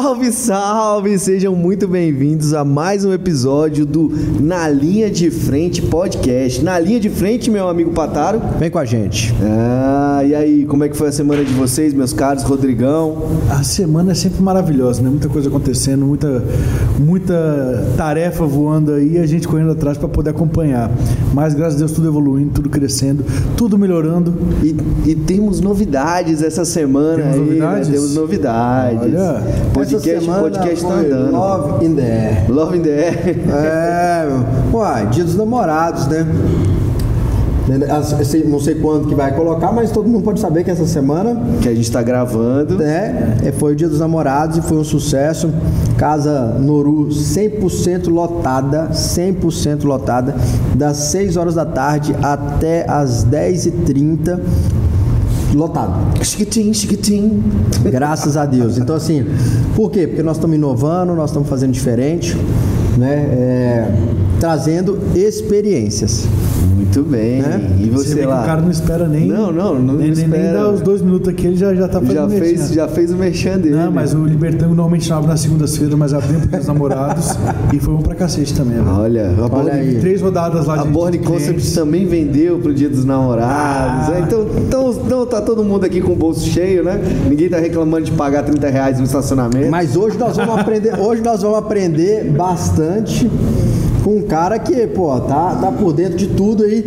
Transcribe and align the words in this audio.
Salve, 0.00 0.30
salve! 0.30 1.18
Sejam 1.18 1.56
muito 1.56 1.88
bem-vindos 1.88 2.54
a 2.54 2.64
mais 2.64 3.04
um 3.04 3.12
episódio 3.12 3.84
do 3.84 4.08
Na 4.38 4.68
Linha 4.68 5.10
de 5.10 5.28
Frente 5.28 5.82
Podcast. 5.82 6.62
Na 6.62 6.78
linha 6.78 7.00
de 7.00 7.10
frente, 7.10 7.50
meu 7.50 7.68
amigo 7.68 7.90
Pataro. 7.90 8.40
Vem 8.60 8.70
com 8.70 8.78
a 8.78 8.84
gente. 8.84 9.34
Ah, 9.42 10.22
e 10.24 10.36
aí, 10.36 10.64
como 10.66 10.84
é 10.84 10.88
que 10.88 10.96
foi 10.96 11.08
a 11.08 11.12
semana 11.12 11.44
de 11.44 11.52
vocês, 11.52 11.92
meus 11.92 12.12
caros? 12.12 12.44
Rodrigão? 12.44 13.24
A 13.50 13.64
semana 13.64 14.12
é 14.12 14.14
sempre 14.14 14.40
maravilhosa, 14.40 15.02
né? 15.02 15.10
Muita 15.10 15.28
coisa 15.28 15.48
acontecendo, 15.48 16.06
muita, 16.06 16.44
muita 17.00 17.84
tarefa 17.96 18.46
voando 18.46 18.92
aí 18.92 19.14
e 19.14 19.18
a 19.18 19.26
gente 19.26 19.48
correndo 19.48 19.72
atrás 19.72 19.98
para 19.98 20.08
poder 20.08 20.30
acompanhar. 20.30 20.92
Mas 21.34 21.54
graças 21.54 21.74
a 21.74 21.78
Deus 21.78 21.90
tudo 21.90 22.06
evoluindo, 22.06 22.52
tudo 22.52 22.68
crescendo, 22.68 23.24
tudo 23.56 23.76
melhorando. 23.76 24.32
E, 24.62 24.76
e 25.10 25.14
temos 25.16 25.60
novidades 25.60 26.40
essa 26.40 26.64
semana 26.64 27.16
Temos 27.16 27.34
aí, 27.34 27.40
né? 27.40 27.46
novidades? 27.46 27.88
Temos 27.88 28.14
novidades. 28.14 29.02
Olha, 29.02 29.42
podcast, 29.96 30.24
semana 30.24 30.42
podcast 30.42 30.86
tá 30.86 30.94
andando. 30.94 31.32
Love 31.32 31.84
in 31.86 31.94
the 31.94 32.02
air. 32.02 32.44
Love 32.50 32.76
in 32.78 32.82
the 32.82 32.90
air. 32.90 33.36
É, 33.50 34.26
meu. 34.26 34.80
Uai, 34.80 35.06
dia 35.06 35.24
dos 35.24 35.36
namorados, 35.36 36.06
né? 36.06 36.26
Não 38.46 38.58
sei 38.58 38.76
quando 38.76 39.08
que 39.08 39.14
vai 39.14 39.34
colocar, 39.34 39.70
mas 39.72 39.90
todo 39.90 40.08
mundo 40.08 40.24
pode 40.24 40.40
saber 40.40 40.64
que 40.64 40.70
essa 40.70 40.86
semana 40.86 41.38
Que 41.60 41.68
a 41.68 41.74
gente 41.74 41.90
tá 41.92 42.02
gravando. 42.02 42.76
né, 42.78 43.36
é, 43.44 43.52
foi 43.52 43.74
o 43.74 43.76
dia 43.76 43.88
dos 43.88 44.00
namorados 44.00 44.56
e 44.56 44.62
foi 44.62 44.78
um 44.78 44.84
sucesso. 44.84 45.50
Casa 45.98 46.56
Noru 46.58 47.08
100% 47.10 48.08
lotada, 48.08 48.88
100% 48.92 49.84
lotada, 49.84 50.34
das 50.74 50.96
6 50.96 51.36
horas 51.36 51.56
da 51.56 51.66
tarde 51.66 52.16
até 52.22 52.88
as 52.88 53.22
10h30, 53.26 54.40
lotado. 55.54 56.24
Chiquitim, 56.24 56.72
chiquitim. 56.72 57.42
Graças 57.84 58.36
a 58.36 58.44
Deus. 58.44 58.78
Então, 58.78 58.96
assim, 58.96 59.24
por 59.74 59.90
quê? 59.90 60.06
Porque 60.06 60.22
nós 60.22 60.36
estamos 60.36 60.56
inovando, 60.56 61.14
nós 61.14 61.30
estamos 61.30 61.48
fazendo 61.48 61.72
diferente, 61.72 62.36
né? 62.96 63.14
É, 63.14 63.94
trazendo 64.40 64.98
experiências. 65.14 66.26
Muito 66.98 67.10
bem. 67.10 67.42
Né? 67.42 67.70
E 67.78 67.90
você, 67.90 68.14
vê 68.14 68.26
lá? 68.26 68.38
que 68.38 68.42
o 68.42 68.46
cara 68.46 68.60
não 68.60 68.70
espera 68.70 69.06
nem. 69.06 69.28
Não, 69.28 69.52
não, 69.52 69.74
não 69.78 69.94
nem, 69.94 70.10
nem- 70.10 70.26
nem 70.26 70.40
espera. 70.40 70.52
dá 70.58 70.70
os 70.70 70.80
dois 70.80 71.00
minutos 71.00 71.28
aqui, 71.28 71.46
ele 71.46 71.56
já, 71.56 71.74
já 71.74 71.86
tá 71.86 72.00
fazendo 72.00 72.14
já, 72.14 72.26
merchan. 72.26 72.44
fez, 72.44 72.72
já 72.72 72.88
fez 72.88 73.12
o 73.12 73.16
merchan 73.16 73.58
dele. 73.58 73.76
Não, 73.76 73.92
mas 73.92 74.14
o 74.14 74.24
Libertango 74.24 74.74
normalmente 74.74 75.12
abre 75.12 75.28
nas 75.28 75.40
segundas-feiras, 75.40 75.94
mas 75.94 76.12
abrimos 76.12 76.46
para 76.46 76.60
os 76.60 76.66
namorados 76.66 77.38
e 77.72 77.78
foi 77.78 77.94
um 77.94 78.02
pra 78.02 78.14
cacete 78.14 78.52
também, 78.54 78.78
velho. 78.78 78.88
Olha, 78.96 79.30
a 79.30 79.48
Born, 79.48 79.70
aí. 79.70 80.00
Três 80.00 80.20
rodadas 80.20 80.66
lá 80.66 80.74
a 80.74 80.82
de 80.82 80.88
Born 80.88 81.16
de 81.16 81.24
Concept 81.24 81.72
também 81.74 82.06
vendeu 82.06 82.58
pro 82.58 82.74
Dia 82.74 82.88
dos 82.88 83.04
Namorados. 83.04 83.48
Ah. 83.48 84.10
né? 84.10 84.24
Então, 84.26 84.46
então, 84.58 85.02
então 85.06 85.26
tá 85.26 85.40
todo 85.40 85.62
mundo 85.62 85.84
aqui 85.84 86.00
com 86.00 86.12
o 86.12 86.16
bolso 86.16 86.46
cheio, 86.48 86.82
né? 86.82 87.00
Ninguém 87.28 87.48
tá 87.48 87.58
reclamando 87.58 88.04
de 88.06 88.12
pagar 88.12 88.42
30 88.42 88.68
reais 88.68 88.98
no 88.98 89.04
estacionamento. 89.04 89.70
Mas 89.70 89.96
hoje 89.96 90.18
nós 90.18 90.36
vamos 90.36 90.58
aprender, 90.58 90.98
hoje 90.98 91.22
nós 91.22 91.42
vamos 91.42 91.58
aprender 91.58 92.24
bastante 92.32 93.30
com 94.08 94.16
um 94.16 94.22
cara 94.22 94.58
que, 94.58 94.86
pô, 94.86 95.20
tá, 95.20 95.54
tá 95.56 95.70
por 95.70 95.92
dentro 95.92 96.16
de 96.16 96.28
tudo 96.28 96.64
aí. 96.64 96.82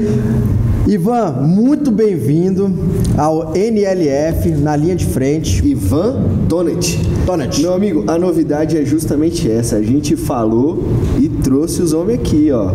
Ivan, 0.87 1.33
muito 1.33 1.91
bem-vindo 1.91 2.73
ao 3.15 3.53
NLF 3.53 4.49
na 4.49 4.75
linha 4.75 4.95
de 4.95 5.05
frente. 5.05 5.63
Ivan 5.63 6.15
Tonet. 6.49 6.99
Tonet. 7.23 7.61
Meu 7.61 7.75
amigo, 7.75 8.05
a 8.07 8.17
novidade 8.17 8.75
é 8.75 8.83
justamente 8.83 9.47
essa. 9.47 9.75
A 9.75 9.83
gente 9.83 10.15
falou 10.15 10.83
e 11.19 11.29
trouxe 11.29 11.83
os 11.83 11.93
homens 11.93 12.21
aqui, 12.21 12.51
ó. 12.51 12.71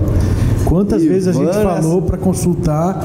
Quantas 0.64 1.02
vezes 1.02 1.26
a 1.26 1.32
gente 1.32 1.50
Ivan, 1.50 1.64
falou 1.64 2.02
para 2.02 2.16
consultar 2.16 3.04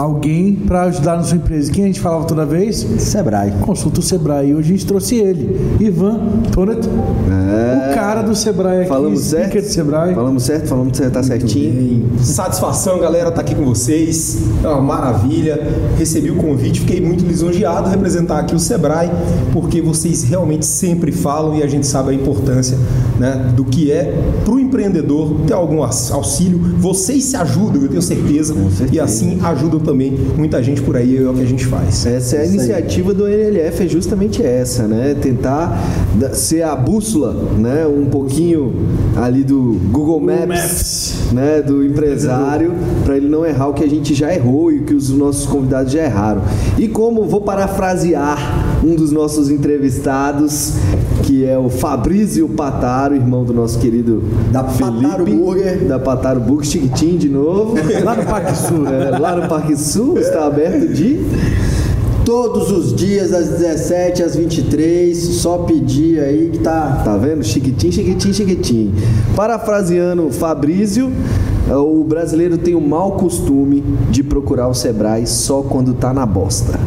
alguém 0.00 0.54
para 0.54 0.82
ajudar 0.84 1.16
na 1.16 1.22
sua 1.22 1.36
empresa? 1.36 1.70
Quem 1.70 1.84
a 1.84 1.86
gente 1.86 2.00
falava 2.00 2.24
toda 2.24 2.46
vez? 2.46 2.76
Sebrae. 2.98 3.52
Consulta 3.60 4.00
o 4.00 4.02
Sebrae. 4.02 4.54
Hoje 4.54 4.68
a 4.68 4.76
gente 4.76 4.86
trouxe 4.86 5.16
ele, 5.16 5.60
Ivan 5.78 6.18
Tonet, 6.52 6.80
o 6.86 7.94
cara 7.94 8.22
do 8.22 8.34
Sebrae 8.34 8.78
aqui, 8.78 8.84
É. 8.86 8.88
Falamos 8.88 9.20
certo? 9.20 9.54
do 9.60 9.62
Sebrae. 9.66 10.14
Falamos 10.14 10.42
certo? 10.42 10.66
Falamos 10.68 10.96
certo, 10.96 11.12
tá 11.12 11.22
certinho. 11.22 12.08
Satisfação, 12.20 12.98
galera, 12.98 13.28
estar 13.28 13.40
aqui 13.42 13.54
com 13.54 13.64
vocês. 13.64 14.38
É 14.64 14.68
uma 14.68 14.80
maravilha. 14.80 15.60
Recebi 15.98 16.30
o 16.30 16.36
convite, 16.36 16.80
fiquei 16.80 17.00
muito 17.00 17.24
lisonjeado 17.24 17.84
de 17.84 17.90
representar 17.90 18.38
aqui 18.40 18.54
o 18.54 18.58
Sebrae, 18.58 19.10
porque 19.52 19.80
vocês 19.82 20.22
realmente 20.24 20.64
sempre 20.64 21.12
falam 21.12 21.56
e 21.56 21.62
a 21.62 21.66
gente 21.66 21.86
sabe 21.86 22.10
a 22.10 22.14
importância 22.14 22.76
né, 23.18 23.52
do 23.54 23.64
que 23.64 23.92
é 23.92 24.14
para 24.44 24.54
o 24.54 24.58
empreendedor 24.58 25.40
ter 25.46 25.52
algum 25.52 25.82
aux- 25.82 26.10
auxílio. 26.10 26.58
Vocês 26.78 27.24
se 27.24 27.36
ajudam, 27.36 27.82
eu 27.82 27.88
tenho 27.88 28.02
certeza, 28.02 28.54
certeza. 28.54 28.88
e 28.94 28.98
assim 29.00 29.38
ajudam 29.42 29.80
também 29.90 30.12
muita 30.12 30.62
gente 30.62 30.80
por 30.80 30.96
aí, 30.96 31.16
é 31.16 31.28
o 31.28 31.34
que 31.34 31.42
a 31.42 31.46
gente 31.46 31.66
faz. 31.66 32.06
Essa 32.06 32.36
é 32.36 32.42
a 32.42 32.46
iniciativa 32.46 33.12
do 33.12 33.26
NLF, 33.26 33.82
é 33.82 33.88
justamente 33.88 34.40
essa, 34.40 34.86
né? 34.86 35.16
Tentar 35.20 35.82
ser 36.32 36.62
a 36.62 36.76
bússola, 36.76 37.32
né? 37.58 37.86
Um 37.88 38.06
pouquinho 38.06 38.72
ali 39.16 39.42
do 39.42 39.80
Google 39.90 40.20
Maps, 40.20 40.46
Maps. 40.46 41.14
né? 41.32 41.60
Do 41.60 41.84
empresário, 41.84 42.72
para 43.04 43.16
ele 43.16 43.28
não 43.28 43.44
errar 43.44 43.68
o 43.68 43.74
que 43.74 43.82
a 43.82 43.88
gente 43.88 44.14
já 44.14 44.32
errou 44.32 44.70
e 44.70 44.78
o 44.78 44.84
que 44.84 44.94
os 44.94 45.10
nossos 45.10 45.46
convidados 45.46 45.92
já 45.92 46.04
erraram. 46.04 46.42
E 46.78 46.86
como 46.86 47.24
vou 47.24 47.40
parafrasear 47.40 48.78
um 48.84 48.94
dos 48.94 49.10
nossos 49.10 49.50
entrevistados, 49.50 50.74
que 51.30 51.44
é 51.44 51.56
o 51.56 51.68
Fabrício 51.68 52.48
Pataro, 52.48 53.14
irmão 53.14 53.44
do 53.44 53.54
nosso 53.54 53.78
querido 53.78 54.20
Da 54.50 54.64
Pataro 54.64 55.24
Burger. 55.24 55.86
da 55.86 55.96
Pataro 55.96 56.40
Burger, 56.40 56.66
chiquitinho 56.66 57.18
de 57.20 57.28
novo. 57.28 57.76
Lá 58.02 58.16
no 58.16 58.24
Parque 58.24 58.56
Sul. 58.56 58.88
É, 58.88 59.16
lá 59.16 59.36
no 59.36 59.48
Parque 59.48 59.76
Sul 59.76 60.18
está 60.18 60.44
aberto 60.44 60.92
de 60.92 61.20
Todos 62.24 62.70
os 62.70 62.94
dias, 62.94 63.30
das 63.30 63.48
17 63.48 64.22
às 64.22 64.36
23, 64.36 65.16
só 65.16 65.58
pedir 65.58 66.20
aí 66.20 66.50
que 66.52 66.58
tá. 66.58 67.00
Tá 67.04 67.16
vendo? 67.16 67.44
Chiquitinho, 67.44 67.92
chiquitinho, 67.92 68.34
chiquitinho. 68.34 68.92
Parafraseando 69.34 70.30
Fabrício, 70.30 71.10
eh, 71.68 71.74
o 71.74 72.04
brasileiro 72.04 72.58
tem 72.58 72.74
o 72.74 72.80
mau 72.80 73.12
costume 73.12 73.82
de 74.10 74.22
procurar 74.22 74.68
o 74.68 74.74
Sebrae 74.74 75.26
só 75.26 75.62
quando 75.62 75.94
tá 75.94 76.12
na 76.12 76.26
bosta. 76.26 76.78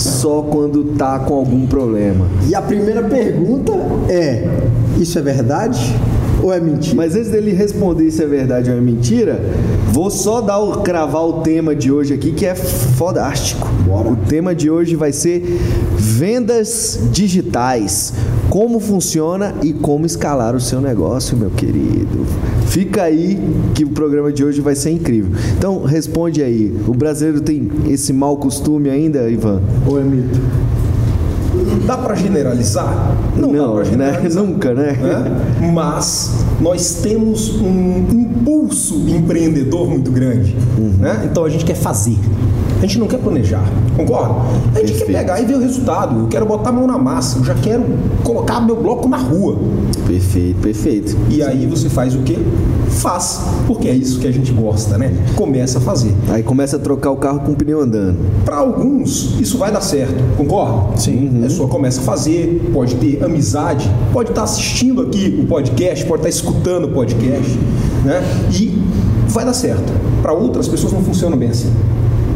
Só 0.00 0.42
quando 0.42 0.96
tá 0.96 1.18
com 1.18 1.34
algum 1.34 1.66
problema. 1.66 2.26
E 2.48 2.54
a 2.54 2.62
primeira 2.62 3.02
pergunta 3.02 3.72
é: 4.08 4.48
isso 4.98 5.18
é 5.18 5.22
verdade 5.22 5.94
ou 6.42 6.52
é 6.52 6.58
mentira? 6.58 6.96
Mas 6.96 7.14
antes 7.14 7.30
dele 7.30 7.52
responder 7.52 8.10
se 8.10 8.22
é 8.22 8.26
verdade 8.26 8.70
ou 8.70 8.76
é 8.76 8.80
mentira, 8.80 9.40
vou 9.92 10.10
só 10.10 10.40
dar 10.40 10.58
o 10.58 10.80
cravar 10.80 11.26
o 11.26 11.42
tema 11.42 11.74
de 11.74 11.92
hoje 11.92 12.14
aqui 12.14 12.32
que 12.32 12.46
é 12.46 12.54
fodástico. 12.54 13.68
O 13.88 14.16
tema 14.26 14.54
de 14.54 14.70
hoje 14.70 14.96
vai 14.96 15.12
ser 15.12 15.42
vendas 15.98 16.98
digitais. 17.12 18.14
Como 18.48 18.80
funciona 18.80 19.54
e 19.62 19.72
como 19.72 20.06
escalar 20.06 20.54
o 20.56 20.60
seu 20.60 20.80
negócio, 20.80 21.36
meu 21.36 21.50
querido. 21.50 22.26
Fica 22.70 23.02
aí 23.02 23.36
que 23.74 23.84
o 23.84 23.88
programa 23.88 24.32
de 24.32 24.44
hoje 24.44 24.60
vai 24.60 24.76
ser 24.76 24.90
incrível. 24.90 25.32
Então, 25.58 25.82
responde 25.82 26.40
aí. 26.40 26.72
O 26.86 26.94
brasileiro 26.94 27.40
tem 27.40 27.68
esse 27.88 28.12
mau 28.12 28.36
costume 28.36 28.88
ainda, 28.88 29.28
Ivan? 29.28 29.60
Ou 29.88 30.00
é 30.00 30.04
mito? 30.04 30.38
Dá 31.84 31.98
para 31.98 32.14
generalizar? 32.14 33.16
Não, 33.36 33.52
dá 33.52 33.68
pra 33.68 33.78
né? 33.78 33.84
generalizar. 33.90 34.44
Nunca, 34.44 34.72
né? 34.72 34.92
né? 34.92 35.72
Mas 35.74 36.44
nós 36.60 37.00
temos 37.02 37.60
um 37.60 38.06
impulso 38.08 39.04
empreendedor 39.08 39.88
muito 39.88 40.12
grande. 40.12 40.54
Uhum. 40.78 40.94
Né? 41.00 41.28
Então 41.28 41.44
a 41.44 41.50
gente 41.50 41.64
quer 41.64 41.74
fazer. 41.74 42.16
A 42.80 42.86
gente 42.86 42.98
não 42.98 43.06
quer 43.06 43.18
planejar, 43.18 43.62
concorda? 43.94 44.36
A 44.74 44.78
gente 44.78 44.92
Perfeito. 44.92 45.04
quer 45.04 45.18
pegar 45.18 45.38
e 45.38 45.44
ver 45.44 45.56
o 45.56 45.60
resultado. 45.60 46.20
Eu 46.20 46.28
quero 46.28 46.46
botar 46.46 46.70
a 46.70 46.72
mão 46.72 46.86
na 46.86 46.96
massa. 46.96 47.38
Eu 47.38 47.44
já 47.44 47.54
quero 47.54 47.84
colocar 48.24 48.58
meu 48.62 48.74
bloco 48.74 49.06
na 49.06 49.18
rua. 49.18 49.58
Perfeito, 50.06 50.58
perfeito. 50.62 51.14
E 51.28 51.42
aí 51.42 51.66
você 51.66 51.90
faz 51.90 52.14
o 52.14 52.20
quê? 52.20 52.38
Faz. 52.88 53.42
Porque 53.66 53.86
é 53.86 53.94
isso 53.94 54.18
que 54.18 54.26
a 54.26 54.32
gente 54.32 54.50
gosta, 54.50 54.96
né? 54.96 55.12
Começa 55.36 55.76
a 55.76 55.80
fazer. 55.82 56.14
Aí 56.30 56.42
começa 56.42 56.76
a 56.76 56.78
trocar 56.78 57.10
o 57.10 57.16
carro 57.18 57.40
com 57.40 57.52
o 57.52 57.54
pneu 57.54 57.82
andando. 57.82 58.16
Para 58.46 58.56
alguns, 58.56 59.38
isso 59.38 59.58
vai 59.58 59.70
dar 59.70 59.82
certo, 59.82 60.14
concorda? 60.38 60.96
Sim. 60.96 61.38
A 61.38 61.42
pessoa 61.42 61.68
começa 61.68 62.00
a 62.00 62.04
fazer, 62.04 62.70
pode 62.72 62.94
ter 62.94 63.22
amizade, 63.22 63.90
pode 64.10 64.30
estar 64.30 64.44
assistindo 64.44 65.02
aqui 65.02 65.38
o 65.42 65.46
podcast, 65.46 66.06
pode 66.06 66.20
estar 66.20 66.30
escutando 66.30 66.84
o 66.84 66.88
podcast, 66.92 67.58
né? 68.06 68.22
E 68.50 68.82
vai 69.28 69.44
dar 69.44 69.52
certo. 69.52 69.92
Para 70.22 70.32
outras 70.32 70.66
pessoas 70.66 70.94
não 70.94 71.02
funciona 71.02 71.36
bem 71.36 71.50
assim. 71.50 71.70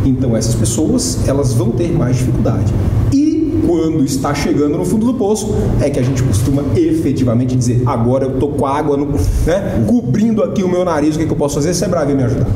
Então 0.04 0.36
essas 0.36 0.54
pessoas, 0.54 1.26
elas 1.26 1.52
vão 1.52 1.70
ter 1.70 1.90
mais 1.92 2.16
dificuldade. 2.16 2.72
E 3.12 3.33
quando 3.66 4.04
está 4.04 4.34
chegando 4.34 4.76
no 4.76 4.84
fundo 4.84 5.06
do 5.06 5.14
poço, 5.14 5.54
é 5.80 5.90
que 5.90 5.98
a 5.98 6.02
gente 6.02 6.22
costuma 6.22 6.62
efetivamente 6.76 7.56
dizer: 7.56 7.82
agora 7.86 8.24
eu 8.24 8.38
tô 8.38 8.48
com 8.48 8.66
a 8.66 8.76
água 8.76 8.96
no, 8.96 9.06
né, 9.46 9.84
cobrindo 9.86 10.42
aqui 10.42 10.62
o 10.62 10.68
meu 10.68 10.84
nariz, 10.84 11.16
o 11.16 11.18
que, 11.18 11.26
que 11.26 11.32
eu 11.32 11.36
posso 11.36 11.56
fazer? 11.56 11.74
Sebrae 11.74 12.06
vem 12.06 12.16
me 12.16 12.22
ajudar. 12.24 12.46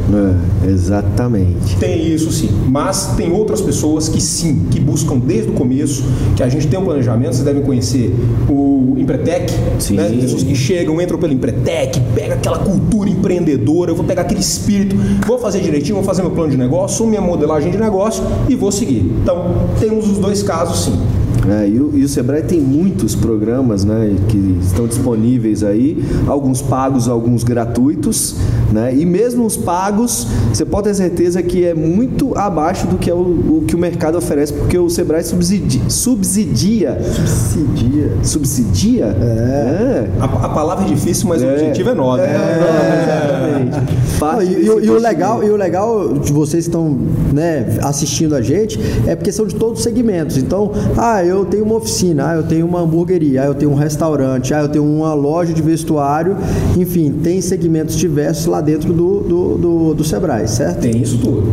É, 0.64 0.70
exatamente. 0.70 1.76
Tem 1.76 2.12
isso 2.12 2.31
sim, 2.32 2.49
mas 2.69 3.14
tem 3.16 3.32
outras 3.32 3.60
pessoas 3.60 4.08
que 4.08 4.20
sim, 4.20 4.66
que 4.70 4.81
buscam 4.81 5.19
desde 5.19 5.50
o 5.50 5.52
começo, 5.52 6.05
que 6.37 6.43
a 6.43 6.49
gente 6.49 6.66
tem 6.66 6.78
um 6.78 6.84
planejamento, 6.84 7.34
vocês 7.34 7.44
devem 7.44 7.62
conhecer 7.62 8.14
o 8.49 8.94
Empretec, 8.96 9.52
Sim. 9.78 9.94
né? 9.94 10.08
pessoas 10.20 10.43
que 10.43 10.55
chegam, 10.55 11.00
entram 11.00 11.19
pelo 11.19 11.32
Empretec, 11.32 12.00
pega 12.14 12.34
aquela 12.34 12.58
cultura 12.58 13.08
empreendedora, 13.08 13.90
eu 13.90 13.94
vou 13.94 14.05
pegar 14.05 14.22
aquele 14.22 14.40
espírito, 14.40 14.96
vou 15.26 15.38
fazer 15.38 15.60
direitinho, 15.60 15.96
vou 15.96 16.05
fazer 16.05 16.22
meu 16.22 16.31
plano 16.31 16.50
de 16.50 16.56
negócio, 16.56 17.06
minha 17.06 17.20
modelagem 17.20 17.70
de 17.70 17.78
negócio 17.78 18.22
e 18.49 18.55
vou 18.55 18.72
seguir. 18.72 19.10
Então, 19.22 19.69
temos 19.78 20.08
os 20.08 20.19
dois 20.19 20.43
casos 20.43 20.84
sim. 20.84 20.98
É, 21.49 21.69
e, 21.69 21.81
o, 21.81 21.97
e, 21.97 22.05
o, 22.05 22.09
Sebrae 22.09 22.43
tem 22.43 22.61
muitos 22.61 23.15
programas 23.15 23.85
né, 23.85 24.15
que 24.29 24.59
estão 24.61 24.87
disponíveis 24.87 25.62
aí, 25.65 26.05
alguns 26.27 26.61
pagos, 26.61 27.09
alguns 27.09 27.43
gratuitos, 27.43 28.37
né? 28.73 28.95
E 28.95 29.06
mesmo 29.06 29.47
os 29.47 29.56
pagos, 29.56 30.27
você 30.53 30.65
pode 30.65 30.89
ter 30.89 30.95
certeza 30.95 31.43
que 31.43 31.65
é 31.65 31.75
muito 31.75 32.37
abaixo 32.37 32.87
do 32.87 32.99
que 32.99 33.11
é 33.11 33.15
o, 33.15 33.19
o 33.19 33.65
que 33.67 33.75
o 33.75 33.79
mercado 33.79 34.19
oferece, 34.19 34.53
porque 34.53 34.79
o 34.79 34.91
Sebrae 34.91 35.23
subsidia. 35.23 35.83
Subsidia. 35.89 36.99
Subsidia. 37.03 38.12
Subsidia? 38.23 39.05
É. 39.06 40.09
é. 40.09 40.09
A, 40.21 40.25
a, 40.25 40.49
palavra 40.51 40.85
é 40.85 40.89
difícil, 40.89 41.29
mas 41.29 41.43
é. 41.43 41.47
o 41.47 41.53
objetivo 41.53 41.91
é 41.91 41.94
nobre. 41.94 42.27
É, 42.27 42.29
é. 42.29 43.69
exatamente. 44.19 44.53
e, 44.53 44.62
e, 44.62 44.87
e, 44.87 44.91
o 44.91 44.99
legal, 44.99 45.43
e 45.43 45.51
o 45.51 45.56
legal 45.56 46.12
de 46.12 46.33
vocês 46.33 46.65
que 46.65 46.71
estão 46.71 46.99
né, 47.33 47.79
assistindo 47.83 48.35
a 48.35 48.43
gente 48.43 48.79
é 49.06 49.17
porque 49.17 49.33
são 49.33 49.47
de 49.47 49.55
todos 49.55 49.79
os 49.79 49.85
segmentos. 49.85 50.37
Então, 50.37 50.73
ah, 50.97 51.25
eu 51.25 51.38
tenho 51.44 51.64
uma 51.64 51.76
oficina, 51.76 52.31
ah, 52.31 52.37
eu 52.37 52.43
tenho 52.43 52.67
uma 52.67 52.81
hamburgueria, 52.81 53.43
ah, 53.43 53.46
eu 53.46 53.55
tenho 53.55 53.70
um 53.70 53.75
restaurante, 53.75 54.52
ah, 54.55 54.62
eu 54.62 54.69
tenho 54.69 54.85
uma 54.85 55.14
loja 55.14 55.52
de 55.52 55.62
vestuário, 55.62 56.37
enfim, 56.76 57.11
tem 57.23 57.40
segmentos 57.40 57.96
diversos 57.96 58.46
lá 58.46 58.61
dentro 58.61 58.93
do, 58.93 59.20
do, 59.20 59.58
do, 59.58 59.94
do 59.94 60.05
Sebrae, 60.05 60.49
certo? 60.49 60.81
Tem 60.81 61.00
isso 61.00 61.19
tudo. 61.19 61.52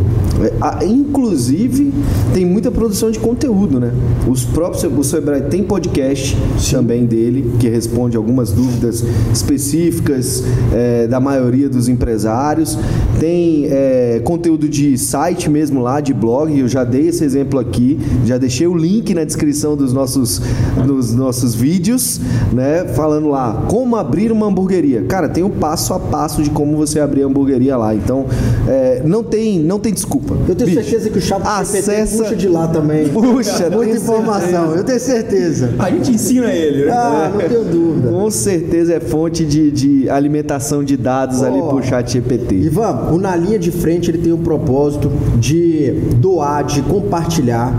É, 0.80 0.84
inclusive, 0.84 1.92
tem 2.34 2.44
muita 2.44 2.70
produção 2.70 3.10
de 3.10 3.18
conteúdo, 3.18 3.80
né? 3.80 3.92
Os 4.28 4.44
próprios, 4.44 4.84
o 4.84 5.04
Sebrae 5.04 5.42
tem 5.42 5.62
podcast 5.62 6.36
Sim. 6.58 6.76
também 6.76 7.06
dele, 7.06 7.52
que 7.58 7.68
responde 7.68 8.16
algumas 8.16 8.52
dúvidas 8.52 9.04
específicas 9.32 10.42
é, 10.72 11.06
da 11.06 11.20
maioria 11.20 11.68
dos 11.68 11.88
empresários. 11.88 12.78
Tem 13.18 13.66
é, 13.66 14.20
conteúdo 14.24 14.68
de 14.68 14.98
site 14.98 15.48
mesmo 15.48 15.80
lá, 15.80 16.00
de 16.00 16.12
blog, 16.12 16.58
eu 16.58 16.68
já 16.68 16.84
dei 16.84 17.08
esse 17.08 17.24
exemplo 17.24 17.58
aqui, 17.58 17.98
já 18.24 18.36
deixei 18.36 18.66
o 18.66 18.76
link 18.76 19.14
na 19.14 19.24
descrição 19.24 19.75
dos 19.76 19.92
nossos, 19.92 20.40
dos 20.84 21.14
nossos 21.14 21.54
vídeos, 21.54 22.20
né? 22.52 22.86
Falando 22.94 23.28
lá, 23.28 23.64
como 23.68 23.96
abrir 23.96 24.32
uma 24.32 24.46
hamburgueria. 24.46 25.02
Cara, 25.04 25.28
tem 25.28 25.44
o 25.44 25.50
passo 25.50 25.94
a 25.94 26.00
passo 26.00 26.42
de 26.42 26.50
como 26.50 26.76
você 26.76 27.00
abrir 27.00 27.22
a 27.22 27.26
hamburgueria 27.26 27.76
lá. 27.76 27.94
Então, 27.94 28.26
é, 28.66 29.02
não, 29.04 29.22
tem, 29.22 29.60
não 29.60 29.78
tem 29.78 29.92
desculpa. 29.92 30.36
Eu 30.48 30.54
tenho 30.54 30.70
Bicho, 30.70 30.82
certeza 30.82 31.10
que 31.10 31.18
o 31.18 31.22
chat 31.22 31.42
acessa... 31.44 32.22
puxa 32.24 32.36
de 32.36 32.48
lá 32.48 32.66
também. 32.68 33.08
Puxa, 33.08 33.70
muita 33.70 33.96
informação. 33.96 34.72
Certeza. 34.72 34.76
Eu 34.76 34.84
tenho 34.84 35.00
certeza. 35.00 35.74
A 35.78 35.90
gente 35.90 36.10
ensina 36.10 36.52
ele. 36.52 36.86
Né? 36.86 36.92
Ah, 36.92 37.30
não 37.32 37.48
tenho 37.48 37.64
dúvida. 37.64 38.08
Com 38.08 38.30
certeza 38.30 38.94
é 38.94 39.00
fonte 39.00 39.44
de, 39.44 39.70
de 39.70 40.10
alimentação 40.10 40.82
de 40.82 40.96
dados 40.96 41.40
oh, 41.40 41.44
ali 41.44 41.60
pro 41.60 41.82
chat 41.82 42.12
GPT. 42.12 42.54
Ivan, 42.56 43.10
o 43.12 43.18
Na 43.18 43.36
Linha 43.36 43.58
de 43.58 43.70
Frente 43.70 44.10
ele 44.10 44.18
tem 44.18 44.32
o 44.32 44.38
propósito 44.38 45.10
de 45.38 45.92
doar, 46.16 46.64
de 46.64 46.82
compartilhar 46.82 47.72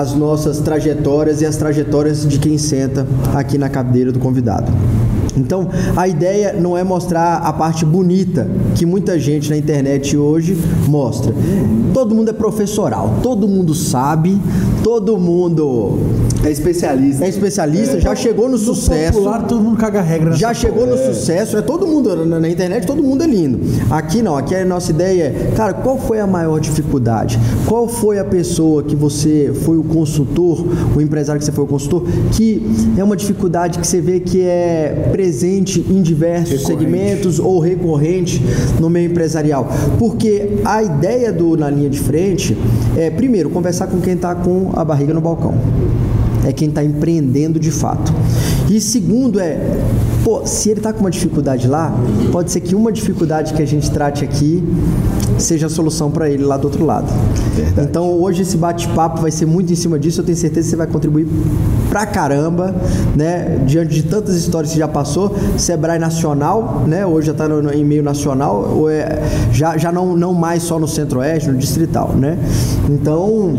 as 0.00 0.14
nossas 0.14 0.58
trajetórias 0.58 1.42
e 1.42 1.46
as 1.46 1.58
trajetórias 1.58 2.26
de 2.26 2.38
quem 2.38 2.56
senta 2.56 3.06
aqui 3.34 3.58
na 3.58 3.68
cadeira 3.68 4.10
do 4.10 4.18
convidado. 4.18 4.72
Então, 5.36 5.68
a 5.96 6.06
ideia 6.06 6.52
não 6.52 6.76
é 6.76 6.84
mostrar 6.84 7.36
a 7.38 7.52
parte 7.52 7.84
bonita 7.84 8.48
que 8.74 8.84
muita 8.84 9.18
gente 9.18 9.50
na 9.50 9.56
internet 9.56 10.16
hoje 10.16 10.56
mostra. 10.88 11.34
Todo 11.92 12.14
mundo 12.14 12.30
é 12.30 12.32
professoral, 12.32 13.18
todo 13.22 13.48
mundo 13.48 13.74
sabe, 13.74 14.38
todo 14.82 15.18
mundo 15.18 15.98
é 16.44 16.50
especialista. 16.50 17.24
É 17.24 17.28
especialista, 17.28 17.96
é, 17.96 18.00
já 18.00 18.14
chegou 18.14 18.46
no, 18.46 18.52
no 18.52 18.58
sucesso. 18.58 19.18
Popular, 19.18 19.46
todo 19.46 19.62
mundo 19.62 19.76
caga 19.76 20.00
regra. 20.00 20.32
Já 20.32 20.52
chegou 20.52 20.86
no 20.86 20.94
é. 20.94 21.12
sucesso, 21.12 21.56
é 21.56 21.62
todo 21.62 21.86
mundo 21.86 22.26
na, 22.26 22.40
na, 22.40 22.48
internet, 22.48 22.86
todo 22.86 23.02
mundo 23.02 23.22
é 23.22 23.26
lindo. 23.26 23.60
Aqui 23.90 24.22
não, 24.22 24.36
aqui 24.36 24.54
a 24.54 24.64
nossa 24.64 24.90
ideia 24.90 25.24
é, 25.24 25.52
cara, 25.56 25.74
qual 25.74 25.98
foi 25.98 26.20
a 26.20 26.26
maior 26.26 26.58
dificuldade? 26.58 27.38
Qual 27.66 27.86
foi 27.86 28.18
a 28.18 28.24
pessoa 28.24 28.82
que 28.82 28.96
você 28.96 29.52
foi 29.64 29.76
o 29.76 29.84
consultor, 29.84 30.66
o 30.96 31.00
empresário 31.00 31.38
que 31.38 31.44
você 31.44 31.52
foi 31.52 31.64
o 31.64 31.68
consultor, 31.68 32.04
que 32.32 32.62
é 32.96 33.04
uma 33.04 33.16
dificuldade 33.16 33.78
que 33.78 33.86
você 33.86 34.00
vê 34.00 34.20
que 34.20 34.42
é 34.42 35.10
presente 35.22 35.78
em 35.88 36.02
diversos 36.02 36.50
recorrente. 36.50 36.66
segmentos 36.66 37.38
ou 37.38 37.60
recorrente 37.60 38.42
no 38.80 38.90
meio 38.90 39.08
empresarial? 39.08 39.68
Porque 39.96 40.48
a 40.64 40.82
ideia 40.82 41.32
do 41.32 41.56
na 41.56 41.70
linha 41.70 41.88
de 41.88 42.00
frente 42.00 42.56
é, 42.96 43.08
primeiro, 43.08 43.48
conversar 43.48 43.86
com 43.86 44.00
quem 44.00 44.14
está 44.14 44.34
com 44.34 44.70
a 44.74 44.84
barriga 44.84 45.14
no 45.14 45.20
balcão 45.20 45.54
é 46.44 46.52
quem 46.52 46.68
está 46.70 46.82
empreendendo 46.82 47.60
de 47.60 47.70
fato. 47.70 48.12
E 48.68 48.80
segundo 48.80 49.38
é, 49.38 49.60
pô, 50.24 50.44
se 50.44 50.70
ele 50.70 50.80
está 50.80 50.92
com 50.92 50.98
uma 50.98 51.10
dificuldade 51.10 51.68
lá, 51.68 51.94
pode 52.32 52.50
ser 52.50 52.60
que 52.60 52.74
uma 52.74 52.90
dificuldade 52.90 53.54
que 53.54 53.62
a 53.62 53.66
gente 53.66 53.88
trate 53.92 54.24
aqui 54.24 54.60
seja 55.38 55.66
a 55.66 55.70
solução 55.70 56.10
para 56.10 56.28
ele 56.28 56.42
lá 56.42 56.56
do 56.56 56.64
outro 56.64 56.84
lado. 56.84 57.06
Verdade. 57.54 57.88
Então 57.88 58.10
hoje 58.20 58.42
esse 58.42 58.56
bate-papo 58.56 59.20
vai 59.20 59.30
ser 59.30 59.46
muito 59.46 59.72
em 59.72 59.76
cima 59.76 60.00
disso, 60.00 60.20
eu 60.20 60.24
tenho 60.24 60.36
certeza 60.36 60.64
que 60.66 60.70
você 60.70 60.76
vai 60.76 60.88
contribuir 60.88 61.28
pra 61.92 62.06
caramba, 62.06 62.74
né? 63.14 63.58
Diante 63.66 63.94
de 63.94 64.04
tantas 64.04 64.34
histórias 64.34 64.72
que 64.72 64.78
já 64.78 64.88
passou, 64.88 65.36
Sebrae 65.58 65.98
Nacional, 65.98 66.84
né? 66.86 67.04
Hoje 67.04 67.26
já 67.26 67.32
está 67.32 67.46
em 67.74 67.84
meio 67.84 68.02
nacional, 68.02 68.66
ou 68.78 68.88
é, 68.88 69.22
já, 69.52 69.76
já 69.76 69.92
não, 69.92 70.16
não 70.16 70.32
mais 70.32 70.62
só 70.62 70.78
no 70.78 70.88
Centro-Oeste, 70.88 71.50
no 71.50 71.58
Distrital, 71.58 72.14
né? 72.16 72.38
Então, 72.88 73.54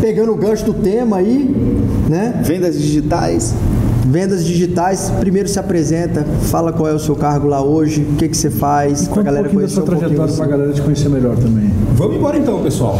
pegando 0.00 0.32
o 0.32 0.36
gancho 0.36 0.64
do 0.64 0.74
tema 0.74 1.18
aí, 1.18 1.54
né? 2.08 2.40
Vendas 2.42 2.76
digitais. 2.76 3.54
Vendas 4.04 4.44
digitais, 4.44 5.12
primeiro 5.20 5.48
se 5.48 5.58
apresenta, 5.60 6.24
fala 6.42 6.72
qual 6.72 6.88
é 6.88 6.92
o 6.92 6.98
seu 6.98 7.14
cargo 7.14 7.46
lá 7.46 7.62
hoje, 7.62 8.02
o 8.02 8.16
que, 8.16 8.28
que 8.28 8.36
você 8.36 8.50
faz, 8.50 9.06
para 9.06 9.20
a 9.20 9.24
galera 9.24 9.48
um 9.48 9.52
conhecer 9.52 9.80
da 9.80 9.86
sua 9.86 9.96
trajetória 9.96 10.34
para 10.34 10.44
a 10.44 10.48
galera 10.48 10.72
te 10.72 10.80
conhecer 10.80 11.08
melhor 11.08 11.36
também. 11.36 11.70
Vamos 11.94 12.16
embora 12.16 12.36
então, 12.36 12.60
pessoal. 12.62 12.98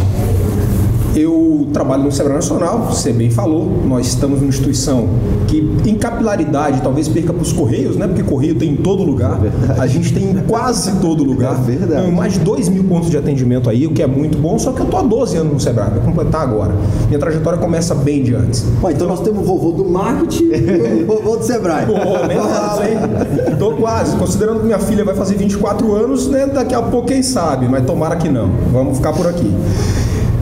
Eu 1.16 1.66
trabalho 1.72 2.02
no 2.02 2.12
Sebrae 2.12 2.34
Nacional, 2.34 2.80
você 2.90 3.10
bem 3.10 3.30
falou, 3.30 3.72
nós 3.86 4.06
estamos 4.06 4.38
numa 4.38 4.50
instituição 4.50 5.08
que 5.48 5.66
em 5.86 5.94
capilaridade 5.94 6.82
talvez 6.82 7.08
perca 7.08 7.32
para 7.32 7.42
os 7.42 7.54
Correios, 7.54 7.96
né? 7.96 8.06
Porque 8.06 8.22
Correio 8.22 8.54
tem 8.56 8.72
em 8.72 8.76
todo 8.76 9.02
lugar. 9.02 9.40
É 9.42 9.80
a 9.80 9.86
gente 9.86 10.12
tem 10.12 10.30
em 10.30 10.34
quase 10.46 11.00
todo 11.00 11.24
lugar. 11.24 11.54
É 11.54 11.76
verdade. 11.76 12.10
Mais 12.12 12.34
de 12.34 12.40
2 12.40 12.68
mil 12.68 12.84
pontos 12.84 13.08
de 13.08 13.16
atendimento 13.16 13.70
aí, 13.70 13.86
o 13.86 13.92
que 13.92 14.02
é 14.02 14.06
muito 14.06 14.36
bom, 14.36 14.58
só 14.58 14.72
que 14.72 14.80
eu 14.80 14.84
estou 14.84 15.00
há 15.00 15.02
12 15.02 15.38
anos 15.38 15.52
no 15.54 15.60
Sebrae, 15.60 15.88
vou 15.90 16.02
completar 16.02 16.42
agora. 16.42 16.74
Minha 17.08 17.18
trajetória 17.18 17.58
começa 17.58 17.94
bem 17.94 18.22
de 18.22 18.34
antes. 18.34 18.62
Ué, 18.82 18.92
então 18.92 19.08
nós 19.08 19.20
temos 19.20 19.40
o 19.40 19.44
vovô 19.44 19.72
do 19.72 19.86
marketing 19.86 20.44
e 20.44 21.02
o 21.02 21.06
vovô 21.08 21.36
do 21.36 21.44
Sebrae. 21.44 21.86
Pô, 21.86 21.94
nem 22.26 22.36
tanto, 22.36 22.82
hein? 22.82 23.56
Tô 23.58 23.72
quase. 23.72 24.14
Considerando 24.16 24.60
que 24.60 24.66
minha 24.66 24.78
filha 24.78 25.02
vai 25.02 25.14
fazer 25.14 25.36
24 25.36 25.94
anos, 25.94 26.28
né? 26.28 26.46
Daqui 26.46 26.74
a 26.74 26.82
pouco, 26.82 27.08
quem 27.08 27.22
sabe, 27.22 27.66
mas 27.68 27.86
tomara 27.86 28.16
que 28.16 28.28
não. 28.28 28.50
Vamos 28.70 28.98
ficar 28.98 29.14
por 29.14 29.26
aqui. 29.26 29.50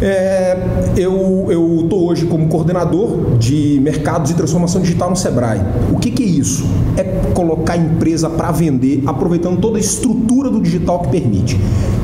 É, 0.02 0.56
eu 0.96 1.46
estou 1.82 2.08
hoje 2.08 2.26
como 2.26 2.48
coordenador 2.48 3.36
de 3.38 3.78
mercados 3.82 4.30
e 4.30 4.34
transformação 4.34 4.80
digital 4.80 5.10
no 5.10 5.16
Sebrae. 5.16 5.60
O 5.92 5.98
que, 5.98 6.10
que 6.10 6.22
é 6.22 6.26
isso? 6.26 6.66
É 6.96 7.04
colocar 7.32 7.74
a 7.74 7.76
empresa 7.76 8.28
para 8.28 8.50
vender, 8.50 9.02
aproveitando 9.06 9.60
toda 9.60 9.78
a 9.78 9.80
estrutura 9.80 10.50
do 10.50 10.60
digital 10.60 11.00
que 11.00 11.08
permite. 11.08 11.60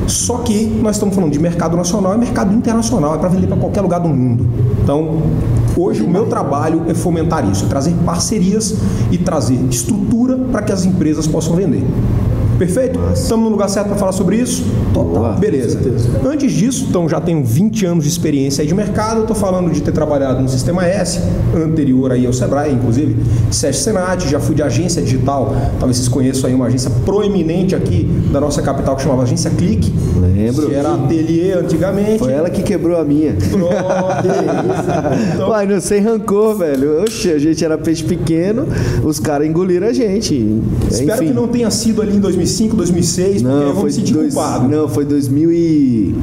Só 0.07 0.37
que 0.39 0.65
nós 0.81 0.95
estamos 0.95 1.13
falando 1.15 1.31
de 1.31 1.39
mercado 1.39 1.77
nacional 1.77 2.15
e 2.15 2.17
mercado 2.17 2.53
internacional, 2.53 3.15
é 3.15 3.17
para 3.17 3.29
vender 3.29 3.47
para 3.47 3.57
qualquer 3.57 3.81
lugar 3.81 3.99
do 3.99 4.09
mundo. 4.09 4.47
Então, 4.83 5.21
hoje 5.77 6.01
o 6.01 6.09
meu 6.09 6.25
trabalho 6.25 6.83
é 6.87 6.93
fomentar 6.93 7.49
isso, 7.49 7.65
é 7.65 7.67
trazer 7.67 7.93
parcerias 8.05 8.75
e 9.11 9.17
trazer 9.17 9.59
estrutura 9.69 10.37
para 10.37 10.61
que 10.63 10.71
as 10.71 10.85
empresas 10.85 11.27
possam 11.27 11.55
vender. 11.55 11.83
Perfeito? 12.61 12.99
Estamos 13.15 13.45
no 13.45 13.49
lugar 13.49 13.67
certo 13.69 13.87
para 13.87 13.95
falar 13.95 14.11
sobre 14.11 14.35
isso? 14.35 14.63
Total. 14.93 15.33
Beleza. 15.39 15.79
Antes 16.23 16.53
disso, 16.53 16.85
então 16.87 17.09
já 17.09 17.19
tenho 17.19 17.43
20 17.43 17.87
anos 17.87 18.03
de 18.03 18.09
experiência 18.11 18.63
de 18.63 18.71
mercado. 18.75 19.21
Estou 19.21 19.35
falando 19.35 19.71
de 19.71 19.81
ter 19.81 19.91
trabalhado 19.91 20.43
no 20.43 20.47
Sistema 20.47 20.85
S, 20.85 21.19
anterior 21.55 22.11
aí 22.11 22.23
ao 22.23 22.31
Sebrae, 22.31 22.71
inclusive, 22.71 23.17
SESC 23.49 23.83
Senat, 23.83 24.29
já 24.29 24.39
fui 24.39 24.53
de 24.53 24.61
agência 24.61 25.01
digital. 25.01 25.55
Talvez 25.79 25.97
vocês 25.97 26.07
conheçam 26.07 26.47
aí 26.47 26.55
uma 26.55 26.67
agência 26.67 26.91
proeminente 27.03 27.73
aqui 27.75 28.03
da 28.31 28.39
nossa 28.39 28.61
capital 28.61 28.95
que 28.95 29.01
chamava 29.01 29.23
Agência 29.23 29.49
Clique. 29.49 29.91
Lembro. 30.45 30.67
Que 30.69 30.75
era 30.75 30.93
ateliê 30.93 31.53
antigamente. 31.53 32.19
Foi 32.19 32.31
ela 32.31 32.49
que 32.49 32.63
quebrou 32.63 32.97
a 32.97 33.03
minha. 33.03 33.33
Pronto. 33.33 33.71
então... 35.33 35.49
Uai, 35.49 35.65
não 35.65 35.81
sei 35.81 35.99
rancor, 35.99 36.55
velho. 36.57 37.03
Oxe, 37.03 37.31
a 37.31 37.39
gente 37.39 37.63
era 37.63 37.77
peixe 37.77 38.03
pequeno, 38.03 38.67
os 39.03 39.19
caras 39.19 39.47
engoliram 39.47 39.87
a 39.87 39.93
gente. 39.93 40.61
Espero 40.89 41.23
Enfim. 41.23 41.27
que 41.27 41.33
não 41.33 41.47
tenha 41.47 41.69
sido 41.69 42.01
ali 42.01 42.15
em 42.15 42.19
2005 42.19 42.71
2005, 42.71 42.75
2006, 42.75 43.41
não, 43.41 43.51
porque 43.51 43.73
vou 43.73 43.83
me 43.85 43.91
sentir 43.91 44.13
dois, 44.13 44.33
culpado. 44.33 44.67
Não, 44.67 44.87
foi 44.87 45.05
2000 45.05 45.51
e... 45.51 46.15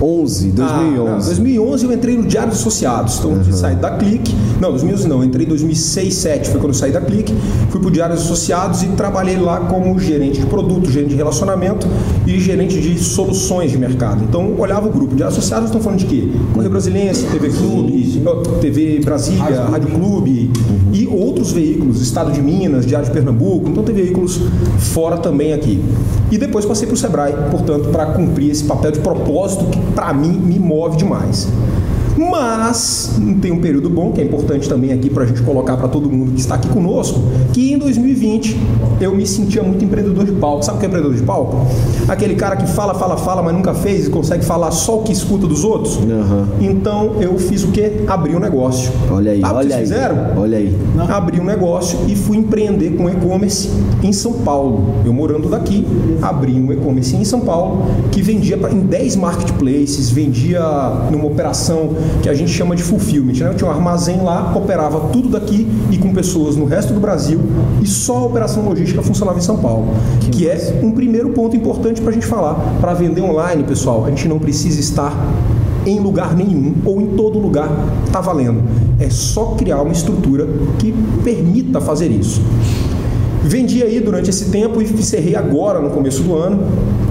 2011, 0.00 0.50
2011. 0.52 1.10
Ah, 1.10 1.26
2011 1.26 1.84
eu 1.84 1.92
entrei 1.92 2.16
no 2.16 2.26
Diário 2.26 2.50
dos 2.50 2.60
Associados. 2.60 3.18
Então, 3.18 3.32
uhum. 3.32 3.52
saí 3.52 3.76
da 3.76 3.90
Clique. 3.90 4.34
Não, 4.60 4.70
2011 4.70 5.08
não. 5.08 5.18
Eu 5.18 5.24
entrei 5.24 5.44
em 5.44 5.48
2006, 5.48 6.20
2007 6.20 6.50
foi 6.50 6.60
quando 6.60 6.72
eu 6.72 6.78
saí 6.78 6.92
da 6.92 7.00
Clique. 7.00 7.34
Fui 7.68 7.80
para 7.80 7.88
o 7.88 7.90
Diário 7.90 8.14
dos 8.14 8.24
Associados 8.24 8.82
e 8.82 8.88
trabalhei 8.88 9.36
lá 9.36 9.60
como 9.60 9.98
gerente 9.98 10.40
de 10.40 10.46
produto, 10.46 10.90
gerente 10.90 11.10
de 11.10 11.16
relacionamento 11.16 11.86
e 12.26 12.38
gerente 12.40 12.80
de 12.80 12.98
soluções 12.98 13.70
de 13.70 13.78
mercado. 13.78 14.24
Então, 14.24 14.54
olhava 14.58 14.88
o 14.88 14.90
grupo. 14.90 15.14
Diário 15.14 15.34
dos 15.34 15.38
Associados 15.38 15.66
estão 15.66 15.80
falando 15.80 15.98
de 15.98 16.06
quê? 16.06 16.28
Correio 16.52 16.70
Brasiliense, 16.70 17.26
TV 17.26 17.50
Clube, 17.50 18.22
TV 18.60 19.00
Brasília, 19.04 19.64
Rádio 19.70 19.90
Clube 19.90 20.50
outros 21.40 21.52
veículos. 21.52 22.00
Estado 22.00 22.30
de 22.30 22.40
Minas, 22.40 22.86
Diário 22.86 23.06
de 23.06 23.12
Pernambuco. 23.12 23.68
Então, 23.68 23.82
tem 23.82 23.94
veículos 23.94 24.38
fora 24.78 25.16
também 25.16 25.52
aqui. 25.52 25.82
E 26.30 26.38
depois 26.38 26.64
passei 26.64 26.86
para 26.86 26.94
o 26.94 26.96
Sebrae, 26.96 27.34
portanto, 27.50 27.88
para 27.88 28.06
cumprir 28.06 28.50
esse 28.50 28.64
papel 28.64 28.92
de 28.92 29.00
propósito 29.00 29.64
que 29.66 29.80
para 29.92 30.12
mim 30.12 30.32
me 30.32 30.58
move 30.58 30.96
demais. 30.96 31.48
Mas 32.28 33.18
tem 33.40 33.50
um 33.50 33.60
período 33.60 33.88
bom, 33.88 34.12
que 34.12 34.20
é 34.20 34.24
importante 34.24 34.68
também 34.68 34.92
aqui 34.92 35.08
para 35.08 35.24
a 35.24 35.26
gente 35.26 35.42
colocar 35.42 35.76
para 35.76 35.88
todo 35.88 36.10
mundo 36.10 36.32
que 36.32 36.40
está 36.40 36.56
aqui 36.56 36.68
conosco, 36.68 37.20
que 37.52 37.72
em 37.72 37.78
2020 37.78 38.56
eu 39.00 39.14
me 39.14 39.26
sentia 39.26 39.62
muito 39.62 39.82
empreendedor 39.84 40.24
de 40.24 40.32
palco. 40.32 40.62
Sabe 40.62 40.76
o 40.76 40.80
que 40.80 40.86
é 40.86 40.88
empreendedor 40.88 41.16
de 41.16 41.22
palco? 41.22 41.66
Aquele 42.08 42.34
cara 42.34 42.56
que 42.56 42.66
fala, 42.66 42.94
fala, 42.94 43.16
fala, 43.16 43.42
mas 43.42 43.54
nunca 43.54 43.72
fez 43.72 44.06
e 44.06 44.10
consegue 44.10 44.44
falar 44.44 44.70
só 44.70 44.98
o 44.98 45.02
que 45.02 45.12
escuta 45.12 45.46
dos 45.46 45.64
outros. 45.64 45.96
Uhum. 45.96 46.46
Então 46.60 47.14
eu 47.20 47.38
fiz 47.38 47.64
o 47.64 47.68
quê? 47.68 48.04
Abri 48.06 48.34
um 48.34 48.40
negócio. 48.40 48.92
Olha 49.10 49.32
aí, 49.32 49.40
Sabe 49.40 49.52
que 49.52 49.58
olha 49.58 49.68
vocês 49.68 49.92
aí. 49.92 49.98
fizeram? 49.98 50.16
Olha 50.36 50.58
aí. 50.58 50.76
Abri 51.08 51.40
um 51.40 51.44
negócio 51.44 51.98
e 52.06 52.14
fui 52.14 52.36
empreender 52.36 52.90
com 52.96 53.08
e-commerce 53.08 53.70
em 54.02 54.12
São 54.12 54.34
Paulo. 54.34 54.94
Eu 55.04 55.12
morando 55.12 55.48
daqui, 55.48 55.86
abri 56.20 56.52
um 56.60 56.70
e-commerce 56.72 57.16
em 57.16 57.24
São 57.24 57.40
Paulo 57.40 57.84
que 58.12 58.20
vendia 58.20 58.58
pra, 58.58 58.70
em 58.70 58.80
10 58.80 59.16
marketplaces, 59.16 60.10
vendia 60.10 60.60
numa 61.10 61.26
operação 61.26 61.90
que 62.22 62.28
a 62.28 62.34
gente 62.34 62.50
chama 62.50 62.76
de 62.76 62.82
fulfillment. 62.82 63.34
Né? 63.34 63.48
Eu 63.48 63.54
tinha 63.54 63.68
um 63.68 63.72
armazém 63.72 64.20
lá, 64.22 64.52
operava 64.56 65.08
tudo 65.12 65.28
daqui 65.28 65.66
e 65.90 65.98
com 65.98 66.12
pessoas 66.12 66.56
no 66.56 66.64
resto 66.64 66.92
do 66.92 67.00
Brasil 67.00 67.40
e 67.82 67.86
só 67.86 68.18
a 68.18 68.24
operação 68.26 68.64
logística 68.64 69.02
funcionava 69.02 69.38
em 69.38 69.42
São 69.42 69.58
Paulo. 69.58 69.88
Que, 70.30 70.48
é 70.48 70.80
um 70.82 70.92
primeiro 70.92 71.30
ponto 71.30 71.56
importante 71.56 72.00
para 72.00 72.10
a 72.10 72.12
gente 72.12 72.26
falar. 72.26 72.54
Para 72.80 72.94
vender 72.94 73.20
online, 73.20 73.62
pessoal, 73.64 74.04
a 74.04 74.08
gente 74.08 74.26
não 74.28 74.38
precisa 74.38 74.80
estar 74.80 75.14
em 75.86 75.98
lugar 75.98 76.34
nenhum 76.36 76.74
ou 76.84 77.00
em 77.00 77.06
todo 77.08 77.38
lugar 77.38 77.70
está 78.06 78.20
valendo. 78.20 78.62
É 78.98 79.08
só 79.08 79.54
criar 79.56 79.82
uma 79.82 79.92
estrutura 79.92 80.48
que 80.78 80.92
permita 81.24 81.80
fazer 81.80 82.10
isso. 82.10 82.42
Vendi 83.42 83.82
aí 83.82 84.00
durante 84.00 84.28
esse 84.28 84.50
tempo 84.50 84.82
e 84.82 84.84
encerrei 84.84 85.34
agora 85.34 85.80
no 85.80 85.90
começo 85.90 86.22
do 86.22 86.36
ano, 86.36 86.60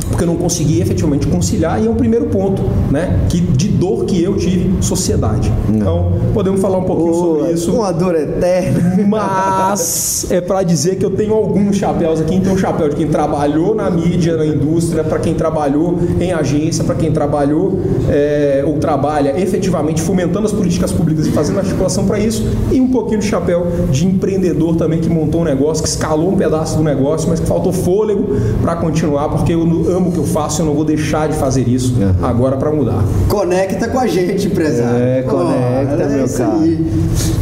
porque 0.09 0.23
eu 0.23 0.27
não 0.27 0.35
consegui 0.35 0.81
efetivamente 0.81 1.27
conciliar 1.27 1.81
e 1.81 1.87
é 1.87 1.89
o 1.89 1.95
primeiro 1.95 2.25
ponto, 2.25 2.61
né, 2.91 3.19
que 3.29 3.39
de 3.39 3.67
dor 3.67 4.05
que 4.05 4.21
eu 4.21 4.35
tive, 4.35 4.83
sociedade. 4.83 5.51
Então, 5.69 6.13
podemos 6.33 6.59
falar 6.59 6.77
um 6.79 6.83
pouquinho 6.83 7.13
sobre 7.13 7.51
isso. 7.51 7.71
Uma 7.73 7.91
dor 7.91 8.15
eterna. 8.15 9.05
Mas 9.07 10.27
é 10.29 10.41
para 10.41 10.63
dizer 10.63 10.97
que 10.97 11.05
eu 11.05 11.11
tenho 11.11 11.33
alguns 11.33 11.77
chapéus 11.77 12.19
aqui. 12.19 12.35
Então, 12.35 12.53
o 12.53 12.57
chapéu 12.57 12.89
de 12.89 12.95
quem 12.95 13.07
trabalhou 13.07 13.75
na 13.75 13.89
mídia, 13.89 14.35
na 14.35 14.45
indústria, 14.45 15.03
para 15.03 15.19
quem 15.19 15.33
trabalhou 15.33 15.97
em 16.19 16.33
agência, 16.33 16.83
para 16.83 16.95
quem 16.95 17.11
trabalhou 17.11 17.79
é, 18.09 18.63
ou 18.65 18.77
trabalha 18.77 19.39
efetivamente 19.39 20.01
fomentando 20.01 20.45
as 20.45 20.51
políticas 20.51 20.91
públicas 20.91 21.27
e 21.27 21.31
fazendo 21.31 21.59
articulação 21.59 22.05
para 22.05 22.19
isso. 22.19 22.43
E 22.71 22.79
um 22.81 22.89
pouquinho 22.89 23.19
de 23.19 23.25
chapéu 23.25 23.67
de 23.91 24.05
empreendedor 24.05 24.75
também 24.75 24.99
que 24.99 25.09
montou 25.09 25.41
um 25.41 25.43
negócio, 25.45 25.83
que 25.83 25.89
escalou 25.89 26.29
um 26.29 26.35
pedaço 26.35 26.77
do 26.77 26.83
negócio, 26.83 27.29
mas 27.29 27.39
que 27.39 27.45
faltou 27.45 27.71
fôlego 27.71 28.27
para 28.61 28.75
continuar, 28.75 29.29
porque 29.29 29.53
eu 29.53 29.98
amo 29.99 30.09
o 30.09 30.11
que 30.11 30.17
eu 30.17 30.23
faço, 30.23 30.61
eu 30.61 30.65
não 30.65 30.73
vou 30.73 30.85
deixar 30.85 31.27
de 31.27 31.35
fazer 31.37 31.67
isso 31.67 31.95
agora 32.21 32.57
para 32.57 32.71
mudar. 32.71 33.03
Conecta 33.27 33.87
com 33.87 33.99
a 33.99 34.07
gente, 34.07 34.47
empresário. 34.47 34.97
É, 34.97 35.21
conecta, 35.23 36.07
meu 36.07 36.25
isso 36.25 36.37
cara. 36.37 36.53
aí. 36.53 36.91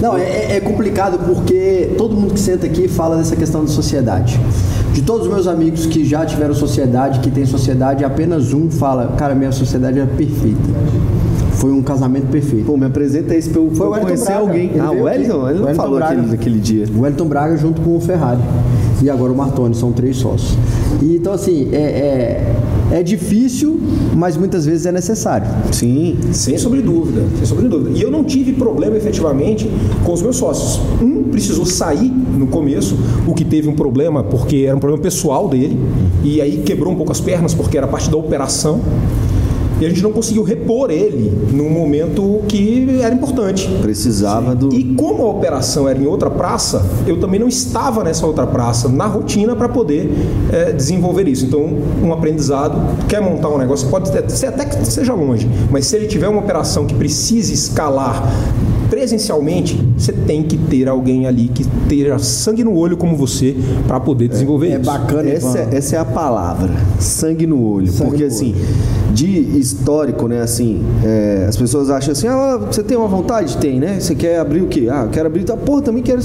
Não, 0.02 0.18
é, 0.18 0.58
é 0.58 0.60
complicado 0.60 1.20
porque 1.26 1.94
todo 1.98 2.16
mundo 2.16 2.34
que 2.34 2.40
senta 2.40 2.66
aqui 2.66 2.88
fala 2.88 3.16
dessa 3.16 3.36
questão 3.36 3.64
de 3.64 3.72
sociedade. 3.72 4.40
De 4.94 5.02
todos 5.04 5.28
os 5.28 5.34
meus 5.34 5.48
amigos 5.48 5.86
que 5.86 6.04
já 6.04 6.26
tiveram 6.26 6.54
sociedade, 6.54 7.20
que 7.20 7.30
tem 7.30 7.46
sociedade, 7.46 8.04
apenas 8.04 8.54
um 8.54 8.70
fala, 8.70 9.14
cara, 9.18 9.36
minha 9.36 9.52
sociedade 9.52 10.00
é 10.00 10.06
perfeita. 10.06 10.58
Foi 11.54 11.72
um 11.72 11.82
casamento 11.82 12.28
perfeito. 12.28 12.66
Pô, 12.66 12.78
me 12.78 12.86
apresenta 12.86 13.36
isso 13.36 13.50
pra 13.50 13.62
eu, 13.62 13.72
Foi 13.72 13.88
o 13.88 13.90
eu 13.90 13.92
Wellington 13.92 14.08
conhecer 14.08 14.26
Braga. 14.26 14.40
alguém. 14.42 14.70
Ele 14.70 14.80
ah, 14.80 14.92
o. 14.92 15.04
Wellington? 15.04 15.34
Ele 15.34 15.34
não 15.34 15.44
Wellington 15.44 15.74
falou 15.74 15.96
Braga. 15.98 16.14
aquele, 16.14 16.28
naquele 16.28 16.60
dia. 16.60 16.86
O 16.96 17.02
Wellington 17.02 17.26
Braga 17.26 17.58
junto 17.58 17.82
com 17.82 17.96
o 17.96 18.00
Ferrari. 18.00 18.42
E 19.02 19.10
agora 19.10 19.32
o 19.32 19.36
Martoni, 19.36 19.76
são 19.76 19.92
três 19.92 20.18
sócios. 20.18 20.58
E, 21.02 21.16
então, 21.16 21.34
assim, 21.34 21.70
é, 21.72 22.46
é, 22.92 23.00
é 23.00 23.04
difícil, 23.04 23.80
mas 24.16 24.36
muitas 24.36 24.66
vezes 24.66 24.86
é 24.86 24.92
necessário. 24.92 25.48
Sim. 25.72 26.18
Sem 26.32 26.58
sobre 26.58 26.82
dúvida, 26.82 27.24
sem 27.36 27.46
sobre 27.46 27.68
dúvida. 27.68 27.98
E 27.98 28.02
eu 28.02 28.10
não 28.10 28.24
tive 28.24 28.54
problema 28.54 28.98
efetivamente 28.98 29.70
com 30.04 30.14
os 30.14 30.22
meus 30.22 30.38
sócios. 30.38 30.80
Um 31.02 31.24
precisou 31.24 31.66
sair 31.66 32.10
no 32.10 32.48
começo, 32.48 32.98
o 33.28 33.34
que 33.34 33.46
teve 33.46 33.70
um 33.70 33.76
problema 33.76 34.24
porque 34.24 34.66
era 34.68 34.76
um 34.76 34.80
problema 34.80 35.04
pessoal 35.04 35.48
dele, 35.48 35.78
e 36.24 36.42
aí 36.42 36.64
quebrou 36.66 36.92
um 36.92 36.96
pouco 36.96 37.12
as 37.12 37.22
pernas 37.22 37.54
porque 37.54 37.78
era 37.78 37.88
parte 37.88 38.10
da 38.10 38.18
operação. 38.18 38.82
E 39.80 39.86
a 39.86 39.90
gente 39.90 40.02
não 40.02 40.12
conseguiu 40.12 40.44
repor 40.44 40.90
ele 40.90 41.32
num 41.52 41.70
momento 41.70 42.42
que 42.48 43.00
era 43.02 43.14
importante. 43.14 43.70
Precisava 43.82 44.56
do. 44.56 44.74
E 44.74 44.96
como 44.96 45.24
a 45.24 45.30
operação 45.30 45.88
era 45.88 46.00
em 46.00 46.08
outra 46.08 46.30
praça, 46.30 46.84
eu 47.06 47.20
também 47.20 47.40
não 47.40 47.48
estava 47.48 48.04
nessa 48.04 48.26
outra 48.26 48.48
praça, 48.48 48.88
na 48.90 49.06
rotina, 49.06 49.56
para 49.56 49.70
poder 49.70 50.10
eh, 50.52 50.72
desenvolver 50.72 51.28
isso. 51.28 51.46
Então, 51.46 51.78
um 52.04 52.12
aprendizado, 52.12 53.06
quer 53.08 53.22
montar 53.22 53.50
um 53.50 53.58
negócio, 53.58 53.88
pode 53.90 54.10
ser 54.32 54.48
até 54.48 54.66
que 54.66 54.86
seja 54.86 55.14
longe, 55.14 55.48
mas 55.72 55.86
se 55.86 55.96
ele 55.96 56.08
tiver 56.08 56.28
uma 56.28 56.40
operação 56.40 56.86
que 56.86 56.96
precise 56.96 57.54
escalar 57.54 58.24
presencialmente, 58.90 59.80
você 59.98 60.12
tem 60.12 60.44
que 60.44 60.58
ter 60.58 60.88
alguém 60.88 61.26
ali 61.28 61.48
que 61.48 61.66
tenha 61.88 62.18
sangue 62.20 62.64
no 62.64 62.76
olho 62.76 62.98
como 62.98 63.16
você 63.16 63.56
para 63.88 64.00
poder 64.00 64.28
desenvolver 64.28 64.68
É 64.68 64.74
isso. 64.76 64.82
bacana, 64.82 65.30
Essa, 65.30 65.60
Ivan. 65.62 65.70
essa 65.76 65.96
é 65.96 66.00
a 66.00 66.06
palavra, 66.06 66.70
sangue 67.00 67.46
no 67.48 67.62
olho. 67.64 67.88
Sangue 67.92 68.10
porque 68.10 68.24
no 68.24 68.30
assim, 68.30 68.56
de 69.14 69.28
histórico, 69.60 70.28
né, 70.28 70.42
assim, 70.42 70.82
é, 71.04 71.46
as 71.48 71.58
pessoas 71.58 71.90
acham 71.90 72.12
assim, 72.12 72.28
ah, 72.28 72.58
você 72.58 72.84
tem 72.84 72.98
uma 72.98 73.08
vontade? 73.08 73.58
Tem, 73.58 73.80
né? 73.80 74.00
Você 74.00 74.16
quer 74.16 74.40
abrir 74.40 74.62
o 74.62 74.68
quê? 74.68 74.88
Ah, 74.92 75.04
eu 75.06 75.10
quero 75.10 75.28
abrir, 75.28 75.44
tá, 75.44 75.56
porra, 75.58 75.82
também 75.82 76.04
quero... 76.04 76.22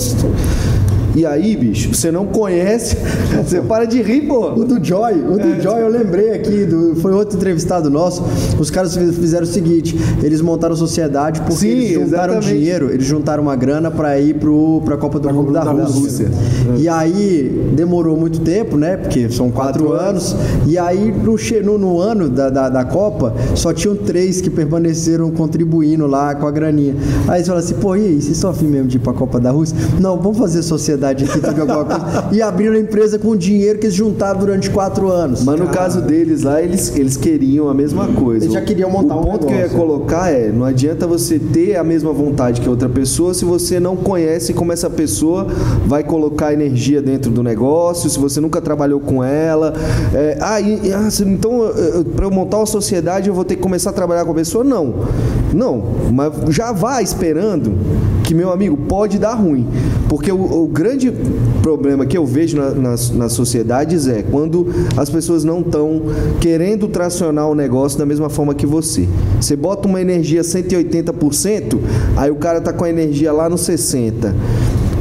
E 1.15 1.27
aí, 1.27 1.55
bicho, 1.57 1.95
você 1.95 2.11
não 2.11 2.27
conhece, 2.27 2.97
você 3.45 3.61
para 3.61 3.85
de 3.85 4.01
rir, 4.01 4.23
pô. 4.23 4.53
O 4.53 4.65
do 4.65 4.83
Joy, 4.83 5.13
o 5.15 5.39
do 5.39 5.61
Joy 5.63 5.81
eu 5.83 5.89
lembrei 5.89 6.31
aqui, 6.33 6.65
do- 6.65 6.97
foi 6.97 7.13
outro 7.13 7.37
entrevistado 7.37 7.91
nosso. 7.91 8.23
Os 8.59 8.71
caras 8.71 8.97
fiz- 8.97 9.15
fizeram 9.17 9.45
o 9.45 9.47
seguinte: 9.47 9.95
eles 10.23 10.41
montaram 10.41 10.75
sociedade 10.75 11.41
porque 11.43 11.57
Sim, 11.57 11.69
eles 11.69 11.91
juntaram 11.93 12.35
exatamente. 12.35 12.59
dinheiro, 12.59 12.91
eles 12.91 13.05
juntaram 13.07 13.43
uma 13.43 13.55
grana 13.55 13.91
pra 13.91 14.19
ir 14.19 14.35
pro, 14.37 14.81
pra 14.87 14.97
Copa 14.97 15.19
do 15.19 15.33
Mundo 15.35 15.53
da, 15.53 15.63
da 15.65 15.71
Rússia. 15.73 16.29
Rússia. 16.29 16.31
E 16.79 16.89
aí 16.89 17.71
demorou 17.77 18.17
muito 18.17 18.41
tempo, 18.41 18.79
né? 18.79 18.97
Porque 18.97 19.29
são 19.29 19.51
quatro, 19.51 19.85
Quatro 19.85 19.93
anos. 20.09 20.35
E 20.67 20.79
aí 20.79 21.13
no, 21.13 21.37
no, 21.63 21.79
no 21.79 22.01
ano 22.01 22.29
da, 22.31 22.49
da, 22.49 22.69
da 22.71 22.85
Copa, 22.87 23.35
só 23.55 23.73
tinham 23.73 23.95
três 23.97 24.41
que 24.41 24.49
permaneceram 24.49 25.31
contribuindo 25.31 26.07
lá 26.07 26.35
com 26.35 26.47
a 26.47 26.51
graninha. 26.51 26.95
Aí 27.29 27.37
eles 27.39 27.47
falaram 27.49 27.65
assim: 27.67 27.75
pô, 27.75 27.95
e 27.97 28.01
aí, 28.07 28.15
vocês 28.15 28.29
estão 28.37 28.49
afim 28.49 28.67
mesmo 28.67 28.89
de 28.89 28.97
ir 28.97 29.01
pra 29.01 29.13
Copa 29.13 29.39
da 29.39 29.51
Rússia? 29.51 29.77
Não, 30.01 30.17
vamos 30.17 30.39
fazer 30.39 30.63
sociedade 30.63 31.02
aqui, 31.11 31.25
teve 31.27 31.61
alguma 31.61 31.85
coisa. 31.85 32.29
E 32.33 32.41
abriram 32.41 32.75
a 32.75 32.79
empresa 32.79 33.19
com 33.19 33.29
o 33.29 33.37
dinheiro 33.37 33.79
que 33.79 33.87
eles 33.87 33.95
juntaram 33.97 34.39
durante 34.41 34.71
quatro 34.71 35.09
anos. 35.11 35.45
Mas 35.45 35.59
no 35.59 35.69
caso 35.69 36.01
deles 36.01 36.43
lá, 36.43 36.63
eles, 36.63 36.95
eles 36.97 37.17
queriam 37.17 37.69
a 37.69 37.75
mesma 37.75 38.09
coisa. 38.09 38.45
Eles 38.45 38.55
já 38.55 38.61
queriam 38.63 38.91
montar 38.91 39.17
o 39.17 39.21
um 39.21 39.25
ponto 39.25 39.47
que 39.47 39.53
eu 39.53 39.57
ia 39.57 39.63
negócio. 39.63 39.79
colocar 39.79 40.31
é, 40.31 40.51
não 40.51 40.65
adianta 40.65 41.07
você 41.07 41.39
ter 41.39 41.77
a 41.77 41.85
mesma 41.85 42.13
vontade 42.13 42.61
que 42.61 42.69
outra 42.69 42.89
pessoa 42.89 43.35
se 43.35 43.45
você 43.45 43.79
não 43.81 43.97
conhece 43.97 44.53
como 44.53 44.73
essa 44.73 44.89
pessoa 44.89 45.47
vai 45.87 46.03
colocar 46.03 46.53
energia 46.53 47.01
dentro 47.03 47.31
do 47.31 47.43
negócio, 47.43 48.09
se 48.09 48.19
você 48.19 48.41
nunca 48.41 48.61
trabalhou 48.61 49.01
com 49.01 49.23
ela. 49.23 49.73
É, 50.15 50.39
ah, 50.41 50.61
e- 50.61 50.93
ah, 50.93 51.09
então 51.27 51.73
para 52.15 52.27
eu 52.27 52.31
montar 52.31 52.59
uma 52.59 52.67
sociedade 52.67 53.29
eu 53.29 53.35
vou 53.35 53.45
ter 53.45 53.57
que 53.57 53.63
começar 53.63 53.91
a 53.91 53.93
trabalhar 53.93 54.25
com 54.25 54.33
a 54.33 54.35
pessoa? 54.35 54.65
Não. 54.65 54.95
Não, 55.55 55.83
mas 56.13 56.33
já 56.55 56.73
vá 56.73 57.03
esperando 57.03 57.75
que, 58.25 58.35
meu 58.35 58.51
amigo, 58.53 58.77
pode 58.77 59.19
dar 59.19 59.35
ruim. 59.35 59.67
Porque 60.09 60.33
o, 60.33 60.65
o 60.65 60.67
grande 60.67 60.92
problema 61.63 62.05
que 62.07 62.17
eu 62.17 62.25
vejo 62.27 62.57
na- 62.57 62.71
nas, 62.71 63.11
nas 63.11 63.33
sociedades 63.33 64.07
é 64.09 64.23
quando 64.23 64.67
as 64.97 65.09
pessoas 65.11 65.45
não 65.45 65.61
estão 65.61 66.03
querendo 66.41 66.89
tracionar 66.89 67.49
o 67.49 67.55
negócio 67.55 67.99
da 67.99 68.07
mesma 68.07 68.29
forma 68.29 68.55
que 68.55 68.67
você. 68.67 69.09
Você 69.41 69.57
bota 69.57 69.87
uma 69.89 70.01
energia 70.01 70.43
180%, 70.43 71.79
aí 72.17 72.31
o 72.31 72.37
cara 72.37 72.61
tá 72.61 72.73
com 72.73 72.85
a 72.85 72.91
energia 72.91 73.33
lá 73.33 73.49
no 73.49 73.57
60%. 73.57 74.33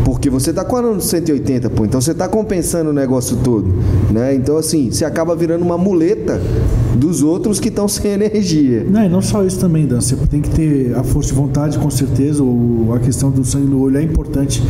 Porque 0.05 0.29
você 0.29 0.51
tá 0.51 0.63
com 0.63 0.77
a 0.77 0.81
no 0.81 1.01
180, 1.01 1.69
pô. 1.69 1.85
Então 1.85 2.01
você 2.01 2.13
tá 2.13 2.27
compensando 2.27 2.89
o 2.89 2.93
negócio 2.93 3.37
todo, 3.43 3.71
né? 4.11 4.33
Então 4.33 4.57
assim, 4.57 4.91
você 4.91 5.05
acaba 5.05 5.35
virando 5.35 5.63
uma 5.63 5.77
muleta 5.77 6.41
dos 6.95 7.21
outros 7.21 7.59
que 7.59 7.69
estão 7.69 7.87
sem 7.89 8.11
energia. 8.11 8.85
Não, 8.89 9.03
e 9.03 9.09
não 9.09 9.21
só 9.21 9.43
isso 9.43 9.59
também, 9.59 9.85
Dan. 9.85 10.01
Você 10.01 10.15
tem 10.15 10.41
que 10.41 10.49
ter 10.49 10.95
a 10.95 11.03
força 11.03 11.29
de 11.29 11.35
vontade, 11.35 11.77
com 11.77 11.89
certeza. 11.89 12.43
O, 12.43 12.93
a 12.95 12.99
questão 12.99 13.31
do 13.31 13.43
sangue 13.43 13.67
no 13.67 13.81
olho 13.81 13.97
é 13.97 14.03
importante 14.03 14.61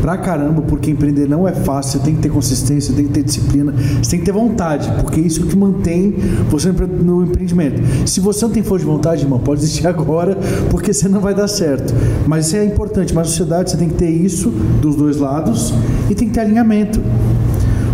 pra 0.00 0.16
caramba, 0.16 0.62
porque 0.62 0.90
empreender 0.90 1.28
não 1.28 1.46
é 1.46 1.52
fácil. 1.52 1.98
Você 1.98 2.04
tem 2.04 2.14
que 2.14 2.22
ter 2.22 2.30
consistência, 2.30 2.94
tem 2.94 3.06
que 3.06 3.12
ter 3.12 3.22
disciplina, 3.22 3.72
você 4.02 4.10
tem 4.10 4.20
que 4.20 4.26
ter 4.26 4.32
vontade, 4.32 4.90
porque 5.00 5.20
é 5.20 5.22
isso 5.22 5.44
que 5.46 5.56
mantém 5.56 6.14
você 6.48 6.70
no 6.70 7.24
empreendimento. 7.24 7.82
Se 8.06 8.20
você 8.20 8.44
não 8.44 8.52
tem 8.52 8.62
força 8.62 8.84
de 8.84 8.90
vontade, 8.90 9.22
irmão, 9.22 9.38
pode 9.38 9.60
desistir 9.60 9.86
agora, 9.88 10.36
porque 10.70 10.92
você 10.92 11.08
não 11.08 11.20
vai 11.20 11.34
dar 11.34 11.48
certo. 11.48 11.92
Mas 12.26 12.46
isso 12.46 12.56
é 12.56 12.64
importante. 12.64 13.14
Mas 13.14 13.26
na 13.26 13.30
sociedade 13.30 13.70
você 13.70 13.76
tem 13.76 13.88
que 13.88 13.94
ter 13.94 14.10
isso 14.10 14.52
dos 14.80 14.96
dois 14.96 15.16
lados 15.16 15.72
e 16.08 16.14
tem 16.14 16.28
que 16.28 16.34
ter 16.34 16.40
alinhamento. 16.40 17.00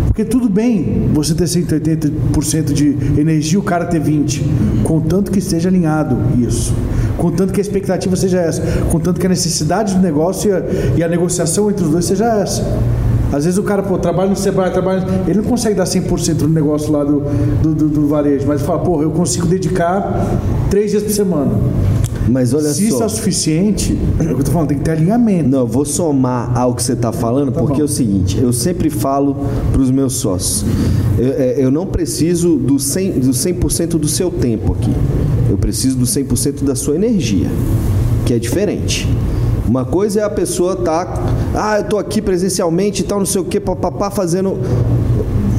Porque 0.07 0.25
tudo 0.25 0.49
bem 0.49 1.11
você 1.13 1.35
ter 1.35 1.43
180% 1.43 2.73
de 2.73 2.97
energia, 3.19 3.59
o 3.59 3.61
cara 3.61 3.85
ter 3.85 4.01
20%, 4.01 4.41
contanto 4.83 5.31
que 5.31 5.37
esteja 5.37 5.69
alinhado 5.69 6.17
isso. 6.39 6.73
Contanto 7.17 7.51
que 7.51 7.59
a 7.59 7.63
expectativa 7.63 8.15
seja 8.15 8.39
essa. 8.39 8.61
Contanto 8.89 9.19
que 9.19 9.25
a 9.25 9.29
necessidade 9.29 9.93
do 9.95 10.01
negócio 10.01 10.51
e 10.95 11.03
a, 11.03 11.07
negociação 11.07 11.69
entre 11.69 11.83
os 11.83 11.91
dois 11.91 12.05
seja 12.05 12.25
essa. 12.25 12.63
Às 13.31 13.43
vezes 13.43 13.59
o 13.59 13.63
cara, 13.63 13.83
pô, 13.83 13.97
trabalha 13.97 14.29
no 14.29 14.35
Sebrae, 14.35 14.71
trabalha. 14.71 15.05
Ele 15.27 15.39
não 15.39 15.43
consegue 15.43 15.75
dar 15.75 15.83
100% 15.83 16.41
no 16.41 16.49
negócio 16.49 16.91
lá 16.91 17.03
do, 17.03 17.19
do, 17.61 17.75
do, 17.75 17.89
do 17.89 18.07
varejo, 18.07 18.47
mas 18.47 18.61
fala, 18.61 18.79
pô, 18.79 19.01
eu 19.01 19.11
consigo 19.11 19.45
dedicar 19.45 20.25
três 20.69 20.91
dias 20.91 21.03
por 21.03 21.11
semana. 21.11 21.51
Mas 22.27 22.53
olha 22.53 22.69
Se 22.73 22.87
isso 22.87 22.97
só. 22.97 23.03
é 23.03 23.05
o 23.05 23.09
suficiente, 23.09 23.97
é 24.19 24.23
o 24.23 24.35
que 24.35 24.41
eu 24.41 24.43
tô 24.43 24.51
falando, 24.51 24.69
tem 24.69 24.77
que 24.77 24.83
ter 24.83 24.91
alinhamento. 24.91 25.49
Não, 25.49 25.59
eu 25.59 25.67
vou 25.67 25.85
somar 25.85 26.57
ao 26.57 26.73
que 26.75 26.83
você 26.83 26.93
está 26.93 27.11
falando, 27.11 27.51
porque 27.51 27.75
bom. 27.75 27.81
é 27.81 27.85
o 27.85 27.87
seguinte, 27.87 28.37
eu 28.39 28.51
sempre 28.51 28.89
falo 28.89 29.37
para 29.71 29.81
os 29.81 29.89
meus 29.89 30.15
sócios, 30.15 30.65
eu, 31.17 31.33
é, 31.33 31.55
eu 31.57 31.71
não 31.71 31.85
preciso 31.85 32.57
do 32.57 32.75
100%, 32.75 33.19
do 33.19 33.33
100 33.33 33.87
do 33.87 34.07
seu 34.07 34.29
tempo 34.29 34.73
aqui, 34.73 34.91
eu 35.49 35.57
preciso 35.57 35.97
do 35.97 36.05
100% 36.05 36.63
da 36.63 36.75
sua 36.75 36.95
energia, 36.95 37.47
que 38.25 38.33
é 38.33 38.39
diferente. 38.39 39.07
Uma 39.67 39.83
coisa 39.83 40.21
é 40.21 40.23
a 40.23 40.29
pessoa 40.29 40.77
tá, 40.77 41.25
ah, 41.53 41.79
eu 41.79 41.83
tô 41.85 41.97
aqui 41.97 42.21
presencialmente 42.21 43.01
e 43.01 43.05
tal, 43.05 43.19
não 43.19 43.25
sei 43.25 43.41
o 43.41 43.45
que, 43.45 43.59
papapá, 43.59 44.09
fazendo... 44.09 44.57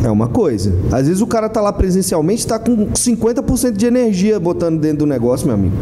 É 0.05 0.11
uma 0.11 0.29
coisa. 0.29 0.73
Às 0.93 1.09
vezes 1.09 1.21
o 1.21 1.27
cara 1.27 1.49
tá 1.49 1.61
lá 1.61 1.73
presencialmente, 1.73 2.47
tá 2.47 2.57
com 2.57 2.87
50% 2.87 3.73
de 3.73 3.85
energia 3.85 4.39
botando 4.39 4.81
dentro 4.81 4.99
do 4.99 5.07
negócio, 5.07 5.45
meu 5.45 5.57
amigo. 5.57 5.75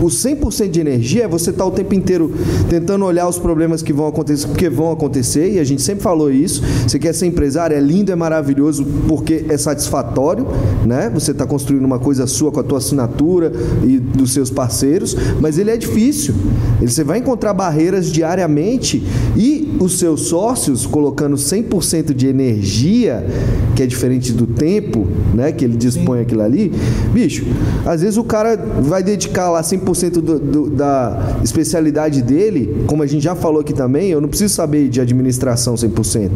O 0.00 0.06
100% 0.06 0.68
de 0.68 0.80
energia 0.80 1.24
é 1.24 1.28
você 1.28 1.50
estar 1.50 1.64
o 1.64 1.70
tempo 1.70 1.94
inteiro 1.94 2.30
tentando 2.68 3.04
olhar 3.04 3.26
os 3.26 3.38
problemas 3.38 3.82
que 3.82 3.92
vão 3.92 4.06
acontecer, 4.06 4.46
porque 4.46 4.68
vão 4.68 4.92
acontecer, 4.92 5.54
e 5.54 5.58
a 5.58 5.64
gente 5.64 5.80
sempre 5.80 6.02
falou 6.02 6.30
isso. 6.30 6.62
Você 6.86 6.98
quer 6.98 7.14
ser 7.14 7.26
empresário, 7.26 7.76
é 7.76 7.80
lindo, 7.80 8.12
é 8.12 8.16
maravilhoso, 8.16 8.84
porque 9.08 9.46
é 9.48 9.56
satisfatório, 9.56 10.46
né? 10.84 11.10
Você 11.14 11.30
está 11.30 11.46
construindo 11.46 11.84
uma 11.84 11.98
coisa 11.98 12.26
sua 12.26 12.52
com 12.52 12.60
a 12.60 12.62
tua 12.62 12.78
assinatura 12.78 13.52
e 13.84 13.98
dos 13.98 14.32
seus 14.32 14.50
parceiros, 14.50 15.16
mas 15.40 15.58
ele 15.58 15.70
é 15.70 15.76
difícil. 15.76 16.34
Você 16.80 17.02
vai 17.02 17.18
encontrar 17.18 17.54
barreiras 17.54 18.12
diariamente 18.12 19.02
e 19.34 19.76
os 19.80 19.98
seus 19.98 20.22
sócios 20.22 20.84
colocando 20.84 21.36
100% 21.36 22.12
de 22.12 22.26
energia, 22.26 23.26
que 23.74 23.82
é 23.82 23.86
diferente 23.86 24.32
do 24.32 24.46
tempo, 24.46 25.06
né? 25.34 25.52
Que 25.52 25.64
ele 25.64 25.76
dispõe 25.76 26.20
aquilo 26.20 26.42
ali. 26.42 26.70
Bicho, 27.12 27.46
às 27.86 28.02
vezes 28.02 28.18
o 28.18 28.24
cara 28.24 28.56
vai 28.56 29.02
dedicar 29.02 29.50
lá 29.50 29.62
100% 29.62 29.85
do, 29.92 30.38
do, 30.38 30.70
da 30.70 31.38
especialidade 31.42 32.22
dele, 32.22 32.84
como 32.86 33.02
a 33.02 33.06
gente 33.06 33.22
já 33.22 33.34
falou 33.34 33.60
aqui 33.60 33.72
também, 33.72 34.10
eu 34.10 34.20
não 34.20 34.28
preciso 34.28 34.54
saber 34.54 34.88
de 34.88 35.00
administração 35.00 35.74
100%. 35.74 36.30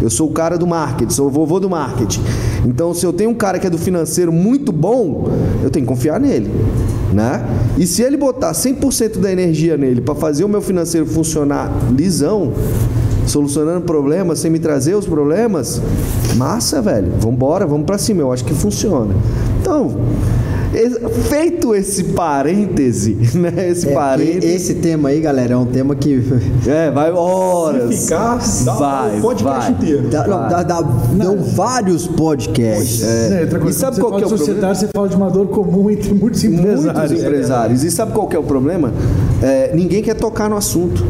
Eu 0.00 0.10
sou 0.10 0.28
o 0.28 0.32
cara 0.32 0.56
do 0.56 0.66
marketing, 0.66 1.12
sou 1.12 1.26
o 1.26 1.30
vovô 1.30 1.60
do 1.60 1.68
marketing. 1.68 2.20
Então, 2.66 2.94
se 2.94 3.04
eu 3.04 3.12
tenho 3.12 3.30
um 3.30 3.34
cara 3.34 3.58
que 3.58 3.66
é 3.66 3.70
do 3.70 3.78
financeiro 3.78 4.32
muito 4.32 4.72
bom, 4.72 5.28
eu 5.62 5.70
tenho 5.70 5.84
que 5.84 5.92
confiar 5.92 6.18
nele. 6.18 6.50
Né? 7.12 7.46
E 7.78 7.86
se 7.86 8.02
ele 8.02 8.16
botar 8.16 8.52
100% 8.52 9.18
da 9.18 9.30
energia 9.30 9.76
nele 9.76 10.00
para 10.00 10.14
fazer 10.14 10.44
o 10.44 10.48
meu 10.48 10.60
financeiro 10.60 11.06
funcionar 11.06 11.70
lisão, 11.94 12.52
solucionando 13.26 13.82
problemas 13.82 14.38
sem 14.40 14.50
me 14.50 14.58
trazer 14.58 14.94
os 14.94 15.06
problemas, 15.06 15.80
massa, 16.36 16.82
velho. 16.82 17.12
Vambora, 17.18 17.66
vamos 17.66 17.86
para 17.86 17.98
cima. 17.98 18.20
Eu 18.20 18.32
acho 18.32 18.44
que 18.44 18.54
funciona. 18.54 19.14
Então, 19.60 19.96
feito 21.28 21.74
esse 21.74 22.04
parêntese, 22.04 23.16
né? 23.38 23.68
Esse 23.70 23.88
É, 23.88 23.92
parêntese. 23.94 24.46
esse 24.46 24.74
tema 24.74 25.08
aí, 25.10 25.20
galera, 25.20 25.54
é 25.54 25.56
um 25.56 25.66
tema 25.66 25.94
que 25.94 26.22
É, 26.66 26.90
vai 26.90 27.12
horas. 27.12 27.94
Se 27.94 28.02
ficar, 28.04 28.38
dá 28.64 28.72
vai, 28.74 29.18
o 29.18 29.20
podcast 29.22 29.60
vai. 29.60 29.70
inteiro. 29.72 30.08
dá, 30.08 30.26
não, 30.26 30.48
dá- 30.48 30.62
dá- 30.62 30.80
dão 30.80 31.36
vários 31.42 32.06
podcasts. 32.06 33.00
Né, 33.02 33.42
outra 33.42 33.58
coisa, 33.60 33.76
E 33.76 33.80
sabe 33.80 34.00
qual 34.00 34.12
você 34.12 34.16
que 34.18 34.24
é 34.24 34.26
fala 34.28 34.34
o 34.34 34.38
de 34.38 34.44
sociedade, 34.44 34.78
você 34.78 34.88
fala 34.94 35.08
de 35.08 35.16
uma 35.16 35.30
dor 35.30 35.46
comum 35.48 35.90
entre 35.90 36.12
muitos 36.12 36.42
empresários. 36.44 36.84
Muitos 37.10 37.12
empresários. 37.24 37.84
E 37.84 37.90
sabe 37.90 38.12
qual 38.12 38.26
que 38.26 38.36
é 38.36 38.38
o 38.38 38.42
problema? 38.44 38.92
É, 39.42 39.70
ninguém 39.74 40.02
quer 40.02 40.14
tocar 40.14 40.48
no 40.50 40.56
assunto. 40.56 41.04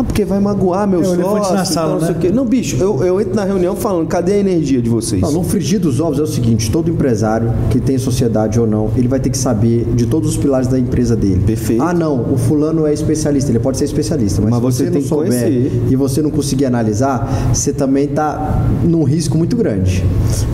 Ah, 0.00 0.04
porque 0.04 0.24
vai 0.24 0.40
magoar 0.40 0.88
meu 0.88 1.00
É 1.00 1.04
sócio. 1.04 1.20
na 1.54 1.62
e 1.62 1.64
tal, 1.64 1.66
sala, 1.66 1.92
não 1.94 2.00
sei 2.00 2.14
né? 2.14 2.30
o. 2.30 2.34
Não, 2.34 2.46
bicho, 2.46 2.76
eu, 2.80 3.04
eu 3.04 3.20
entro 3.20 3.34
na 3.34 3.44
reunião 3.44 3.76
falando, 3.76 4.06
cadê 4.08 4.32
a 4.32 4.38
energia 4.38 4.80
de 4.80 4.88
vocês? 4.88 5.20
Não, 5.20 5.30
no 5.30 5.42
frigir 5.44 5.78
dos 5.78 6.00
ovos 6.00 6.18
é 6.18 6.22
o 6.22 6.26
seguinte: 6.26 6.70
todo 6.70 6.90
empresário 6.90 7.52
que 7.70 7.78
tem 7.78 7.98
sociedade 7.98 8.58
ou 8.58 8.66
não, 8.66 8.90
ele 8.96 9.08
vai 9.08 9.20
ter 9.20 9.28
que 9.30 9.36
saber 9.38 9.84
de 9.94 10.06
todos 10.06 10.30
os 10.30 10.36
pilares 10.38 10.68
da 10.68 10.78
empresa 10.78 11.14
dele. 11.14 11.42
Perfeito. 11.46 11.82
Ah, 11.82 11.92
não, 11.92 12.32
o 12.32 12.38
fulano 12.38 12.86
é 12.86 12.94
especialista, 12.94 13.50
ele 13.50 13.58
pode 13.58 13.76
ser 13.76 13.84
especialista, 13.84 14.40
mas, 14.40 14.50
Mas 14.50 14.58
se 14.58 14.62
você 14.64 14.84
você 14.84 14.84
tem 14.84 14.92
não 14.94 15.02
que 15.02 15.08
souber 15.08 15.30
conhecer. 15.42 15.82
e 15.90 15.96
você 15.96 16.22
não 16.22 16.30
conseguir 16.30 16.64
analisar, 16.64 17.50
você 17.52 17.72
também 17.72 18.08
tá 18.08 18.62
num 18.82 19.02
risco 19.04 19.36
muito 19.36 19.54
grande. 19.56 20.02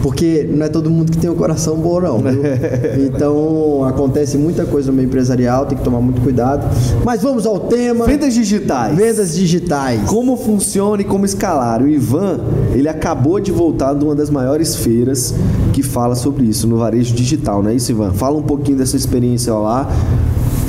Porque 0.02 0.48
não 0.52 0.66
é 0.66 0.68
todo 0.68 0.90
mundo 0.90 1.12
que 1.12 1.18
tem 1.18 1.30
o 1.30 1.34
coração 1.34 1.76
bom, 1.76 2.00
não. 2.00 2.18
viu? 2.18 2.42
então 3.06 3.84
acontece 3.84 4.36
muita 4.36 4.64
coisa 4.64 4.90
no 4.90 4.96
meio 4.96 5.06
empresarial, 5.06 5.66
tem 5.66 5.78
que 5.78 5.84
tomar 5.84 6.00
muito 6.00 6.20
cuidado. 6.20 6.66
Mas 7.04 7.22
vamos 7.22 7.46
ao 7.46 7.60
tema: 7.60 8.06
Vendas 8.06 8.34
digitais. 8.34 8.96
vendas 8.96 9.35
digitais. 9.36 10.02
Como 10.08 10.36
funciona 10.36 11.02
e 11.02 11.04
como 11.04 11.24
escalar? 11.24 11.82
O 11.82 11.88
Ivan, 11.88 12.40
ele 12.72 12.88
acabou 12.88 13.38
de 13.38 13.52
voltar 13.52 13.94
de 13.94 14.04
uma 14.04 14.14
das 14.14 14.30
maiores 14.30 14.76
feiras 14.76 15.34
que 15.72 15.82
fala 15.82 16.14
sobre 16.14 16.44
isso 16.44 16.66
no 16.66 16.78
varejo 16.78 17.14
digital, 17.14 17.62
não 17.62 17.70
é 17.70 17.74
isso, 17.74 17.92
Ivan? 17.92 18.12
Fala 18.12 18.36
um 18.36 18.42
pouquinho 18.42 18.78
dessa 18.78 18.96
experiência 18.96 19.52
lá. 19.54 19.88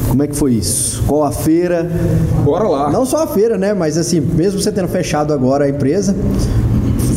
Como 0.10 0.24
é 0.24 0.28
que 0.28 0.36
foi 0.36 0.54
isso? 0.54 1.04
Qual 1.06 1.24
a 1.24 1.32
feira? 1.32 1.90
Bora 2.44 2.68
lá. 2.68 2.92
Não 2.92 3.06
só 3.06 3.24
a 3.24 3.28
feira, 3.28 3.58
né? 3.58 3.74
Mas 3.74 3.98
assim, 3.98 4.20
mesmo 4.20 4.60
você 4.60 4.72
tendo 4.72 4.88
fechado 4.88 5.34
agora 5.34 5.66
a 5.66 5.70
empresa, 5.70 6.16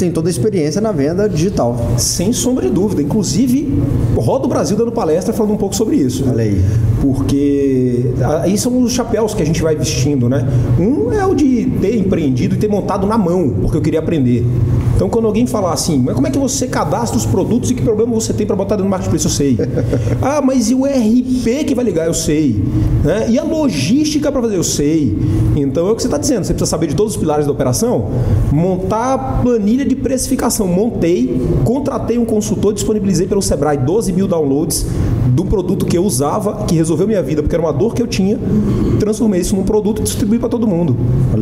tem 0.01 0.11
toda 0.11 0.29
a 0.29 0.31
experiência 0.31 0.81
na 0.81 0.93
venda 0.93 1.29
digital. 1.29 1.77
Sem 1.99 2.33
sombra 2.33 2.67
de 2.67 2.73
dúvida. 2.73 3.03
Inclusive, 3.03 3.73
roda 4.17 4.47
o 4.47 4.49
Brasil 4.49 4.77
dando 4.77 4.91
palestra 4.91 5.33
falando 5.33 5.53
um 5.53 5.57
pouco 5.57 5.77
sobre 5.77 5.97
isso. 5.97 6.25
Olha 6.29 6.43
aí. 6.43 6.61
Porque 7.01 8.07
aí 8.43 8.57
são 8.57 8.83
os 8.83 8.93
chapéus 8.93 9.35
que 9.35 9.43
a 9.43 9.47
gente 9.47 9.63
vai 9.63 9.77
vestindo, 9.77 10.29
né? 10.29 10.47
Um 10.79 11.13
é 11.13 11.25
o 11.25 11.35
de 11.35 11.67
ter 11.81 11.97
empreendido 11.97 12.55
e 12.55 12.59
ter 12.59 12.69
montado 12.69 13.07
na 13.07 13.19
mão, 13.19 13.51
porque 13.61 13.77
eu 13.77 13.83
queria 13.83 14.01
aprender. 14.01 14.45
Então, 15.01 15.09
quando 15.09 15.25
alguém 15.25 15.47
falar 15.47 15.73
assim, 15.73 15.99
mas 15.99 16.15
como 16.15 16.27
é 16.27 16.31
que 16.31 16.39
você 16.39 16.67
cadastra 16.67 17.17
os 17.17 17.25
produtos 17.25 17.71
e 17.71 17.75
que 17.75 17.81
problema 17.81 18.13
você 18.13 18.35
tem 18.35 18.47
para 18.47 18.55
botar 18.55 18.77
dentro 18.77 18.85
do 18.85 18.91
marketplace? 18.91 19.25
Eu 19.25 19.31
sei. 19.31 19.57
ah, 20.21 20.43
mas 20.43 20.69
e 20.69 20.75
o 20.75 20.85
RP 20.85 21.65
que 21.67 21.75
vai 21.75 21.83
ligar? 21.87 22.07
Eu 22.07 22.13
sei. 22.13 22.63
Né? 23.03 23.31
E 23.31 23.39
a 23.39 23.43
logística 23.43 24.31
para 24.31 24.43
fazer? 24.43 24.59
Eu 24.59 24.63
sei. 24.63 25.19
Então, 25.57 25.89
é 25.89 25.93
o 25.93 25.97
que 25.97 26.03
você 26.03 26.07
está 26.07 26.19
dizendo. 26.19 26.45
Você 26.45 26.53
precisa 26.53 26.71
saber 26.71 26.89
de 26.89 26.95
todos 26.95 27.15
os 27.15 27.19
pilares 27.19 27.47
da 27.47 27.53
operação. 27.53 28.11
Montar 28.53 29.15
a 29.15 29.19
planilha 29.41 29.87
de 29.87 29.97
precificação. 29.97 30.67
Montei, 30.67 31.49
contratei 31.65 32.19
um 32.19 32.27
consultor, 32.27 32.75
disponibilizei 32.75 33.27
pelo 33.27 33.41
Sebrae 33.41 33.79
12 33.79 34.13
mil 34.13 34.29
downloads 34.29 34.85
do 35.31 35.45
produto 35.45 35.87
que 35.87 35.97
eu 35.97 36.05
usava, 36.05 36.65
que 36.67 36.75
resolveu 36.75 37.07
minha 37.07 37.23
vida, 37.23 37.43
porque 37.43 37.55
era 37.55 37.63
uma 37.63 37.73
dor 37.73 37.95
que 37.95 38.03
eu 38.03 38.07
tinha, 38.07 38.39
transformei 38.99 39.41
isso 39.41 39.55
num 39.55 39.63
produto 39.63 40.01
e 40.01 40.05
distribuí 40.05 40.39
para 40.39 40.49
todo 40.49 40.67
mundo. 40.67 40.97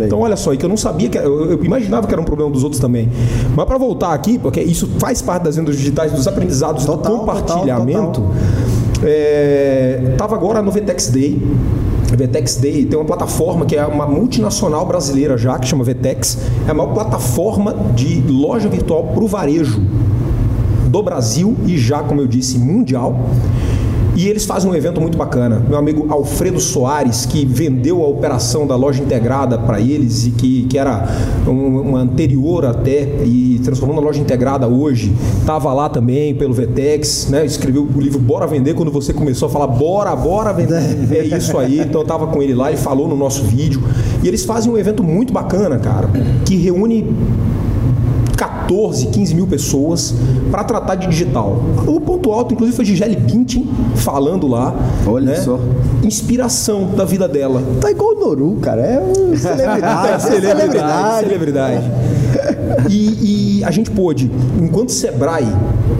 Então, 0.06 0.20
olha 0.20 0.36
só, 0.36 0.52
e 0.52 0.56
que 0.56 0.64
eu 0.64 0.68
não 0.68 0.76
sabia 0.76 1.08
que 1.08 1.18
eu, 1.18 1.52
eu 1.52 1.64
imaginava 1.64 2.06
que 2.06 2.12
era 2.12 2.20
um 2.20 2.24
problema 2.24 2.50
dos 2.50 2.62
outros 2.62 2.80
também. 2.80 3.08
Mas 3.56 3.66
para 3.66 3.78
voltar 3.78 4.12
aqui, 4.12 4.38
porque 4.38 4.60
isso 4.60 4.88
faz 4.98 5.22
parte 5.22 5.44
das 5.44 5.56
vendas 5.56 5.76
digitais, 5.76 6.12
dos 6.12 6.26
aprendizados, 6.28 6.84
Total, 6.84 7.12
do 7.12 7.18
compartilhamento. 7.18 8.20
total, 8.20 8.34
É, 9.02 10.14
tava 10.16 10.34
agora 10.34 10.60
no 10.62 10.70
Vetex 10.70 11.08
Day. 11.08 11.40
A 12.12 12.16
Vetex 12.16 12.56
Day 12.56 12.84
tem 12.86 12.98
uma 12.98 13.04
plataforma 13.04 13.66
que 13.66 13.76
é 13.76 13.86
uma 13.86 14.06
multinacional 14.06 14.86
brasileira 14.86 15.36
já, 15.36 15.58
que 15.58 15.68
chama 15.68 15.84
Vetex. 15.84 16.38
É 16.66 16.70
a 16.70 16.74
maior 16.74 16.92
plataforma 16.92 17.74
de 17.94 18.22
loja 18.28 18.68
virtual 18.68 19.04
para 19.14 19.22
o 19.22 19.26
varejo 19.26 19.80
do 20.88 21.02
Brasil 21.02 21.54
e 21.66 21.76
já, 21.76 22.00
como 22.00 22.20
eu 22.20 22.26
disse, 22.26 22.58
mundial. 22.58 23.14
E 24.18 24.26
eles 24.28 24.44
fazem 24.44 24.68
um 24.68 24.74
evento 24.74 25.00
muito 25.00 25.16
bacana. 25.16 25.62
Meu 25.68 25.78
amigo 25.78 26.06
Alfredo 26.10 26.58
Soares, 26.58 27.24
que 27.24 27.46
vendeu 27.46 28.02
a 28.02 28.08
operação 28.08 28.66
da 28.66 28.74
loja 28.74 29.00
integrada 29.00 29.56
para 29.56 29.80
eles 29.80 30.26
e 30.26 30.30
que, 30.32 30.62
que 30.64 30.76
era 30.76 31.06
um- 31.46 31.80
uma 31.82 32.00
anterior 32.00 32.64
até 32.66 33.02
e 33.24 33.60
transformou 33.62 33.94
na 33.94 34.02
loja 34.02 34.20
integrada 34.20 34.66
hoje, 34.66 35.12
estava 35.38 35.72
lá 35.72 35.88
também 35.88 36.34
pelo 36.34 36.52
Vetex, 36.52 37.28
né? 37.30 37.46
Escreveu 37.46 37.86
o 37.94 38.00
livro 38.00 38.18
Bora 38.18 38.44
Vender 38.48 38.74
quando 38.74 38.90
você 38.90 39.12
começou 39.12 39.46
a 39.46 39.50
falar 39.52 39.68
bora, 39.68 40.16
bora 40.16 40.52
vender. 40.52 40.78
É 41.32 41.36
isso 41.38 41.56
aí. 41.56 41.78
Então 41.78 42.00
eu 42.00 42.02
estava 42.02 42.26
com 42.26 42.42
ele 42.42 42.54
lá, 42.54 42.70
ele 42.72 42.76
falou 42.80 43.06
no 43.06 43.16
nosso 43.16 43.44
vídeo. 43.44 43.80
E 44.24 44.26
eles 44.26 44.44
fazem 44.44 44.72
um 44.72 44.76
evento 44.76 45.04
muito 45.04 45.32
bacana, 45.32 45.78
cara, 45.78 46.08
que 46.44 46.56
reúne 46.56 47.06
14, 48.38 49.08
15 49.08 49.34
mil 49.34 49.48
pessoas 49.48 50.14
para 50.50 50.62
tratar 50.62 50.94
de 50.94 51.08
digital. 51.08 51.60
O 51.86 52.00
ponto 52.00 52.30
alto, 52.30 52.54
inclusive, 52.54 52.76
foi 52.76 52.84
Gisele 52.84 53.16
Bündchen 53.16 53.68
falando 53.96 54.46
lá. 54.46 54.72
Olha 55.04 55.32
né? 55.32 55.40
só. 55.40 55.58
Inspiração 56.04 56.86
da 56.94 57.04
vida 57.04 57.26
dela. 57.26 57.60
Tá 57.80 57.90
igual 57.90 58.14
o 58.14 58.20
Noru, 58.20 58.56
cara. 58.62 58.82
É 58.82 59.00
um 59.00 59.34
celebridade. 59.36 60.12
é 60.12 60.18
celebridade, 60.20 61.26
celebridade. 61.26 61.90
E, 62.88 63.58
e 63.60 63.64
a 63.64 63.70
gente 63.70 63.90
pôde, 63.90 64.30
enquanto 64.60 64.90
Sebrae, 64.92 65.46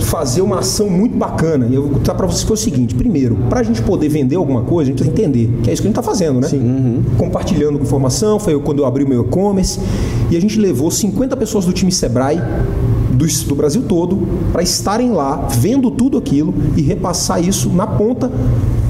fazer 0.01 0.41
uma 0.41 0.61
ação 0.61 0.89
muito 0.89 1.17
bacana. 1.17 1.67
E 1.69 1.75
eu 1.75 1.83
vou 1.83 1.93
contar 1.93 2.15
para 2.15 2.27
vocês 2.27 2.45
que 2.45 2.51
é 2.51 2.55
o 2.55 2.57
seguinte: 2.57 2.95
primeiro, 2.95 3.37
para 3.49 3.61
a 3.61 3.63
gente 3.63 3.83
poder 3.83 4.09
vender 4.09 4.37
alguma 4.37 4.63
coisa, 4.63 4.91
a 4.91 4.93
gente 4.93 5.03
precisa 5.03 5.21
entender 5.21 5.51
que 5.63 5.71
é 5.71 5.73
isso 5.73 5.83
que 5.83 5.89
a 5.89 5.91
gente 5.91 5.99
está 5.99 6.03
fazendo, 6.03 6.41
né? 6.41 6.49
Sim. 6.49 7.05
Compartilhando 7.17 7.81
informação, 7.81 8.39
foi 8.39 8.59
quando 8.61 8.79
eu 8.79 8.87
abri 8.87 9.05
o 9.05 9.09
meu 9.09 9.23
e-commerce. 9.23 9.81
E 10.31 10.37
a 10.37 10.41
gente 10.41 10.59
levou 10.59 10.91
50 10.91 11.37
pessoas 11.37 11.65
do 11.65 11.73
time 11.73 11.91
Sebrae 11.91 12.41
do, 13.13 13.27
do 13.47 13.55
Brasil 13.55 13.83
todo 13.83 14.27
para 14.53 14.63
estarem 14.63 15.11
lá, 15.11 15.49
vendo 15.51 15.91
tudo 15.91 16.17
aquilo 16.17 16.55
e 16.77 16.83
repassar 16.83 17.43
isso 17.43 17.69
na 17.71 17.87
ponta 17.87 18.31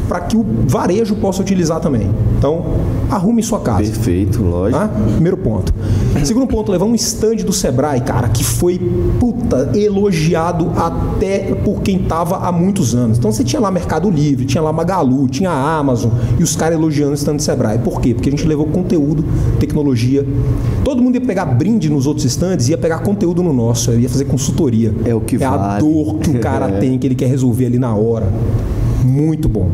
para 0.08 0.20
que 0.20 0.36
o 0.36 0.44
varejo 0.66 1.16
possa 1.16 1.42
utilizar 1.42 1.80
também. 1.80 2.10
Então, 2.38 2.64
arrume 3.10 3.42
sua 3.42 3.60
casa. 3.60 3.82
Perfeito, 3.84 4.42
lógico. 4.42 4.78
Tá? 4.78 4.88
Primeiro 5.12 5.36
ponto. 5.36 5.72
Segundo 6.24 6.46
ponto, 6.46 6.70
levar 6.72 6.84
um 6.84 6.94
stand 6.94 7.36
do 7.36 7.52
Sebrae, 7.52 8.00
cara, 8.00 8.28
que 8.28 8.42
foi 8.44 8.78
puta 9.18 9.70
elogiado 9.74 10.70
até 10.76 11.54
por 11.64 11.80
quem 11.82 11.98
tava 12.00 12.38
há 12.38 12.52
muitos 12.52 12.94
anos. 12.94 13.18
Então 13.18 13.30
você 13.32 13.44
tinha 13.44 13.60
lá 13.60 13.70
Mercado 13.70 14.10
Livre, 14.10 14.44
tinha 14.44 14.62
lá 14.62 14.72
Magalu, 14.72 15.28
tinha 15.28 15.50
a 15.50 15.78
Amazon 15.78 16.10
e 16.38 16.42
os 16.42 16.56
caras 16.56 16.76
elogiando 16.78 17.12
o 17.12 17.14
stand 17.14 17.36
do 17.36 17.42
Sebrae. 17.42 17.78
Por 17.78 18.00
quê? 18.00 18.14
Porque 18.14 18.28
a 18.28 18.32
gente 18.32 18.46
levou 18.46 18.66
conteúdo, 18.66 19.24
tecnologia. 19.58 20.26
Todo 20.84 21.02
mundo 21.02 21.14
ia 21.16 21.20
pegar 21.20 21.44
brinde 21.46 21.88
nos 21.90 22.06
outros 22.06 22.24
stands, 22.26 22.68
ia 22.68 22.78
pegar 22.78 22.98
conteúdo 23.00 23.42
no 23.42 23.52
nosso, 23.52 23.92
ia 23.92 24.08
fazer 24.08 24.24
consultoria. 24.24 24.94
É 25.04 25.14
o 25.14 25.20
que 25.20 25.36
É 25.42 25.44
a 25.46 25.56
vale. 25.56 25.80
dor 25.80 26.16
que 26.18 26.30
o 26.30 26.38
cara 26.40 26.68
É. 26.68 26.78
tem, 26.80 26.98
que 26.98 27.06
ele 27.06 27.14
quer 27.14 27.26
resolver 27.26 27.66
ali 27.66 27.78
na 27.78 27.94
hora. 27.94 28.26
Muito 29.04 29.48
bom. 29.48 29.68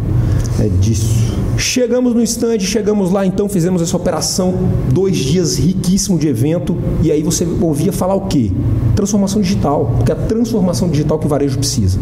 É 0.61 0.68
disso. 0.81 1.33
Chegamos 1.57 2.14
no 2.14 2.23
stand, 2.23 2.61
chegamos 2.61 3.11
lá, 3.11 3.25
então 3.25 3.49
fizemos 3.49 3.81
essa 3.81 3.97
operação, 3.97 4.55
dois 4.93 5.17
dias 5.17 5.57
riquíssimo 5.57 6.19
de 6.19 6.27
evento, 6.27 6.77
e 7.03 7.12
aí 7.12 7.23
você 7.23 7.47
ouvia 7.61 7.93
falar 7.93 8.14
o 8.14 8.23
quê? 8.23 8.51
Transformação 8.97 9.40
digital, 9.40 9.93
porque 9.97 10.11
é 10.11 10.14
a 10.14 10.19
transformação 10.19 10.88
digital 10.88 11.19
que 11.19 11.27
o 11.27 11.29
varejo 11.29 11.59
precisa. 11.59 11.99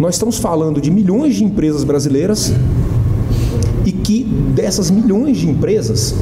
Nós 0.00 0.14
estamos 0.14 0.38
falando 0.38 0.80
de 0.80 0.90
milhões 0.90 1.36
de 1.36 1.44
empresas 1.44 1.84
brasileiras 1.84 2.52
e 3.84 3.92
que 3.92 4.24
dessas 4.54 4.90
milhões 4.90 5.36
de 5.36 5.48
empresas, 5.48 6.14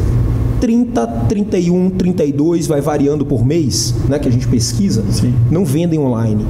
30, 0.60 1.06
31, 1.28 1.90
32, 1.90 2.66
vai 2.66 2.80
variando 2.80 3.24
por 3.24 3.44
mês, 3.44 3.94
né, 4.08 4.18
que 4.18 4.28
a 4.28 4.32
gente 4.32 4.48
pesquisa, 4.48 5.04
não 5.50 5.64
vendem 5.64 6.00
online 6.00 6.44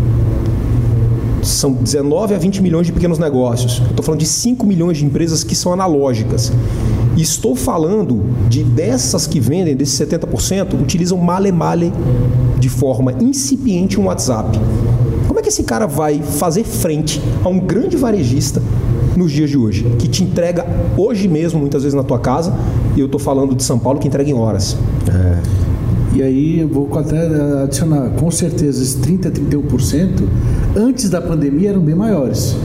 são 1.45 1.73
19 1.73 2.35
a 2.35 2.39
20 2.39 2.63
milhões 2.63 2.87
de 2.87 2.93
pequenos 2.93 3.19
negócios. 3.19 3.83
Estou 3.91 4.05
falando 4.05 4.21
de 4.21 4.27
5 4.27 4.67
milhões 4.67 4.99
de 4.99 5.05
empresas 5.05 5.45
que 5.45 5.55
são 5.55 5.73
analógicas. 5.73 6.53
E 7.17 7.23
estou 7.23 7.55
falando 7.55 8.23
de 8.49 8.65
dessas 8.65 9.27
que 9.27 9.39
vendem, 9.39 9.77
desses 9.77 9.99
70%, 9.99 10.81
utilizam 10.81 11.19
male-male 11.19 11.93
de 12.59 12.69
forma 12.69 13.13
incipiente 13.21 14.01
um 14.01 14.07
WhatsApp. 14.07 14.59
Como 15.29 15.39
é 15.39 15.43
que 15.43 15.49
esse 15.49 15.63
cara 15.63 15.87
vai 15.87 16.21
fazer 16.21 16.65
frente 16.65 17.21
a 17.45 17.49
um 17.49 17.61
grande 17.61 17.97
varejista 17.97 18.61
nos 19.17 19.31
dias 19.31 19.51
de 19.51 19.57
hoje, 19.57 19.85
que 19.99 20.09
te 20.09 20.25
entrega 20.25 20.67
hoje 20.97 21.29
mesmo, 21.29 21.61
muitas 21.61 21.83
vezes 21.83 21.95
na 21.95 22.03
tua 22.03 22.19
casa, 22.19 22.53
e 22.97 23.01
eu 23.01 23.07
estou 23.07 23.21
falando 23.21 23.55
de 23.55 23.63
São 23.63 23.79
Paulo, 23.79 24.01
que 24.01 24.09
entrega 24.09 24.29
em 24.29 24.35
horas. 24.35 24.77
E 26.15 26.23
aí 26.23 26.61
eu 26.61 26.69
vou 26.69 26.89
até 26.99 27.27
adicionar, 27.65 28.11
com 28.19 28.31
certeza, 28.31 28.81
esses 28.83 28.97
30% 29.01 29.27
a 29.27 29.31
31%, 29.31 30.23
antes 30.77 31.11
da 31.11 31.21
pandemia 31.21 31.71
eram 31.71 31.81
bem 31.81 31.95
maiores. 31.95 32.57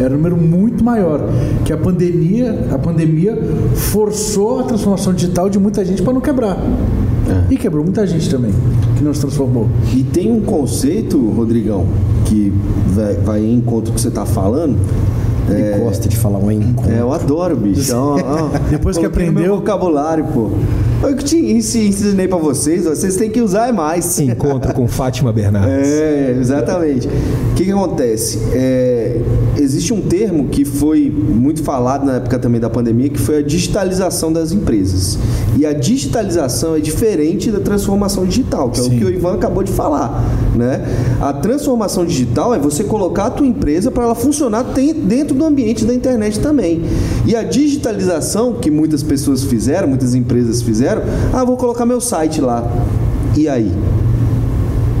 Era 0.00 0.14
um 0.14 0.16
número 0.16 0.36
muito 0.36 0.82
maior. 0.82 1.20
Que 1.64 1.72
a 1.72 1.76
pandemia, 1.76 2.66
a 2.72 2.78
pandemia 2.78 3.36
forçou 3.74 4.60
a 4.60 4.62
transformação 4.62 5.12
digital 5.12 5.50
de 5.50 5.58
muita 5.58 5.84
gente 5.84 6.02
para 6.02 6.12
não 6.12 6.20
quebrar. 6.20 6.56
E 7.50 7.56
quebrou 7.56 7.84
muita 7.84 8.06
gente 8.06 8.30
também, 8.30 8.52
que 8.96 9.04
não 9.04 9.12
se 9.12 9.20
transformou. 9.20 9.68
E 9.94 10.02
tem 10.02 10.32
um 10.32 10.40
conceito, 10.40 11.18
Rodrigão, 11.30 11.84
que 12.24 12.50
vai, 12.94 13.14
vai 13.16 13.44
em 13.44 13.54
encontro 13.56 13.86
com 13.86 13.92
o 13.92 13.94
que 13.96 14.00
você 14.00 14.08
está 14.08 14.24
falando. 14.24 14.78
Ele 15.50 15.78
gosta 15.82 16.08
de 16.08 16.16
falar 16.16 16.38
um 16.38 16.50
encontro. 16.50 16.92
É, 16.92 17.00
eu 17.00 17.12
adoro, 17.12 17.56
bicho. 17.56 17.94
Ó, 17.94 18.18
ó, 18.18 18.48
Depois 18.70 18.96
que 18.96 19.04
aprendeu- 19.04 19.56
vocabulário, 19.56 20.24
pô. 20.32 20.50
Eu 21.00 21.14
que 21.14 21.22
te 21.24 21.36
ensi- 21.36 21.86
ensinei 21.86 22.26
pra 22.26 22.38
vocês, 22.38 22.84
vocês 22.84 23.16
têm 23.16 23.30
que 23.30 23.40
usar 23.40 23.72
mais. 23.72 24.18
Encontro 24.18 24.74
com 24.74 24.88
Fátima 24.88 25.32
Bernardes. 25.32 25.88
É, 26.08 26.36
exatamente. 26.40 27.06
O 27.06 27.54
que, 27.54 27.64
que 27.64 27.70
acontece? 27.72 28.38
É, 28.52 29.20
existe 29.56 29.92
um 29.92 30.00
termo 30.00 30.48
que 30.48 30.64
foi 30.64 31.10
muito 31.10 31.62
falado 31.62 32.04
na 32.04 32.16
época 32.16 32.38
também 32.38 32.60
da 32.60 32.68
pandemia, 32.70 33.08
que 33.08 33.18
foi 33.18 33.38
a 33.38 33.42
digitalização 33.42 34.32
das 34.32 34.52
empresas. 34.52 35.18
E 35.56 35.64
a 35.66 35.72
digitalização 35.72 36.76
é 36.76 36.80
diferente 36.80 37.50
da 37.50 37.60
transformação 37.60 38.24
digital, 38.24 38.70
que 38.70 38.80
é 38.80 38.82
o 38.82 38.90
que 38.90 39.04
o 39.04 39.10
Ivan 39.10 39.34
acabou 39.34 39.62
de 39.62 39.72
falar. 39.72 40.24
Né? 40.56 40.84
A 41.20 41.32
transformação 41.32 42.04
digital 42.04 42.54
é 42.54 42.58
você 42.58 42.82
colocar 42.84 43.26
a 43.26 43.30
tua 43.30 43.46
empresa 43.46 43.90
para 43.90 44.04
ela 44.04 44.14
funcionar 44.14 44.64
dentro 45.04 45.34
do 45.34 45.44
ambiente 45.44 45.84
da 45.84 45.94
internet 45.94 46.38
também. 46.40 46.82
E 47.26 47.34
a 47.36 47.42
digitalização 47.42 48.54
que 48.54 48.70
muitas 48.70 49.02
pessoas 49.02 49.42
fizeram, 49.44 49.88
muitas 49.88 50.14
empresas 50.14 50.62
fizeram, 50.62 50.87
ah, 51.32 51.44
vou 51.44 51.56
colocar 51.56 51.84
meu 51.84 52.00
site 52.00 52.40
lá. 52.40 52.64
E 53.36 53.48
aí? 53.48 53.72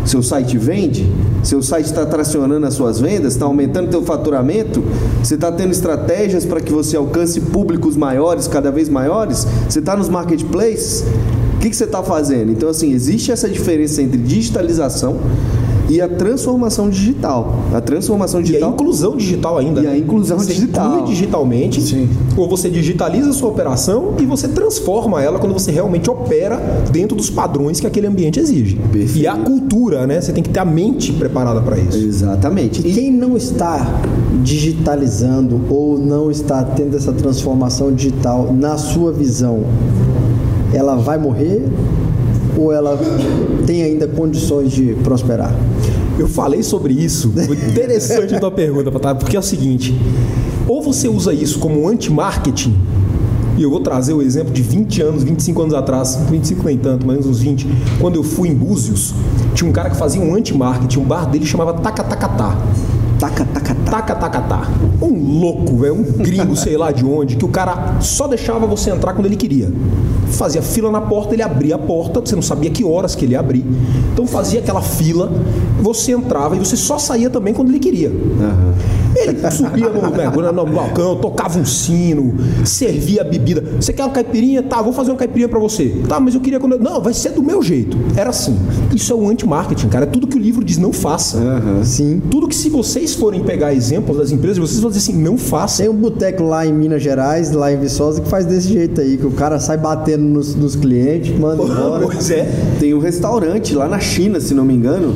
Seu 0.04 0.22
site 0.22 0.56
vende? 0.56 1.06
Seu 1.42 1.62
site 1.62 1.86
está 1.86 2.06
tracionando 2.06 2.66
as 2.66 2.74
suas 2.74 2.98
vendas? 2.98 3.34
Está 3.34 3.44
aumentando 3.44 3.90
teu 3.90 4.02
faturamento? 4.02 4.82
Você 5.22 5.34
está 5.34 5.52
tendo 5.52 5.70
estratégias 5.70 6.44
para 6.44 6.60
que 6.60 6.72
você 6.72 6.96
alcance 6.96 7.40
públicos 7.40 7.96
maiores, 7.96 8.48
cada 8.48 8.70
vez 8.70 8.88
maiores? 8.88 9.46
Você 9.68 9.78
está 9.78 9.94
nos 9.96 10.08
marketplaces? 10.08 11.04
O 11.54 11.60
que, 11.60 11.70
que 11.70 11.76
você 11.76 11.84
está 11.84 12.02
fazendo? 12.02 12.52
Então, 12.52 12.68
assim, 12.68 12.92
existe 12.92 13.32
essa 13.32 13.48
diferença 13.48 14.00
entre 14.00 14.16
digitalização 14.16 15.18
e 15.88 16.00
a 16.00 16.08
transformação 16.08 16.90
digital. 16.90 17.54
A 17.74 17.80
transformação 17.80 18.40
E 18.40 18.42
a 18.42 18.46
digital. 18.46 18.70
inclusão 18.72 19.16
digital 19.16 19.58
ainda. 19.58 19.80
E 19.80 19.86
a 19.86 19.96
inclusão 19.96 20.38
você 20.38 20.52
digital. 20.52 20.86
inclui 20.92 21.06
digitalmente, 21.08 21.80
Sim. 21.80 22.08
ou 22.36 22.48
você 22.48 22.68
digitaliza 22.68 23.30
a 23.30 23.32
sua 23.32 23.48
operação 23.48 24.14
e 24.20 24.26
você 24.26 24.48
transforma 24.48 25.22
ela 25.22 25.38
quando 25.38 25.52
você 25.52 25.70
realmente 25.70 26.10
opera 26.10 26.56
dentro 26.92 27.16
dos 27.16 27.30
padrões 27.30 27.80
que 27.80 27.86
aquele 27.86 28.06
ambiente 28.06 28.38
exige. 28.38 28.76
Perfeito. 28.92 29.18
E 29.18 29.26
a 29.26 29.36
cultura, 29.36 30.06
né? 30.06 30.20
Você 30.20 30.32
tem 30.32 30.42
que 30.42 30.50
ter 30.50 30.60
a 30.60 30.64
mente 30.64 31.12
preparada 31.12 31.60
para 31.62 31.78
isso. 31.78 31.96
Exatamente. 31.96 32.86
E 32.86 32.92
quem 32.92 33.10
não 33.10 33.36
está 33.36 33.86
digitalizando 34.42 35.60
ou 35.70 35.98
não 35.98 36.30
está 36.30 36.62
tendo 36.64 36.96
essa 36.96 37.12
transformação 37.12 37.92
digital 37.92 38.52
na 38.52 38.76
sua 38.76 39.12
visão, 39.12 39.62
ela 40.72 40.96
vai 40.96 41.16
morrer 41.18 41.64
ou 42.56 42.72
ela 42.72 42.98
tem 43.66 43.82
ainda 43.82 44.06
condições 44.08 44.72
de 44.72 44.94
prosperar? 45.04 45.54
Eu 46.18 46.28
falei 46.28 46.62
sobre 46.62 46.92
isso. 46.92 47.32
Interessante 47.70 48.34
a 48.34 48.40
tua 48.40 48.50
pergunta, 48.50 48.90
Patá, 48.90 49.14
porque 49.14 49.36
é 49.36 49.40
o 49.40 49.42
seguinte: 49.42 49.94
ou 50.66 50.82
você 50.82 51.08
usa 51.08 51.32
isso 51.32 51.58
como 51.58 51.88
anti-marketing, 51.88 52.76
e 53.56 53.62
eu 53.62 53.70
vou 53.70 53.80
trazer 53.80 54.12
o 54.12 54.22
exemplo 54.22 54.52
de 54.52 54.62
20 54.62 55.02
anos, 55.02 55.22
25 55.22 55.62
anos 55.62 55.74
atrás, 55.74 56.16
25 56.30 56.64
nem 56.64 56.78
tanto, 56.78 57.06
mais 57.06 57.26
uns 57.26 57.40
20, 57.40 57.66
quando 58.00 58.16
eu 58.16 58.22
fui 58.22 58.48
em 58.48 58.54
Búzios, 58.54 59.14
tinha 59.54 59.68
um 59.68 59.72
cara 59.72 59.90
que 59.90 59.96
fazia 59.96 60.20
um 60.20 60.34
anti-marketing, 60.34 61.00
um 61.00 61.04
bar 61.04 61.28
dele 61.28 61.46
chamava 61.46 61.72
Tacatacatá. 61.74 62.56
Taca, 63.18 63.44
taca, 63.44 63.74
taca. 63.74 63.78
Taca, 63.88 64.14
taca, 64.14 64.40
tá. 64.42 64.68
Um 65.00 65.40
louco, 65.40 65.78
velho, 65.78 65.94
um 65.94 66.02
gringo, 66.02 66.54
sei 66.54 66.76
lá 66.76 66.92
de 66.92 67.04
onde, 67.06 67.36
que 67.36 67.44
o 67.44 67.48
cara 67.48 67.96
só 68.00 68.28
deixava 68.28 68.66
você 68.66 68.90
entrar 68.90 69.14
quando 69.14 69.24
ele 69.24 69.36
queria. 69.36 69.72
Fazia 70.30 70.60
fila 70.60 70.90
na 70.90 71.00
porta, 71.00 71.34
ele 71.34 71.42
abria 71.42 71.76
a 71.76 71.78
porta, 71.78 72.20
você 72.20 72.34
não 72.34 72.42
sabia 72.42 72.70
que 72.70 72.84
horas 72.84 73.14
que 73.14 73.24
ele 73.24 73.32
ia 73.32 73.40
abrir. 73.40 73.64
Então 74.12 74.26
fazia 74.26 74.60
aquela 74.60 74.82
fila, 74.82 75.32
você 75.80 76.12
entrava 76.12 76.54
e 76.54 76.58
você 76.58 76.76
só 76.76 76.98
saía 76.98 77.30
também 77.30 77.54
quando 77.54 77.70
ele 77.70 77.78
queria. 77.78 78.12
Ele 79.26 79.50
subia 79.50 79.88
no, 79.88 80.00
né, 80.10 80.52
no 80.52 80.66
balcão, 80.66 81.16
tocava 81.16 81.58
um 81.58 81.64
sino, 81.64 82.34
servia 82.64 83.22
a 83.22 83.24
bebida. 83.24 83.62
Você 83.80 83.92
quer 83.92 84.04
uma 84.04 84.10
caipirinha? 84.12 84.62
Tá, 84.62 84.80
vou 84.82 84.92
fazer 84.92 85.10
uma 85.10 85.16
caipirinha 85.16 85.48
pra 85.48 85.58
você. 85.58 85.94
Tá, 86.08 86.18
mas 86.20 86.34
eu 86.34 86.40
queria 86.40 86.60
quando. 86.60 86.72
eu- 86.72 86.78
Não, 86.80 87.00
vai 87.00 87.12
ser 87.14 87.30
do 87.30 87.42
meu 87.42 87.62
jeito. 87.62 87.96
Era 88.16 88.30
assim. 88.30 88.56
Isso 88.94 89.12
é 89.12 89.16
o 89.16 89.28
anti-marketing, 89.28 89.88
cara. 89.88 90.04
É 90.04 90.08
tudo 90.08 90.26
que 90.26 90.36
o 90.36 90.40
livro 90.40 90.64
diz 90.64 90.78
não 90.78 90.92
faça. 90.92 91.38
Sim. 91.84 92.22
Tudo 92.30 92.46
que 92.48 92.54
se 92.54 92.68
vocês 92.68 93.14
forem 93.14 93.42
pegar 93.42 93.74
exemplos 93.74 94.16
das 94.16 94.30
empresas, 94.30 94.58
vocês 94.58 94.80
vão 94.80 94.90
dizer 94.90 95.10
assim, 95.10 95.20
não 95.22 95.36
faça. 95.36 95.82
Tem 95.82 95.90
um 95.90 95.94
boteco 95.96 96.42
lá 96.44 96.66
em 96.66 96.72
Minas 96.72 97.02
Gerais, 97.02 97.50
lá 97.52 97.72
em 97.72 97.76
Viçosa, 97.78 98.20
que 98.20 98.28
faz 98.28 98.46
desse 98.46 98.68
jeito 98.72 99.00
aí, 99.00 99.16
que 99.16 99.26
o 99.26 99.30
cara 99.32 99.58
sai 99.58 99.76
batendo 99.76 100.24
nos, 100.24 100.54
nos 100.54 100.76
clientes, 100.76 101.36
manda 101.38 101.62
embora. 101.64 102.06
Pois 102.06 102.30
é. 102.30 102.48
Tem 102.80 102.94
um 102.94 102.98
restaurante 102.98 103.74
lá 103.74 103.88
na 103.88 103.98
China, 103.98 104.40
se 104.40 104.54
não 104.54 104.64
me 104.64 104.74
engano, 104.74 105.14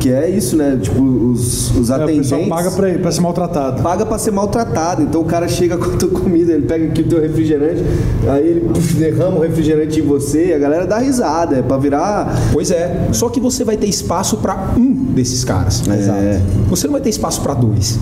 que 0.00 0.10
é 0.10 0.28
isso, 0.28 0.56
né? 0.56 0.78
Tipo, 0.80 1.02
os, 1.02 1.70
os 1.76 1.90
É, 1.90 1.92
o 1.92 2.02
atendentes. 2.02 2.48
paga 2.48 2.70
pra, 2.70 2.98
pra 2.98 3.12
ser 3.12 3.20
maltratado. 3.20 3.82
paga 3.82 4.06
pra 4.06 4.18
ser 4.18 4.30
maltratado. 4.30 5.02
Então 5.02 5.20
o 5.20 5.24
cara 5.24 5.46
chega 5.46 5.76
com 5.78 5.90
a 5.92 5.96
tua 5.96 6.08
comida, 6.08 6.52
ele 6.52 6.66
pega 6.66 6.86
aqui 6.86 7.02
o 7.02 7.08
teu 7.08 7.20
refrigerante, 7.20 7.82
aí 8.28 8.46
ele 8.48 8.60
puf, 8.72 8.94
derrama 8.94 9.36
o 9.36 9.40
refrigerante 9.40 10.00
em 10.00 10.02
você, 10.02 10.48
e 10.48 10.54
a 10.54 10.58
galera 10.58 10.86
dá 10.86 10.98
risada, 10.98 11.56
é 11.56 11.62
pra 11.62 11.76
virar. 11.76 12.34
Pois 12.52 12.70
é. 12.70 13.08
Só 13.12 13.28
que 13.28 13.38
você 13.38 13.62
vai 13.64 13.76
ter 13.76 13.86
espaço 13.86 14.38
para 14.38 14.72
um 14.76 14.92
desses 14.92 15.44
caras. 15.44 15.82
É. 15.88 16.40
Você 16.68 16.86
não 16.86 16.92
vai 16.92 17.00
ter 17.02 17.10
espaço 17.10 17.40
para 17.42 17.54
dois. 17.54 17.98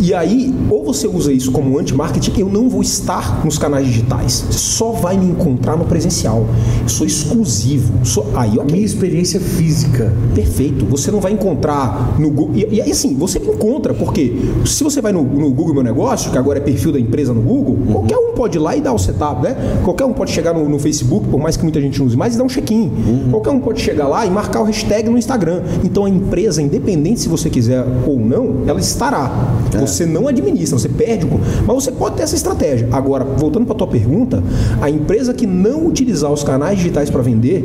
E 0.00 0.12
aí, 0.12 0.54
ou 0.70 0.84
você 0.84 1.06
usa 1.06 1.32
isso 1.32 1.50
como 1.50 1.78
anti-marketing, 1.78 2.40
eu 2.40 2.48
não 2.48 2.68
vou 2.68 2.82
estar 2.82 3.44
nos 3.44 3.58
canais 3.58 3.86
digitais. 3.86 4.44
Você 4.50 4.58
só 4.58 4.92
vai 4.92 5.16
me 5.16 5.30
encontrar 5.30 5.76
no 5.76 5.84
presencial. 5.84 6.46
Eu 6.82 6.88
sou 6.88 7.06
exclusivo. 7.06 8.04
Sou... 8.04 8.26
Aí, 8.34 8.60
A 8.60 8.64
minha 8.64 8.84
experiência 8.84 9.40
física. 9.40 10.12
Perfeito. 10.34 10.84
Você 10.86 11.10
não 11.10 11.20
vai 11.20 11.32
encontrar 11.32 12.16
no 12.18 12.30
Google. 12.30 12.56
E, 12.56 12.76
e 12.76 12.80
assim, 12.82 13.14
você 13.14 13.38
encontra, 13.38 13.94
porque 13.94 14.36
se 14.64 14.84
você 14.84 15.00
vai 15.00 15.12
no, 15.12 15.22
no, 15.22 15.50
Google 15.50 15.74
Meu 15.74 15.82
Negócio, 15.82 16.30
que 16.30 16.38
agora 16.38 16.58
é 16.58 16.62
perfil 16.62 16.92
da 16.92 17.00
empresa 17.00 17.32
no 17.32 17.40
Google, 17.40 17.74
uhum. 17.74 17.92
qualquer 17.92 18.16
um 18.16 18.32
pode 18.34 18.58
ir 18.58 18.60
lá 18.60 18.76
e 18.76 18.80
dar 18.80 18.92
o 18.92 18.98
setup, 18.98 19.42
né? 19.42 19.56
Qualquer 19.82 20.04
um 20.04 20.12
pode 20.12 20.30
chegar 20.30 20.52
no, 20.52 20.68
no 20.68 20.78
Facebook, 20.78 21.26
por 21.28 21.40
mais 21.40 21.56
que 21.56 21.62
muita 21.62 21.80
gente 21.80 21.98
não 21.98 22.06
use 22.06 22.16
mais, 22.16 22.34
e 22.34 22.38
dar 22.38 22.44
um 22.44 22.48
check-in. 22.48 22.82
Uhum. 22.82 23.30
Qualquer 23.30 23.50
um 23.50 23.60
pode 23.60 23.80
chegar 23.80 24.08
lá 24.08 24.26
e 24.26 24.30
marcar 24.30 24.60
o 24.60 24.64
hashtag 24.64 25.08
no 25.08 25.16
Instagram. 25.16 25.62
Então 25.82 26.04
a 26.04 26.08
empresa, 26.08 26.60
independente 26.60 27.20
se 27.20 27.28
você 27.28 27.48
quiser 27.48 27.84
ou 28.06 28.18
não, 28.18 28.62
ela 28.66 28.80
estará. 28.80 29.30
É. 29.74 29.85
Você 29.86 30.06
não 30.06 30.28
administra, 30.28 30.78
você 30.78 30.88
perde 30.88 31.26
o. 31.26 31.40
Mas 31.66 31.84
você 31.84 31.92
pode 31.92 32.16
ter 32.16 32.22
essa 32.22 32.34
estratégia. 32.34 32.88
Agora, 32.92 33.24
voltando 33.24 33.66
para 33.66 33.74
a 33.74 33.78
tua 33.78 33.86
pergunta, 33.86 34.42
a 34.80 34.90
empresa 34.90 35.32
que 35.32 35.46
não 35.46 35.86
utilizar 35.86 36.32
os 36.32 36.42
canais 36.42 36.78
digitais 36.78 37.10
para 37.10 37.22
vender, 37.22 37.64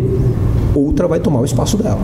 outra 0.76 1.08
vai 1.08 1.20
tomar 1.20 1.42
o 1.42 1.46
espaço 1.46 1.78
dela. 1.78 2.00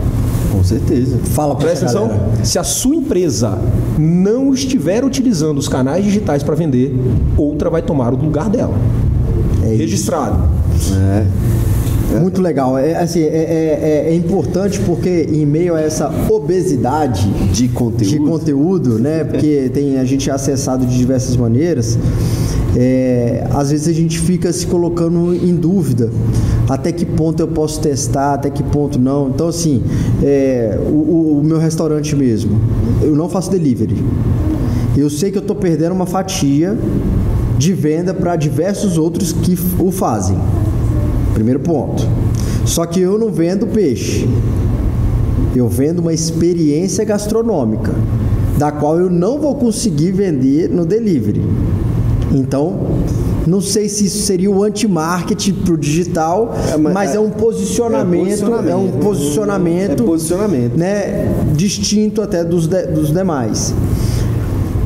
Com 0.51 0.63
certeza. 0.63 1.17
Fala 1.23 1.55
Presta 1.55 1.85
atenção. 1.85 2.09
Se 2.43 2.57
a 2.57 2.63
sua 2.63 2.95
empresa 2.95 3.57
não 3.97 4.53
estiver 4.53 5.03
utilizando 5.03 5.57
os 5.57 5.67
canais 5.67 6.03
digitais 6.03 6.43
para 6.43 6.55
vender, 6.55 6.95
outra 7.37 7.69
vai 7.69 7.81
tomar 7.81 8.13
o 8.13 8.17
lugar 8.17 8.49
dela. 8.49 8.73
É 9.63 9.75
Registrado. 9.75 10.49
É. 10.93 11.19
É. 11.19 11.27
Muito 12.19 12.41
legal. 12.41 12.77
É, 12.77 12.95
assim, 12.97 13.21
é, 13.21 13.25
é, 13.25 13.79
é, 14.07 14.09
é, 14.09 14.15
importante 14.15 14.79
porque 14.81 15.27
em 15.31 15.45
meio 15.45 15.75
a 15.75 15.81
essa 15.81 16.11
obesidade 16.29 17.29
de 17.51 17.67
conteúdo, 17.69 18.09
de 18.09 18.19
conteúdo 18.19 18.99
né? 18.99 19.23
Porque 19.23 19.69
tem, 19.73 19.97
a 19.97 20.05
gente 20.05 20.29
é 20.29 20.33
acessado 20.33 20.85
de 20.85 20.97
diversas 20.97 21.35
maneiras. 21.35 21.97
É, 22.75 23.47
às 23.53 23.71
vezes 23.71 23.87
a 23.87 23.93
gente 23.93 24.19
fica 24.19 24.51
se 24.53 24.67
colocando 24.67 25.33
em 25.33 25.55
dúvida 25.55 26.11
até 26.69 26.91
que 26.91 27.05
ponto 27.05 27.39
eu 27.39 27.47
posso 27.47 27.79
testar, 27.79 28.33
até 28.33 28.49
que 28.49 28.61
ponto 28.61 28.99
não. 28.99 29.29
Então, 29.29 29.47
assim, 29.47 29.81
é, 30.21 30.77
o, 30.87 31.39
o, 31.39 31.41
meu 31.43 31.57
restaurante 31.57 32.15
mesmo, 32.15 32.59
eu 33.01 33.15
não 33.15 33.29
faço 33.29 33.49
delivery. 33.49 33.95
Eu 34.95 35.09
sei 35.09 35.31
que 35.31 35.37
eu 35.37 35.41
estou 35.41 35.55
perdendo 35.55 35.93
uma 35.93 36.05
fatia 36.05 36.77
de 37.57 37.73
venda 37.73 38.13
para 38.13 38.35
diversos 38.35 38.97
outros 38.97 39.31
que 39.31 39.57
o 39.79 39.91
fazem. 39.91 40.37
Primeiro 41.37 41.59
ponto. 41.59 42.03
Só 42.65 42.83
que 42.87 42.99
eu 42.99 43.15
não 43.19 43.29
vendo 43.29 43.67
peixe. 43.67 44.27
Eu 45.55 45.69
vendo 45.69 45.99
uma 45.99 46.11
experiência 46.11 47.05
gastronômica, 47.05 47.93
da 48.57 48.71
qual 48.71 48.99
eu 48.99 49.07
não 49.07 49.39
vou 49.39 49.53
conseguir 49.53 50.11
vender 50.11 50.67
no 50.67 50.83
delivery. 50.83 51.43
Então, 52.33 52.79
não 53.45 53.61
sei 53.61 53.87
se 53.87 54.05
isso 54.05 54.25
seria 54.25 54.49
o 54.49 54.63
anti-marketing 54.63 55.53
para 55.53 55.75
o 55.75 55.77
digital, 55.77 56.55
é, 56.73 56.75
mas, 56.75 56.93
mas 56.93 57.15
é, 57.15 57.19
um 57.19 57.29
posicionamento, 57.29 58.25
é, 58.25 58.29
posicionamento, 58.29 58.71
é 58.71 58.75
um 58.75 58.91
posicionamento, 58.99 60.03
é 60.03 60.05
posicionamento, 60.07 60.75
né, 60.75 61.35
distinto 61.55 62.19
até 62.19 62.43
dos, 62.43 62.65
de, 62.65 62.87
dos 62.87 63.13
demais. 63.13 63.75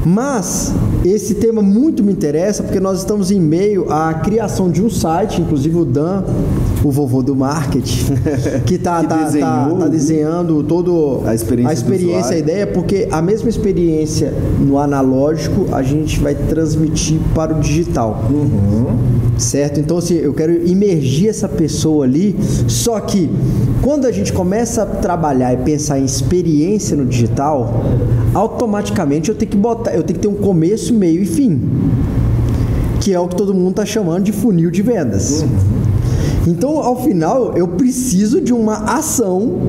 Mas 0.05 0.73
esse 1.03 1.35
tema 1.35 1.61
muito 1.61 2.03
me 2.03 2.11
interessa 2.11 2.63
porque 2.63 2.79
nós 2.79 2.99
estamos 2.99 3.31
em 3.31 3.39
meio 3.39 3.91
à 3.91 4.13
criação 4.13 4.69
de 4.69 4.83
um 4.83 4.89
site, 4.89 5.41
inclusive 5.41 5.77
o 5.77 5.85
Dan, 5.85 6.23
o 6.83 6.91
vovô 6.91 7.23
do 7.23 7.35
marketing, 7.35 8.13
que 8.65 8.75
está 8.75 9.03
tá, 9.03 9.25
tá, 9.25 9.69
tá, 9.79 9.87
desenhando 9.87 10.63
todo 10.63 11.21
a 11.25 11.33
experiência, 11.33 11.69
a, 11.69 11.73
experiência, 11.73 12.35
a 12.35 12.39
ideia, 12.39 12.67
porque 12.67 13.07
a 13.11 13.21
mesma 13.21 13.49
experiência 13.49 14.33
no 14.59 14.77
analógico 14.77 15.73
a 15.73 15.81
gente 15.81 16.19
vai 16.19 16.35
transmitir 16.35 17.19
para 17.33 17.55
o 17.55 17.59
digital. 17.59 18.23
Uhum. 18.29 19.11
Certo? 19.37 19.79
Então, 19.79 19.97
assim, 19.97 20.15
eu 20.15 20.33
quero 20.33 20.67
imergir 20.67 21.29
essa 21.29 21.47
pessoa 21.47 22.05
ali, 22.05 22.37
só 22.67 22.99
que 22.99 23.29
quando 23.81 24.05
a 24.05 24.11
gente 24.11 24.31
começa 24.31 24.83
a 24.83 24.85
trabalhar 24.85 25.53
e 25.53 25.57
pensar 25.57 25.99
em 25.99 26.05
experiência 26.05 26.95
no 26.95 27.05
digital, 27.05 27.83
automaticamente 28.33 29.29
eu 29.29 29.35
tenho 29.35 29.51
que 29.51 29.57
botar, 29.57 29.91
eu 29.91 30.03
tenho 30.03 30.19
que 30.19 30.27
ter 30.27 30.27
um 30.27 30.39
começo, 30.39 30.90
meio 30.93 31.21
e 31.21 31.25
fim. 31.25 31.61
Que 32.99 33.13
é 33.13 33.19
o 33.19 33.27
que 33.27 33.35
todo 33.35 33.53
mundo 33.53 33.71
está 33.71 33.85
chamando 33.85 34.23
de 34.23 34.31
funil 34.31 34.69
de 34.69 34.81
vendas. 34.81 35.43
Então, 36.47 36.79
ao 36.79 37.03
final, 37.03 37.53
eu 37.55 37.67
preciso 37.67 38.41
de 38.41 38.53
uma 38.53 38.75
ação 38.95 39.59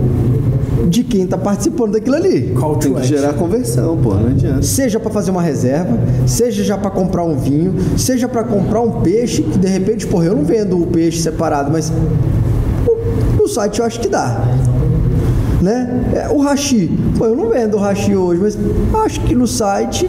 de 0.89 1.05
quem 1.05 1.23
está 1.23 1.39
participando 1.39 1.93
daquilo 1.93 2.17
ali. 2.17 2.53
Qual 2.59 2.77
tem 2.77 2.95
que 2.95 3.05
gerar 3.05 3.35
conversão, 3.35 3.97
pô, 3.97 4.15
não 4.15 4.29
adianta. 4.29 4.63
Seja 4.63 4.99
para 4.99 5.11
fazer 5.11 5.31
uma 5.31 5.43
reserva, 5.43 5.99
seja 6.27 6.63
já 6.65 6.77
para 6.77 6.91
comprar 6.91 7.25
um 7.25 7.37
vinho, 7.37 7.75
seja 7.97 8.29
para 8.29 8.45
comprar 8.45 8.81
um 8.81 9.01
peixe, 9.01 9.43
que 9.43 9.59
de 9.59 9.69
repente, 9.69 10.07
porra, 10.07 10.27
eu 10.27 10.37
não 10.37 10.45
vendo 10.45 10.81
o 10.81 10.87
peixe 10.87 11.19
separado, 11.19 11.71
mas 11.71 11.93
no 13.39 13.49
site 13.49 13.81
eu 13.81 13.85
acho 13.87 14.01
que 14.01 14.09
dá. 14.09 14.41
Né? 15.63 16.05
É, 16.15 16.29
o 16.29 16.41
hashi, 16.41 16.91
pô, 17.17 17.27
eu 17.27 17.37
não 17.37 17.49
vendo 17.49 17.77
o 17.77 17.81
hashi 17.81 18.17
hoje, 18.17 18.41
mas 18.43 18.59
acho 19.05 19.21
que 19.21 19.35
no 19.35 19.47
site 19.47 20.09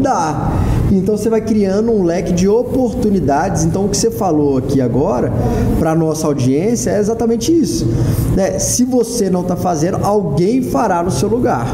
dá. 0.00 0.52
Então 0.90 1.16
você 1.16 1.30
vai 1.30 1.40
criando 1.40 1.92
um 1.92 2.02
leque 2.02 2.32
de 2.32 2.48
oportunidades. 2.48 3.64
Então 3.64 3.84
o 3.84 3.88
que 3.88 3.96
você 3.96 4.10
falou 4.10 4.58
aqui 4.58 4.80
agora 4.80 5.32
para 5.78 5.94
nossa 5.94 6.26
audiência 6.26 6.90
é 6.90 6.98
exatamente 6.98 7.52
isso. 7.52 7.86
Né? 8.34 8.58
Se 8.58 8.84
você 8.84 9.30
não 9.30 9.42
está 9.42 9.54
fazendo, 9.54 9.98
alguém 10.02 10.62
fará 10.62 11.02
no 11.02 11.10
seu 11.10 11.28
lugar. 11.28 11.66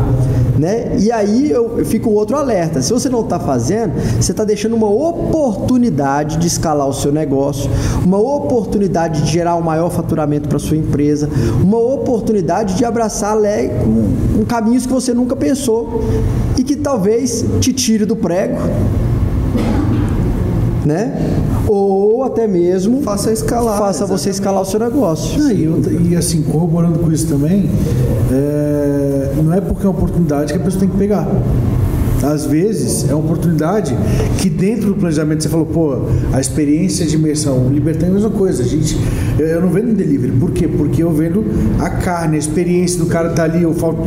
Né? 0.58 0.96
E 0.98 1.12
aí 1.12 1.50
eu, 1.50 1.78
eu 1.78 1.84
fico 1.84 2.10
outro 2.10 2.36
alerta. 2.36 2.80
Se 2.80 2.92
você 2.92 3.08
não 3.08 3.20
está 3.20 3.38
fazendo, 3.38 3.92
você 4.20 4.32
está 4.32 4.44
deixando 4.44 4.74
uma 4.74 4.88
oportunidade 4.88 6.38
de 6.38 6.46
escalar 6.46 6.88
o 6.88 6.92
seu 6.92 7.12
negócio, 7.12 7.70
uma 8.04 8.18
oportunidade 8.18 9.22
de 9.22 9.30
gerar 9.30 9.56
um 9.56 9.60
maior 9.60 9.90
faturamento 9.90 10.48
para 10.48 10.58
sua 10.58 10.76
empresa, 10.76 11.28
uma 11.62 11.78
oportunidade 11.78 12.74
de 12.74 12.84
abraçar 12.84 13.36
um, 13.36 14.40
um 14.40 14.44
caminhos 14.44 14.86
que 14.86 14.92
você 14.92 15.12
nunca 15.12 15.36
pensou 15.36 16.02
e 16.56 16.64
que 16.64 16.76
talvez 16.76 17.44
te 17.60 17.72
tire 17.72 18.06
do 18.06 18.16
prego 18.16 18.56
né? 20.86 21.12
Ou 21.66 22.22
até 22.22 22.46
mesmo 22.46 23.02
faça 23.02 23.32
escalar, 23.32 23.76
faça 23.76 24.04
exatamente. 24.04 24.20
você 24.20 24.30
escalar 24.30 24.62
o 24.62 24.64
seu 24.64 24.78
negócio. 24.78 25.44
Ah, 25.44 25.52
e, 25.52 26.10
e, 26.10 26.16
assim, 26.16 26.42
corroborando 26.42 27.00
com 27.00 27.10
isso 27.10 27.26
também, 27.26 27.68
é, 28.30 29.05
não 29.46 29.54
é 29.54 29.60
porque 29.60 29.86
é 29.86 29.88
uma 29.88 29.96
oportunidade 29.96 30.52
que 30.52 30.58
a 30.58 30.62
pessoa 30.62 30.80
tem 30.80 30.88
que 30.88 30.96
pegar. 30.96 31.28
Às 32.22 32.46
vezes 32.46 33.08
é 33.08 33.14
uma 33.14 33.24
oportunidade 33.24 33.96
que 34.38 34.50
dentro 34.50 34.86
do 34.88 34.94
planejamento 34.96 35.42
você 35.42 35.48
falou, 35.48 35.66
pô, 35.66 35.96
a 36.32 36.40
experiência 36.40 37.06
de 37.06 37.14
imersão, 37.14 37.66
o 37.66 37.70
Libertão 37.70 38.08
é 38.08 38.10
a 38.10 38.14
mesma 38.14 38.30
coisa, 38.30 38.64
gente. 38.64 38.98
Eu, 39.38 39.46
eu 39.46 39.60
não 39.60 39.68
vendo 39.68 39.90
em 39.90 39.94
delivery. 39.94 40.32
Por 40.32 40.50
quê? 40.50 40.66
Porque 40.66 41.02
eu 41.02 41.12
vendo 41.12 41.44
a 41.78 41.88
carne, 41.90 42.36
a 42.36 42.38
experiência 42.38 42.98
do 42.98 43.06
cara 43.06 43.30
tá 43.30 43.44
ali, 43.44 43.62
eu 43.62 43.72
falo, 43.74 43.98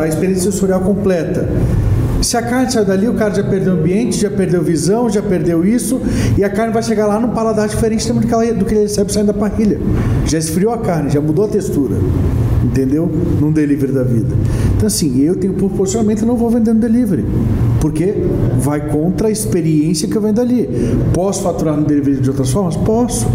a 0.00 0.08
experiência 0.08 0.50
sensorial 0.50 0.80
completa. 0.80 1.46
Se 2.22 2.36
a 2.36 2.42
carne 2.42 2.70
saiu 2.70 2.84
dali, 2.84 3.08
o 3.08 3.14
cara 3.14 3.34
já 3.34 3.44
perdeu 3.44 3.74
o 3.74 3.78
ambiente, 3.78 4.16
já 4.16 4.30
perdeu 4.30 4.62
visão, 4.62 5.08
já 5.08 5.22
perdeu 5.22 5.64
isso, 5.64 6.00
e 6.36 6.42
a 6.42 6.50
carne 6.50 6.72
vai 6.72 6.82
chegar 6.82 7.06
lá 7.06 7.20
num 7.20 7.30
paladar 7.30 7.68
diferente 7.68 8.10
do 8.12 8.20
que, 8.20 8.32
ela, 8.32 8.52
do 8.52 8.64
que 8.64 8.74
ele 8.74 8.82
recebe 8.82 9.12
saindo 9.12 9.28
da 9.28 9.34
parrilha. 9.34 9.78
Já 10.26 10.38
esfriou 10.38 10.72
a 10.72 10.78
carne, 10.78 11.10
já 11.10 11.20
mudou 11.20 11.44
a 11.44 11.48
textura. 11.48 11.96
Entendeu? 12.64 13.06
Num 13.40 13.52
delivery 13.52 13.92
da 13.92 14.02
vida. 14.02 14.34
Então, 14.76 14.86
assim, 14.86 15.20
eu 15.20 15.36
tenho 15.36 15.54
por 15.54 15.70
posicionamento 15.70 16.26
não 16.26 16.36
vou 16.36 16.50
vendendo 16.50 16.80
delivery. 16.80 17.24
Porque 17.80 18.14
vai 18.58 18.88
contra 18.88 19.28
a 19.28 19.30
experiência 19.30 20.08
que 20.08 20.16
eu 20.16 20.22
vendo 20.22 20.40
ali. 20.40 20.68
Posso 21.12 21.42
faturar 21.42 21.76
no 21.76 21.84
delivery 21.84 22.20
de 22.20 22.30
outras 22.30 22.50
formas? 22.50 22.76
Posso. 22.76 23.26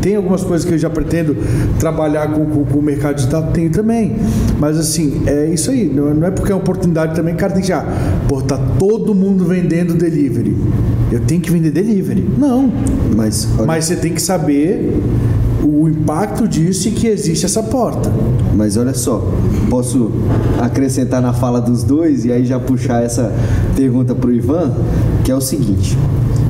Tem 0.00 0.16
algumas 0.16 0.42
coisas 0.42 0.66
que 0.66 0.74
eu 0.74 0.78
já 0.78 0.90
pretendo 0.90 1.36
trabalhar 1.78 2.32
com, 2.32 2.44
com, 2.46 2.64
com 2.64 2.78
o 2.78 2.82
mercado 2.82 3.16
digital? 3.16 3.50
Tenho 3.52 3.70
também. 3.70 4.16
Mas 4.58 4.78
assim, 4.78 5.22
é 5.26 5.46
isso 5.46 5.70
aí. 5.70 5.86
Não, 5.92 6.24
é 6.24 6.30
porque 6.30 6.50
é 6.50 6.54
uma 6.54 6.60
oportunidade 6.60 7.14
também, 7.14 7.34
cara 7.34 7.52
tem 7.52 7.62
que 7.62 7.68
já, 7.68 7.84
pô, 8.28 8.40
tá 8.40 8.58
todo 8.78 9.14
mundo 9.14 9.44
vendendo 9.44 9.94
delivery. 9.94 10.56
Eu 11.10 11.20
tenho 11.20 11.40
que 11.40 11.50
vender 11.50 11.70
delivery. 11.70 12.26
Não. 12.38 12.72
Mas, 13.14 13.48
olha... 13.56 13.66
Mas 13.66 13.84
você 13.84 13.96
tem 13.96 14.14
que 14.14 14.22
saber 14.22 15.00
o 15.62 15.88
impacto 15.88 16.48
disso 16.48 16.88
e 16.88 16.90
que 16.92 17.06
existe 17.06 17.44
essa 17.44 17.62
porta. 17.62 18.10
Mas 18.54 18.76
olha 18.76 18.94
só, 18.94 19.26
posso 19.70 20.10
acrescentar 20.60 21.22
na 21.22 21.32
fala 21.32 21.60
dos 21.60 21.82
dois 21.82 22.24
e 22.24 22.32
aí 22.32 22.44
já 22.44 22.58
puxar 22.58 23.02
essa 23.02 23.32
pergunta 23.74 24.14
para 24.14 24.28
o 24.28 24.32
Ivan, 24.32 24.72
que 25.24 25.30
é 25.30 25.34
o 25.34 25.40
seguinte: 25.40 25.96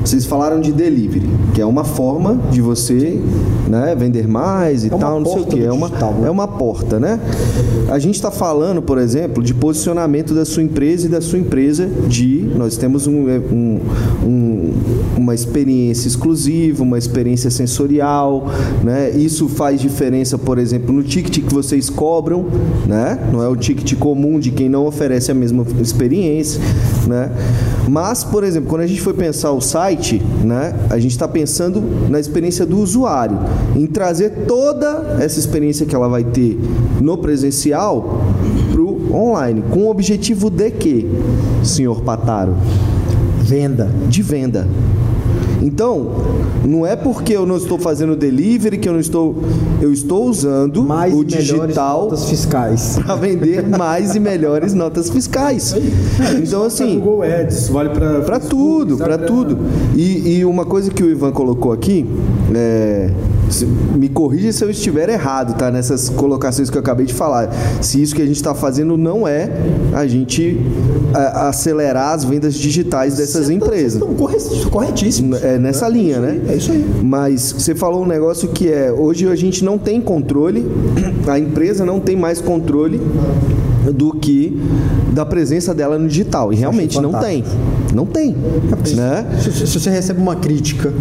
vocês 0.03 0.25
falaram 0.25 0.59
de 0.59 0.73
delivery, 0.73 1.29
que 1.53 1.61
é 1.61 1.65
uma 1.65 1.85
forma 1.85 2.37
de 2.51 2.61
você 2.61 3.21
né, 3.69 3.95
vender 3.97 4.27
mais 4.27 4.83
e 4.83 4.87
é 4.87 4.89
tal, 4.89 5.21
não 5.21 5.31
sei 5.31 5.41
o 5.41 5.45
que. 5.45 5.63
É 5.63 5.71
uma, 5.71 5.87
né? 5.87 6.27
é 6.27 6.29
uma 6.29 6.47
porta, 6.47 6.99
né? 6.99 7.19
A 7.89 7.97
gente 7.99 8.15
está 8.15 8.29
falando, 8.29 8.81
por 8.81 8.97
exemplo, 8.97 9.41
de 9.41 9.53
posicionamento 9.53 10.33
da 10.33 10.43
sua 10.43 10.61
empresa 10.61 11.07
e 11.07 11.09
da 11.09 11.21
sua 11.21 11.39
empresa 11.39 11.87
de. 12.07 12.51
Nós 12.57 12.75
temos 12.75 13.07
um, 13.07 13.29
é, 13.29 13.39
um, 13.39 13.79
um, 14.25 14.73
uma 15.17 15.33
experiência 15.33 16.07
exclusiva, 16.09 16.83
uma 16.83 16.97
experiência 16.97 17.49
sensorial, 17.49 18.47
né? 18.83 19.09
Isso 19.11 19.47
faz 19.47 19.79
diferença, 19.79 20.37
por 20.37 20.57
exemplo, 20.57 20.93
no 20.93 21.01
ticket 21.01 21.45
que 21.45 21.53
vocês 21.53 21.89
cobram, 21.93 22.45
né? 22.85 23.19
Não 23.31 23.41
é 23.41 23.47
o 23.47 23.55
ticket 23.55 23.97
comum 23.97 24.39
de 24.39 24.51
quem 24.51 24.67
não 24.67 24.85
oferece 24.85 25.31
a 25.31 25.33
mesma 25.33 25.65
experiência, 25.79 26.59
né? 27.07 27.31
Mas, 27.87 28.23
por 28.23 28.43
exemplo, 28.43 28.69
quando 28.69 28.81
a 28.81 28.87
gente 28.87 29.01
foi 29.01 29.13
pensar 29.13 29.51
o 29.51 29.61
site, 29.61 30.21
né, 30.43 30.73
a 30.89 30.97
gente 30.97 31.11
está 31.11 31.27
pensando 31.27 31.81
na 32.09 32.19
experiência 32.19 32.65
do 32.65 32.79
usuário, 32.79 33.37
em 33.75 33.85
trazer 33.85 34.45
toda 34.47 35.17
essa 35.19 35.39
experiência 35.39 35.85
que 35.85 35.95
ela 35.95 36.07
vai 36.07 36.23
ter 36.23 36.57
no 37.01 37.17
presencial 37.17 38.21
para 38.71 38.81
o 38.81 39.13
online. 39.13 39.63
Com 39.69 39.81
o 39.81 39.89
objetivo 39.89 40.49
de 40.49 40.71
quê, 40.71 41.05
senhor 41.63 42.01
Pataro? 42.01 42.55
Venda. 43.41 43.89
De 44.07 44.21
venda. 44.21 44.67
Então, 45.63 46.11
não 46.65 46.85
é 46.85 46.93
porque 46.93 47.31
eu 47.31 47.45
não 47.45 47.55
estou 47.55 47.79
fazendo 47.79 48.17
delivery 48.17 48.77
que 48.77 48.87
eu 48.87 48.93
não 48.93 48.99
estou. 48.99 49.35
Eu 49.81 49.93
estou 49.93 50.25
usando 50.25 50.83
Mais 50.83 51.13
o 51.13 51.23
digital 51.23 52.09
para 53.05 53.15
vender 53.15 53.65
mais 53.65 54.13
e 54.13 54.19
melhores 54.19 54.73
notas 54.73 55.09
fiscais. 55.09 55.73
Então, 56.41 56.63
assim. 56.63 56.99
Google 56.99 57.23
Ads, 57.23 57.69
vale 57.69 57.89
para 57.89 58.21
Pra 58.21 58.39
tudo, 58.39 58.97
pra 58.97 59.17
tudo. 59.17 59.57
E, 59.95 60.37
e 60.37 60.45
uma 60.45 60.65
coisa 60.65 60.91
que 60.91 61.01
o 61.01 61.09
Ivan 61.09 61.31
colocou 61.31 61.71
aqui, 61.71 62.05
é, 62.53 63.09
me 63.61 64.09
corrija 64.09 64.51
se 64.51 64.63
eu 64.63 64.69
estiver 64.69 65.09
errado, 65.09 65.55
tá? 65.57 65.69
Nessas 65.71 66.09
colocações 66.09 66.69
que 66.69 66.77
eu 66.77 66.81
acabei 66.81 67.05
de 67.05 67.13
falar. 67.13 67.49
Se 67.81 68.01
isso 68.01 68.15
que 68.15 68.21
a 68.21 68.25
gente 68.25 68.35
está 68.37 68.53
fazendo 68.55 68.97
não 68.97 69.27
é 69.27 69.49
a 69.93 70.05
gente 70.07 70.59
a- 71.13 71.49
acelerar 71.49 72.13
as 72.13 72.23
vendas 72.23 72.55
digitais 72.55 73.17
dessas 73.17 73.49
empresas. 73.49 74.01
Corretíssimo. 74.69 75.35
É 75.35 75.57
nessa 75.57 75.87
linha, 75.87 76.19
né? 76.19 76.39
É 76.49 76.55
isso 76.55 76.71
aí. 76.71 76.83
Mas 77.03 77.51
você 77.51 77.75
falou 77.75 78.03
um 78.03 78.07
negócio 78.07 78.49
que 78.49 78.67
é 78.71 78.91
hoje 78.91 79.27
a 79.27 79.35
gente 79.35 79.63
não 79.63 79.77
tem 79.77 80.01
controle, 80.01 80.65
a 81.27 81.37
empresa 81.37 81.85
não 81.85 81.99
tem 81.99 82.15
mais 82.15 82.41
controle 82.41 82.99
do 83.91 84.13
que 84.13 84.57
da 85.13 85.25
presença 85.25 85.73
dela 85.73 85.97
no 85.97 86.07
digital. 86.07 86.53
E 86.53 86.55
realmente 86.55 86.99
não 86.99 87.13
tem. 87.19 87.43
Não 87.93 88.05
tem. 88.05 88.35
Né? 88.95 89.25
Se, 89.41 89.67
se 89.67 89.79
você 89.79 89.89
recebe 89.89 90.19
uma 90.19 90.35
crítica 90.35 90.91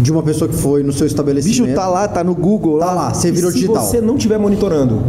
de 0.00 0.10
uma 0.10 0.22
pessoa 0.22 0.48
que 0.48 0.56
foi 0.56 0.82
no 0.82 0.92
seu 0.92 1.06
estabelecimento, 1.06 1.64
Bicho, 1.64 1.74
tá 1.74 1.86
lá, 1.86 2.08
tá 2.08 2.24
no 2.24 2.34
Google 2.34 2.78
tá 2.78 2.92
lá, 2.92 3.14
você 3.14 3.30
virou 3.30 3.50
Se 3.50 3.58
digital. 3.58 3.84
você 3.84 4.00
não 4.00 4.16
estiver 4.16 4.38
monitorando, 4.38 5.02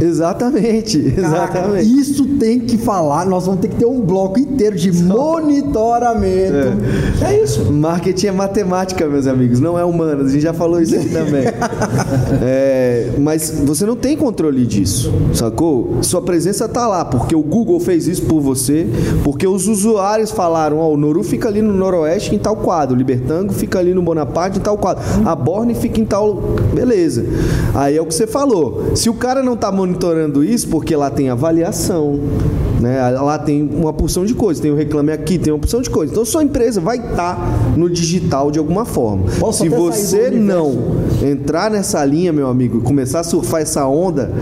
Exatamente, 0.00 0.98
exatamente. 1.16 2.00
Isso 2.00 2.24
tem 2.38 2.60
que 2.60 2.76
falar, 2.76 3.26
nós 3.26 3.46
vamos 3.46 3.60
ter 3.60 3.68
que 3.68 3.76
ter 3.76 3.86
um 3.86 4.00
bloco 4.00 4.38
inteiro 4.38 4.76
de 4.76 4.92
monitoramento. 4.92 6.78
é 7.24 7.42
isso. 7.42 7.72
Marketing 7.72 8.26
é 8.28 8.32
matemática, 8.32 9.06
meus 9.06 9.26
amigos, 9.26 9.60
não 9.60 9.78
é 9.78 9.84
humanas. 9.84 10.28
A 10.28 10.30
gente 10.30 10.42
já 10.42 10.52
falou 10.52 10.80
isso 10.80 10.94
aqui 10.94 11.08
também. 11.08 11.44
É, 12.42 13.10
mas 13.18 13.50
você 13.64 13.86
não 13.86 13.96
tem 13.96 14.16
controle 14.16 14.66
disso, 14.66 15.12
sacou? 15.32 15.98
Sua 16.02 16.20
presença 16.20 16.68
tá 16.68 16.86
lá, 16.86 17.04
porque 17.04 17.34
o 17.34 17.42
Google 17.42 17.78
fez 17.80 18.06
isso 18.06 18.22
por 18.22 18.40
você, 18.40 18.86
porque 19.22 19.46
os 19.46 19.68
usuários 19.68 20.30
falaram: 20.30 20.78
Ó, 20.78 20.90
o 20.92 20.96
Noru 20.96 21.22
fica 21.22 21.48
ali 21.48 21.62
no 21.62 21.72
Noroeste 21.72 22.34
em 22.34 22.38
tal 22.38 22.56
quadro, 22.56 22.94
o 22.94 22.98
Libertango 22.98 23.52
fica 23.52 23.78
ali 23.78 23.94
no 23.94 24.02
Bonaparte 24.02 24.58
em 24.58 24.62
tal 24.62 24.76
quadro, 24.76 25.02
a 25.24 25.34
Borne 25.34 25.74
fica 25.74 26.00
em 26.00 26.04
tal. 26.04 26.34
Beleza. 26.74 27.24
Aí 27.74 27.96
é 27.96 28.02
o 28.02 28.06
que 28.06 28.14
você 28.14 28.26
falou. 28.26 28.92
Se 28.94 29.08
o 29.08 29.14
cara 29.14 29.42
não 29.42 29.56
tá 29.56 29.70
monitorando 29.70 29.83
isso, 30.44 30.68
porque 30.68 30.94
lá 30.94 31.10
tem 31.10 31.28
avaliação. 31.28 32.18
Né? 32.80 33.10
Lá 33.10 33.38
tem 33.38 33.62
uma 33.62 33.92
porção 33.92 34.24
de 34.24 34.34
coisas, 34.34 34.60
tem 34.60 34.70
o 34.70 34.74
Reclame 34.74 35.12
Aqui, 35.12 35.38
tem 35.38 35.52
uma 35.52 35.58
porção 35.58 35.80
de 35.80 35.88
coisas. 35.88 36.12
Então 36.12 36.24
sua 36.24 36.42
empresa 36.42 36.80
vai 36.80 36.98
estar 36.98 37.74
no 37.76 37.88
digital 37.88 38.50
de 38.50 38.58
alguma 38.58 38.84
forma. 38.84 39.24
Posso 39.38 39.62
Se 39.62 39.68
você 39.68 40.30
não 40.30 40.76
entrar 41.22 41.70
nessa 41.70 42.04
linha, 42.04 42.32
meu 42.32 42.48
amigo, 42.48 42.78
e 42.78 42.80
começar 42.82 43.20
a 43.20 43.24
surfar 43.24 43.62
essa 43.62 43.86
onda, 43.86 44.32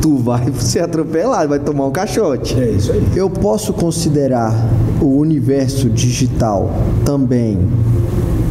tu 0.00 0.16
vai 0.16 0.52
ser 0.60 0.80
atropelado, 0.80 1.48
vai 1.48 1.58
tomar 1.58 1.86
um 1.86 1.90
caixote. 1.90 2.58
É 2.58 2.70
isso 2.70 2.92
aí. 2.92 3.04
Eu 3.16 3.28
posso 3.28 3.72
considerar 3.72 4.54
o 5.00 5.16
universo 5.18 5.88
digital 5.88 6.70
também 7.04 7.58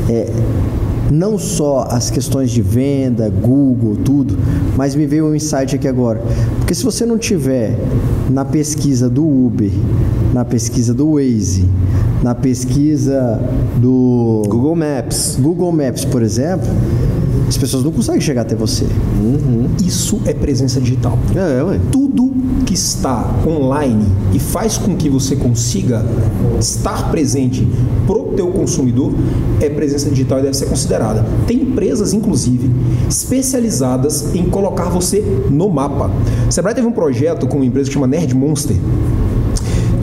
é, 0.10 0.28
não 1.12 1.38
só 1.38 1.88
as 1.90 2.10
questões 2.10 2.52
de 2.52 2.62
venda, 2.62 3.30
Google, 3.30 3.98
tudo, 3.98 4.38
mas 4.76 4.96
me 4.96 5.06
veio 5.06 5.26
um 5.26 5.36
insight 5.36 5.76
aqui 5.76 5.88
agora. 5.88 6.22
Porque 6.58 6.74
se 6.74 6.84
você 6.84 7.06
não 7.06 7.18
tiver 7.18 7.78
na 8.30 8.44
pesquisa 8.44 9.10
do 9.10 9.26
Uber, 9.26 9.72
na 10.34 10.44
pesquisa 10.44 10.94
do 10.94 11.14
Waze, 11.14 11.68
na 12.22 12.36
pesquisa 12.36 13.40
do 13.78 14.44
Google 14.48 14.76
Maps. 14.76 15.38
Google 15.40 15.72
Maps, 15.72 16.06
por 16.06 16.22
exemplo, 16.22 16.68
as 17.48 17.58
pessoas 17.58 17.84
não 17.84 17.92
conseguem 17.92 18.20
chegar 18.22 18.42
até 18.42 18.56
você. 18.56 18.86
Isso 19.86 20.22
é 20.26 20.34
presença 20.34 20.82
digital. 20.82 21.18
É, 21.36 21.64
ué. 21.64 21.80
Tudo 21.92 22.34
que 22.66 22.74
está 22.74 23.34
online 23.48 24.06
e 24.34 24.40
faz 24.40 24.78
com 24.78 24.96
que 24.96 25.10
você 25.10 25.36
consiga 25.36 26.06
estar 26.60 27.10
presente 27.10 27.66
pro 28.06 28.34
teu 28.36 28.48
consumidor 28.48 29.14
é 29.62 29.70
presença 29.70 30.10
digital 30.10 30.40
e 30.40 30.42
deve 30.44 30.58
ser 30.58 30.66
considerada. 30.66 31.26
Tem 31.48 31.62
empresas, 31.62 32.14
inclusive, 32.14 32.70
especializadas 33.10 34.36
em 34.36 34.50
colocar 34.50 34.90
você 34.90 35.24
no 35.50 35.70
mapa. 35.70 36.12
A 36.48 36.52
Sebrae 36.52 36.76
teve 36.76 36.88
um 36.88 36.92
projeto 36.92 37.48
com 37.48 37.56
uma 37.56 37.66
empresa 37.66 37.88
que 37.88 37.94
chama 37.94 38.08
Nerd 38.08 38.36
Monster, 38.36 38.76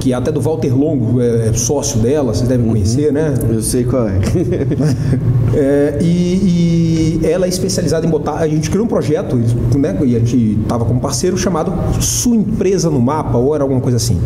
que 0.04 0.12
é 0.12 0.16
até 0.16 0.30
do 0.30 0.38
Walter 0.38 0.76
Longo, 0.76 1.18
é 1.18 1.50
sócio 1.54 1.98
dela, 1.98 2.34
vocês 2.34 2.46
devem 2.46 2.68
conhecer, 2.68 3.10
né? 3.10 3.32
Eu 3.48 3.62
sei 3.62 3.84
qual 3.84 4.06
é. 4.06 4.20
É, 5.56 5.98
e, 6.02 7.20
e 7.22 7.26
ela 7.30 7.46
é 7.46 7.48
especializada 7.48 8.04
em 8.04 8.10
botar. 8.10 8.34
A 8.34 8.48
gente 8.48 8.68
criou 8.68 8.86
um 8.86 8.88
projeto, 8.88 9.36
né, 9.78 9.96
e 10.04 10.16
a 10.16 10.18
gente 10.18 10.58
estava 10.60 10.84
como 10.84 10.98
parceiro 10.98 11.38
chamado 11.38 11.72
Sua 12.02 12.34
Empresa 12.34 12.90
no 12.90 13.00
Mapa, 13.00 13.38
ou 13.38 13.54
era 13.54 13.62
alguma 13.62 13.80
coisa 13.80 13.96
assim. 13.96 14.20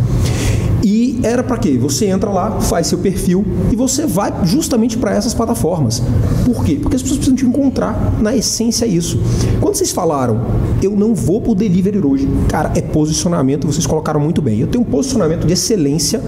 Era 1.23 1.43
para 1.43 1.59
quê? 1.59 1.77
Você 1.79 2.07
entra 2.07 2.31
lá, 2.31 2.61
faz 2.61 2.87
seu 2.87 2.99
perfil 2.99 3.45
e 3.71 3.77
você 3.77 4.07
vai 4.07 4.33
justamente 4.45 4.97
para 4.97 5.15
essas 5.15 5.35
plataformas. 5.35 6.03
Por 6.45 6.65
quê? 6.65 6.79
Porque 6.81 6.97
as 6.97 7.03
pessoas 7.03 7.19
precisam 7.19 7.37
te 7.37 7.47
encontrar. 7.47 8.15
Na 8.21 8.35
essência 8.35 8.85
é 8.85 8.89
isso. 8.89 9.21
Quando 9.61 9.75
vocês 9.75 9.91
falaram, 9.91 10.41
eu 10.83 10.97
não 10.97 11.15
vou 11.15 11.41
pro 11.41 11.55
delivery 11.55 11.99
hoje, 11.99 12.29
cara, 12.49 12.73
é 12.75 12.81
posicionamento, 12.81 13.67
vocês 13.67 13.87
colocaram 13.87 14.21
muito 14.21 14.41
bem. 14.43 14.61
Eu 14.61 14.67
tenho 14.67 14.83
um 14.83 14.87
posicionamento 14.87 15.47
de 15.47 15.53
excelência 15.53 16.23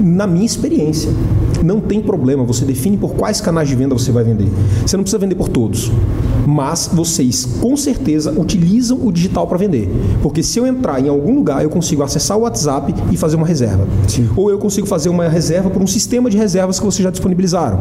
na 0.00 0.26
minha 0.26 0.46
experiência. 0.46 1.10
Não 1.64 1.80
tem 1.80 2.02
problema, 2.02 2.44
você 2.44 2.62
define 2.62 2.98
por 2.98 3.14
quais 3.14 3.40
canais 3.40 3.66
de 3.66 3.74
venda 3.74 3.94
você 3.94 4.12
vai 4.12 4.22
vender. 4.22 4.48
Você 4.86 4.98
não 4.98 5.02
precisa 5.02 5.18
vender 5.18 5.34
por 5.34 5.48
todos. 5.48 5.90
Mas 6.46 6.90
vocês 6.92 7.46
com 7.46 7.74
certeza 7.74 8.38
utilizam 8.38 8.98
o 9.02 9.10
digital 9.10 9.46
para 9.46 9.56
vender. 9.56 9.88
Porque 10.22 10.42
se 10.42 10.58
eu 10.58 10.66
entrar 10.66 11.00
em 11.00 11.08
algum 11.08 11.34
lugar, 11.34 11.62
eu 11.62 11.70
consigo 11.70 12.02
acessar 12.02 12.36
o 12.36 12.42
WhatsApp 12.42 12.94
e 13.10 13.16
fazer 13.16 13.36
uma 13.36 13.46
reserva. 13.46 13.86
Ou 14.36 14.50
eu 14.50 14.58
consigo 14.58 14.86
fazer 14.86 15.08
uma 15.08 15.26
reserva 15.26 15.70
por 15.70 15.80
um 15.80 15.86
sistema 15.86 16.28
de 16.28 16.36
reservas 16.36 16.78
que 16.78 16.84
vocês 16.84 17.02
já 17.02 17.10
disponibilizaram. 17.10 17.80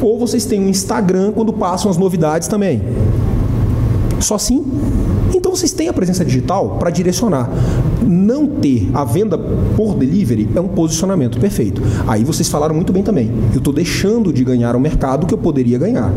Ou 0.00 0.18
vocês 0.18 0.46
têm 0.46 0.58
um 0.58 0.68
Instagram 0.70 1.32
quando 1.32 1.52
passam 1.52 1.90
as 1.90 1.98
novidades 1.98 2.48
também. 2.48 2.80
Só 4.20 4.36
assim. 4.36 4.64
Então 5.52 5.58
vocês 5.58 5.72
têm 5.72 5.86
a 5.86 5.92
presença 5.92 6.24
digital 6.24 6.78
para 6.78 6.88
direcionar. 6.88 7.46
Não 8.02 8.46
ter 8.46 8.88
a 8.94 9.04
venda 9.04 9.36
por 9.36 9.94
delivery 9.94 10.48
é 10.56 10.58
um 10.58 10.68
posicionamento 10.68 11.38
perfeito. 11.38 11.82
Aí 12.08 12.24
vocês 12.24 12.48
falaram 12.48 12.74
muito 12.74 12.90
bem 12.90 13.02
também. 13.02 13.30
Eu 13.52 13.58
estou 13.58 13.70
deixando 13.70 14.32
de 14.32 14.42
ganhar 14.44 14.74
o 14.74 14.80
mercado 14.80 15.26
que 15.26 15.34
eu 15.34 15.36
poderia 15.36 15.76
ganhar. 15.76 16.10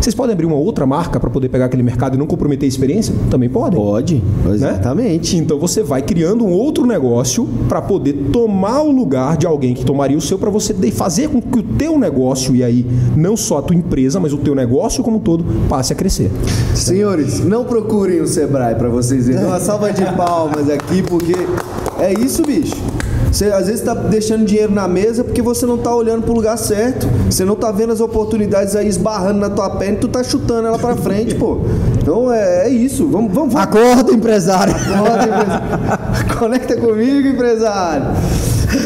Vocês 0.00 0.14
podem 0.14 0.32
abrir 0.32 0.46
uma 0.46 0.56
outra 0.56 0.86
marca 0.86 1.18
para 1.18 1.30
poder 1.30 1.48
pegar 1.48 1.66
aquele 1.66 1.82
mercado 1.82 2.14
e 2.14 2.18
não 2.18 2.26
comprometer 2.26 2.66
a 2.66 2.68
experiência? 2.68 3.14
Também 3.30 3.48
podem. 3.48 3.78
Pode, 3.78 4.22
né? 4.44 4.54
exatamente. 4.54 5.36
Então 5.36 5.58
você 5.58 5.82
vai 5.82 6.02
criando 6.02 6.44
um 6.44 6.52
outro 6.52 6.86
negócio 6.86 7.48
para 7.68 7.82
poder 7.82 8.12
tomar 8.32 8.82
o 8.82 8.90
lugar 8.90 9.36
de 9.36 9.46
alguém 9.46 9.74
que 9.74 9.84
tomaria 9.84 10.16
o 10.16 10.20
seu 10.20 10.38
para 10.38 10.50
você 10.50 10.74
fazer 10.92 11.28
com 11.28 11.40
que 11.40 11.58
o 11.58 11.62
teu 11.62 11.98
negócio 11.98 12.54
e 12.54 12.62
aí 12.62 12.86
não 13.16 13.36
só 13.36 13.58
a 13.58 13.62
tua 13.62 13.76
empresa, 13.76 14.20
mas 14.20 14.32
o 14.32 14.38
teu 14.38 14.54
negócio 14.54 15.02
como 15.02 15.16
um 15.16 15.20
todo 15.20 15.44
passe 15.68 15.92
a 15.92 15.96
crescer. 15.96 16.30
Senhores, 16.74 17.44
não 17.44 17.64
procurem 17.64 18.20
o 18.20 18.26
Sebrae 18.26 18.74
pra 18.74 18.88
vocês 18.88 19.26
verem. 19.26 19.44
Uma 19.44 19.60
salva 19.60 19.92
de 19.92 20.04
palmas 20.16 20.70
aqui, 20.70 21.02
porque 21.02 21.34
é 21.98 22.12
isso, 22.12 22.42
bicho. 22.42 22.76
Você 23.36 23.52
às 23.52 23.66
vezes 23.66 23.82
tá 23.82 23.92
deixando 23.92 24.46
dinheiro 24.46 24.72
na 24.72 24.88
mesa 24.88 25.22
porque 25.22 25.42
você 25.42 25.66
não 25.66 25.76
tá 25.76 25.94
olhando 25.94 26.22
pro 26.22 26.32
lugar 26.32 26.56
certo. 26.56 27.06
Você 27.28 27.44
não 27.44 27.54
tá 27.54 27.70
vendo 27.70 27.92
as 27.92 28.00
oportunidades 28.00 28.74
aí 28.74 28.88
esbarrando 28.88 29.38
na 29.38 29.50
tua 29.50 29.68
perna 29.68 29.98
e 29.98 30.00
tu 30.00 30.08
tá 30.08 30.24
chutando 30.24 30.68
ela 30.68 30.78
pra 30.78 30.96
frente, 30.96 31.34
pô. 31.34 31.58
Então 32.00 32.32
é, 32.32 32.66
é 32.66 32.70
isso. 32.70 33.06
Vamos, 33.06 33.34
vamos, 33.34 33.52
vamos. 33.52 33.68
Acorda, 33.68 34.10
empresário! 34.10 34.74
Acorda, 34.74 35.24
empresário. 35.24 36.32
Conecta 36.38 36.76
comigo, 36.76 37.28
empresário. 37.28 38.06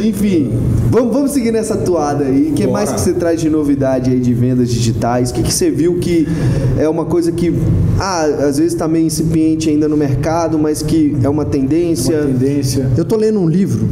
Enfim, 0.04 0.50
vamos, 0.90 1.12
vamos 1.12 1.30
seguir 1.30 1.52
nessa 1.52 1.76
toada 1.76 2.24
aí. 2.24 2.48
O 2.50 2.52
que 2.52 2.64
Bora. 2.64 2.72
mais 2.72 2.92
que 2.92 3.00
você 3.00 3.12
traz 3.12 3.40
de 3.40 3.48
novidade 3.48 4.10
aí 4.10 4.18
de 4.18 4.34
vendas 4.34 4.68
digitais? 4.68 5.30
O 5.30 5.34
que, 5.34 5.44
que 5.44 5.54
você 5.54 5.70
viu 5.70 5.98
que 5.98 6.26
é 6.76 6.88
uma 6.88 7.04
coisa 7.04 7.30
que, 7.30 7.54
ah, 8.00 8.24
às 8.24 8.58
vezes 8.58 8.72
está 8.72 8.88
meio 8.88 9.06
incipiente 9.06 9.70
ainda 9.70 9.88
no 9.88 9.96
mercado, 9.96 10.58
mas 10.58 10.82
que 10.82 11.16
é 11.22 11.28
uma 11.28 11.44
tendência? 11.44 12.24
Tendência. 12.24 12.90
Eu 12.96 13.04
tô 13.04 13.16
lendo 13.16 13.38
um 13.38 13.48
livro. 13.48 13.88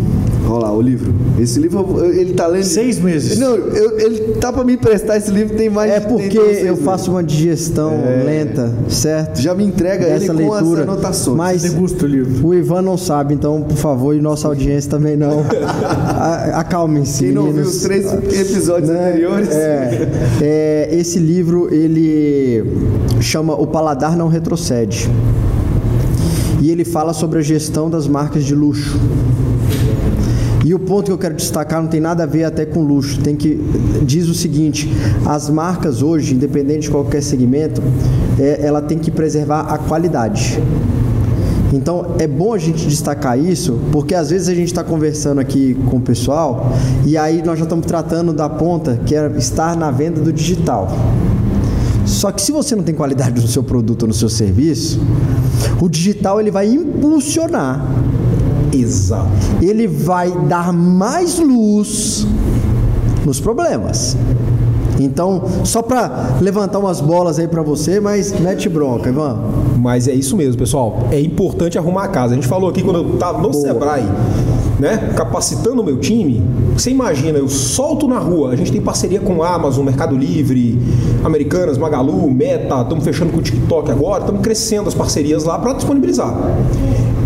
Olha 0.51 0.61
lá, 0.63 0.73
o 0.73 0.81
livro. 0.81 1.13
Esse 1.39 1.61
livro, 1.61 2.03
ele 2.07 2.33
tá 2.33 2.47
lendo... 2.47 2.65
Seis 2.65 2.99
meses. 2.99 3.39
Não, 3.39 3.55
eu- 3.55 3.99
ele 4.01 4.33
tá 4.41 4.51
pra 4.51 4.65
me 4.65 4.73
emprestar 4.75 5.19
esse 5.19 5.31
livro, 5.31 5.55
tem 5.57 5.69
mais 5.69 5.93
É 5.93 6.01
de- 6.01 6.07
porque 6.07 6.39
eu 6.39 6.47
meses. 6.47 6.81
faço 6.85 7.11
uma 7.11 7.23
digestão 7.23 7.93
lenta, 8.25 8.73
certo? 8.89 9.41
Já 9.43 9.55
me 9.55 9.63
entrega 9.65 10.07
as 10.15 10.27
leitura. 10.27 10.83
anotações. 10.85 11.37
Mas 11.37 11.63
Degusta 11.63 12.07
o 12.07 12.09
livro. 12.09 12.47
o 12.47 12.55
Ivan 12.55 12.81
não 12.81 12.97
sabe, 12.97 13.35
então, 13.35 13.61
por 13.63 13.77
favor, 13.77 14.17
e 14.17 14.21
nossa 14.23 14.49
audiência 14.49 14.91
também 14.91 15.17
não. 15.17 15.45
Acalmem-se, 16.55 17.25
Quem 17.25 17.33
não 17.33 17.43
viu 17.45 17.53
meninos. 17.53 17.77
os 17.77 17.83
três 17.83 18.07
episódios 18.07 18.89
Né? 18.91 19.09
anteriores... 19.11 19.49
É, 19.51 20.09
é, 20.41 20.89
esse 20.93 21.19
livro 21.19 21.73
ele 21.73 22.65
chama 23.21 23.55
O 23.55 23.67
Paladar 23.67 24.17
Não 24.17 24.29
Retrocede. 24.29 25.11
E 26.61 26.71
ele 26.71 26.85
fala 26.85 27.13
sobre 27.13 27.39
a 27.39 27.43
gestão 27.43 27.89
das 27.91 28.09
marcas 28.09 28.45
de 28.45 28.55
luxo. 28.55 28.99
E 30.69 30.75
o 30.75 30.79
ponto 30.79 31.07
que 31.07 31.13
eu 31.13 31.17
quero 31.17 31.35
destacar 31.35 31.81
não 31.81 31.89
tem 31.89 31.99
nada 31.99 32.25
a 32.25 32.27
ver 32.27 32.45
até 32.45 32.67
com 32.67 32.83
luxo. 32.83 33.23
Tem 33.23 33.35
que 33.35 33.59
diz 34.03 34.29
o 34.29 34.35
seguinte: 34.35 34.87
as 35.25 35.49
marcas 35.49 36.03
hoje, 36.03 36.35
independente 36.35 36.81
de 36.81 36.91
qualquer 36.91 37.23
segmento, 37.23 37.83
é, 38.39 38.67
ela 38.67 38.83
tem 38.83 38.99
que 38.99 39.11
preservar 39.11 39.61
a 39.61 39.79
qualidade. 39.79 40.63
Então 41.73 42.17
é 42.19 42.27
bom 42.27 42.53
a 42.53 42.59
gente 42.59 42.87
destacar 42.87 43.39
isso, 43.39 43.79
porque 43.91 44.15
às 44.15 44.29
vezes 44.29 44.47
a 44.47 44.55
gente 44.55 44.67
está 44.67 44.85
conversando 44.85 45.39
aqui 45.41 45.75
com 45.89 45.97
o 45.97 46.01
pessoal 46.03 46.71
e 47.03 47.17
aí 47.17 47.43
nós 47.43 47.59
já 47.59 47.65
estamos 47.65 47.87
tratando 47.87 48.35
da 48.35 48.51
ponta 48.51 49.01
que 49.07 49.15
é 49.15 49.27
estar 49.39 49.75
na 49.75 49.91
venda 49.91 50.21
do 50.21 50.31
digital. 50.31 50.95
Só 52.05 52.31
que 52.31 52.43
se 52.43 52.53
você 52.53 52.77
não 52.77 52.83
tem 52.83 52.95
qualidade 52.95 53.41
no 53.41 53.49
seu 53.49 53.63
produto 53.63 54.03
ou 54.03 54.09
no 54.09 54.15
seu 54.15 54.29
serviço, 54.29 55.01
o 55.81 55.89
digital 55.89 56.39
ele 56.39 56.51
vai 56.51 56.69
impulsionar. 56.69 57.87
Exato. 58.73 59.29
Ele 59.61 59.87
vai 59.87 60.31
dar 60.47 60.73
mais 60.73 61.39
luz 61.39 62.27
nos 63.25 63.41
problemas. 63.41 64.17
Então, 65.01 65.43
só 65.65 65.81
para 65.81 66.39
levantar 66.41 66.79
umas 66.79 67.01
bolas 67.01 67.39
aí 67.39 67.47
para 67.47 67.63
você, 67.63 68.01
mas 68.01 68.33
mete 68.41 68.69
bronca, 68.69 69.09
Ivan. 69.09 69.39
Mas 69.79 70.09
é 70.09 70.13
isso 70.13 70.37
mesmo, 70.37 70.59
pessoal. 70.59 71.09
É 71.13 71.21
importante 71.21 71.79
arrumar 71.79 72.05
a 72.05 72.09
casa. 72.09 72.33
A 72.33 72.35
gente 72.35 72.49
falou 72.49 72.69
aqui 72.69 72.83
quando 72.83 72.97
eu 72.97 73.15
estava 73.15 73.39
no 73.41 73.51
Boa. 73.51 73.63
Sebrae, 73.63 74.05
né, 74.79 75.13
capacitando 75.17 75.83
o 75.83 75.85
meu 75.85 75.99
time. 75.99 76.43
Você 76.75 76.91
imagina, 76.91 77.39
eu 77.39 77.49
solto 77.49 78.09
na 78.09 78.19
rua, 78.19 78.51
a 78.51 78.57
gente 78.57 78.73
tem 78.73 78.81
parceria 78.81 79.21
com 79.21 79.43
Amazon, 79.43 79.85
Mercado 79.85 80.17
Livre, 80.17 80.79
Americanas, 81.25 81.79
Magalu, 81.79 82.31
Meta, 82.31 82.83
estamos 82.83 83.05
fechando 83.05 83.33
com 83.33 83.39
o 83.39 83.43
TikTok 83.43 83.91
agora, 83.91 84.21
estamos 84.21 84.43
crescendo 84.43 84.89
as 84.89 84.95
parcerias 84.95 85.45
lá 85.45 85.59
para 85.59 85.75
disponibilizar. 85.75 86.35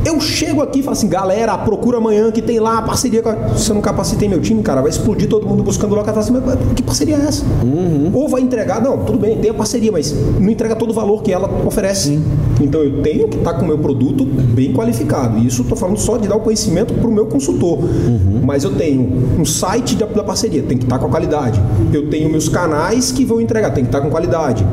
Eu 0.05 0.21
chego 0.21 0.63
aqui 0.63 0.81
e 0.81 0.83
falo 0.83 0.97
assim, 0.97 1.09
galera, 1.09 1.57
procura 1.59 1.99
amanhã 1.99 2.31
que 2.33 2.43
tem 2.43 2.59
lá 2.59 2.79
a 2.79 2.83
parceria. 2.83 3.23
Se 3.57 3.71
eu 3.71 3.75
não 3.75 3.83
capacitei 3.83 4.29
meu 4.29 4.41
time, 4.41 4.63
cara, 4.63 4.81
vai 4.81 4.91
explodir 4.91 5.29
todo 5.29 5.47
mundo 5.47 5.63
buscando 5.63 5.95
lá. 5.95 6.03
Cara, 6.03 6.19
assim, 6.19 6.33
mas 6.33 6.43
que 6.75 6.83
parceria 6.83 7.17
é 7.17 7.21
essa? 7.21 7.45
Uhum. 7.63 8.11
Ou 8.13 8.29
vai 8.29 8.41
entregar, 8.41 8.83
não, 8.83 9.05
tudo 9.05 9.19
bem, 9.19 9.39
tem 9.39 9.51
a 9.51 9.55
parceria, 9.55 9.93
mas 9.93 10.13
não 10.13 10.51
entrega 10.51 10.75
todo 10.75 10.91
o 10.91 10.93
valor 10.93 11.23
que 11.23 11.33
ela 11.33 11.49
oferece. 11.65 12.09
Sim. 12.09 12.25
Então 12.61 12.83
eu 12.83 13.03
tenho 13.03 13.29
que 13.29 13.39
estar 13.39 13.53
tá 13.53 13.59
com 13.59 13.65
o 13.65 13.69
meu 13.69 13.79
produto 13.79 14.25
bem 14.25 14.73
qualificado. 14.73 15.39
E 15.39 15.47
isso 15.47 15.63
estou 15.63 15.77
falando 15.77 15.99
só 15.99 16.17
de 16.17 16.27
dar 16.27 16.37
o 16.37 16.41
conhecimento 16.41 16.95
para 16.95 17.09
o 17.09 17.13
meu 17.13 17.27
consultor. 17.27 17.79
Uhum. 17.79 18.41
Mas 18.45 18.65
eu 18.65 18.75
tenho 18.75 19.09
um 19.39 19.45
site 19.45 19.95
da, 19.95 20.07
parceria, 20.07 20.63
tem 20.63 20.79
que 20.79 20.85
estar 20.85 20.97
tá 20.97 21.01
com 21.01 21.07
a 21.07 21.11
qualidade. 21.11 21.61
Eu 21.93 22.11
tenho 22.11 22.29
meus 22.29 22.49
canais 22.49 23.13
que 23.13 23.25
vão 23.25 23.41
entregar, 23.41 23.71
tem 23.71 23.85
que 23.85 23.89
estar 23.89 24.01
tá 24.01 24.05
com 24.05 24.11
qualidade. 24.11 24.67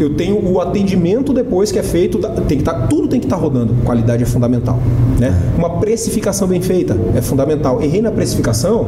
Eu 0.00 0.14
tenho 0.14 0.38
o 0.48 0.60
atendimento 0.60 1.32
depois 1.32 1.72
que 1.72 1.78
é 1.78 1.82
feito, 1.82 2.18
tem 2.18 2.58
que 2.58 2.62
estar, 2.62 2.86
tudo 2.86 3.08
tem 3.08 3.18
que 3.18 3.26
estar 3.26 3.36
rodando. 3.36 3.74
Qualidade 3.84 4.22
é 4.22 4.26
fundamental. 4.26 4.75
Né? 5.18 5.34
Uma 5.56 5.78
precificação 5.78 6.46
bem 6.46 6.60
feita 6.60 6.96
é 7.14 7.22
fundamental. 7.22 7.82
Errei 7.82 8.02
na 8.02 8.10
precificação, 8.10 8.86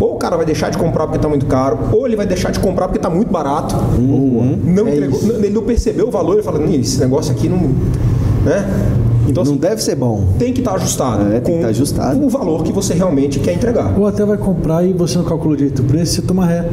ou 0.00 0.14
o 0.14 0.16
cara 0.16 0.36
vai 0.36 0.46
deixar 0.46 0.70
de 0.70 0.78
comprar 0.78 1.04
porque 1.04 1.18
está 1.18 1.28
muito 1.28 1.46
caro, 1.46 1.78
ou 1.92 2.06
ele 2.06 2.16
vai 2.16 2.26
deixar 2.26 2.50
de 2.50 2.58
comprar 2.58 2.88
porque 2.88 2.98
está 2.98 3.10
muito 3.10 3.30
barato. 3.30 3.76
Uhum. 3.98 4.58
Não 4.64 4.88
é 4.88 4.96
entregou, 4.96 5.20
ele 5.22 5.50
não 5.50 5.62
percebeu 5.62 6.08
o 6.08 6.10
valor 6.10 6.38
e 6.38 6.42
fala, 6.42 6.62
esse 6.74 6.98
negócio 6.98 7.32
aqui 7.32 7.48
não. 7.48 7.58
Né? 8.44 8.66
Então, 9.30 9.44
não 9.44 9.52
assim, 9.52 9.60
deve 9.60 9.82
ser 9.82 9.94
bom. 9.94 10.24
Tem 10.38 10.52
que 10.52 10.60
estar 10.60 10.72
tá 10.72 10.76
ajustado. 10.76 11.32
É, 11.32 11.40
tem 11.40 11.42
que 11.42 11.50
estar 11.50 11.62
tá 11.62 11.68
ajustado. 11.68 12.18
Com 12.20 12.26
o 12.26 12.30
valor 12.30 12.62
que 12.62 12.72
você 12.72 12.94
realmente 12.94 13.38
quer 13.38 13.54
entregar. 13.54 13.98
Ou 13.98 14.06
até 14.06 14.24
vai 14.24 14.36
comprar 14.36 14.84
e 14.84 14.92
você 14.92 15.16
não 15.18 15.24
calculou 15.24 15.56
direito 15.56 15.82
o 15.82 15.84
preço, 15.84 16.14
você 16.14 16.22
toma 16.22 16.46
ré. 16.46 16.68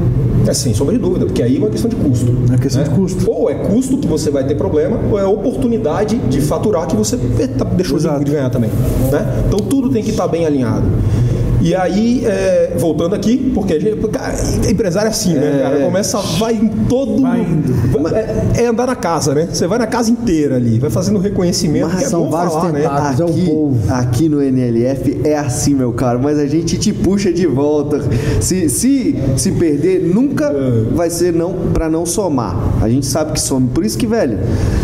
É 0.47 0.53
sem 0.53 0.73
sombra 0.73 0.93
de 0.93 0.99
dúvida, 0.99 1.25
porque 1.25 1.43
aí 1.43 1.55
é 1.55 1.59
uma 1.59 1.69
questão 1.69 1.89
de 1.89 1.95
custo. 1.95 2.33
É 2.53 2.57
questão 2.57 2.83
né? 2.83 2.89
de 2.89 2.95
custo. 2.95 3.29
Ou 3.29 3.49
é 3.49 3.55
custo 3.55 3.97
que 3.97 4.07
você 4.07 4.31
vai 4.31 4.45
ter 4.45 4.55
problema, 4.55 4.99
ou 5.11 5.19
é 5.19 5.25
oportunidade 5.25 6.17
de 6.17 6.41
faturar 6.41 6.87
que 6.87 6.95
você 6.95 7.17
deixou 7.75 7.97
Exato. 7.97 8.23
de 8.23 8.31
ganhar 8.31 8.49
também. 8.49 8.69
Né? 9.11 9.43
Então 9.47 9.59
tudo 9.59 9.89
tem 9.89 10.03
que 10.03 10.11
estar 10.11 10.23
tá 10.23 10.29
bem 10.29 10.45
alinhado. 10.45 10.87
E 11.59 11.73
aí, 11.73 12.23
é, 12.23 12.75
voltando 12.77 13.15
aqui, 13.15 13.51
porque 13.53 13.73
a 13.73 13.79
gente, 13.79 13.95
cara, 14.09 14.35
empresário 14.69 15.07
é 15.07 15.11
assim, 15.11 15.33
né, 15.33 15.47
é, 15.47 15.51
né, 15.51 15.63
cara? 15.63 15.85
Começa, 15.85 16.17
vai 16.37 16.53
em 16.53 16.67
todo. 16.67 17.21
Vai 17.21 17.41
indo. 17.41 17.73
É, 18.15 18.63
é, 18.63 18.67
andar 18.67 18.85
na 18.85 18.95
casa, 18.95 19.33
né? 19.33 19.47
Você 19.51 19.65
vai 19.65 19.79
na 19.79 19.87
casa 19.87 20.11
inteira 20.11 20.55
ali, 20.55 20.77
vai 20.77 20.89
fazendo 20.89 21.17
reconhecimento. 21.17 21.89
Mas 21.91 22.03
é 22.03 22.09
são 22.09 22.29
vários 22.29 22.53
falar, 22.53 22.71
né? 22.71 22.81
tentáculos, 22.81 23.19
né? 23.19 23.25
aqui, 23.25 23.39
é 23.39 23.43
o 23.43 23.55
povo. 23.55 23.93
Aqui 23.93 24.29
no 24.29 24.41
NLF 24.41 25.21
é 25.23 25.37
assim, 25.37 25.73
meu 25.73 25.91
caro, 25.93 26.19
mas 26.21 26.37
a 26.37 26.45
gente 26.45 26.77
te 26.77 26.93
puxa 26.93 27.33
de 27.33 27.47
volta. 27.47 28.01
Se 28.39 28.69
se, 28.69 29.15
se 29.35 29.51
perder, 29.53 30.03
nunca 30.13 30.45
é. 30.45 30.93
vai 30.93 31.09
ser 31.09 31.33
não 31.33 31.53
para 31.73 31.89
não 31.89 32.05
somar. 32.05 32.55
A 32.81 32.87
gente 32.87 33.05
sabe 33.05 33.31
que 33.33 33.39
some. 33.39 33.67
Por 33.69 33.83
isso 33.83 33.97
que, 33.97 34.05
velho, 34.05 34.37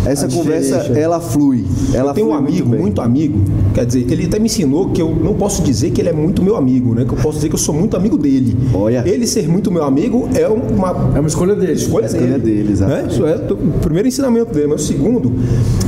essa 0.06 0.26
a 0.26 0.30
conversa, 0.30 0.80
deixa. 0.80 1.00
ela 1.00 1.20
flui. 1.20 1.66
Ela 1.94 2.12
eu 2.12 2.14
tenho 2.16 2.28
flui 2.28 2.36
um 2.36 2.40
amigo, 2.40 2.68
muito, 2.68 2.82
muito 2.82 3.02
amigo, 3.02 3.40
quer 3.76 3.86
dizer, 3.86 4.12
ele 4.12 4.26
até 4.26 4.40
me 4.40 4.46
ensinou 4.46 4.90
que 4.90 5.02
eu 5.02 5.14
não 5.16 5.36
posso 5.36 5.62
dizer 5.62 5.92
que 5.92 6.02
ele 6.02 6.10
é 6.10 6.14
muito 6.14 6.42
meu 6.42 6.56
amigo 6.56 6.63
amigo, 6.64 6.96
né? 6.96 7.06
Que 7.06 7.14
eu 7.14 7.18
posso 7.18 7.36
dizer 7.36 7.50
que 7.50 7.56
eu 7.56 7.60
sou 7.60 7.76
muito 7.76 7.98
amigo 7.98 8.18
dele. 8.18 8.56
Olha. 8.74 9.04
Ele 9.06 9.28
ser 9.28 9.48
muito 9.48 9.72
meu 9.72 9.84
amigo 9.84 10.30
é 10.34 10.48
uma, 10.48 11.12
é 11.16 11.20
uma 11.20 11.28
escolha 11.28 11.56
dele. 11.56 11.74
Escolha, 11.74 12.06
é 12.06 12.08
escolha 12.08 12.40
dele, 12.40 12.74
dele 12.74 12.80
né? 12.86 13.06
Isso 13.10 13.26
é 13.26 13.36
o 13.36 13.80
primeiro 13.80 14.08
ensinamento 14.08 14.54
dele. 14.54 14.68
Mas 14.68 14.82
o 14.82 14.86
segundo, 14.86 15.34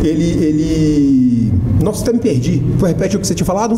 ele. 0.04 0.44
ele... 0.44 1.45
Nossa, 1.86 2.02
até 2.02 2.14
me 2.14 2.20
perdi. 2.20 2.64
Repete 2.84 3.16
o 3.16 3.20
que 3.20 3.28
você 3.28 3.36
tinha 3.36 3.46
falado? 3.46 3.76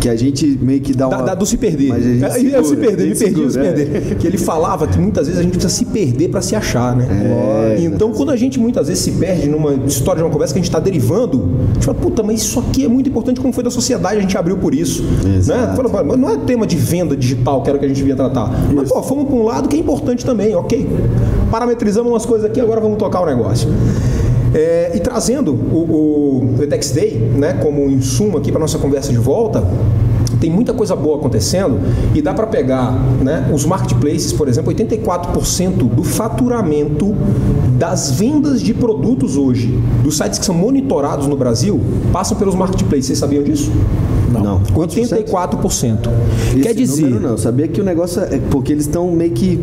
Que 0.00 0.08
a 0.08 0.14
gente 0.14 0.46
meio 0.62 0.80
que 0.80 0.94
dá 0.94 1.08
uma. 1.08 1.16
Da, 1.18 1.24
da 1.24 1.34
do 1.34 1.44
se 1.44 1.56
perder. 1.56 1.88
Mas 1.88 2.06
a 2.06 2.08
gente 2.08 2.24
é, 2.24 2.30
segura, 2.30 2.64
se 2.64 2.76
perder, 2.76 3.08
me 3.08 3.16
perdi, 3.16 3.50
se 3.50 3.58
perder. 3.58 4.12
É. 4.12 4.14
Que 4.14 4.24
ele 4.24 4.38
falava 4.38 4.86
que 4.86 4.96
muitas 4.96 5.26
vezes 5.26 5.40
a 5.40 5.42
gente 5.42 5.58
precisa 5.58 5.74
se 5.74 5.84
perder 5.84 6.28
para 6.28 6.40
se 6.40 6.54
achar, 6.54 6.94
né? 6.94 7.08
É, 7.10 7.82
então, 7.82 8.12
quando 8.12 8.30
a 8.30 8.36
gente 8.36 8.60
muitas 8.60 8.86
vezes 8.86 9.02
se 9.02 9.10
perde 9.10 9.48
numa 9.48 9.74
história 9.84 10.20
de 10.20 10.24
uma 10.24 10.32
conversa 10.32 10.54
que 10.54 10.60
a 10.60 10.62
gente 10.62 10.70
está 10.70 10.78
derivando, 10.78 11.50
a 11.70 11.74
gente 11.74 11.86
fala, 11.86 11.98
puta, 11.98 12.22
mas 12.22 12.40
isso 12.40 12.60
aqui 12.60 12.84
é 12.84 12.88
muito 12.88 13.10
importante, 13.10 13.40
como 13.40 13.52
foi 13.52 13.64
da 13.64 13.70
sociedade, 13.70 14.18
a 14.18 14.20
gente 14.20 14.38
abriu 14.38 14.56
por 14.56 14.72
isso. 14.72 15.04
Exato. 15.36 15.82
Né? 15.82 15.88
Fala, 15.88 16.16
não 16.16 16.30
é 16.30 16.36
tema 16.36 16.64
de 16.64 16.76
venda 16.76 17.16
digital, 17.16 17.62
que 17.62 17.68
era 17.68 17.76
o 17.76 17.80
que 17.80 17.86
a 17.86 17.88
gente 17.88 18.02
vinha 18.04 18.14
tratar. 18.14 18.48
Isso. 18.66 18.76
Mas, 18.76 18.88
pô, 18.88 19.02
fomos 19.02 19.24
para 19.24 19.34
um 19.34 19.42
lado 19.42 19.68
que 19.68 19.74
é 19.74 19.78
importante 19.80 20.24
também, 20.24 20.54
ok. 20.54 20.88
Parametrizamos 21.50 22.12
umas 22.12 22.24
coisas 22.24 22.48
aqui, 22.48 22.60
agora 22.60 22.80
vamos 22.80 22.96
tocar 22.96 23.20
o 23.20 23.26
negócio. 23.26 23.68
É, 24.54 24.92
e 24.94 25.00
trazendo 25.00 25.52
o, 25.52 26.56
o 26.58 26.62
Etex 26.62 26.90
Day 26.90 27.16
né, 27.36 27.54
como 27.62 27.88
insumo 27.88 28.38
aqui 28.38 28.50
para 28.50 28.60
nossa 28.60 28.78
conversa 28.78 29.12
de 29.12 29.18
volta, 29.18 29.64
tem 30.40 30.50
muita 30.50 30.72
coisa 30.72 30.96
boa 30.96 31.18
acontecendo 31.18 31.78
e 32.14 32.22
dá 32.22 32.32
para 32.32 32.46
pegar 32.46 32.92
né, 33.22 33.48
os 33.52 33.64
marketplaces, 33.64 34.32
por 34.32 34.48
exemplo, 34.48 34.72
84% 34.72 35.88
do 35.88 36.02
faturamento 36.02 37.14
das 37.78 38.10
vendas 38.10 38.60
de 38.60 38.72
produtos 38.72 39.36
hoje, 39.36 39.78
dos 40.02 40.16
sites 40.16 40.38
que 40.38 40.44
são 40.44 40.54
monitorados 40.54 41.26
no 41.26 41.36
Brasil, 41.36 41.80
passam 42.12 42.36
pelos 42.36 42.54
marketplaces. 42.54 43.06
Vocês 43.06 43.18
sabiam 43.18 43.42
disso? 43.42 43.70
Não. 44.30 44.40
não. 44.40 44.60
84%. 44.62 46.08
Esse 46.50 46.60
Quer 46.60 46.74
dizer. 46.74 47.02
Número 47.02 47.20
não, 47.20 47.38
sabia 47.38 47.66
que 47.68 47.80
o 47.80 47.84
negócio 47.84 48.22
é 48.22 48.38
porque 48.50 48.72
eles 48.72 48.86
estão 48.86 49.10
meio 49.10 49.32
que 49.32 49.60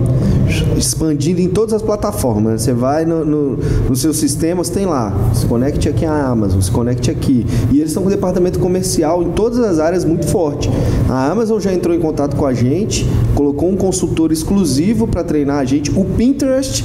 expandindo 0.78 1.40
em 1.40 1.50
todas 1.50 1.74
as 1.74 1.82
plataformas. 1.82 2.62
Você 2.62 2.74
vai 2.74 3.06
no, 3.06 3.24
no, 3.24 3.58
nos 3.90 4.02
seus 4.02 4.18
sistemas, 4.18 4.70
tem 4.70 4.86
lá. 4.86 5.16
Se 5.34 5.46
conecte 5.46 5.88
aqui 5.88 6.06
à 6.06 6.28
Amazon, 6.28 6.60
se 6.62 6.72
conecte 6.72 7.10
aqui. 7.10 7.46
E 7.72 7.78
eles 7.78 7.90
estão 7.90 8.04
com 8.04 8.10
um 8.10 8.12
departamento 8.12 8.60
comercial 8.60 9.24
em 9.24 9.32
todas 9.32 9.60
as 9.60 9.80
áreas 9.80 10.04
muito 10.04 10.28
forte. 10.28 10.70
A 11.10 11.32
Amazon 11.32 11.60
já 11.60 11.74
entrou 11.74 11.96
em 11.96 12.00
contato 12.00 12.36
com 12.36 12.46
a 12.46 12.54
gente, 12.54 13.06
colocou 13.34 13.70
um 13.70 13.78
consultor 13.78 14.32
exclusivo 14.32 15.08
para 15.08 15.24
treinar 15.24 15.60
a 15.60 15.66
gente. 15.66 15.92
O 15.92 16.04
Pinterest 16.04 16.84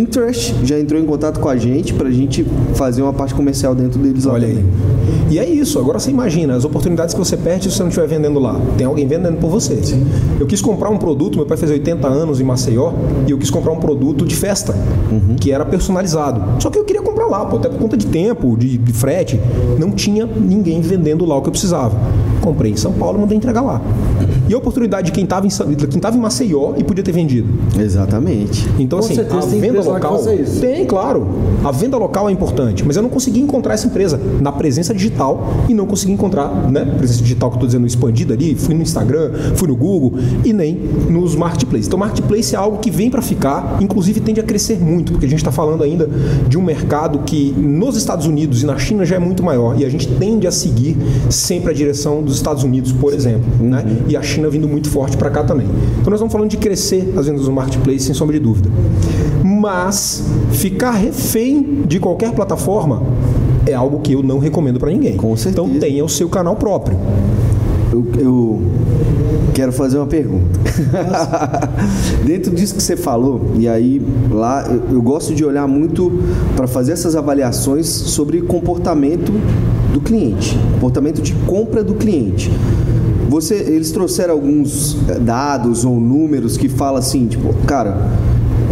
Pinterest 0.00 0.54
já 0.64 0.78
entrou 0.78 0.98
em 0.98 1.04
contato 1.04 1.38
com 1.40 1.48
a 1.48 1.56
gente 1.56 1.92
para 1.92 2.08
a 2.08 2.10
gente 2.10 2.46
fazer 2.74 3.02
uma 3.02 3.12
parte 3.12 3.34
comercial 3.34 3.74
dentro 3.74 3.98
deles 4.00 4.24
lá 4.24 4.32
Olha 4.32 4.48
também. 4.48 4.64
Aí. 4.64 5.34
E 5.34 5.38
é 5.38 5.48
isso. 5.48 5.78
Agora 5.78 5.98
você 5.98 6.10
imagina 6.10 6.56
as 6.56 6.64
oportunidades 6.64 7.14
que 7.14 7.20
você 7.20 7.36
perde 7.36 7.64
se 7.64 7.76
você 7.76 7.82
não 7.82 7.90
estiver 7.90 8.06
vendendo 8.06 8.40
lá. 8.40 8.58
Tem 8.78 8.86
alguém 8.86 9.06
vendendo 9.06 9.36
por 9.36 9.50
você. 9.50 9.76
Sim. 9.82 10.06
Eu 10.38 10.46
quis 10.46 10.62
comprar 10.62 10.88
um 10.88 10.96
produto, 10.96 11.36
meu 11.36 11.44
pai 11.44 11.56
fez 11.58 11.70
80 11.70 12.08
anos 12.08 12.40
em 12.40 12.44
Maceió, 12.44 12.92
e 13.26 13.30
eu 13.30 13.38
quis 13.38 13.50
comprar 13.50 13.72
um 13.72 13.78
produto 13.78 14.24
de 14.24 14.34
festa, 14.34 14.74
uhum. 15.12 15.36
que 15.38 15.52
era 15.52 15.64
personalizado. 15.64 16.62
Só 16.62 16.70
que 16.70 16.78
eu 16.78 16.84
queria 16.84 17.02
comprar 17.02 17.26
lá, 17.26 17.44
pô, 17.44 17.56
até 17.56 17.68
por 17.68 17.78
conta 17.78 17.96
de 17.96 18.06
tempo, 18.06 18.56
de, 18.56 18.78
de 18.78 18.92
frete. 18.92 19.38
Não 19.78 19.90
tinha 19.90 20.26
ninguém 20.26 20.80
vendendo 20.80 21.26
lá 21.26 21.36
o 21.36 21.42
que 21.42 21.48
eu 21.48 21.52
precisava. 21.52 21.96
Comprei 22.40 22.72
em 22.72 22.76
São 22.76 22.92
Paulo 22.92 23.18
e 23.18 23.20
mandei 23.20 23.36
entregar 23.36 23.60
lá. 23.60 23.82
E 24.50 24.52
a 24.52 24.58
oportunidade 24.58 25.06
de 25.06 25.12
quem 25.12 25.22
estava 25.22 25.46
em, 25.46 25.50
quem 25.88 26.00
tava 26.00 26.16
em 26.16 26.20
Maceió 26.20 26.74
e 26.76 26.82
podia 26.82 27.04
ter 27.04 27.12
vendido. 27.12 27.46
Exatamente. 27.78 28.68
Então, 28.80 28.98
Com 28.98 29.04
assim, 29.04 29.14
certeza, 29.14 29.46
a 29.46 29.46
venda 29.46 29.80
local. 29.80 30.20
Tem, 30.60 30.84
claro. 30.86 31.28
A 31.62 31.70
venda 31.70 31.96
local 31.96 32.28
é 32.28 32.32
importante, 32.32 32.84
mas 32.84 32.96
eu 32.96 33.02
não 33.02 33.10
consegui 33.10 33.38
encontrar 33.38 33.74
essa 33.74 33.86
empresa 33.86 34.20
na 34.40 34.50
presença 34.50 34.92
digital 34.92 35.46
e 35.68 35.74
não 35.74 35.86
consegui 35.86 36.10
encontrar, 36.10 36.68
né? 36.68 36.84
Presença 36.98 37.22
digital 37.22 37.48
que 37.48 37.54
eu 37.54 37.58
estou 37.58 37.66
dizendo 37.68 37.86
expandida 37.86 38.34
ali, 38.34 38.56
fui 38.56 38.74
no 38.74 38.82
Instagram, 38.82 39.30
fui 39.54 39.68
no 39.68 39.76
Google 39.76 40.14
e 40.44 40.52
nem 40.52 40.74
nos 41.08 41.36
marketplaces. 41.36 41.86
Então, 41.86 41.96
marketplace 42.00 42.52
é 42.52 42.58
algo 42.58 42.78
que 42.78 42.90
vem 42.90 43.08
para 43.08 43.22
ficar, 43.22 43.78
inclusive 43.80 44.18
tende 44.18 44.40
a 44.40 44.42
crescer 44.42 44.80
muito, 44.80 45.12
porque 45.12 45.26
a 45.26 45.28
gente 45.28 45.38
está 45.38 45.52
falando 45.52 45.84
ainda 45.84 46.10
de 46.48 46.58
um 46.58 46.62
mercado 46.62 47.20
que 47.20 47.52
nos 47.56 47.96
Estados 47.96 48.26
Unidos 48.26 48.64
e 48.64 48.66
na 48.66 48.76
China 48.78 49.04
já 49.04 49.14
é 49.14 49.20
muito 49.20 49.44
maior 49.44 49.80
e 49.80 49.84
a 49.84 49.88
gente 49.88 50.08
tende 50.08 50.48
a 50.48 50.50
seguir 50.50 50.96
sempre 51.30 51.70
a 51.70 51.72
direção 51.72 52.20
dos 52.20 52.34
Estados 52.34 52.64
Unidos, 52.64 52.90
por 52.90 53.14
exemplo, 53.14 53.46
né? 53.60 53.84
uhum. 53.86 53.94
né? 53.94 53.96
E 54.08 54.16
a 54.16 54.22
China 54.22 54.39
China 54.40 54.48
vindo 54.48 54.66
muito 54.66 54.88
forte 54.88 55.16
para 55.16 55.30
cá 55.30 55.44
também. 55.44 55.66
Então 55.66 56.10
nós 56.10 56.14
estamos 56.14 56.32
falando 56.32 56.50
de 56.50 56.56
crescer 56.56 57.12
as 57.16 57.26
vendas 57.26 57.44
do 57.44 57.52
marketplace, 57.52 58.00
sem 58.00 58.14
sombra 58.14 58.38
de 58.38 58.42
dúvida. 58.42 58.70
Mas 59.44 60.24
ficar 60.52 60.92
refém 60.92 61.82
de 61.86 62.00
qualquer 62.00 62.32
plataforma 62.32 63.02
é 63.66 63.74
algo 63.74 64.00
que 64.00 64.12
eu 64.12 64.22
não 64.22 64.38
recomendo 64.38 64.80
para 64.80 64.90
ninguém. 64.90 65.16
Com 65.16 65.36
certeza. 65.36 65.66
Então 65.66 65.78
tenha 65.78 66.04
o 66.04 66.08
seu 66.08 66.28
canal 66.28 66.56
próprio. 66.56 66.96
eu, 67.92 68.06
eu 68.18 68.62
quero 69.52 69.72
fazer 69.72 69.98
uma 69.98 70.06
pergunta. 70.06 70.58
Dentro 72.24 72.54
disso 72.54 72.74
que 72.74 72.82
você 72.82 72.96
falou, 72.96 73.50
e 73.58 73.68
aí 73.68 74.00
lá 74.30 74.66
eu, 74.66 74.94
eu 74.94 75.02
gosto 75.02 75.34
de 75.34 75.44
olhar 75.44 75.68
muito 75.68 76.10
para 76.56 76.66
fazer 76.66 76.92
essas 76.92 77.14
avaliações 77.14 77.86
sobre 77.86 78.40
comportamento 78.40 79.32
do 79.92 80.00
cliente, 80.00 80.58
comportamento 80.74 81.20
de 81.20 81.34
compra 81.46 81.84
do 81.84 81.94
cliente. 81.94 82.50
Você, 83.30 83.54
eles 83.54 83.92
trouxeram 83.92 84.34
alguns 84.34 84.96
eh, 85.08 85.20
dados 85.20 85.84
ou 85.84 86.00
números 86.00 86.56
que 86.56 86.68
falam 86.68 86.96
assim, 86.96 87.28
tipo, 87.28 87.54
cara, 87.64 87.96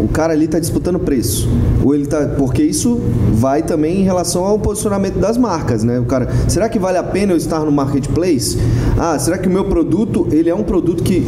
o 0.03 0.09
cara 0.09 0.33
ali 0.33 0.47
está 0.47 0.59
disputando 0.59 0.99
preço. 0.99 1.49
Ou 1.85 1.95
ele 1.95 2.07
tá, 2.07 2.35
porque 2.37 2.65
isso 2.65 3.01
vai 3.33 3.63
também 3.63 4.01
em 4.01 4.03
relação 4.03 4.45
ao 4.45 4.59
posicionamento 4.59 5.17
das 5.17 5.39
marcas, 5.39 5.85
né? 5.85 6.01
O 6.01 6.05
cara, 6.07 6.29
será 6.49 6.69
que 6.69 6.77
vale 6.77 6.99
a 6.99 7.05
pena 7.05 7.33
eu 7.33 7.37
estar 7.37 7.61
no 7.61 7.71
marketplace? 7.71 8.59
Ah, 8.99 9.17
será 9.17 9.39
que 9.39 9.47
o 9.47 9.51
meu 9.51 9.67
produto, 9.67 10.27
ele 10.33 10.51
é 10.51 10.55
um 10.55 10.65
produto 10.65 11.05
que 11.05 11.25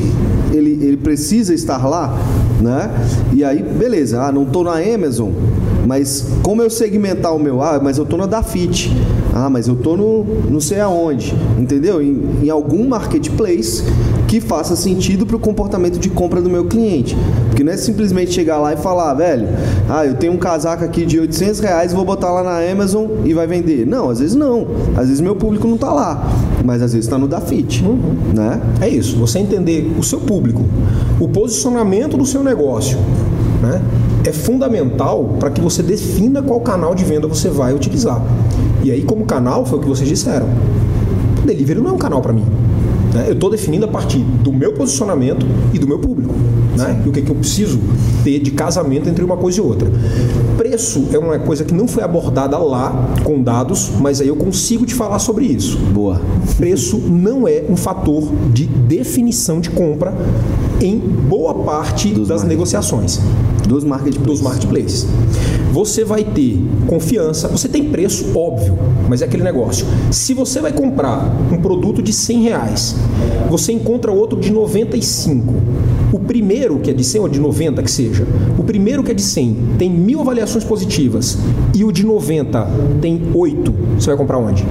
ele, 0.53 0.85
ele 0.85 0.97
precisa 0.97 1.55
estar 1.55 1.87
lá, 1.87 2.18
né? 2.61 2.91
E 3.33 3.45
aí, 3.45 3.62
beleza, 3.62 4.22
ah, 4.22 4.33
não 4.33 4.43
estou 4.43 4.64
na 4.64 4.72
Amazon, 4.72 5.31
mas 5.87 6.26
como 6.43 6.62
eu 6.62 6.68
segmentar 6.68 7.33
o 7.33 7.39
meu? 7.39 7.62
Ah, 7.62 7.78
mas 7.81 7.97
eu 7.97 8.03
estou 8.03 8.18
na 8.18 8.26
Dafit. 8.26 8.91
Ah, 9.35 9.49
mas 9.49 9.68
eu 9.68 9.74
estou 9.74 9.97
no 9.97 10.26
não 10.51 10.61
sei 10.61 10.81
aonde, 10.81 11.35
entendeu? 11.59 12.03
Em, 12.03 12.20
em 12.43 12.51
algum 12.51 12.89
marketplace 12.89 13.85
que 14.26 14.41
faça 14.41 14.76
sentido 14.76 15.26
para 15.26 15.37
o 15.37 15.41
comportamento 15.41 15.99
de 15.99 16.09
compra 16.09 16.41
do 16.41 16.49
meu 16.49 16.64
cliente. 16.64 17.16
Porque 17.49 17.64
não 17.64 17.72
é 17.72 17.76
simplesmente 17.76 18.33
chegar 18.33 18.59
lá 18.59 18.72
e 18.72 18.76
falar, 18.76 19.12
velho, 19.14 19.49
ah, 19.89 20.07
eu 20.07 20.14
tenho 20.14 20.33
um 20.33 20.37
casaco 20.37 20.85
aqui 20.85 21.05
de 21.05 21.18
800 21.18 21.61
reais, 21.61 21.93
vou 21.93 22.05
botar 22.05 22.31
lá 22.31 22.43
na 22.43 22.70
Amazon 22.70 23.07
e 23.24 23.35
vai 23.35 23.47
vender. 23.47 23.87
Não, 23.87 24.09
às 24.09 24.20
vezes 24.20 24.37
não. 24.37 24.68
Às 24.97 25.09
vezes 25.09 25.20
meu 25.20 25.35
público 25.35 25.66
não 25.66 25.74
está 25.74 25.93
lá, 25.93 26.33
mas 26.64 26.83
às 26.83 26.93
vezes 26.93 27.07
está 27.07 27.18
no 27.18 27.26
Dafit, 27.26 27.85
uhum. 27.85 27.99
né? 28.35 28.61
É 28.81 28.89
isso, 28.89 29.16
você 29.16 29.39
entender 29.39 29.93
o 29.99 30.03
seu 30.03 30.20
público, 30.20 30.64
o 31.18 31.28
posicionamento 31.28 32.16
do 32.16 32.24
seu 32.24 32.45
negócio, 32.45 32.99
né? 33.61 33.83
É 34.24 34.33
fundamental 34.33 35.37
para 35.41 35.51
que 35.51 35.61
você 35.61 35.83
defina 35.83 36.43
qual 36.43 36.61
canal 36.61 36.95
de 36.95 37.05
venda 37.05 37.26
você 37.26 37.49
vai 37.49 37.72
utilizar. 37.72 38.22
E 38.83 38.91
aí, 38.91 39.03
como 39.03 39.24
canal, 39.24 39.64
foi 39.66 39.78
o 39.78 39.83
que 39.83 39.89
vocês 39.89 40.09
disseram. 40.09 40.49
Delivery 41.45 41.81
não 41.81 41.91
é 41.91 41.93
um 41.93 41.99
canal 41.99 42.20
para 42.20 42.33
mim. 42.33 42.45
Né? 43.14 43.26
Eu 43.28 43.33
estou 43.33 43.51
definindo 43.51 43.85
a 43.85 43.89
partir 43.89 44.18
do 44.18 44.53
meu 44.53 44.72
posicionamento 44.72 45.45
e 45.72 45.78
do 45.78 45.87
meu 45.87 45.99
público. 45.99 46.35
Né? 46.76 47.03
E 47.05 47.09
o 47.09 47.12
que, 47.12 47.22
que 47.22 47.31
eu 47.31 47.37
preciso 47.37 47.78
ter 48.22 48.39
de 48.39 48.51
casamento 48.51 49.09
entre 49.09 49.24
uma 49.24 49.37
coisa 49.37 49.59
e 49.59 49.61
outra. 49.61 49.91
Preço 50.57 51.09
é 51.12 51.18
uma 51.18 51.39
coisa 51.39 51.64
que 51.64 51.74
não 51.74 51.89
foi 51.89 52.03
abordada 52.03 52.57
lá 52.59 53.09
com 53.24 53.43
dados, 53.43 53.91
mas 54.01 54.20
aí 54.20 54.28
eu 54.28 54.37
consigo 54.37 54.87
te 54.87 54.95
falar 54.95 55.18
sobre 55.18 55.47
isso. 55.47 55.78
Boa. 55.78 56.20
Preço 56.57 56.99
não 56.99 57.49
é 57.49 57.64
um 57.68 57.76
fator 57.76 58.22
de 58.53 58.66
definição 58.66 59.61
de 59.61 59.70
compra 59.70 60.14
em 60.81 60.99
boa 60.99 61.55
parte 61.55 62.09
Dos 62.09 62.28
das 62.28 62.45
negociações. 62.45 63.20
Dos 63.69 63.85
marketplaces. 63.85 64.27
Dos 64.27 64.41
marketplaces. 64.41 65.07
Você 65.73 66.05
vai 66.05 66.25
ter 66.25 66.59
confiança, 66.87 67.47
você 67.47 67.69
tem 67.69 67.85
preço, 67.91 68.37
óbvio, 68.37 68.77
mas 69.09 69.23
é 69.23 69.25
aquele 69.25 69.43
negócio. 69.43 69.87
Se 70.11 70.35
você 70.35 70.61
vai 70.61 70.73
comprar 70.73 71.31
um 71.53 71.59
produto 71.59 72.03
de 72.03 72.13
100 72.13 72.43
reais, 72.43 72.97
você 73.49 73.73
encontra 73.73 74.11
outro 74.11 74.39
de 74.39 74.51
95. 74.51 75.55
O 76.13 76.19
primeiro, 76.19 76.81
que 76.81 76.91
é 76.91 76.93
de 76.93 77.05
100 77.05 77.21
ou 77.21 77.29
de 77.29 77.39
90, 77.39 77.83
que 77.83 77.91
seja, 77.91 78.27
primeiro 78.71 79.03
que 79.03 79.11
é 79.11 79.14
de 79.14 79.23
100 79.23 79.57
tem 79.79 79.91
mil 79.91 80.21
avaliações 80.21 80.62
positivas 80.62 81.37
e 81.75 81.85
o 81.85 81.91
de 81.91 82.07
90 82.07 82.68
tem 83.01 83.21
8, 83.35 83.75
você 83.99 84.07
vai 84.07 84.16
comprar 84.16 84.39
onde? 84.39 84.64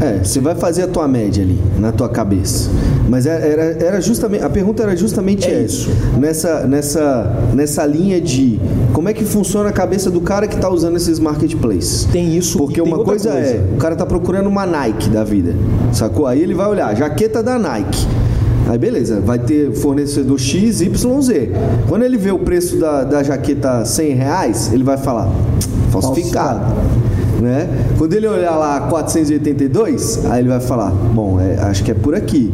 É, 0.00 0.22
você 0.22 0.38
vai 0.38 0.54
fazer 0.54 0.82
a 0.82 0.86
tua 0.86 1.08
média 1.08 1.42
ali, 1.42 1.60
na 1.76 1.90
tua 1.90 2.08
cabeça. 2.08 2.70
Mas 3.08 3.26
é, 3.26 3.50
era, 3.50 3.62
era 3.84 4.00
justamente, 4.00 4.44
a 4.44 4.48
pergunta 4.48 4.84
era 4.84 4.96
justamente 4.96 5.48
é 5.48 5.60
isso. 5.60 5.90
Nessa, 6.16 6.68
nessa, 6.68 7.36
nessa 7.52 7.84
linha 7.84 8.20
de 8.20 8.60
como 8.92 9.08
é 9.08 9.12
que 9.12 9.24
funciona 9.24 9.70
a 9.70 9.72
cabeça 9.72 10.08
do 10.08 10.20
cara 10.20 10.46
que 10.46 10.54
está 10.54 10.68
usando 10.68 10.96
esses 10.96 11.18
marketplaces. 11.18 12.04
Tem 12.12 12.36
isso. 12.36 12.58
Porque 12.58 12.80
uma 12.80 12.98
coisa, 12.98 13.32
coisa, 13.32 13.48
é, 13.48 13.60
o 13.74 13.76
cara 13.76 13.94
está 13.94 14.06
procurando 14.06 14.46
uma 14.48 14.64
Nike 14.64 15.08
da 15.08 15.24
vida, 15.24 15.56
sacou? 15.92 16.28
Aí 16.28 16.40
ele 16.40 16.54
vai 16.54 16.68
olhar, 16.68 16.94
jaqueta 16.94 17.42
da 17.42 17.58
Nike. 17.58 18.06
Aí 18.68 18.78
beleza, 18.78 19.20
vai 19.20 19.38
ter 19.38 19.72
fornecedor 19.72 20.38
X, 20.38 20.80
Y, 20.80 21.20
Z. 21.22 21.52
Quando 21.88 22.02
ele 22.04 22.16
vê 22.16 22.30
o 22.30 22.38
preço 22.38 22.76
da, 22.76 23.04
da 23.04 23.22
jaqueta 23.22 23.84
100 23.84 24.14
reais, 24.14 24.72
ele 24.72 24.84
vai 24.84 24.96
falar, 24.96 25.30
falsificado. 25.90 26.60
falsificado 26.60 27.12
né? 27.42 27.68
Quando 27.98 28.14
ele 28.14 28.26
olhar 28.26 28.56
lá 28.56 28.80
482, 28.82 30.24
aí 30.26 30.40
ele 30.40 30.48
vai 30.48 30.60
falar, 30.60 30.90
bom, 30.90 31.40
é, 31.40 31.58
acho 31.58 31.82
que 31.82 31.90
é 31.90 31.94
por 31.94 32.14
aqui. 32.14 32.52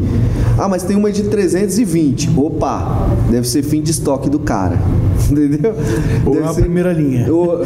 Ah, 0.58 0.68
mas 0.68 0.82
tem 0.82 0.96
uma 0.96 1.12
de 1.12 1.22
320. 1.24 2.30
Opa, 2.36 3.08
deve 3.30 3.48
ser 3.48 3.62
fim 3.62 3.80
de 3.80 3.92
estoque 3.92 4.28
do 4.28 4.40
cara. 4.40 4.76
Entendeu? 5.30 5.74
Ou 6.26 6.34
deve 6.34 6.46
a 6.46 6.52
ser... 6.52 6.60
primeira 6.62 6.92
linha. 6.92 7.32
Ou... 7.32 7.60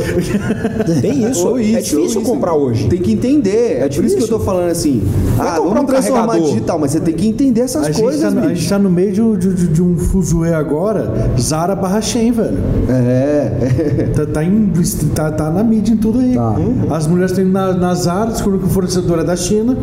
tem 1.00 1.30
isso. 1.30 1.48
Ou 1.48 1.58
isso. 1.58 1.76
É 1.76 1.80
difícil 1.80 2.20
isso. 2.20 2.22
comprar 2.22 2.54
hoje. 2.54 2.88
Tem 2.88 3.00
que 3.00 3.12
entender. 3.12 3.80
É, 3.80 3.84
é 3.84 3.88
por 3.88 4.04
isso 4.04 4.16
que 4.16 4.22
eu 4.22 4.28
tô 4.28 4.40
falando 4.40 4.70
assim. 4.70 5.02
ah, 5.38 5.58
vamos 5.58 5.82
um 5.82 5.86
transformar 5.86 6.38
digital, 6.38 6.78
mas 6.78 6.90
você 6.90 7.00
tem 7.00 7.14
que 7.14 7.26
entender 7.26 7.62
essas 7.62 7.86
a 7.86 7.92
coisas. 7.92 8.20
Gente 8.20 8.42
tá, 8.42 8.46
a 8.46 8.54
gente 8.54 8.68
tá 8.68 8.78
no 8.78 8.90
meio 8.90 9.36
de, 9.38 9.54
de, 9.54 9.68
de 9.68 9.82
um 9.82 9.96
fuzuê 9.96 10.52
agora, 10.52 11.12
Zara 11.40 11.74
barra 11.74 12.00
Shein, 12.00 12.32
velho. 12.32 12.58
É. 12.88 14.10
tá, 14.14 14.26
tá, 14.26 14.44
em, 14.44 14.70
tá, 15.14 15.30
tá, 15.30 15.50
na 15.50 15.62
mídia 15.62 15.94
em 15.94 15.96
tudo 15.96 16.18
aí. 16.18 16.34
Tá. 16.34 16.54
As 16.90 17.06
mulheres 17.06 17.32
têm 17.32 17.44
na, 17.44 17.72
nas 17.72 18.06
áreas, 18.06 18.40
quando 18.40 18.62
o 18.62 18.68
fornecedor 18.68 19.20
é 19.20 19.24
da 19.24 19.36
China, 19.36 19.76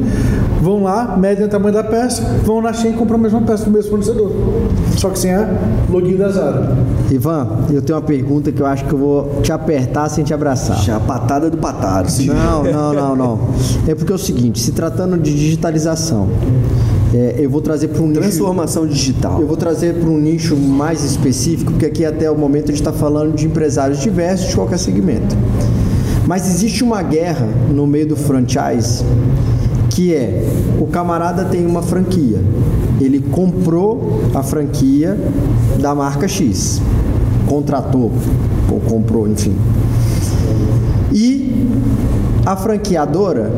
vão 0.61 0.83
lá, 0.83 1.17
medem 1.17 1.45
o 1.45 1.49
tamanho 1.49 1.73
da 1.73 1.83
peça, 1.83 2.21
vão 2.43 2.61
na 2.61 2.73
China 2.73 2.98
compram 2.99 3.17
a 3.17 3.21
mesma 3.21 3.41
peça 3.41 3.63
do 3.63 3.71
mesmo 3.71 3.89
fornecedor. 3.89 4.29
Só 4.97 5.09
que 5.09 5.17
sem 5.17 5.33
a 5.33 5.47
login 5.89 6.17
da 6.17 6.29
Zara. 6.29 6.75
Ivan, 7.09 7.47
eu 7.71 7.81
tenho 7.81 7.97
uma 7.97 8.05
pergunta 8.05 8.51
que 8.51 8.61
eu 8.61 8.65
acho 8.65 8.83
que 8.83 8.93
eu 8.93 8.99
vou 8.99 9.41
te 9.41 9.53
apertar 9.53 10.09
sem 10.09 10.23
te 10.23 10.33
abraçar. 10.33 10.77
A 10.93 10.99
patada 10.99 11.49
do 11.49 11.57
pataro. 11.57 12.07
Não, 12.25 12.63
não, 12.63 12.93
não, 12.93 13.15
não. 13.15 13.39
É 13.87 13.95
porque 13.95 14.11
é 14.11 14.15
o 14.15 14.19
seguinte, 14.19 14.59
se 14.59 14.73
tratando 14.73 15.17
de 15.17 15.33
digitalização, 15.33 16.27
é, 17.13 17.35
eu 17.39 17.49
vou 17.49 17.61
trazer 17.61 17.87
para 17.87 18.01
um 18.01 18.11
transformação 18.11 18.83
nicho, 18.83 18.95
digital. 18.95 19.39
Eu 19.39 19.47
vou 19.47 19.55
trazer 19.55 19.95
para 19.95 20.09
um 20.09 20.17
nicho 20.17 20.57
mais 20.57 21.03
específico, 21.03 21.71
porque 21.71 21.85
aqui 21.85 22.05
até 22.05 22.29
o 22.29 22.37
momento 22.37 22.65
a 22.65 22.67
gente 22.67 22.81
está 22.81 22.91
falando 22.91 23.33
de 23.33 23.45
empresários 23.47 23.99
diversos 23.99 24.49
de 24.49 24.55
qualquer 24.55 24.77
segmento. 24.77 25.35
Mas 26.27 26.47
existe 26.47 26.83
uma 26.83 27.01
guerra 27.01 27.47
no 27.73 27.87
meio 27.87 28.07
do 28.07 28.15
franchise 28.15 29.03
que 29.89 30.13
é 30.13 30.47
o 30.79 30.87
camarada 30.87 31.45
tem 31.45 31.65
uma 31.65 31.81
franquia, 31.81 32.43
ele 33.01 33.19
comprou 33.19 34.21
a 34.33 34.43
franquia 34.43 35.17
da 35.79 35.95
marca 35.95 36.27
X, 36.27 36.81
contratou 37.47 38.11
ou 38.71 38.79
comprou, 38.79 39.27
enfim. 39.27 39.55
E 41.11 41.67
a 42.45 42.55
franqueadora 42.55 43.51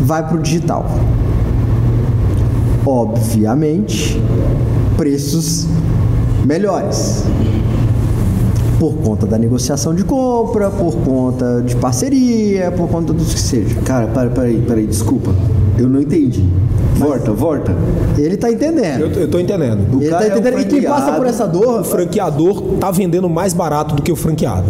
vai 0.00 0.26
para 0.26 0.36
o 0.36 0.42
digital. 0.42 0.86
Obviamente, 2.86 4.20
preços 4.96 5.66
melhores 6.44 7.24
por 8.78 8.94
conta 8.96 9.26
da 9.26 9.38
negociação 9.38 9.94
de 9.94 10.04
compra, 10.04 10.70
por 10.70 10.94
conta 10.96 11.62
de 11.62 11.76
parceria, 11.76 12.72
por 12.72 12.88
conta 12.88 13.12
do 13.12 13.24
que 13.24 13.38
seja. 13.38 13.74
Cara, 13.84 14.06
para, 14.08 14.30
peraí, 14.30 14.60
peraí, 14.60 14.86
desculpa. 14.86 15.34
Eu 15.78 15.88
não 15.88 16.00
entendi. 16.00 16.48
Volta, 16.96 17.32
volta. 17.32 17.74
Ele 18.16 18.36
tá 18.36 18.50
entendendo. 18.50 19.00
Eu, 19.00 19.10
eu 19.22 19.28
tô 19.28 19.38
entendendo. 19.40 19.96
O 19.96 20.00
ele 20.00 20.10
tá 20.10 20.26
entendendo. 20.26 20.58
É 20.58 20.60
e 20.60 20.64
quem 20.64 20.82
passa 20.82 21.12
por 21.12 21.26
essa 21.26 21.46
dor. 21.46 21.80
O 21.80 21.84
franqueador 21.84 22.62
tá 22.78 22.90
vendendo 22.90 23.28
mais 23.28 23.52
barato 23.52 23.96
do 23.96 24.02
que 24.02 24.12
o 24.12 24.16
franqueado. 24.16 24.66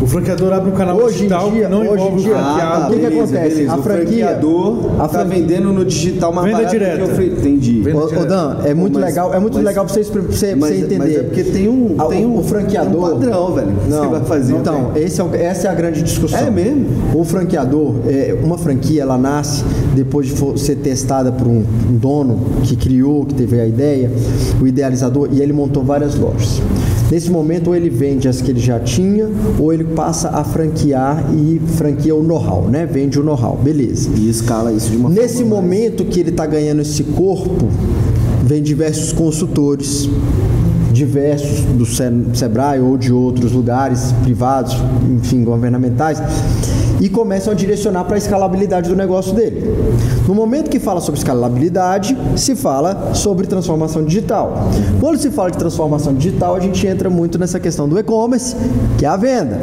O 0.00 0.06
franqueador 0.06 0.52
abre 0.52 0.70
um 0.70 0.74
canal 0.74 0.96
hoje 0.96 1.18
digital 1.18 1.50
dia, 1.50 1.68
não 1.68 1.80
hoje 1.80 1.92
envolve 1.92 2.22
dia, 2.22 2.32
o 2.32 2.34
franqueado. 2.34 2.82
Ah, 2.82 2.88
o 2.88 2.90
que, 2.90 2.98
que 2.98 3.06
acontece? 3.06 3.54
Beleza. 3.54 3.72
A 3.72 3.76
franquia, 3.76 3.80
o 3.80 4.28
franqueador 4.28 5.02
a 5.02 5.08
tá 5.08 5.24
vendendo 5.24 5.72
no 5.72 5.84
digital 5.84 6.32
mais 6.32 6.56
Venda 6.56 6.70
direta. 6.70 7.06
que 7.06 7.20
eu 7.20 7.26
Entendi. 7.26 7.82
Venda 7.82 7.98
ô, 7.98 8.24
Dan, 8.24 8.56
é 8.64 8.72
muito 8.72 8.94
mas, 8.94 9.04
legal, 9.04 9.34
é 9.34 9.38
muito 9.38 9.54
mas, 9.54 9.64
legal 9.64 9.84
pra 9.84 9.92
você, 9.92 10.04
pra 10.04 10.22
você, 10.22 10.54
mas, 10.54 10.70
você 10.70 10.84
entender. 10.84 10.98
Mas 10.98 11.16
é 11.16 11.22
porque 11.22 11.44
tem 11.44 11.68
um, 11.68 11.96
tem 12.08 12.24
um, 12.24 12.38
o 12.38 12.42
franqueador. 12.42 12.90
Tem 12.90 12.98
um 13.10 13.20
padrão, 13.20 13.54
velho. 13.54 13.72
Não, 13.88 14.02
você 14.02 14.08
vai 14.08 14.24
fazer. 14.24 14.54
Então, 14.54 14.92
esse 14.96 15.20
é, 15.20 15.44
essa 15.44 15.68
é 15.68 15.70
a 15.70 15.74
grande 15.74 16.02
discussão. 16.02 16.38
É 16.38 16.50
mesmo? 16.50 16.86
O 17.14 17.22
franqueador, 17.22 17.96
é, 18.08 18.34
uma 18.42 18.56
franquia, 18.56 19.02
ela 19.02 19.18
nasce 19.18 19.62
depois 19.94 20.28
de 20.28 20.60
ser 20.60 20.76
testada 20.76 21.30
por 21.30 21.46
um 21.46 21.62
dono 21.90 22.38
que 22.62 22.74
criou, 22.74 23.26
que 23.26 23.34
teve 23.34 23.60
a 23.60 23.66
ideia, 23.66 24.10
o 24.60 24.66
idealizador, 24.66 25.28
e 25.30 25.42
ele 25.42 25.52
montou 25.52 25.84
várias 25.84 26.14
lojas. 26.14 26.60
Nesse 27.10 27.28
momento, 27.28 27.68
ou 27.68 27.76
ele 27.76 27.90
vende 27.90 28.28
as 28.28 28.40
que 28.40 28.52
ele 28.52 28.60
já 28.60 28.78
tinha, 28.78 29.28
ou 29.58 29.72
ele 29.72 29.82
passa 29.90 30.30
a 30.30 30.44
franquear 30.44 31.24
e 31.34 31.60
franquia 31.76 32.14
o 32.14 32.22
know-how, 32.22 32.68
né? 32.68 32.86
Vende 32.86 33.20
o 33.20 33.22
know-how, 33.22 33.56
beleza. 33.56 34.10
E 34.16 34.28
escala 34.28 34.72
isso 34.72 34.90
de 34.90 34.96
uma 34.96 35.10
Nesse 35.10 35.38
forma 35.38 35.56
momento 35.56 36.02
mais... 36.02 36.14
que 36.14 36.20
ele 36.20 36.30
está 36.30 36.46
ganhando 36.46 36.82
esse 36.82 37.04
corpo, 37.04 37.68
vem 38.44 38.62
diversos 38.62 39.12
consultores, 39.12 40.08
diversos 40.92 41.60
do 41.60 41.86
Sebrae 41.86 42.80
ou 42.80 42.96
de 42.96 43.12
outros 43.12 43.52
lugares 43.52 44.12
privados, 44.22 44.76
enfim, 45.10 45.44
governamentais, 45.44 46.20
e 47.00 47.08
começam 47.08 47.52
a 47.52 47.56
direcionar 47.56 48.04
para 48.04 48.14
a 48.14 48.18
escalabilidade 48.18 48.88
do 48.88 48.94
negócio 48.94 49.34
dele. 49.34 49.74
No 50.28 50.34
momento 50.34 50.68
que 50.68 50.78
fala 50.78 51.00
sobre 51.00 51.18
escalabilidade, 51.18 52.16
se 52.36 52.54
fala 52.54 53.14
sobre 53.14 53.46
transformação 53.46 54.04
digital. 54.04 54.68
Quando 55.00 55.18
se 55.18 55.30
fala 55.30 55.50
de 55.50 55.58
transformação 55.58 56.14
digital, 56.14 56.54
a 56.54 56.60
gente 56.60 56.86
entra 56.86 57.08
muito 57.08 57.38
nessa 57.38 57.58
questão 57.58 57.88
do 57.88 57.98
e-commerce, 57.98 58.54
que 58.98 59.06
é 59.06 59.08
a 59.08 59.16
venda. 59.16 59.58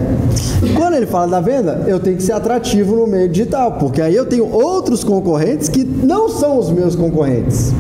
Quando 0.76 0.96
ele 0.96 1.06
fala 1.06 1.28
da 1.28 1.40
venda, 1.40 1.84
eu 1.88 2.00
tenho 2.00 2.18
que 2.18 2.24
ser 2.24 2.34
atrativo 2.34 2.96
no 2.96 3.06
meio 3.06 3.30
digital, 3.30 3.74
porque 3.74 4.02
aí 4.02 4.16
eu 4.16 4.26
tenho 4.26 4.52
outros 4.52 5.04
concorrentes 5.04 5.70
que 5.70 5.84
não 5.84 6.30
são 6.30 6.58
os 6.58 6.72
meus 6.72 6.96
concorrentes. 6.96 7.72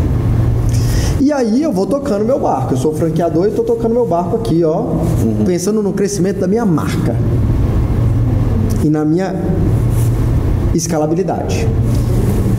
E 1.19 1.31
aí 1.31 1.63
eu 1.63 1.71
vou 1.71 1.87
tocando 1.87 2.23
meu 2.23 2.39
barco. 2.39 2.75
Eu 2.75 2.77
sou 2.77 2.93
franqueador 2.93 3.45
e 3.45 3.49
estou 3.49 3.65
tocando 3.65 3.93
meu 3.93 4.05
barco 4.05 4.37
aqui, 4.37 4.63
ó, 4.63 4.81
uhum. 4.81 5.43
pensando 5.45 5.81
no 5.81 5.91
crescimento 5.91 6.39
da 6.39 6.47
minha 6.47 6.65
marca 6.65 7.15
e 8.83 8.89
na 8.89 9.03
minha 9.03 9.35
escalabilidade. 10.73 11.67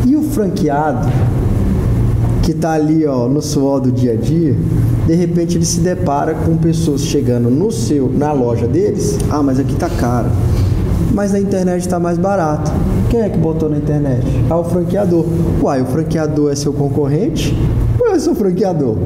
E 0.07 0.17
o 0.17 0.23
franqueado 0.23 1.09
que 2.43 2.53
está 2.53 2.73
ali, 2.73 3.05
ó, 3.07 3.29
no 3.29 3.43
suor 3.43 3.81
do 3.81 3.93
dia 3.93 4.13
a 4.13 4.17
dia, 4.17 4.57
de 5.07 5.15
repente 5.15 5.59
ele 5.59 5.67
se 5.67 5.81
depara 5.81 6.35
com 6.35 6.57
pessoas 6.57 7.03
chegando 7.03 7.51
no 7.51 7.71
seu, 7.71 8.11
na 8.11 8.33
loja 8.33 8.67
deles. 8.67 9.19
Ah, 9.31 9.43
mas 9.43 9.61
aqui 9.61 9.75
tá 9.75 9.89
caro. 9.89 10.31
Mas 11.13 11.33
na 11.33 11.41
internet 11.41 11.81
está 11.81 12.01
mais 12.01 12.17
barato. 12.17 12.71
Quem 13.11 13.21
é 13.21 13.29
que 13.29 13.39
botou 13.39 13.69
na 13.69 13.77
internet? 13.77 14.25
Ah, 14.49 14.57
o 14.57 14.65
franqueador. 14.65 15.27
Uai, 15.63 15.83
o 15.83 15.87
franqueador 15.87 16.51
é 16.51 16.55
seu 16.55 16.73
concorrente? 16.73 17.55
Ou 18.01 18.15
é 18.15 18.19
seu 18.19 18.35
franqueador? 18.35 18.97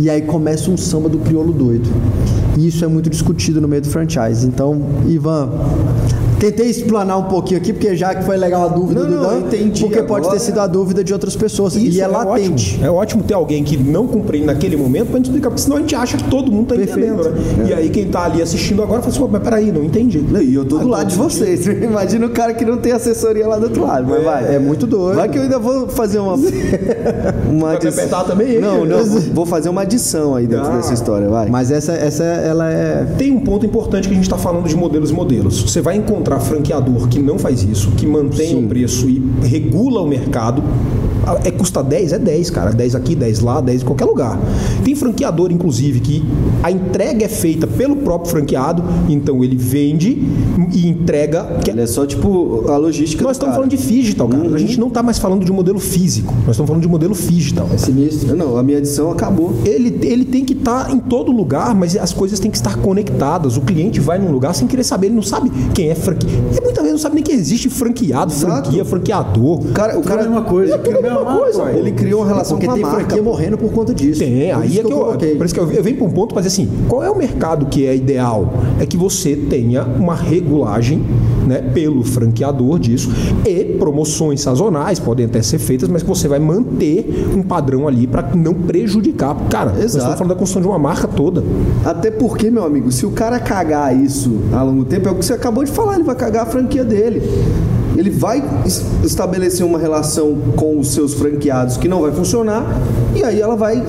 E 0.00 0.10
aí 0.10 0.22
começa 0.22 0.70
um 0.70 0.76
samba 0.76 1.08
do 1.08 1.18
crioulo 1.18 1.52
doido. 1.52 1.88
E 2.56 2.68
isso 2.68 2.84
é 2.84 2.88
muito 2.88 3.10
discutido 3.10 3.60
no 3.60 3.68
meio 3.68 3.82
do 3.82 3.88
franchise. 3.88 4.46
Então, 4.46 4.80
Ivan, 5.08 5.50
Tentei 6.44 6.70
explanar 6.70 7.18
um 7.18 7.24
pouquinho 7.24 7.58
aqui, 7.60 7.72
porque 7.72 7.96
já 7.96 8.14
que 8.14 8.24
foi 8.24 8.36
legal 8.36 8.66
a 8.66 8.68
dúvida 8.68 9.04
não, 9.04 9.10
do 9.10 9.20
Dan, 9.20 9.38
entendi 9.46 9.82
porque 9.82 9.98
agora... 9.98 10.22
pode 10.22 10.34
ter 10.34 10.40
sido 10.40 10.60
a 10.60 10.66
dúvida 10.66 11.02
de 11.02 11.12
outras 11.12 11.34
pessoas. 11.34 11.74
Isso, 11.74 11.96
e 11.96 12.00
é, 12.00 12.04
é 12.04 12.06
latente. 12.06 12.74
Ótimo. 12.74 12.86
É 12.86 12.90
ótimo 12.90 13.22
ter 13.22 13.34
alguém 13.34 13.64
que 13.64 13.76
não 13.76 14.06
compreende 14.06 14.46
naquele 14.46 14.76
momento 14.76 15.14
gente 15.24 15.26
explicar, 15.26 15.48
porque 15.50 15.62
senão 15.62 15.76
a 15.76 15.80
gente 15.80 15.94
acha 15.94 16.16
que 16.16 16.24
todo 16.24 16.52
mundo 16.52 16.68
tá 16.68 16.74
Perfeito. 16.74 16.98
entendendo, 16.98 17.30
né? 17.30 17.64
É. 17.64 17.70
E 17.70 17.74
aí 17.74 17.90
quem 17.90 18.08
tá 18.08 18.24
ali 18.24 18.42
assistindo 18.42 18.82
agora 18.82 19.00
fala 19.00 19.14
assim, 19.14 19.28
mas 19.30 19.42
peraí, 19.42 19.72
não 19.72 19.82
entendi. 19.82 20.24
E 20.42 20.54
eu 20.54 20.64
tô 20.64 20.78
do 20.78 20.88
lado 20.88 21.08
de 21.08 21.16
vocês. 21.16 21.66
Imagina 21.66 22.26
o 22.26 22.30
cara 22.30 22.54
que 22.54 22.64
não 22.64 22.78
tem 22.78 22.92
assessoria 22.92 23.46
lá 23.46 23.58
do 23.58 23.64
outro 23.64 23.82
lado. 23.82 24.06
Mas 24.08 24.22
vai. 24.22 24.54
É 24.54 24.58
muito 24.58 24.86
doido. 24.86 25.16
Vai 25.16 25.28
que 25.28 25.38
eu 25.38 25.42
ainda 25.42 25.58
vou 25.58 25.88
fazer 25.88 26.18
uma. 26.18 26.34
uma 27.50 27.72
adição. 27.72 28.24
também? 28.24 28.60
Não, 28.60 28.84
não. 28.84 29.04
vou 29.32 29.46
fazer 29.46 29.68
uma 29.68 29.82
adição 29.82 30.34
aí 30.34 30.46
dentro 30.46 30.66
ah. 30.66 30.76
dessa 30.76 30.92
história, 30.92 31.28
vai. 31.28 31.48
Mas 31.48 31.70
essa, 31.70 31.92
essa, 31.92 32.24
ela 32.24 32.70
é. 32.70 33.06
Tem 33.16 33.32
um 33.32 33.40
ponto 33.40 33.64
importante 33.64 34.08
que 34.08 34.14
a 34.14 34.16
gente 34.16 34.28
tá 34.28 34.38
falando 34.38 34.68
de 34.68 34.76
modelos 34.76 35.10
e 35.10 35.12
modelos. 35.12 35.62
Você 35.62 35.80
vai 35.80 35.96
encontrar 35.96 36.33
franqueador 36.40 37.08
que 37.08 37.18
não 37.18 37.38
faz 37.38 37.62
isso, 37.62 37.90
que 37.92 38.06
mantém 38.06 38.48
Sim. 38.48 38.64
o 38.64 38.68
preço 38.68 39.08
e 39.08 39.22
regula 39.42 40.00
o 40.00 40.06
mercado, 40.06 40.62
é, 41.44 41.50
custa 41.50 41.82
10, 41.82 42.12
é 42.12 42.18
10, 42.18 42.50
cara. 42.50 42.70
10 42.72 42.94
aqui, 42.94 43.14
10 43.14 43.40
lá, 43.40 43.60
10 43.60 43.82
em 43.82 43.84
qualquer 43.84 44.04
lugar. 44.04 44.38
Tem 44.84 44.94
franqueador, 44.94 45.50
inclusive, 45.50 46.00
que 46.00 46.24
a 46.62 46.70
entrega 46.70 47.24
é 47.24 47.28
feita 47.28 47.66
pelo 47.66 47.96
próprio 47.96 48.30
franqueado, 48.30 48.82
então 49.08 49.42
ele 49.42 49.56
vende 49.56 50.22
e 50.72 50.88
entrega. 50.88 51.44
Que 51.62 51.70
ele 51.70 51.82
é 51.82 51.86
só 51.86 52.06
tipo 52.06 52.68
a 52.68 52.76
logística. 52.76 53.22
Nós 53.22 53.36
estamos 53.36 53.54
falando 53.54 53.70
de 53.70 53.76
digital, 53.76 54.28
cara. 54.28 54.48
Uhum. 54.48 54.54
A 54.54 54.58
gente 54.58 54.78
não 54.78 54.88
está 54.88 55.02
mais 55.02 55.18
falando 55.18 55.44
de 55.44 55.52
modelo 55.52 55.78
físico, 55.78 56.32
nós 56.46 56.50
estamos 56.50 56.68
falando 56.68 56.82
de 56.82 56.88
modelo 56.88 57.14
digital. 57.14 57.68
É 57.72 57.78
sinistro. 57.78 58.36
Não, 58.36 58.56
a 58.56 58.62
minha 58.62 58.78
edição 58.78 59.10
acabou. 59.10 59.54
Ele, 59.64 59.98
ele 60.02 60.24
tem 60.24 60.44
que 60.44 60.52
estar 60.52 60.86
tá 60.86 60.92
em 60.92 60.98
todo 60.98 61.32
lugar, 61.32 61.74
mas 61.74 61.96
as 61.96 62.12
coisas 62.12 62.38
têm 62.38 62.50
que 62.50 62.56
estar 62.56 62.76
conectadas. 62.78 63.56
O 63.56 63.62
cliente 63.62 64.00
vai 64.00 64.18
num 64.18 64.30
lugar 64.30 64.54
sem 64.54 64.66
querer 64.66 64.84
saber, 64.84 65.06
ele 65.06 65.16
não 65.16 65.22
sabe 65.22 65.50
quem 65.74 65.90
é 65.90 65.94
franquia. 65.94 66.30
E 66.30 66.62
muitas 66.62 66.82
vezes 66.82 66.92
não 66.92 66.98
sabe 66.98 67.14
nem 67.16 67.24
que 67.24 67.32
existe 67.32 67.68
franqueado, 67.68 68.32
Exato. 68.32 68.62
franquia, 68.62 68.84
franqueador. 68.84 69.60
O 69.60 69.72
cara, 69.72 69.98
o 69.98 70.02
cara 70.02 70.22
é 70.22 70.28
uma 70.28 70.42
coisa. 70.42 70.74
É 70.74 70.78
mesma 71.14 71.38
coisa. 71.38 71.72
Ele 71.72 71.92
criou 71.92 72.20
uma 72.20 72.26
relação 72.28 72.56
Porque 72.56 72.66
com 72.66 72.72
a 72.72 72.74
tem 72.74 72.82
marca. 72.82 72.98
franquia 73.00 73.22
morrendo 73.22 73.58
por 73.58 73.70
conta 73.72 73.94
disso. 73.94 74.20
Tem, 74.20 74.52
por 74.52 74.62
aí 74.62 74.78
é 74.78 74.82
que, 74.82 74.92
eu, 74.92 75.12
eu 75.12 75.36
por 75.36 75.46
isso 75.46 75.54
que 75.54 75.60
eu, 75.60 75.70
eu 75.70 75.82
venho 75.82 75.96
para 75.96 76.06
um 76.06 76.10
ponto 76.10 76.34
para 76.34 76.42
dizer 76.42 76.62
assim, 76.62 76.70
qual 76.88 77.02
é 77.02 77.10
o 77.10 77.16
mercado 77.16 77.66
que 77.66 77.86
é 77.86 77.94
ideal? 77.94 78.52
É 78.80 78.86
que 78.86 78.96
você 78.96 79.36
tenha 79.36 79.84
uma 79.84 80.14
regulagem 80.14 81.02
né, 81.46 81.60
pelo 81.74 82.02
franqueador 82.02 82.78
disso 82.78 83.10
e 83.46 83.64
promoções 83.78 84.40
sazonais 84.40 84.98
podem 84.98 85.26
até 85.26 85.42
ser 85.42 85.58
feitas, 85.58 85.88
mas 85.88 86.02
que 86.02 86.08
você 86.08 86.26
vai 86.26 86.38
manter 86.38 87.06
um 87.36 87.42
padrão 87.42 87.86
ali 87.86 88.06
para 88.06 88.22
não 88.34 88.54
prejudicar. 88.54 89.36
Cara, 89.48 89.70
Exato. 89.70 89.82
nós 89.82 89.94
estamos 89.94 90.18
falando 90.18 90.28
da 90.30 90.36
construção 90.36 90.62
de 90.62 90.68
uma 90.68 90.78
marca 90.78 91.06
toda. 91.06 91.44
Até 91.84 92.10
porque, 92.10 92.50
meu 92.50 92.64
amigo, 92.64 92.90
se 92.90 93.04
o 93.04 93.10
cara 93.10 93.38
cagar 93.38 93.96
isso 93.96 94.40
a 94.52 94.62
longo 94.62 94.84
tempo, 94.84 95.08
é 95.08 95.12
o 95.12 95.14
que 95.14 95.24
você 95.24 95.34
acabou 95.34 95.64
de 95.64 95.70
falar, 95.70 95.94
ele 95.94 96.04
vai 96.04 96.14
cagar 96.14 96.44
a 96.44 96.46
franquia 96.46 96.84
dele 96.84 97.22
ele 97.96 98.10
vai 98.10 98.42
estabelecer 99.02 99.64
uma 99.64 99.78
relação 99.78 100.36
com 100.56 100.78
os 100.78 100.88
seus 100.92 101.14
franqueados 101.14 101.76
que 101.76 101.88
não 101.88 102.00
vai 102.00 102.12
funcionar 102.12 102.64
e 103.14 103.22
aí 103.22 103.40
ela 103.40 103.56
vai 103.56 103.82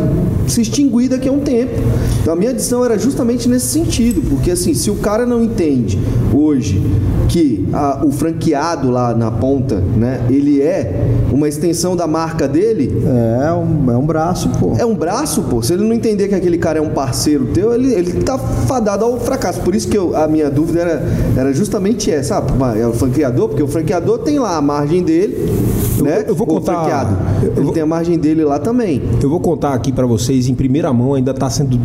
se 0.48 0.62
extinguir 0.62 1.10
daqui 1.10 1.28
a 1.28 1.32
um 1.32 1.39
tempo. 1.39 1.74
Então 2.22 2.34
a 2.34 2.36
minha 2.36 2.52
adição 2.52 2.84
era 2.84 2.98
justamente 2.98 3.48
nesse 3.48 3.68
sentido, 3.68 4.22
porque 4.30 4.52
assim, 4.52 4.74
se 4.74 4.89
o 4.89 4.96
cara 4.96 5.26
não 5.26 5.43
entende 5.43 6.00
hoje 6.34 6.82
que 7.28 7.68
a, 7.74 8.06
o 8.06 8.12
franqueado 8.12 8.89
lá 8.91 9.14
na 9.14 9.32
ponta, 9.32 9.76
né, 9.78 10.22
ele 10.30 10.62
é 10.62 11.04
uma 11.32 11.48
extensão 11.48 11.96
da 11.96 12.08
marca 12.08 12.48
dele. 12.48 13.04
É, 13.06 13.52
um, 13.52 13.91
é 13.91 13.98
um 13.98 14.06
braço, 14.06 14.50
pô. 14.60 14.74
É 14.78 14.86
um 14.86 14.96
braço, 14.96 15.43
pô. 15.43 15.62
Se 15.62 15.74
ele 15.74 15.84
não 15.84 15.93
entender 15.93 16.28
que 16.28 16.36
aquele 16.36 16.58
cara 16.58 16.80
é 16.80 16.82
um 16.82 16.89
parceiro 16.89 17.48
teu, 17.48 17.74
ele, 17.74 17.93
ele 17.93 18.24
tá 18.24 18.38
fadado 18.38 19.06
ao 19.06 19.20
fracasso. 19.20 19.62
Por 19.62 19.74
isso 19.74 19.88
que 19.88 19.98
eu, 19.98 20.16
a 20.16 20.28
minha 20.28 20.50
dúvida 20.50 20.82
era, 20.82 21.04
era 21.36 21.54
justamente 21.54 22.12
essa, 22.12 22.36
sabe? 22.36 22.80
É 22.80 22.88
o 22.88 22.93
franqueador, 22.93 23.50
porque 23.50 23.64
o 23.64 23.68
franqueador 23.68 24.20
tem 24.20 24.39
lá 24.39 24.58
a 24.58 24.62
margem 24.62 25.04
dele, 25.04 25.52
eu, 25.98 26.04
né? 26.04 26.26
Eu 26.28 26.36
vou 26.36 26.48
contar. 26.48 26.74
Franqueado. 26.74 27.18
Ele 27.43 27.62
vou, 27.62 27.74
tem 27.74 27.84
a 27.84 27.86
margem 27.86 28.18
dele 28.18 28.43
lá 28.43 28.60
também. 28.60 29.02
Eu 29.22 29.30
vou 29.30 29.39
contar 29.39 29.74
aqui 29.74 29.91
para 29.91 30.06
vocês 30.06 30.35
em 30.50 30.56
primeira 30.56 30.92
mão, 30.94 31.14
ainda 31.14 31.32
está 31.32 31.50
sendo 31.50 31.80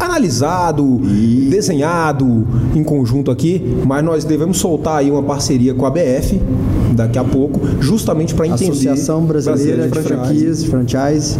analisado, 0.00 1.00
e... 1.04 1.48
desenhado 1.50 2.46
em 2.74 2.82
conjunto 2.82 3.30
aqui, 3.30 3.62
mas 3.86 4.04
nós 4.04 4.24
devemos 4.24 4.58
soltar 4.58 4.98
aí 4.98 5.10
uma 5.10 5.22
parceria 5.22 5.74
com 5.74 5.86
a 5.86 5.90
BF 5.90 6.40
daqui 6.92 7.18
a 7.18 7.24
pouco, 7.24 7.60
justamente 7.80 8.34
para 8.34 8.46
entender. 8.46 8.70
Associação 8.70 9.24
Brasileira, 9.24 9.88
de 9.88 10.00
Franquias, 10.00 10.64
Franchise. 10.64 11.38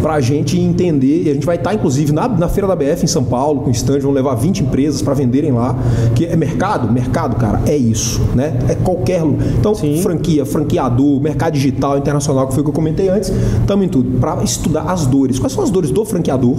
Para 0.00 0.14
a 0.14 0.20
gente 0.20 0.58
entender, 0.58 1.22
e 1.24 1.30
a 1.30 1.34
gente 1.34 1.46
vai 1.46 1.56
estar, 1.56 1.70
tá, 1.70 1.76
inclusive, 1.76 2.12
na, 2.12 2.28
na 2.28 2.48
Feira 2.48 2.66
da 2.66 2.74
BF 2.74 3.04
em 3.04 3.06
São 3.06 3.24
Paulo, 3.24 3.60
com 3.60 3.70
stand, 3.70 4.00
vão 4.00 4.12
levar 4.12 4.34
20 4.34 4.64
empresas 4.64 5.00
para 5.00 5.14
venderem 5.14 5.52
lá. 5.52 5.76
Que 6.14 6.26
é 6.26 6.36
mercado? 6.36 6.92
Mercado, 6.92 7.36
cara, 7.36 7.62
é 7.66 7.76
isso, 7.76 8.20
né? 8.34 8.58
É 8.68 8.74
qualquer. 8.74 9.22
Então, 9.58 9.74
Sim. 9.74 10.02
franquia, 10.02 10.44
franqueador, 10.44 11.20
mercado 11.20 11.54
digital, 11.54 11.98
internacional, 11.98 12.48
que 12.48 12.54
foi 12.54 12.62
o 12.62 12.64
que 12.64 12.70
eu 12.70 12.74
comentei 12.74 13.08
antes, 13.08 13.32
estamos 13.60 13.86
em 13.86 13.88
tudo. 13.88 14.18
Para 14.18 14.42
estudar 14.42 14.81
as 14.90 15.06
dores. 15.06 15.38
Quais 15.38 15.52
são 15.52 15.62
as 15.62 15.70
dores 15.70 15.90
do 15.90 16.04
franqueador 16.04 16.56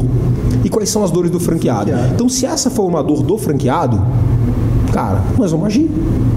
e 0.64 0.70
quais 0.70 0.90
são 0.90 1.04
as 1.04 1.12
dores 1.12 1.32
do 1.32 1.40
franqueado? 1.40 1.92
Então, 2.14 2.28
se 2.30 2.46
essa 2.46 2.70
for 2.70 2.86
uma 2.86 3.04
dor 3.04 3.24
do 3.24 3.38
franqueado, 3.38 4.02
cara, 4.94 5.22
nós 5.38 5.52
vamos 5.52 5.68
agir. 5.68 5.89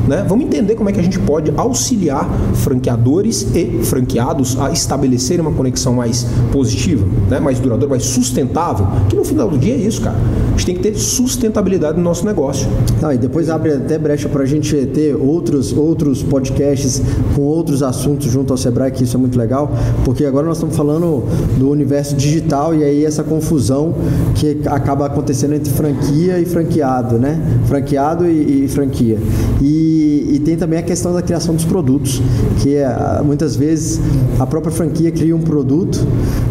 Né? 0.09 0.25
Vamos 0.29 0.47
entender 0.47 0.75
como 0.75 0.89
é 0.89 0.93
que 0.93 1.01
a 1.01 1.03
gente 1.03 1.19
pode 1.19 1.53
auxiliar 1.57 2.29
franqueadores 2.55 3.47
e 3.55 3.81
franqueados 3.85 4.59
a 4.59 4.71
estabelecerem 4.71 5.45
uma 5.45 5.53
conexão 5.53 5.95
mais 5.95 6.27
positiva, 6.53 7.07
né? 7.29 7.39
mais 7.39 7.61
duradoura, 7.61 7.91
mais 7.91 8.05
sustentável. 8.05 8.87
Que 9.09 9.17
no 9.17 9.25
final 9.25 9.49
do 9.49 9.59
dia 9.59 9.75
é 9.75 9.79
isso, 9.79 10.01
cara. 10.01 10.17
A 10.17 10.51
gente 10.51 10.67
tem 10.67 10.75
que 10.77 10.83
ter 10.83 10.97
sustentabilidade 10.97 11.99
no 11.99 12.05
nosso 12.05 12.25
negócio. 12.25 12.67
Não, 13.01 13.13
e 13.13 13.19
depois 13.19 13.51
abre 13.51 13.73
até 13.73 13.99
brecha 13.99 14.29
para 14.29 14.43
a 14.43 14.47
gente 14.47 14.75
ter 14.87 15.15
outros, 15.15 15.73
outros 15.73 16.23
podcasts 16.23 17.03
com 17.35 17.43
outros 17.43 17.83
assuntos 17.83 18.31
junto 18.31 18.53
ao 18.53 18.57
Sebrae, 18.57 18.91
que 18.91 19.05
isso 19.05 19.17
é 19.17 19.21
muito 19.21 19.39
legal, 19.39 19.71
porque 20.05 20.25
agora 20.25 20.47
nós 20.47 20.57
estamos 20.57 20.77
falando 20.77 21.25
do 21.59 21.69
universo 21.69 22.15
digital 22.15 22.75
e 22.75 22.83
aí 22.83 23.05
essa 23.05 23.23
confusão 23.23 23.95
que 24.35 24.61
acaba 24.67 25.07
acontecendo 25.07 25.55
entre 25.55 25.73
franquia 25.73 26.39
e 26.39 26.47
franqueado, 26.47 27.19
né? 27.19 27.41
Franqueado 27.67 28.27
e, 28.27 28.46
e 28.47 28.69
franquia. 28.69 29.19
E 29.61 29.97
e, 30.29 30.39
tem 30.41 30.57
também 30.57 30.79
a 30.79 30.83
questão 30.83 31.13
da 31.13 31.23
criação 31.23 31.55
dos 31.55 31.65
produtos, 31.65 32.21
que 32.63 32.75
é, 32.75 32.89
muitas 33.25 33.55
vezes 33.55 34.01
a 34.39 34.47
própria 34.47 34.73
franquia 34.73 35.11
cria 35.11 35.35
um 35.37 35.41
produto 35.41 36.07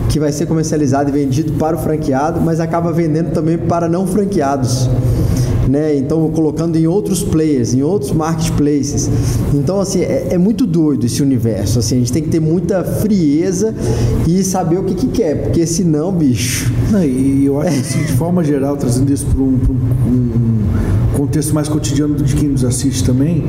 que 0.10 0.20
vai 0.20 0.32
ser 0.32 0.46
comercializado 0.46 1.10
e 1.10 1.14
vendido 1.14 1.54
para 1.54 1.76
o 1.76 1.80
franqueado, 1.80 2.40
mas 2.42 2.60
acaba 2.60 2.92
vendendo 2.92 3.32
também 3.32 3.58
para 3.58 3.90
não 3.90 4.08
franqueados. 4.08 4.90
Né? 5.68 5.98
Então, 5.98 6.30
colocando 6.30 6.76
em 6.78 6.86
outros 6.86 7.24
players, 7.24 7.74
em 7.74 7.82
outros 7.82 8.12
marketplaces. 8.12 9.10
Então, 9.52 9.80
assim, 9.80 10.02
é, 10.02 10.28
é, 10.32 10.38
muito 10.38 10.66
doido 10.66 11.08
esse 11.08 11.24
universo. 11.24 11.80
Assim, 11.80 11.96
a 11.96 12.00
gente 12.00 12.12
tem 12.12 12.22
que 12.22 12.30
ter 12.30 12.40
muita 12.40 12.84
frieza 12.84 13.74
e 14.28 14.44
saber 14.44 14.78
o 14.78 14.84
que, 14.84 14.94
que 14.94 15.08
quer, 15.08 15.42
porque 15.42 15.66
senão, 15.66 16.12
bicho. 16.12 16.72
Não, 16.92 17.04
e 17.04 17.46
eu 17.46 17.60
acho 17.60 17.72
que, 17.72 17.80
assim, 17.80 18.04
de 18.04 18.14
forma 18.14 18.44
geral, 18.44 18.78
trazendo 18.78 19.12
isso 19.12 19.26
para 19.26 19.42
um, 19.42 19.60
um, 20.08 20.45
contexto 21.26 21.56
mais 21.56 21.68
cotidiano 21.68 22.16
de 22.16 22.36
quem 22.36 22.50
nos 22.50 22.64
assiste 22.64 23.04
também, 23.04 23.44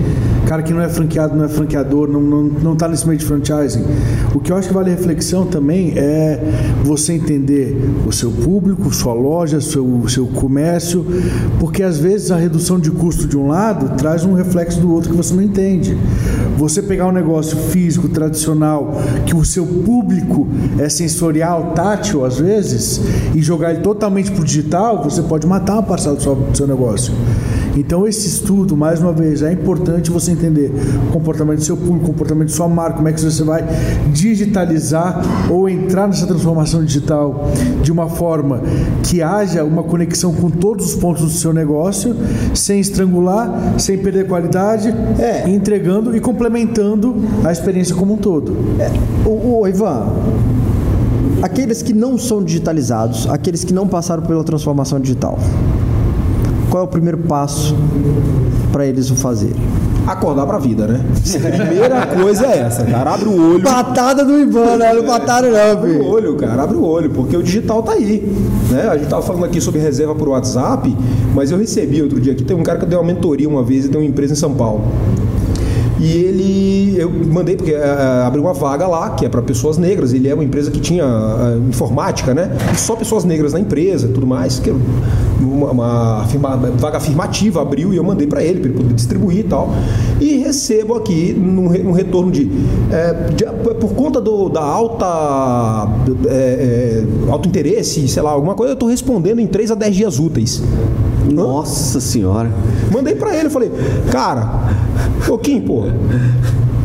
cara 0.46 0.62
que 0.62 0.72
não 0.72 0.80
é 0.80 0.88
franqueado, 0.88 1.36
não 1.36 1.44
é 1.44 1.48
franqueador, 1.48 2.08
não, 2.08 2.22
não, 2.22 2.42
não 2.44 2.76
tá 2.76 2.88
nesse 2.88 3.06
meio 3.06 3.18
de 3.18 3.24
franchising. 3.26 3.84
O 4.34 4.40
que 4.40 4.50
eu 4.50 4.56
acho 4.56 4.68
que 4.68 4.74
vale 4.74 4.90
reflexão 4.90 5.44
também 5.46 5.92
é 5.94 6.40
você 6.82 7.12
entender 7.12 7.76
o 8.06 8.12
seu 8.12 8.30
público, 8.30 8.92
sua 8.94 9.12
loja, 9.12 9.60
seu, 9.60 10.08
seu 10.08 10.26
comércio, 10.26 11.04
porque 11.60 11.82
às 11.82 11.98
vezes 11.98 12.30
a 12.30 12.36
redução 12.36 12.80
de 12.80 12.90
custo 12.90 13.26
de 13.26 13.36
um 13.36 13.48
lado 13.48 13.94
traz 13.98 14.24
um 14.24 14.32
reflexo 14.32 14.80
do 14.80 14.90
outro 14.90 15.10
que 15.10 15.16
você 15.16 15.34
não 15.34 15.42
entende. 15.42 15.96
Você 16.56 16.80
pegar 16.80 17.06
um 17.06 17.12
negócio 17.12 17.58
físico, 17.58 18.08
tradicional, 18.08 18.94
que 19.26 19.36
o 19.36 19.44
seu 19.44 19.66
público 19.66 20.48
é 20.78 20.88
sensorial, 20.88 21.72
tátil 21.74 22.24
às 22.24 22.38
vezes, 22.38 23.02
e 23.34 23.42
jogar 23.42 23.72
ele 23.72 23.80
totalmente 23.80 24.30
para 24.30 24.40
o 24.40 24.44
digital, 24.44 25.04
você 25.04 25.20
pode 25.20 25.46
matar 25.46 25.74
uma 25.74 25.82
parcela 25.82 26.16
do 26.16 26.22
seu, 26.22 26.34
do 26.34 26.56
seu 26.56 26.66
negócio. 26.66 27.12
Então 27.76 28.06
esse 28.06 28.26
estudo, 28.26 28.74
mais 28.76 29.00
uma 29.02 29.12
vez, 29.12 29.42
é 29.42 29.52
importante 29.52 30.10
você 30.10 30.30
entender 30.32 30.72
o 31.08 31.12
comportamento 31.12 31.58
do 31.58 31.64
seu 31.64 31.76
público, 31.76 32.06
o 32.06 32.08
comportamento 32.08 32.48
de 32.48 32.54
sua 32.54 32.68
marca, 32.68 32.96
como 32.96 33.08
é 33.08 33.12
que 33.12 33.20
você 33.20 33.42
vai 33.44 33.64
digitalizar 34.12 35.20
ou 35.50 35.68
entrar 35.68 36.06
nessa 36.06 36.26
transformação 36.26 36.82
digital 36.82 37.50
de 37.82 37.92
uma 37.92 38.08
forma 38.08 38.62
que 39.02 39.22
haja 39.22 39.62
uma 39.62 39.82
conexão 39.82 40.32
com 40.32 40.48
todos 40.50 40.86
os 40.86 40.94
pontos 40.94 41.22
do 41.22 41.30
seu 41.30 41.52
negócio, 41.52 42.16
sem 42.54 42.80
estrangular, 42.80 43.74
sem 43.78 43.98
perder 43.98 44.26
qualidade, 44.26 44.94
É. 45.18 45.48
entregando 45.48 46.16
e 46.16 46.20
complementando 46.20 47.14
a 47.44 47.52
experiência 47.52 47.94
como 47.94 48.14
um 48.14 48.16
todo. 48.16 48.56
O, 49.24 49.60
o 49.60 49.68
Ivan, 49.68 50.06
aqueles 51.42 51.82
que 51.82 51.92
não 51.92 52.16
são 52.16 52.42
digitalizados, 52.42 53.28
aqueles 53.28 53.64
que 53.64 53.74
não 53.74 53.86
passaram 53.86 54.22
pela 54.22 54.42
transformação 54.42 54.98
digital, 54.98 55.38
qual 56.76 56.82
é 56.82 56.84
o 56.84 56.88
primeiro 56.88 57.16
passo 57.16 57.74
para 58.70 58.84
eles 58.84 59.10
o 59.10 59.16
fazerem? 59.16 59.56
Acordar 60.06 60.46
pra 60.46 60.58
vida, 60.58 60.86
né? 60.86 61.02
Primeira 61.24 62.06
coisa 62.06 62.46
é 62.46 62.58
essa, 62.58 62.84
cara. 62.84 63.14
Abre 63.14 63.30
o 63.30 63.54
olho. 63.54 63.62
Patada 63.62 64.22
do 64.22 64.38
Ivan, 64.38 64.76
né? 64.76 64.92
Não 64.92 65.04
pataram 65.04 65.50
não, 65.50 65.72
Abre 65.72 65.92
o 65.92 66.04
olho, 66.04 66.36
cara, 66.36 66.64
abre 66.64 66.76
o 66.76 66.84
olho, 66.84 67.08
porque 67.10 67.34
o 67.34 67.42
digital 67.42 67.82
tá 67.82 67.92
aí. 67.92 68.30
Né? 68.70 68.88
A 68.90 68.98
gente 68.98 69.08
tava 69.08 69.22
falando 69.22 69.46
aqui 69.46 69.58
sobre 69.58 69.80
reserva 69.80 70.14
por 70.14 70.28
WhatsApp, 70.28 70.94
mas 71.34 71.50
eu 71.50 71.56
recebi 71.56 72.02
outro 72.02 72.20
dia 72.20 72.34
aqui, 72.34 72.44
tem 72.44 72.54
um 72.54 72.62
cara 72.62 72.78
que 72.78 72.84
deu 72.84 73.00
uma 73.00 73.06
mentoria 73.06 73.48
uma 73.48 73.62
vez 73.62 73.86
e 73.86 73.88
tem 73.88 73.98
uma 73.98 74.06
empresa 74.06 74.34
em 74.34 74.36
São 74.36 74.52
Paulo. 74.52 74.84
E 75.98 76.12
ele, 76.12 76.94
eu 76.98 77.10
mandei, 77.10 77.56
porque 77.56 77.72
eh, 77.72 78.22
abriu 78.26 78.42
uma 78.42 78.52
vaga 78.52 78.86
lá, 78.86 79.10
que 79.10 79.24
é 79.24 79.28
para 79.30 79.40
pessoas 79.40 79.78
negras. 79.78 80.12
Ele 80.12 80.28
é 80.28 80.34
uma 80.34 80.44
empresa 80.44 80.70
que 80.70 80.78
tinha 80.78 81.02
eh, 81.04 81.58
informática, 81.68 82.34
né? 82.34 82.50
E 82.74 82.78
só 82.78 82.94
pessoas 82.96 83.24
negras 83.24 83.54
na 83.54 83.60
empresa 83.60 84.06
tudo 84.08 84.26
mais. 84.26 84.58
Que 84.58 84.74
uma, 85.40 85.70
uma 85.70 86.22
afirma- 86.22 86.56
vaga 86.76 86.98
afirmativa 86.98 87.62
abriu 87.62 87.94
e 87.94 87.96
eu 87.96 88.04
mandei 88.04 88.26
para 88.26 88.42
ele, 88.44 88.60
para 88.60 88.68
ele 88.68 88.78
poder 88.78 88.92
distribuir 88.94 89.38
e 89.38 89.44
tal. 89.44 89.70
E 90.20 90.36
recebo 90.36 90.94
aqui 90.94 91.34
um 91.38 91.92
retorno 91.92 92.30
de, 92.30 92.50
eh, 92.92 93.30
de- 93.34 93.74
Por 93.74 93.94
conta 93.94 94.20
do, 94.20 94.50
da 94.50 94.62
alta. 94.62 95.88
eh, 96.28 97.04
alto 97.30 97.48
interesse, 97.48 98.06
sei 98.06 98.22
lá, 98.22 98.30
alguma 98.32 98.54
coisa, 98.54 98.72
eu 98.72 98.74
estou 98.74 98.88
respondendo 98.88 99.40
em 99.40 99.46
3 99.46 99.70
a 99.70 99.74
10 99.74 99.96
dias 99.96 100.18
úteis. 100.18 100.62
Nossa 101.36 102.00
senhora. 102.00 102.50
Mandei 102.90 103.14
pra 103.14 103.36
ele, 103.36 103.50
falei, 103.50 103.70
cara, 104.10 104.60
ô 105.28 105.36
Kim, 105.38 105.60
pô, 105.60 105.84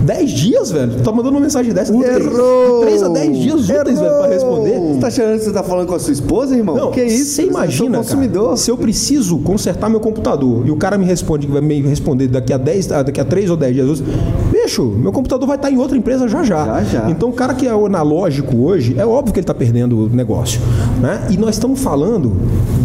10 0.04 0.32
dias, 0.32 0.72
velho? 0.72 0.91
Tu 0.93 1.04
tá 1.04 1.12
mandando 1.12 1.36
uma 1.36 1.41
mensagem 1.41 1.74
dessa? 1.74 1.93
Errou! 1.93 2.82
3 2.82 3.04
a 3.04 3.10
10 3.10 3.38
dias 3.38 3.70
úteis, 3.70 3.99
velho, 3.99 4.18
pra 4.18 4.28
responder. 4.28 4.80
Você 4.80 4.99
tá 4.99 5.08
achando 5.08 5.38
que 5.38 5.45
você 5.45 5.52
tá 5.52 5.64
falando 5.64 5.88
com 5.88 5.95
a 5.95 5.99
sua 5.99 6.14
esposa, 6.14 6.56
irmão? 6.56 6.76
Não, 6.76 6.91
que 6.91 7.04
isso? 7.04 7.36
Você 7.36 7.43
imagina, 7.43 7.97
Eu 7.97 8.04
sou 8.04 8.16
consumidor. 8.16 8.43
cara, 8.45 8.58
se 8.58 8.72
eu 8.72 8.78
preciso 8.78 9.38
consertar 9.39 9.89
meu 9.89 9.99
computador 9.99 10.68
e 10.68 10.72
o 10.72 10.76
cara 10.76 10.97
me 10.97 11.06
responde 11.06 11.45
que 11.47 11.54
vai 11.54 11.62
me 11.62 11.82
responder 11.82 12.28
daqui 12.28 12.52
a 12.52 12.58
10, 12.58 12.91
ah, 12.91 13.04
daqui 13.04 13.22
a 13.22 13.26
3 13.26 13.49
ou 13.49 13.58
10 13.58 13.74
dias, 13.74 14.04
bicho, 14.52 14.84
meu 14.84 15.12
computador 15.12 15.47
vai 15.47 15.56
estar 15.58 15.72
em 15.72 15.78
outra 15.78 15.97
empresa 15.97 16.28
já 16.28 16.43
já. 16.43 16.66
Já, 16.66 16.84
já. 16.84 17.10
Então 17.10 17.30
o 17.30 17.34
cara 17.34 17.54
que 17.54 17.68
é 17.68 17.72
analógico 17.72 18.58
hoje, 18.58 18.95
é 18.97 19.06
óbvio 19.06 19.34
que 19.34 19.39
ele 19.39 19.43
está 19.43 19.54
perdendo 19.54 20.06
o 20.06 20.10
negócio, 20.10 20.60
né? 20.99 21.28
E 21.30 21.38
nós 21.38 21.56
estamos 21.56 21.80
falando 21.80 22.32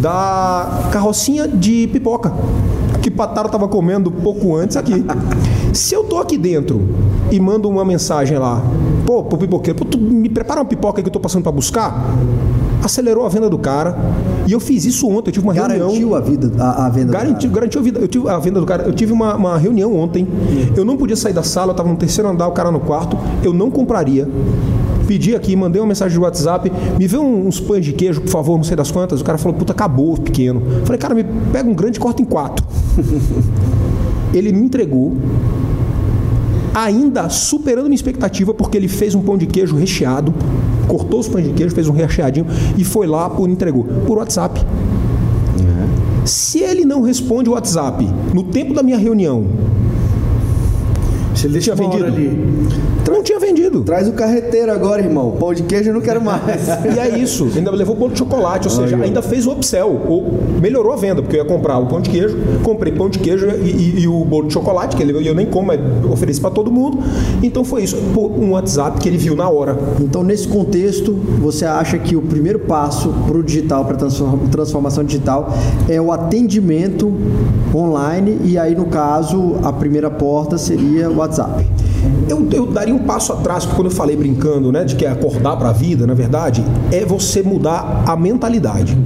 da 0.00 0.88
carrocinha 0.92 1.48
de 1.48 1.88
pipoca 1.88 2.32
que 3.02 3.10
Pataro 3.10 3.46
estava 3.46 3.68
comendo 3.68 4.10
pouco 4.10 4.54
antes 4.56 4.76
aqui. 4.76 5.04
Se 5.76 5.94
eu 5.94 6.04
tô 6.04 6.16
aqui 6.16 6.38
dentro 6.38 6.80
e 7.30 7.38
mando 7.38 7.68
uma 7.68 7.84
mensagem 7.84 8.38
lá, 8.38 8.62
pô, 9.04 9.22
pro 9.22 9.36
pipoqueiro, 9.36 9.78
pô, 9.78 9.84
tu 9.84 9.98
me 9.98 10.26
prepara 10.26 10.60
uma 10.60 10.66
pipoca 10.66 11.02
que 11.02 11.08
eu 11.08 11.12
tô 11.12 11.20
passando 11.20 11.42
para 11.42 11.52
buscar, 11.52 12.16
acelerou 12.82 13.26
a 13.26 13.28
venda 13.28 13.50
do 13.50 13.58
cara. 13.58 13.94
E 14.46 14.52
eu 14.52 14.58
fiz 14.58 14.86
isso 14.86 15.06
ontem, 15.06 15.28
eu 15.28 15.34
tive 15.34 15.44
uma 15.44 15.52
reunião. 15.52 15.88
Garantiu 15.88 16.14
a 16.14 16.20
vida, 16.20 16.50
a, 16.58 16.86
a 16.86 16.88
venda. 16.88 17.06
do 17.08 17.12
Garantiu, 17.12 17.50
cara. 17.50 17.60
garantiu 17.60 17.80
a, 17.80 17.84
vida, 17.84 17.98
eu 18.00 18.08
tive, 18.08 18.28
a 18.28 18.38
venda 18.38 18.58
do 18.58 18.64
cara. 18.64 18.84
Eu 18.84 18.94
tive 18.94 19.12
uma, 19.12 19.34
uma 19.34 19.58
reunião 19.58 19.94
ontem. 19.94 20.26
Eu 20.74 20.82
não 20.82 20.96
podia 20.96 21.14
sair 21.14 21.34
da 21.34 21.42
sala, 21.42 21.68
eu 21.68 21.72
estava 21.72 21.90
no 21.90 21.96
terceiro 21.96 22.26
andar, 22.30 22.48
o 22.48 22.52
cara 22.52 22.70
no 22.70 22.80
quarto. 22.80 23.18
Eu 23.42 23.52
não 23.52 23.70
compraria. 23.70 24.26
Pedi 25.06 25.36
aqui, 25.36 25.54
mandei 25.54 25.80
uma 25.80 25.88
mensagem 25.88 26.16
de 26.16 26.24
WhatsApp. 26.24 26.72
Me 26.98 27.06
vê 27.06 27.18
uns 27.18 27.60
pães 27.60 27.84
de 27.84 27.92
queijo, 27.92 28.22
por 28.22 28.30
favor, 28.30 28.56
não 28.56 28.64
sei 28.64 28.76
das 28.76 28.90
quantas. 28.90 29.20
O 29.20 29.24
cara 29.24 29.36
falou, 29.36 29.58
puta, 29.58 29.72
acabou 29.72 30.14
o 30.14 30.20
pequeno. 30.20 30.62
Falei, 30.84 30.98
cara, 30.98 31.14
me 31.14 31.24
pega 31.52 31.68
um 31.68 31.74
grande 31.74 31.98
e 31.98 32.00
corta 32.00 32.22
em 32.22 32.24
quatro. 32.24 32.64
Ele 34.32 34.52
me 34.52 34.62
entregou. 34.62 35.14
Ainda 36.76 37.30
superando 37.30 37.86
minha 37.86 37.94
expectativa, 37.94 38.52
porque 38.52 38.76
ele 38.76 38.86
fez 38.86 39.14
um 39.14 39.22
pão 39.22 39.38
de 39.38 39.46
queijo 39.46 39.74
recheado, 39.76 40.34
cortou 40.86 41.20
os 41.20 41.26
pães 41.26 41.46
de 41.46 41.54
queijo, 41.54 41.74
fez 41.74 41.88
um 41.88 41.92
recheadinho 41.92 42.46
e 42.76 42.84
foi 42.84 43.06
lá 43.06 43.30
por 43.30 43.48
entregou 43.48 43.84
por 44.06 44.18
WhatsApp. 44.18 44.62
Se 46.26 46.58
ele 46.58 46.84
não 46.84 47.02
responde 47.02 47.48
o 47.48 47.52
WhatsApp 47.52 48.06
no 48.34 48.42
tempo 48.42 48.74
da 48.74 48.82
minha 48.82 48.98
reunião, 48.98 49.46
ele 51.46 51.52
deixa 51.54 51.74
Tinha 51.74 51.88
vendido? 51.88 52.04
ali. 52.06 52.46
não 53.08 53.22
tinha 53.22 53.38
vendido. 53.38 53.80
Traz 53.82 54.08
o 54.08 54.12
carreteiro 54.12 54.70
agora, 54.72 55.00
irmão. 55.02 55.32
Pão 55.38 55.52
de 55.54 55.62
queijo 55.62 55.90
eu 55.90 55.94
não 55.94 56.00
quero 56.00 56.20
mais. 56.22 56.66
E 56.94 56.98
é 56.98 57.18
isso, 57.18 57.48
ainda 57.56 57.70
levou 57.70 57.94
bolo 57.96 58.12
de 58.12 58.18
chocolate, 58.18 58.68
ou 58.68 58.74
seja, 58.74 58.96
ainda 58.96 59.20
fez 59.22 59.46
o 59.46 59.52
upsell, 59.52 60.00
ou 60.08 60.38
melhorou 60.60 60.92
a 60.92 60.96
venda, 60.96 61.22
porque 61.22 61.36
eu 61.36 61.42
ia 61.42 61.46
comprar 61.48 61.78
o 61.78 61.86
pão 61.86 62.00
de 62.00 62.10
queijo, 62.10 62.36
comprei 62.62 62.92
pão 62.92 63.08
de 63.08 63.18
queijo 63.18 63.46
e, 63.46 63.70
e- 63.70 64.00
e 64.02 64.08
o 64.08 64.24
bolo 64.24 64.46
de 64.48 64.52
chocolate, 64.54 64.96
que 64.96 65.02
ele, 65.02 65.28
eu 65.28 65.34
nem 65.34 65.46
como, 65.46 65.68
mas 65.68 65.80
ofereci 66.10 66.40
para 66.40 66.50
todo 66.50 66.70
mundo. 66.70 66.98
Então 67.42 67.64
foi 67.64 67.82
isso, 67.82 67.96
por 68.14 68.30
um 68.32 68.52
WhatsApp 68.52 69.00
que 69.00 69.08
ele 69.08 69.18
viu 69.18 69.34
na 69.36 69.48
hora. 69.48 69.76
Então, 70.00 70.22
nesse 70.22 70.46
contexto, 70.48 71.12
você 71.40 71.64
acha 71.64 71.98
que 71.98 72.16
o 72.16 72.22
primeiro 72.22 72.60
passo 72.60 73.12
para 73.26 73.36
o 73.36 73.42
digital, 73.42 73.84
para 73.84 73.96
a 73.96 74.48
transformação 74.50 75.04
digital, 75.04 75.52
é 75.88 76.00
o 76.00 76.10
atendimento 76.12 77.12
online 77.74 78.38
e 78.44 78.58
aí, 78.58 78.74
no 78.74 78.86
caso, 78.86 79.56
a 79.62 79.72
primeira 79.72 80.10
porta 80.10 80.56
seria 80.58 81.10
o 81.10 81.16
WhatsApp. 81.18 81.35
Eu, 82.28 82.48
eu 82.52 82.66
daria 82.66 82.94
um 82.94 83.00
passo 83.00 83.32
atrás, 83.32 83.64
porque 83.64 83.76
quando 83.76 83.90
eu 83.90 83.96
falei 83.96 84.16
brincando, 84.16 84.70
né, 84.72 84.84
de 84.84 84.96
que 84.96 85.04
é 85.04 85.10
acordar 85.10 85.56
para 85.56 85.70
a 85.70 85.72
vida, 85.72 86.06
na 86.06 86.14
verdade, 86.14 86.64
é 86.92 87.04
você 87.04 87.42
mudar 87.42 88.04
a 88.06 88.16
mentalidade. 88.16 88.96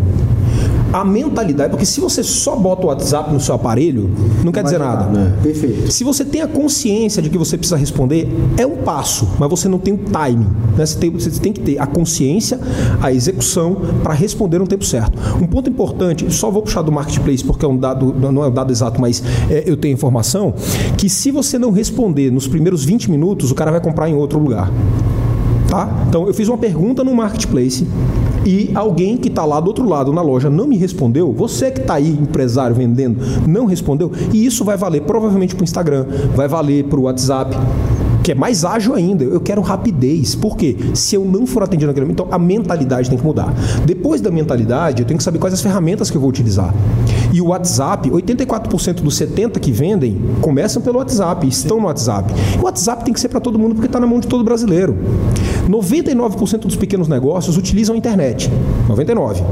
A 0.93 1.05
mentalidade, 1.05 1.71
porque 1.71 1.87
se 1.87 2.01
você 2.01 2.23
só 2.23 2.57
bota 2.57 2.85
o 2.85 2.89
WhatsApp 2.89 3.33
no 3.33 3.41
seu 3.41 3.55
aparelho, 3.55 4.11
não 4.45 4.51
quer 4.51 4.65
dizer 4.65 4.79
nada. 4.79 5.37
Perfeito. 5.43 5.91
Se 5.91 6.03
você 6.03 6.25
tem 6.25 6.43
a 6.43 6.49
consciência 6.49 7.23
de 7.23 7.31
que 7.31 7.39
você 7.39 7.57
precisa 7.57 7.77
responder, 7.77 8.29
é 8.57 8.67
um 8.67 8.79
passo, 8.79 9.29
mas 9.39 9.49
você 9.49 9.69
não 9.69 9.79
tem 9.79 9.95
o 9.95 9.99
timing. 9.99 10.49
né? 10.77 10.85
Você, 10.85 10.99
tem, 10.99 11.11
você 11.11 11.31
tem 11.31 11.53
que 11.53 11.61
ter 11.61 11.79
a 11.79 11.87
consciência, 11.87 12.59
a 13.01 13.13
execução 13.13 13.77
para 14.03 14.15
responder 14.15 14.59
no 14.59 14.67
tempo 14.67 14.85
certo. 14.85 15.19
Um 15.41 15.47
ponto 15.47 15.71
importante, 15.71 16.33
só 16.33 16.51
vou 16.51 16.63
puxar 16.63 16.83
do 16.83 16.91
marketplace 16.91 17.45
porque 17.45 17.65
é 17.65 17.69
um 17.69 17.77
dado, 17.77 18.15
não 18.15 18.43
é 18.43 18.49
um 18.49 18.53
dado 18.53 18.73
exato, 18.73 19.01
mas 19.01 19.23
é, 19.49 19.65
eu 19.67 19.77
tenho 19.77 19.95
informação, 19.95 20.55
que 20.97 21.09
se 21.09 21.31
você 21.31 21.59
não 21.59 21.71
responder 21.71 22.31
nos 22.31 22.49
primeiros 22.49 22.85
20 22.85 23.11
minutos, 23.11 23.51
o 23.51 23.55
cara 23.55 23.71
vai 23.71 23.81
comprar 23.81 24.09
em 24.09 24.15
outro 24.15 24.39
lugar. 24.39 24.71
Tá? 25.69 25.89
Então 26.09 26.27
eu 26.27 26.35
fiz 26.35 26.49
uma 26.49 26.59
pergunta 26.59 27.05
no 27.05 27.15
marketplace 27.15 27.87
e 28.45 28.71
alguém 28.75 29.17
que 29.17 29.29
está 29.29 29.45
lá 29.45 29.61
do 29.61 29.69
outro 29.69 29.89
lado 29.89 30.13
na 30.13 30.23
loja 30.23 30.49
não 30.49 30.67
me 30.67 30.77
respondeu. 30.77 31.33
Você 31.33 31.71
que 31.71 31.81
está 31.81 31.95
aí, 31.95 32.11
empresário 32.11 32.75
vendendo, 32.75 33.19
não 33.47 33.67
respondeu. 33.67 34.11
E 34.33 34.45
isso 34.45 34.65
vai 34.65 34.77
valer 34.77 35.03
provavelmente 35.03 35.55
para 35.55 35.63
o 35.63 35.65
Instagram, 35.65 36.07
vai 36.35 36.49
valer 36.49 36.85
para 36.85 36.99
o 36.99 37.03
WhatsApp. 37.03 37.57
Que 38.23 38.33
é 38.33 38.35
mais 38.35 38.67
ágil 38.67 38.95
ainda. 38.95 39.25
Eu 39.25 39.41
quero 39.41 39.63
rapidez. 39.63 40.35
Por 40.35 40.57
quê? 40.57 40.77
Se 40.95 41.15
eu 41.15 41.25
não 41.25 41.47
for 41.47 41.63
atendido 41.63 41.87
naquele 41.87 42.05
momento, 42.05 42.23
então 42.23 42.35
a 42.35 42.39
mentalidade 42.39 43.09
tem 43.09 43.19
que 43.19 43.25
mudar. 43.25 43.53
Depois 43.87 44.21
da 44.21 44.31
mentalidade, 44.31 45.03
eu 45.03 45.07
tenho 45.07 45.17
que 45.17 45.25
saber 45.25 45.39
quais 45.39 45.55
as 45.55 45.63
ferramentas 45.63 46.11
que 46.11 46.17
eu 46.17 46.21
vou 46.21 46.29
utilizar. 46.29 46.75
E 47.33 47.41
o 47.41 47.47
WhatsApp, 47.47 48.11
84% 48.11 49.01
dos 49.01 49.17
70 49.17 49.59
que 49.59 49.73
vendem 49.73 50.21
começam 50.41 50.83
pelo 50.83 50.99
WhatsApp, 50.99 51.47
estão 51.49 51.81
no 51.81 51.87
WhatsApp. 51.87 52.33
O 52.61 52.65
WhatsApp 52.65 53.05
tem 53.05 53.15
que 53.15 53.21
ser 53.21 53.29
para 53.29 53.41
todo 53.41 53.59
mundo 53.59 53.75
porque 53.75 53.87
está 53.87 53.99
na 53.99 54.07
mão 54.07 54.21
de 54.21 54.27
todo 54.27 54.45
brasileiro. 54.45 54.97
99% 55.71 56.59
dos 56.61 56.77
pequenos 56.77 57.07
negócios 57.07 57.57
utilizam 57.57 57.95
a 57.95 57.99
internet. 57.99 58.51
99. 58.89 59.43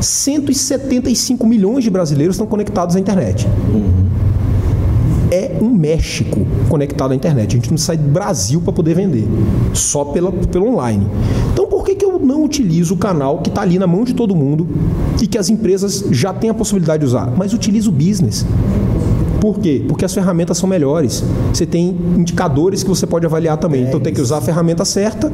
175 0.00 1.46
milhões 1.46 1.82
de 1.82 1.90
brasileiros 1.90 2.36
estão 2.36 2.46
conectados 2.46 2.94
à 2.94 3.00
internet. 3.00 3.46
É 5.30 5.56
um 5.60 5.70
México 5.70 6.46
conectado 6.68 7.12
à 7.12 7.16
internet. 7.16 7.56
A 7.56 7.56
gente 7.56 7.70
não 7.70 7.78
sai 7.78 7.96
do 7.96 8.08
Brasil 8.08 8.60
para 8.60 8.72
poder 8.72 8.94
vender, 8.94 9.26
só 9.72 10.04
pela, 10.04 10.30
pelo 10.30 10.68
online. 10.68 11.06
Então, 11.52 11.66
por 11.66 11.84
que, 11.84 11.96
que 11.96 12.04
eu 12.04 12.20
não 12.20 12.44
utilizo 12.44 12.94
o 12.94 12.96
canal 12.96 13.38
que 13.38 13.48
está 13.48 13.62
ali 13.62 13.78
na 13.78 13.86
mão 13.86 14.04
de 14.04 14.14
todo 14.14 14.36
mundo 14.36 14.68
e 15.20 15.26
que 15.26 15.36
as 15.36 15.48
empresas 15.48 16.04
já 16.10 16.32
têm 16.32 16.50
a 16.50 16.54
possibilidade 16.54 17.00
de 17.00 17.06
usar? 17.06 17.32
Mas 17.36 17.52
utilizo 17.52 17.90
o 17.90 17.92
business. 17.92 18.46
Por 19.44 19.58
quê? 19.58 19.84
Porque 19.86 20.06
as 20.06 20.14
ferramentas 20.14 20.56
são 20.56 20.66
melhores. 20.66 21.22
Você 21.52 21.66
tem 21.66 21.94
indicadores 22.16 22.82
que 22.82 22.88
você 22.88 23.06
pode 23.06 23.26
avaliar 23.26 23.58
também. 23.58 23.82
então 23.82 24.00
tem 24.00 24.10
que 24.14 24.18
usar 24.22 24.38
a 24.38 24.40
ferramenta 24.40 24.86
certa, 24.86 25.30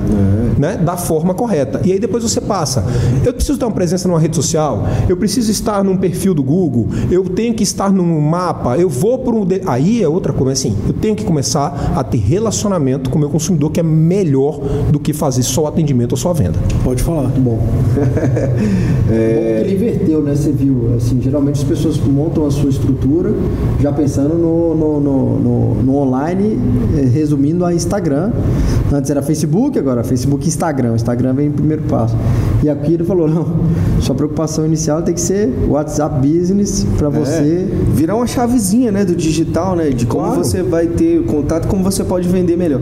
né, 0.58 0.76
da 0.76 0.96
forma 0.96 1.32
correta. 1.32 1.80
E 1.84 1.92
aí 1.92 2.00
depois 2.00 2.24
você 2.24 2.40
passa. 2.40 2.84
Eu 3.24 3.32
preciso 3.32 3.56
ter 3.56 3.64
uma 3.64 3.70
presença 3.70 4.08
numa 4.08 4.18
rede 4.18 4.34
social, 4.34 4.84
eu 5.08 5.16
preciso 5.16 5.48
estar 5.52 5.84
num 5.84 5.96
perfil 5.96 6.34
do 6.34 6.42
Google, 6.42 6.88
eu 7.08 7.22
tenho 7.22 7.54
que 7.54 7.62
estar 7.62 7.92
num 7.92 8.20
mapa, 8.20 8.76
eu 8.76 8.88
vou 8.88 9.18
por 9.18 9.32
um. 9.32 9.46
de- 9.46 9.61
Aí 9.64 10.02
é 10.02 10.08
outra 10.08 10.32
coisa, 10.32 10.54
assim, 10.54 10.74
eu 10.88 10.92
tenho 10.92 11.14
que 11.14 11.22
começar 11.24 11.92
a 11.94 12.02
ter 12.02 12.18
relacionamento 12.18 13.11
com 13.11 13.16
o 13.16 13.20
meu 13.20 13.30
consumidor, 13.30 13.70
que 13.70 13.78
é 13.78 13.82
melhor 13.84 14.58
do 14.90 14.98
que 14.98 15.12
fazer 15.12 15.44
só 15.44 15.66
atendimento 15.66 16.11
ou 16.14 16.18
só 16.18 16.32
venda. 16.32 16.58
Pode 16.82 17.00
falar. 17.00 17.28
Bom. 17.28 17.61
Bom 17.61 17.61
que 19.08 19.14
ele 19.14 19.74
inverteu, 19.74 20.22
né? 20.22 20.34
Você 20.34 20.50
viu, 20.50 20.94
assim, 20.96 21.20
geralmente 21.20 21.56
as 21.58 21.64
pessoas 21.64 21.96
montam 21.98 22.46
a 22.46 22.50
sua 22.50 22.70
estrutura 22.70 23.32
já 23.80 23.92
pensando 24.01 24.34
no, 24.34 24.74
no, 24.74 25.01
no, 25.01 25.74
no- 25.82 25.96
online, 25.96 26.59
eh, 26.96 27.03
resumindo 27.03 27.64
a 27.66 27.74
Instagram. 27.74 28.30
Antes 28.90 29.11
era 29.11 29.20
Facebook, 29.20 29.78
agora 29.78 30.03
Facebook 30.03 30.46
e 30.46 30.48
Instagram. 30.48 30.92
O 30.92 30.96
Instagram 30.96 31.34
vem 31.34 31.48
em 31.48 31.53
primeiro 31.53 31.82
passo. 31.82 32.16
E 32.62 32.68
aqui 32.68 32.94
ele 32.94 33.05
falou, 33.05 33.28
não, 33.28 33.46
sua 34.01 34.14
preocupação 34.14 34.64
inicial 34.64 35.03
tem 35.03 35.14
que 35.14 35.20
ser 35.20 35.51
WhatsApp 35.68 36.26
Business 36.26 36.86
para 36.96 37.09
você. 37.11 37.68
É, 37.70 37.92
virar 37.94 38.16
uma 38.16 38.26
chavezinha, 38.26 38.90
né, 38.90 39.05
do 39.05 39.14
digital, 39.14 39.76
né, 39.76 39.90
de 39.90 40.07
como 40.07 40.24
Claro. 40.24 40.42
você 40.44 40.62
vai 40.62 40.86
ter 40.86 41.22
contato, 41.26 41.68
como 41.68 41.84
você 41.84 42.03
pode 42.03 42.26
vender 42.28 42.57
melhor. 42.57 42.80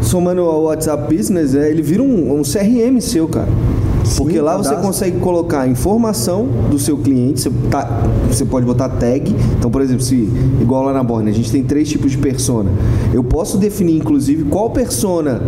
Somando 0.00 0.42
ao 0.42 0.62
WhatsApp 0.64 1.14
Business, 1.14 1.54
é, 1.54 1.68
ele 1.70 1.82
vira 1.82 2.02
um, 2.02 2.38
um 2.38 2.42
CRM 2.42 3.00
seu, 3.00 3.26
cara. 3.28 3.48
Porque 4.16 4.40
lá 4.40 4.56
você 4.56 4.74
consegue 4.76 5.18
colocar 5.18 5.60
a 5.62 5.68
informação 5.68 6.46
do 6.70 6.78
seu 6.78 6.96
cliente, 6.98 7.40
você, 7.40 7.50
tá- 7.70 8.02
você 8.30 8.44
pode 8.44 8.66
botar 8.66 8.88
tag. 8.88 9.34
Então, 9.58 9.70
por 9.70 9.80
exemplo, 9.80 10.02
se 10.02 10.28
igual 10.60 10.84
lá 10.84 10.92
na 10.92 11.02
Borne, 11.02 11.30
a 11.30 11.34
gente 11.34 11.50
tem 11.50 11.62
três 11.62 11.88
tipos 11.88 12.10
de 12.10 12.18
persona. 12.18 12.70
Eu 13.12 13.22
posso 13.24 13.58
definir, 13.58 13.96
inclusive, 13.96 14.44
qual 14.44 14.70
persona 14.70 15.40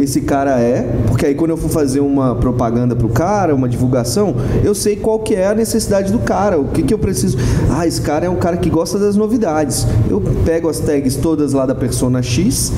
esse 0.00 0.20
cara 0.22 0.58
é, 0.60 0.82
porque 1.08 1.26
aí 1.26 1.34
quando 1.34 1.50
eu 1.52 1.56
for 1.56 1.68
fazer 1.70 2.00
uma 2.00 2.34
propaganda 2.34 2.94
pro 2.94 3.08
cara, 3.08 3.54
uma 3.54 3.68
divulgação, 3.68 4.34
eu 4.62 4.74
sei 4.74 4.96
qual 4.96 5.18
que 5.18 5.34
é 5.34 5.46
a 5.48 5.54
necessidade 5.54 6.12
do 6.12 6.18
cara, 6.18 6.58
o 6.58 6.64
que, 6.68 6.82
que 6.82 6.92
eu 6.94 6.98
preciso. 6.98 7.38
Ah, 7.70 7.86
esse 7.86 8.00
cara 8.00 8.26
é 8.26 8.30
um 8.30 8.36
cara 8.36 8.56
que 8.56 8.68
gosta 8.70 8.98
das 8.98 9.16
novidades. 9.16 9.86
Eu 10.08 10.20
pego 10.44 10.68
as 10.68 10.78
tags 10.80 11.16
todas 11.16 11.52
lá 11.52 11.66
da 11.66 11.74
persona 11.74 12.22
X. 12.22 12.72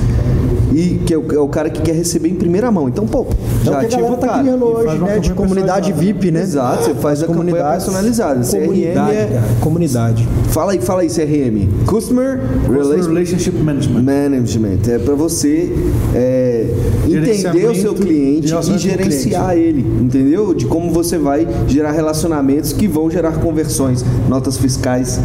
Que 1.05 1.13
é 1.13 1.17
o, 1.17 1.25
é 1.31 1.39
o 1.39 1.47
cara 1.47 1.69
que 1.69 1.81
quer 1.81 1.93
receber 1.93 2.29
em 2.29 2.35
primeira 2.35 2.71
mão. 2.71 2.89
Então, 2.89 3.05
pô, 3.05 3.25
É 3.61 3.65
já 3.65 3.79
ativa 3.81 4.11
o 4.11 4.17
tá 4.17 4.27
cara. 4.27 4.39
criando 4.41 4.65
E 4.69 4.73
faz 4.73 4.87
hoje, 4.87 5.03
né? 5.03 5.19
De 5.19 5.33
comunidade. 5.33 5.93
VIP, 5.93 6.31
né? 6.31 6.41
Exato, 6.41 6.83
você 6.83 6.93
faz 6.95 7.19
As 7.19 7.23
a 7.23 7.27
campanha 7.27 7.51
comunidades. 7.51 7.83
personalizada. 7.83 8.41
CRM 8.41 8.65
Comunidade, 8.65 9.11
é. 9.11 9.25
cara. 9.25 9.47
Comunidade. 9.61 10.27
Fala 10.49 10.71
aí, 10.71 10.81
fala 10.81 11.01
aí, 11.01 11.09
CRM. 11.09 11.67
Customer 11.85 12.15
Customer 12.15 12.39
Relation 12.69 13.07
Relationship 13.13 13.57
Management. 13.57 14.01
Management. 14.01 14.79
É 14.87 14.99
para 14.99 15.15
você 15.15 15.71
é, 16.13 16.67
entender 17.07 17.67
o 17.67 17.75
seu 17.75 17.93
cliente 17.93 18.53
e 18.53 18.77
gerenciar 18.77 19.57
ele, 19.57 19.85
entendeu? 20.01 20.53
De 20.53 20.65
como 20.65 20.91
você 20.91 21.17
vai 21.17 21.47
gerar 21.67 21.91
relacionamentos 21.91 22.73
que 22.73 22.87
vão 22.87 23.09
gerar 23.09 23.33
conversões, 23.33 24.03
notas 24.27 24.57
fiscais 24.57 25.19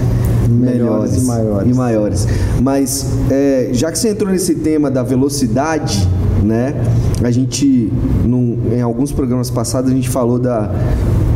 melhores, 0.50 1.12
Melhores 1.12 1.22
e 1.22 1.26
maiores. 1.26 1.68
e 1.70 1.74
maiores. 1.74 2.26
Mas 2.60 3.06
é, 3.30 3.68
já 3.72 3.90
que 3.92 3.98
você 3.98 4.10
entrou 4.10 4.30
nesse 4.32 4.54
tema 4.56 4.90
da 4.90 5.02
velocidade, 5.02 6.06
né? 6.42 6.74
A 7.22 7.30
gente, 7.30 7.92
num- 8.24 8.58
em 8.72 8.80
alguns 8.80 9.12
programas 9.12 9.50
passados, 9.50 9.90
a 9.90 9.94
gente 9.94 10.08
falou 10.08 10.38
da 10.38 10.70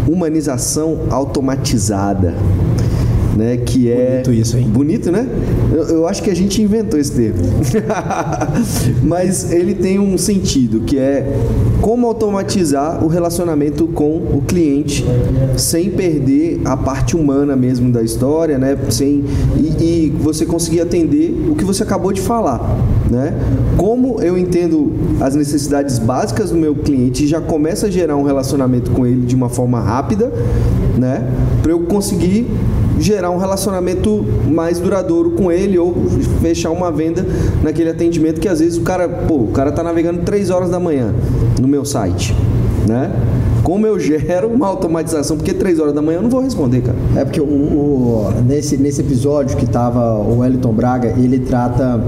humanização 0.09 0.99
automatizada. 1.11 2.35
Né, 3.37 3.57
que 3.57 3.91
é 3.91 4.23
Bonito 4.23 4.33
isso, 4.33 4.57
hein? 4.57 4.69
bonito, 4.69 5.11
né? 5.11 5.29
Eu, 5.73 5.83
eu 5.89 6.07
acho 6.07 6.23
que 6.23 6.31
a 6.31 6.37
gente 6.37 6.63
inventou 6.63 7.01
esse 7.01 7.11
termo, 7.11 7.43
mas 9.03 9.51
ele 9.51 9.75
tem 9.75 9.99
um 9.99 10.17
sentido 10.17 10.83
que 10.83 10.97
é 10.97 11.37
como 11.81 12.07
automatizar 12.07 13.05
o 13.05 13.09
relacionamento 13.09 13.89
com 13.89 14.19
o 14.19 14.43
cliente 14.47 15.05
sem 15.57 15.91
perder 15.91 16.61
a 16.65 16.77
parte 16.77 17.17
humana 17.17 17.57
mesmo 17.57 17.91
da 17.91 18.03
história, 18.03 18.57
né? 18.57 18.79
Sem 18.91 19.25
e, 19.57 19.85
e 19.85 20.11
você 20.17 20.47
conseguir 20.47 20.81
atender 20.81 21.35
o 21.51 21.57
que 21.57 21.65
você 21.65 21.83
acabou 21.83 22.13
de 22.13 22.21
falar, 22.21 22.61
né? 23.11 23.35
Como 23.77 24.21
eu 24.23 24.39
entendo 24.39 24.93
as 25.21 25.35
necessidades 25.35 25.99
básicas 25.99 26.51
do 26.51 26.57
meu 26.57 26.75
cliente 26.75 27.25
e 27.25 27.27
já 27.27 27.41
começa 27.41 27.87
a 27.87 27.91
gerar 27.91 28.17
um 28.17 28.23
relacionamento 28.23 28.93
com 28.93 29.05
ele 29.05 29.27
de 29.27 29.35
uma 29.35 29.49
forma 29.49 29.81
rápida, 29.81 30.33
né? 30.97 31.29
Para 31.63 31.73
eu 31.73 31.81
conseguir 31.81 32.47
gerar 32.99 33.31
um 33.31 33.39
relacionamento 33.39 34.25
mais 34.49 34.79
duradouro 34.79 35.31
com 35.33 35.51
ele 35.51 35.79
ou 35.79 35.95
fechar 36.41 36.71
uma 36.71 36.91
venda 36.93 37.27
naquele 37.63 37.91
atendimento 37.91 38.41
que 38.41 38.49
às 38.49 38.61
vezes 38.61 38.79
o 38.79 38.83
cara, 38.83 39.09
pô, 39.09 39.35
o 39.37 39.49
cara 39.49 39.73
tá 39.73 39.83
navegando 39.83 40.21
3 40.23 40.51
horas 40.51 40.71
da 40.71 40.79
manhã 40.79 41.13
no 41.61 41.67
meu 41.69 41.85
site, 41.85 42.35
né? 42.89 43.11
Como 43.63 43.87
eu 43.87 43.99
gero 43.99 44.49
uma 44.49 44.67
automatização, 44.67 45.39
porque 45.39 45.55
3 45.55 45.81
horas 45.81 45.95
da 45.95 46.03
manhã 46.03 46.19
eu 46.19 46.23
não 46.23 46.29
vou 46.29 46.43
responder, 46.43 46.83
cara. 46.83 46.99
É 47.17 47.25
porque 47.25 47.41
o, 47.41 47.45
o- 47.45 48.33
nesse, 48.47 48.77
nesse 48.77 49.01
episódio 49.01 49.57
que 49.57 49.65
tava 49.67 50.17
o 50.19 50.41
Wellington 50.41 50.73
Braga, 50.73 51.09
ele 51.17 51.39
trata 51.39 51.99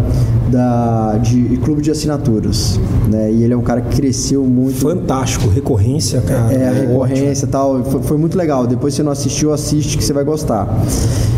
da, 0.49 1.19
de 1.19 1.57
clube 1.65 1.83
de 1.83 1.91
assinaturas, 1.91 2.79
né? 3.09 3.31
E 3.33 3.43
ele 3.43 3.53
é 3.53 3.57
um 3.57 3.63
cara 3.63 3.81
que 3.81 3.97
cresceu 3.97 4.45
muito. 4.45 4.77
Fantástico. 4.77 5.49
Recorrência, 5.49 6.21
cara. 6.21 6.53
É, 6.53 6.69
a 6.69 6.71
ótimo. 6.71 6.87
recorrência 6.89 7.47
e 7.47 7.49
tal, 7.49 7.85
foi, 7.85 8.03
foi 8.03 8.17
muito 8.17 8.37
legal. 8.37 8.67
Depois 8.67 8.95
se 8.95 8.99
você 8.99 9.03
não 9.03 9.13
assistiu, 9.13 9.53
assiste 9.53 9.97
que 9.99 10.05
você 10.05 10.13
vai 10.13 10.25
gostar. 10.25 10.69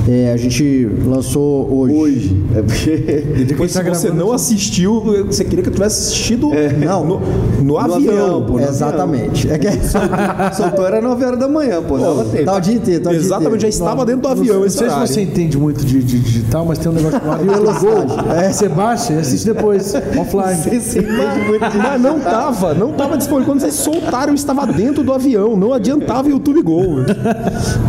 É, 0.08 0.32
a 0.32 0.36
gente 0.36 0.88
lançou 1.06 1.68
hoje. 1.72 1.94
Hoje. 1.94 2.44
É 2.54 2.62
porque. 2.62 3.24
E 3.38 3.44
depois, 3.44 3.70
se 3.70 3.82
você 3.82 4.10
não 4.10 4.32
assistiu, 4.32 5.00
você 5.26 5.44
queria 5.44 5.62
que 5.62 5.68
eu 5.68 5.72
tivesse 5.72 6.00
assistido 6.08 6.50
Não. 6.84 7.04
no, 7.04 7.20
no 7.62 7.78
avião. 7.78 7.96
avião, 7.96 8.42
pô. 8.46 8.54
no 8.54 8.60
Exatamente. 8.60 9.48
É 9.50 9.58
que 9.58 9.68
Soltou 10.56 10.86
era 10.86 11.00
9 11.00 11.24
horas 11.24 11.38
da 11.38 11.46
manhã, 11.48 11.82
pô, 11.82 11.98
dava 11.98 12.24
tempo. 12.24 12.44
tá 12.44 12.56
o 12.56 12.60
dia 12.60 12.74
inteiro, 12.74 13.02
tá 13.04 13.10
o 13.10 13.12
dia 13.12 13.22
Exatamente, 13.22 13.62
já 13.62 13.68
inteiro. 13.68 13.84
estava 13.84 14.06
dentro 14.06 14.22
do 14.22 14.28
avião 14.28 14.58
Não 14.60 14.66
esse 14.66 14.78
sei 14.78 14.90
se 14.90 14.98
você 14.98 15.20
entende 15.20 15.56
muito 15.56 15.84
de, 15.84 16.02
de 16.02 16.18
digital, 16.18 16.64
mas 16.64 16.78
tem 16.78 16.90
um 16.90 16.94
negócio 16.94 17.18
chamado 17.20 17.44
Velocidade. 17.44 18.28
É, 18.44 18.52
você 18.52 18.68
baixa 18.68 18.97
e 19.10 19.14
assiste 19.18 19.44
depois, 19.46 19.94
offline. 20.18 20.80
Você 20.80 21.00
Mas 21.02 22.00
não 22.00 22.20
tava, 22.20 22.74
não 22.74 22.92
tava 22.92 23.16
disponível. 23.16 23.52
Quando 23.52 23.60
vocês 23.60 23.74
soltaram, 23.74 24.28
eu 24.28 24.34
estava 24.34 24.66
dentro 24.66 25.02
do 25.02 25.12
avião. 25.12 25.56
Não 25.56 25.72
adiantava 25.72 26.28
YouTube 26.28 26.62
Go. 26.62 26.78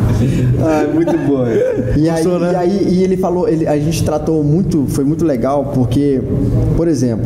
Ah, 0.62 0.86
muito 0.94 1.18
bom. 1.20 1.46
E 1.96 2.10
aí, 2.10 2.24
Gostou, 2.24 2.40
né? 2.40 2.52
e 2.52 2.56
aí 2.58 2.88
e 2.90 3.04
ele 3.04 3.16
falou, 3.16 3.48
ele- 3.48 3.66
a 3.66 3.78
gente 3.80 4.04
tratou 4.04 4.44
muito, 4.44 4.86
foi 4.90 5.06
muito 5.06 5.24
legal, 5.24 5.72
porque, 5.74 6.22
por 6.76 6.90
exemplo, 6.90 7.26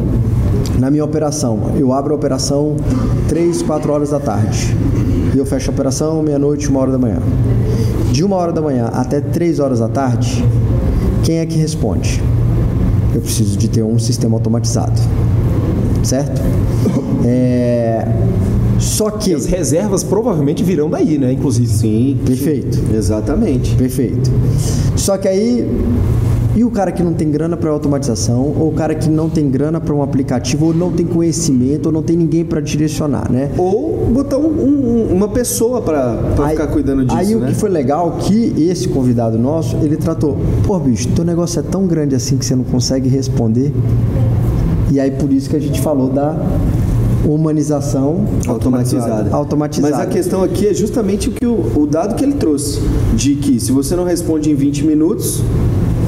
na 0.78 0.92
minha 0.92 1.04
operação, 1.04 1.72
eu 1.76 1.92
abro 1.92 2.14
a 2.14 2.16
operação 2.16 2.76
3, 3.28 3.64
4 3.64 3.92
horas 3.92 4.12
da 4.12 4.20
tarde. 4.20 4.76
E 5.34 5.38
eu 5.40 5.46
fecho 5.46 5.72
a 5.72 5.74
operação 5.74 6.22
meia-noite, 6.22 6.70
uma 6.70 6.80
hora 6.82 6.92
da 6.92 7.00
manhã. 7.00 7.18
De 8.12 8.24
uma 8.24 8.36
hora 8.36 8.52
da 8.52 8.62
manhã 8.62 8.92
até 8.94 9.20
3 9.20 9.60
horas 9.60 9.80
da 9.80 9.88
tarde, 9.88 10.46
quem 11.24 11.40
é 11.40 11.46
que 11.48 11.58
responde? 11.58 12.22
Eu 13.14 13.22
preciso 13.22 13.58
de 13.58 13.70
ter 13.70 13.84
um 13.84 14.00
sistema 14.00 14.36
automatizado. 14.38 15.00
Certo? 16.04 16.42
É, 17.26 18.06
Só 18.80 19.10
que. 19.10 19.34
As 19.34 19.46
reservas 19.46 20.04
provavelmente 20.04 20.62
virão 20.62 20.90
daí, 20.90 21.18
né? 21.18 21.32
Inclusive. 21.32 21.70
Sim. 21.70 22.20
Perfeito. 22.26 22.78
Exatamente. 22.94 23.74
Perfeito. 23.76 24.30
Só 24.98 25.18
que 25.18 25.30
aí. 25.30 25.66
E 26.56 26.64
o 26.64 26.70
cara 26.70 26.92
que 26.92 27.02
não 27.02 27.14
tem 27.14 27.32
grana 27.32 27.58
para 27.58 27.70
automatização, 27.72 28.54
ou 28.60 28.70
o 28.70 28.72
cara 28.74 28.94
que 28.94 29.10
não 29.10 29.28
tem 29.28 29.50
grana 29.50 29.82
para 29.82 29.94
um 29.94 30.04
aplicativo, 30.04 30.68
ou 30.68 30.74
não 30.74 30.92
tem 30.92 31.04
conhecimento, 31.06 31.88
ou 31.88 31.92
não 31.92 32.04
tem 32.04 32.16
ninguém 32.16 32.46
para 32.46 32.62
direcionar, 32.62 33.32
né? 33.32 33.50
Ou 33.58 34.06
botar 34.14 34.38
um- 34.38 34.44
um- 34.64 35.08
uma 35.16 35.28
pessoa 35.30 35.84
Aí- 36.44 36.52
ficar 36.52 36.68
cuidando 36.68 37.06
disso, 37.06 37.18
Aí 37.18 37.36
o 37.36 37.40
né? 37.40 37.48
que 37.48 37.56
foi 37.56 37.70
legal 37.70 38.18
que 38.20 38.54
esse 38.70 38.88
convidado 38.88 39.38
nosso, 39.40 39.76
ele 39.78 39.98
tratou, 39.98 40.38
pô 40.66 40.78
bicho, 40.80 41.08
teu 41.16 41.26
negócio 41.26 41.60
é 41.60 41.64
tão 41.64 41.88
grande 41.88 42.14
assim 42.14 42.38
que 42.38 42.46
você 42.46 42.56
não 42.56 42.64
consegue 42.64 43.10
responder. 43.10 43.74
E 44.92 45.00
aí 45.00 45.10
por 45.10 45.34
isso 45.34 45.50
que 45.50 45.56
a 45.56 45.60
gente 45.60 45.82
falou 45.82 46.08
da 46.10 46.36
humanização 47.26 48.26
automatizada. 48.48 49.34
automatizada. 49.36 49.96
Mas 49.96 50.06
a 50.06 50.10
questão 50.10 50.44
aqui 50.44 50.68
é 50.68 50.74
justamente 50.74 51.30
o 51.30 51.32
que 51.32 51.46
o, 51.46 51.80
o 51.82 51.88
dado 51.88 52.16
que 52.16 52.24
ele 52.24 52.34
trouxe, 52.34 52.80
de 53.16 53.36
que 53.36 53.60
se 53.60 53.72
você 53.72 53.96
não 53.96 54.04
responde 54.04 54.52
em 54.52 54.56
20 54.56 54.86
minutos, 54.86 55.42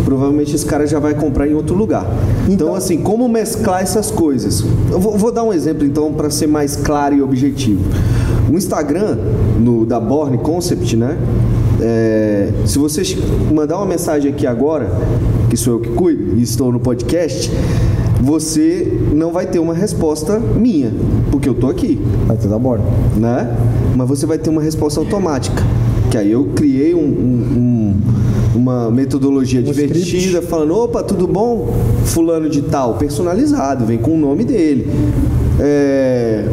provavelmente 0.06 0.56
esse 0.56 0.66
cara 0.66 0.86
já 0.88 1.00
vai 1.00 1.14
comprar 1.16 1.48
em 1.48 1.54
outro 1.56 1.76
lugar. 1.76 2.06
Então, 2.44 2.54
Então- 2.68 2.76
assim, 2.76 2.98
como 3.00 3.28
mesclar 3.28 3.82
essas 3.82 4.10
coisas? 4.12 4.64
Eu 4.92 5.00
vou, 5.00 5.18
vou 5.18 5.32
dar 5.32 5.44
um 5.44 5.52
exemplo 5.52 5.86
então 5.86 6.14
para 6.14 6.30
ser 6.30 6.48
mais 6.48 6.76
claro 6.78 7.16
e 7.16 7.22
objetivo. 7.22 7.82
O 8.50 8.56
Instagram 8.56 9.18
no, 9.60 9.86
da 9.86 10.00
Born 10.00 10.38
Concept, 10.38 10.96
né? 10.96 11.18
É, 11.82 12.52
se 12.66 12.78
você 12.78 13.02
mandar 13.54 13.78
uma 13.78 13.86
mensagem 13.86 14.32
aqui 14.32 14.48
agora, 14.48 14.90
que 15.50 15.58
sou 15.58 15.74
eu 15.74 15.80
que 15.82 15.90
cuido 15.90 16.38
e 16.38 16.42
estou 16.44 16.72
no 16.72 16.80
podcast, 16.80 17.52
você 18.22 18.98
não 19.14 19.32
vai 19.32 19.46
ter 19.46 19.60
uma 19.60 19.74
resposta 19.74 20.40
minha, 20.40 20.92
porque 21.32 21.50
eu 21.50 21.54
tô 21.54 21.68
aqui 21.68 22.00
Vai 22.28 22.38
ter 22.38 22.48
da 22.48 22.58
borda. 22.58 22.84
né? 23.18 23.56
Mas 23.96 24.08
você 24.08 24.26
vai 24.26 24.38
ter 24.38 24.50
uma 24.50 24.62
resposta 24.62 25.00
automática. 25.00 25.62
Que 26.10 26.18
aí 26.18 26.32
eu 26.32 26.46
criei 26.56 26.94
um, 26.96 27.00
um- 27.00 27.04
um- 27.58 27.75
uma 28.56 28.90
metodologia 28.90 29.60
Um 29.60 29.64
divertida, 29.64 30.00
script. 30.00 30.48
falando, 30.48 30.76
opa, 30.76 31.04
tudo 31.04 31.28
bom? 31.28 31.74
Fulano 32.06 32.50
de 32.50 32.62
tal, 32.64 32.96
personalizado, 32.96 33.86
vem 33.86 33.98
com 33.98 34.16
o 34.16 34.18
nome 34.18 34.44
dele. 34.44 34.88
É, 35.60 36.46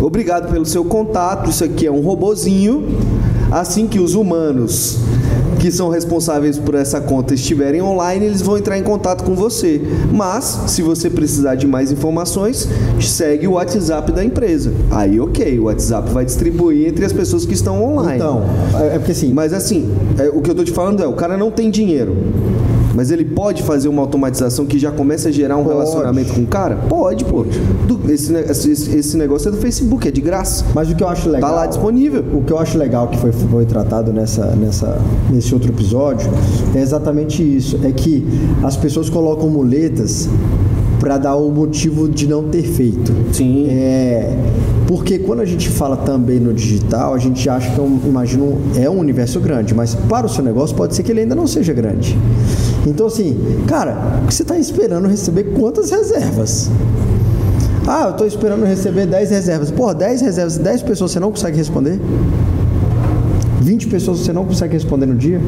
Obrigado 0.00 0.52
pelo 0.52 0.64
seu 0.64 0.84
contato, 0.84 1.50
isso 1.50 1.64
aqui 1.64 1.86
é 1.86 1.90
um 1.90 2.00
robozinho. 2.00 2.84
Assim 3.50 3.86
que 3.86 3.98
os 3.98 4.14
humanos 4.14 4.98
que 5.66 5.72
são 5.72 5.88
responsáveis 5.88 6.58
por 6.58 6.76
essa 6.76 7.00
conta 7.00 7.34
estiverem 7.34 7.82
online, 7.82 8.26
eles 8.26 8.40
vão 8.40 8.56
entrar 8.56 8.78
em 8.78 8.84
contato 8.84 9.24
com 9.24 9.34
você. 9.34 9.82
Mas, 10.12 10.60
se 10.68 10.80
você 10.80 11.10
precisar 11.10 11.56
de 11.56 11.66
mais 11.66 11.90
informações, 11.90 12.68
segue 13.00 13.48
o 13.48 13.54
WhatsApp 13.54 14.12
da 14.12 14.24
empresa. 14.24 14.72
Aí, 14.92 15.18
ok, 15.18 15.58
o 15.58 15.64
WhatsApp 15.64 16.08
vai 16.10 16.24
distribuir 16.24 16.86
entre 16.86 17.04
as 17.04 17.12
pessoas 17.12 17.44
que 17.44 17.52
estão 17.52 17.82
online. 17.82 18.14
Então, 18.14 18.44
é 18.80 18.94
é 18.94 18.98
porque 18.98 19.10
assim, 19.10 19.32
Mas 19.32 19.52
assim, 19.52 19.92
é, 20.16 20.28
o 20.28 20.40
que 20.40 20.48
eu 20.48 20.54
tô 20.54 20.62
te 20.62 20.70
falando 20.70 21.02
é, 21.02 21.06
o 21.08 21.14
cara 21.14 21.36
não 21.36 21.50
tem 21.50 21.68
dinheiro. 21.68 22.16
Mas 22.96 23.10
ele 23.10 23.24
pode 23.24 23.62
fazer 23.62 23.88
uma 23.88 24.00
automatização 24.00 24.64
que 24.64 24.78
já 24.78 24.90
começa 24.90 25.28
a 25.28 25.32
gerar 25.32 25.56
um 25.58 25.62
Pode. 25.64 25.74
relacionamento 25.76 26.32
com 26.32 26.40
o 26.40 26.46
cara? 26.46 26.76
Pode, 26.88 27.24
pô. 27.26 27.44
Do- 27.86 28.10
esse, 28.10 28.32
esse, 28.32 28.96
esse 28.96 29.16
negócio 29.18 29.48
é 29.48 29.50
do 29.52 29.58
Facebook, 29.58 30.08
é 30.08 30.10
de 30.10 30.20
graça. 30.22 30.64
mas 30.74 30.90
o 30.90 30.94
que 30.96 31.02
eu 31.04 31.08
acho 31.08 31.28
legal. 31.28 31.50
Tá 31.50 31.54
lá 31.56 31.66
disponível. 31.66 32.24
O 32.32 32.42
que 32.42 32.52
eu 32.52 32.58
acho 32.58 32.78
legal 32.78 33.08
que 33.08 33.18
foi, 33.18 33.32
foi 33.32 33.66
tratado 33.66 34.12
nessa, 34.12 34.46
nessa, 34.56 34.98
nesse 35.30 35.52
outro 35.52 35.70
episódio 35.70 36.30
é 36.74 36.80
exatamente 36.80 37.42
isso. 37.42 37.78
É 37.84 37.92
que 37.92 38.26
as 38.64 38.76
pessoas 38.76 39.10
colocam 39.10 39.48
muletas 39.50 40.28
para 41.00 41.18
dar 41.18 41.36
o 41.36 41.50
motivo 41.50 42.08
de 42.08 42.26
não 42.26 42.44
ter 42.44 42.62
feito. 42.62 43.12
Sim. 43.32 43.66
É, 43.68 44.34
porque 44.86 45.18
quando 45.18 45.40
a 45.40 45.44
gente 45.44 45.68
fala 45.68 45.96
também 45.96 46.38
no 46.40 46.52
digital, 46.54 47.12
a 47.14 47.18
gente 47.18 47.48
acha 47.48 47.70
que 47.72 47.78
é 47.78 47.82
um, 47.82 48.00
imagina, 48.06 48.44
um- 48.44 48.58
é 48.76 48.88
um 48.88 48.98
universo 48.98 49.38
grande, 49.40 49.74
mas 49.74 49.94
para 49.94 50.26
o 50.26 50.28
seu 50.28 50.42
negócio 50.44 50.74
pode 50.76 50.94
ser 50.94 51.02
que 51.02 51.10
ele 51.12 51.20
ainda 51.20 51.34
não 51.34 51.46
seja 51.46 51.72
grande. 51.72 52.16
Então 52.86 53.06
assim, 53.06 53.36
cara, 53.66 54.20
o 54.22 54.26
que 54.26 54.34
você 54.34 54.42
está 54.42 54.56
esperando 54.58 55.06
receber 55.08 55.44
quantas 55.58 55.90
reservas? 55.90 56.70
Ah, 57.86 58.04
eu 58.06 58.10
estou 58.12 58.26
esperando 58.26 58.64
receber 58.64 59.06
10 59.06 59.30
reservas. 59.30 59.70
Pô, 59.70 59.92
10 59.94 60.20
reservas, 60.20 60.58
10 60.58 60.82
pessoas 60.82 61.12
você 61.12 61.20
não 61.20 61.30
consegue 61.30 61.56
responder? 61.56 62.00
20 63.60 63.88
pessoas 63.88 64.20
você 64.20 64.32
não 64.32 64.44
consegue 64.44 64.74
responder 64.74 65.06
no 65.06 65.14
dia? 65.14 65.40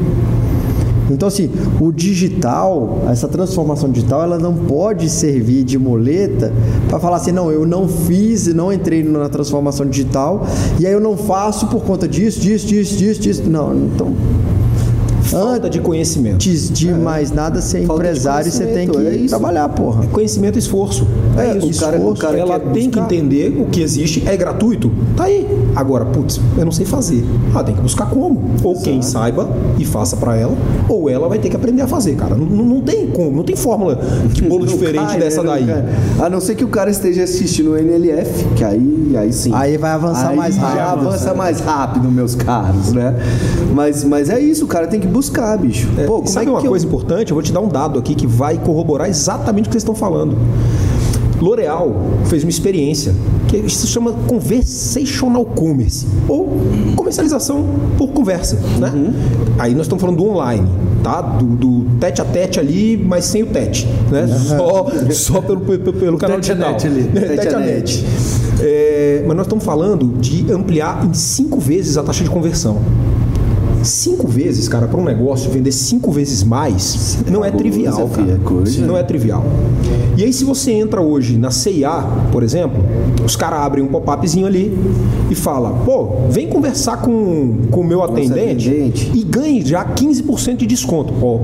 Então, 1.13 1.27
assim, 1.27 1.49
o 1.79 1.91
digital, 1.91 3.03
essa 3.09 3.27
transformação 3.27 3.91
digital, 3.91 4.23
ela 4.23 4.37
não 4.37 4.53
pode 4.53 5.09
servir 5.09 5.63
de 5.63 5.77
muleta 5.77 6.53
para 6.87 6.99
falar 6.99 7.17
assim, 7.17 7.31
não, 7.31 7.51
eu 7.51 7.65
não 7.65 7.87
fiz, 7.87 8.47
não 8.53 8.71
entrei 8.71 9.03
na 9.03 9.29
transformação 9.29 9.85
digital, 9.85 10.45
e 10.79 10.85
aí 10.85 10.93
eu 10.93 10.99
não 10.99 11.17
faço 11.17 11.67
por 11.67 11.83
conta 11.83 12.07
disso, 12.07 12.39
disso, 12.39 12.67
disso, 12.67 12.95
disso, 12.97 13.21
disso. 13.21 13.49
Não, 13.49 13.75
então, 13.75 14.13
Falta 15.31 15.69
de 15.69 15.79
conhecimento. 15.79 16.35
antes 16.35 16.69
de 16.71 16.91
mais 16.93 17.31
nada, 17.31 17.61
ser 17.61 17.85
Falta 17.85 18.03
de 18.03 18.09
empresário, 18.09 18.51
você 18.51 18.65
tem 18.65 18.87
que 18.87 18.97
é 18.97 19.27
trabalhar, 19.27 19.69
porra. 19.69 20.05
Conhecimento 20.07 20.55
e 20.55 20.59
esforço. 20.59 21.07
É, 21.37 21.51
É, 21.51 21.57
isso. 21.57 21.67
o 21.67 21.79
cara- 21.85 21.99
o 22.01 22.15
cara 22.15 22.37
ela 22.37 22.59
tem 22.59 22.89
que 22.89 22.99
buscar. 22.99 23.15
entender 23.15 23.57
o 23.61 23.65
que 23.65 23.81
existe, 23.81 24.23
é 24.27 24.35
gratuito. 24.35 24.91
Tá 25.15 25.25
aí. 25.25 25.47
Agora, 25.75 26.05
putz, 26.05 26.39
eu 26.57 26.65
não 26.65 26.71
sei 26.71 26.85
fazer. 26.85 27.23
Ah, 27.53 27.63
tem 27.63 27.75
que 27.75 27.81
buscar 27.81 28.09
como. 28.09 28.41
Ou 28.63 28.81
quem 28.81 29.01
saiba 29.01 29.49
e 29.77 29.85
faça 29.85 30.17
pra 30.17 30.35
ela, 30.35 30.55
ou 30.87 31.09
ela 31.09 31.29
vai 31.29 31.37
ter 31.39 31.49
que 31.49 31.55
aprender 31.55 31.81
a 31.81 31.87
fazer, 31.87 32.15
cara. 32.15 32.35
Não, 32.35 32.45
não- 32.45 32.79
tem 32.81 33.07
como, 33.07 33.35
não 33.35 33.43
tem 33.43 33.55
fórmula 33.55 33.99
de 34.31 34.41
bolo 34.43 34.65
diferente 34.67 35.05
cai, 35.05 35.19
dessa 35.19 35.43
né? 35.43 35.49
Daí. 36.17 36.25
A 36.25 36.29
não 36.29 36.39
ser 36.39 36.55
que 36.55 36.63
o 36.63 36.69
cara 36.69 36.89
esteja 36.89 37.23
assistindo 37.23 37.71
o 37.71 37.77
NLF, 37.77 38.45
que 38.55 38.63
aí, 38.63 39.11
aí 39.15 39.31
sim. 39.33 39.51
Aí 39.53 39.77
vai 39.77 39.91
avançar 39.91 40.29
Aí 40.29 40.35
mais 40.37 40.55
já 40.55 40.61
rápido. 40.61 41.07
avança 41.07 41.33
mais 41.33 41.59
rápido, 41.59 42.09
meus 42.11 42.35
caros, 42.35 42.93
né? 42.93 43.15
Mas, 43.73 44.03
mas 44.03 44.29
é 44.29 44.39
isso, 44.39 44.65
o 44.65 44.67
cara 44.67 44.87
tem 44.87 44.99
que 44.99 45.07
buscar, 45.07 45.18
bicho. 45.59 45.87
É, 45.97 46.05
Pô, 46.05 46.15
como 46.17 46.27
sabe 46.27 46.47
é 46.47 46.49
uma 46.49 46.59
eu- 46.61 46.69
coisa 46.69 46.85
importante? 46.85 47.31
Eu 47.31 47.35
vou 47.35 47.43
te 47.43 47.51
dar 47.51 47.61
um 47.61 47.67
dado 47.67 47.97
aqui 47.99 48.15
que 48.15 48.27
vai 48.27 48.57
corroborar 48.57 49.09
exatamente 49.09 49.65
o 49.65 49.69
que 49.69 49.73
vocês 49.73 49.83
estão 49.83 49.95
falando. 49.95 50.35
L'Oréal 51.41 51.95
fez 52.25 52.43
uma 52.43 52.49
experiência 52.49 53.13
que 53.47 53.69
se 53.69 53.87
chama 53.87 54.11
Conversational 54.27 55.45
Commerce 55.45 56.05
ou 56.27 56.57
comercialização 56.97 57.65
por 57.97 58.09
conversa, 58.09 58.57
né? 58.77 58.91
Uhum. 58.93 59.13
Aí 59.57 59.71
nós 59.73 59.83
estamos 59.83 60.01
falando 60.01 60.17
do 60.17 60.25
online, 60.29 60.67
tá? 61.01 61.21
Do, 61.21 61.45
do 61.45 61.85
tete 61.97 62.21
a 62.21 62.25
tete 62.25 62.59
ali, 62.59 62.97
mas 62.97 63.23
sem 63.23 63.43
o 63.43 63.45
tete, 63.47 63.87
né? 64.11 64.27
Só, 64.27 64.87
só 65.11 65.41
pelo, 65.41 65.61
pelo, 65.61 65.93
pelo 65.93 66.17
canal 66.17 66.37
Tete 66.41 66.49
digital. 66.49 66.71
net 66.73 66.87
ali. 66.87 67.03
Tete, 67.05 67.27
Tete 67.37 67.47
a 67.47 67.57
a 67.57 67.59
net. 67.61 68.05
É, 68.59 69.23
mas 69.25 69.37
nós 69.37 69.45
estamos 69.45 69.63
falando 69.63 70.07
de 70.19 70.51
ampliar 70.51 71.05
em 71.05 71.13
cinco 71.13 71.57
vezes 71.57 71.95
a 71.95 72.03
taxa 72.03 72.21
de 72.25 72.29
conversão. 72.29 72.79
Cinco 73.83 74.27
vezes, 74.27 74.67
cara, 74.67 74.87
para 74.87 74.99
um 74.99 75.03
negócio 75.03 75.49
vender 75.49 75.71
cinco 75.71 76.11
vezes 76.11 76.43
mais 76.43 77.19
não 77.29 77.43
é 77.43 77.51
trivial, 77.51 78.09
cara. 78.09 78.33
é 78.33 78.37
coisa. 78.37 78.85
Não 78.85 78.97
é 78.97 79.03
trivial. 79.03 79.43
E 80.17 80.23
aí, 80.23 80.33
se 80.33 80.43
você 80.43 80.71
entra 80.71 81.01
hoje 81.01 81.37
na 81.37 81.51
CIA, 81.51 82.03
por 82.31 82.43
exemplo, 82.43 82.83
os 83.25 83.35
caras 83.35 83.59
abrem 83.59 83.83
um 83.83 83.87
pop-upzinho 83.87 84.45
ali 84.45 84.77
e 85.29 85.35
fala: 85.35 85.71
pô, 85.85 86.27
vem 86.29 86.47
conversar 86.47 86.97
com 87.01 87.57
com 87.71 87.81
o 87.81 87.83
meu 87.83 88.03
atendente, 88.03 88.69
atendente. 88.69 89.11
e 89.13 89.23
ganhe 89.23 89.65
já 89.65 89.85
15% 89.85 90.57
de 90.57 90.65
desconto. 90.65 91.13
Pô, 91.13 91.39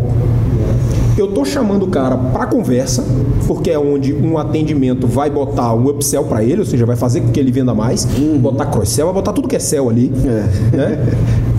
eu 1.17 1.27
tô 1.27 1.45
chamando 1.45 1.83
o 1.83 1.87
cara 1.87 2.17
para 2.17 2.45
conversa, 2.47 3.03
porque 3.47 3.71
é 3.71 3.79
onde 3.79 4.13
um 4.13 4.37
atendimento 4.37 5.07
vai 5.07 5.29
botar 5.29 5.73
um 5.73 5.87
upsell 5.87 6.25
para 6.25 6.43
ele, 6.43 6.59
ou 6.59 6.65
seja, 6.65 6.85
vai 6.85 6.95
fazer 6.95 7.21
com 7.21 7.31
que 7.31 7.39
ele 7.39 7.51
venda 7.51 7.73
mais, 7.73 8.05
botar 8.39 8.65
cross-sell, 8.65 9.05
vai 9.05 9.15
botar 9.15 9.31
tudo 9.31 9.47
que 9.47 9.55
é 9.55 9.59
sell 9.59 9.89
ali, 9.89 10.11
né? 10.73 10.99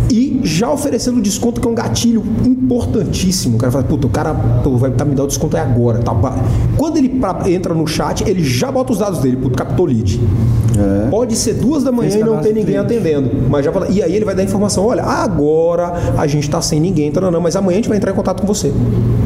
Já 0.47 0.71
oferecendo 0.71 1.21
desconto 1.21 1.61
que 1.61 1.67
é 1.67 1.71
um 1.71 1.75
gatilho 1.75 2.23
importantíssimo. 2.45 3.57
O 3.57 3.59
cara 3.59 3.73
fala, 3.73 3.85
puta, 3.85 4.07
o 4.07 4.11
cara 4.11 4.33
pô, 4.63 4.77
vai 4.77 4.91
tá, 4.93 5.05
me 5.05 5.15
dar 5.15 5.25
o 5.25 5.27
desconto 5.27 5.57
é 5.57 5.61
agora. 5.61 5.99
Tá? 5.99 6.15
Quando 6.77 6.97
ele 6.99 7.09
pra- 7.09 7.43
entra 7.51 7.75
no 7.75 7.87
chat, 7.87 8.23
ele 8.29 8.45
já 8.45 8.71
bota 8.71 8.93
os 8.93 8.99
dados 8.99 9.19
dele, 9.19 9.37
puto, 9.37 9.57
captou 9.57 9.87
lead. 9.87 10.21
Pode 11.11 11.35
ser 11.37 11.55
duas 11.55 11.83
da 11.83 11.91
manhã 11.91 12.11
Fez 12.11 12.23
e 12.23 12.25
não 12.25 12.39
ter 12.39 12.49
ninguém 12.51 12.65
cliente. 12.77 12.79
atendendo. 12.95 13.31
Mas 13.51 13.65
já 13.65 13.73
fala, 13.73 13.89
e 13.89 14.03
aí 14.03 14.15
ele 14.15 14.25
vai 14.25 14.35
dar 14.35 14.43
informação: 14.45 14.85
olha, 14.87 15.03
agora 15.03 15.93
a 16.17 16.27
gente 16.27 16.49
tá 16.49 16.61
sem 16.61 16.79
ninguém, 16.81 17.11
tá, 17.11 17.21
não, 17.21 17.31
não, 17.31 17.41
mas 17.41 17.57
amanhã 17.57 17.75
a 17.75 17.81
gente 17.81 17.89
vai 17.89 17.97
entrar 17.99 18.13
em 18.13 18.15
contato 18.15 18.41
com 18.41 18.47
você. 18.47 18.73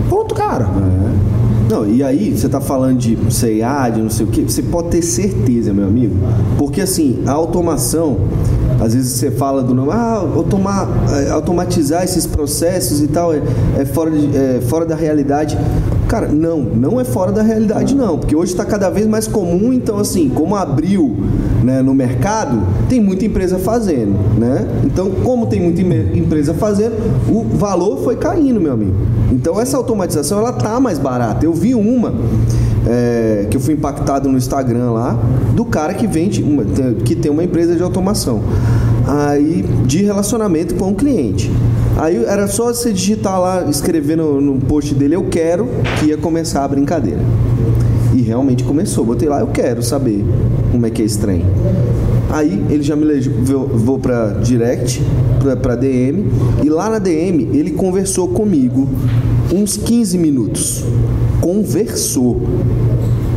Pronto, 0.08 0.34
cara. 0.34 0.68
Não, 1.68 1.86
e 1.88 2.02
aí, 2.02 2.36
você 2.36 2.48
tá 2.48 2.60
falando 2.60 2.98
de 2.98 3.16
CA, 3.30 3.88
de 3.90 4.00
não 4.00 4.10
sei 4.10 4.26
o 4.26 4.28
quê, 4.28 4.42
você 4.42 4.60
pode 4.60 4.88
ter 4.88 5.02
certeza, 5.02 5.72
meu 5.72 5.84
amigo. 5.86 6.16
Porque 6.58 6.80
assim, 6.80 7.22
a 7.26 7.30
automação, 7.32 8.16
às 8.80 8.94
vezes 8.94 9.12
você 9.12 9.30
fala 9.30 9.62
do 9.62 9.74
nome, 9.74 9.90
ah, 9.92 10.24
automa- 10.34 10.88
eh, 11.12 11.30
automatizar 11.30 12.02
esses 12.02 12.26
processos 12.26 13.00
e 13.02 13.06
tal 13.08 13.32
é, 13.32 13.40
é 13.78 13.84
fora, 13.84 14.10
de- 14.10 14.36
é 14.36 14.60
fora 14.66 14.84
da 14.86 14.94
realidade. 14.94 15.58
Cara, 16.08 16.26
não, 16.28 16.60
não 16.60 17.00
é 17.00 17.04
fora 17.04 17.30
da 17.30 17.42
realidade, 17.42 17.94
não. 17.94 18.18
Porque 18.18 18.34
hoje 18.34 18.52
está 18.52 18.64
cada 18.64 18.90
vez 18.90 19.06
mais 19.06 19.26
comum, 19.28 19.72
então 19.72 19.98
assim, 19.98 20.28
como 20.28 20.56
abriu 20.56 21.16
né, 21.62 21.82
no 21.82 21.94
mercado, 21.94 22.58
tem 22.88 23.00
muita 23.00 23.26
empresa 23.26 23.58
fazendo, 23.58 24.14
né? 24.38 24.66
Então, 24.84 25.10
como 25.22 25.46
tem 25.46 25.60
muita 25.60 25.82
empresa 25.82 26.54
fazendo, 26.54 26.94
o 27.28 27.44
valor 27.56 27.98
foi 28.02 28.16
caindo, 28.16 28.58
meu 28.60 28.72
amigo. 28.72 28.94
Então, 29.30 29.60
essa 29.60 29.76
automatização, 29.76 30.38
ela 30.38 30.52
tá 30.54 30.80
mais 30.80 30.98
barata. 30.98 31.44
Eu 31.44 31.52
vi 31.52 31.74
uma 31.74 32.14
é, 32.86 33.46
que 33.50 33.56
eu 33.58 33.60
fui 33.60 33.74
impactado 33.74 34.26
no 34.26 34.38
Instagram 34.38 34.90
lá, 34.92 35.14
do 35.54 35.66
cara 35.66 35.92
que 35.92 36.06
vende, 36.06 36.42
uma- 36.42 36.64
que 37.04 37.14
tem 37.14 37.30
uma 37.30 37.44
empresa 37.44 37.76
de 37.76 37.82
automação. 37.82 38.40
Aí, 39.06 39.64
de 39.86 40.02
relacionamento 40.02 40.74
com 40.74 40.88
um 40.88 40.94
cliente. 40.94 41.50
Aí 41.96 42.24
era 42.24 42.46
só 42.46 42.66
você 42.66 42.92
digitar 42.92 43.40
lá, 43.40 43.64
escrever 43.68 44.16
no, 44.16 44.40
no 44.40 44.58
post 44.60 44.94
dele, 44.94 45.16
eu 45.16 45.24
quero, 45.24 45.68
que 45.98 46.06
ia 46.06 46.16
começar 46.16 46.64
a 46.64 46.68
brincadeira. 46.68 47.20
E 48.14 48.22
realmente 48.22 48.64
começou. 48.64 49.04
Botei 49.04 49.28
lá, 49.28 49.40
eu 49.40 49.48
quero 49.48 49.82
saber 49.82 50.24
como 50.70 50.86
é 50.86 50.90
que 50.90 51.02
é 51.02 51.04
esse 51.04 51.18
trem. 51.18 51.44
Aí 52.30 52.64
ele 52.70 52.82
já 52.82 52.94
me 52.94 53.04
levou 53.04 53.66
vou 53.66 53.98
para 53.98 54.34
direct, 54.34 55.02
pra 55.60 55.74
DM, 55.74 56.26
e 56.62 56.68
lá 56.68 56.88
na 56.88 56.98
DM 56.98 57.50
ele 57.52 57.72
conversou 57.72 58.28
comigo 58.28 58.88
uns 59.52 59.76
15 59.76 60.16
minutos. 60.16 60.84
Conversou 61.40 62.40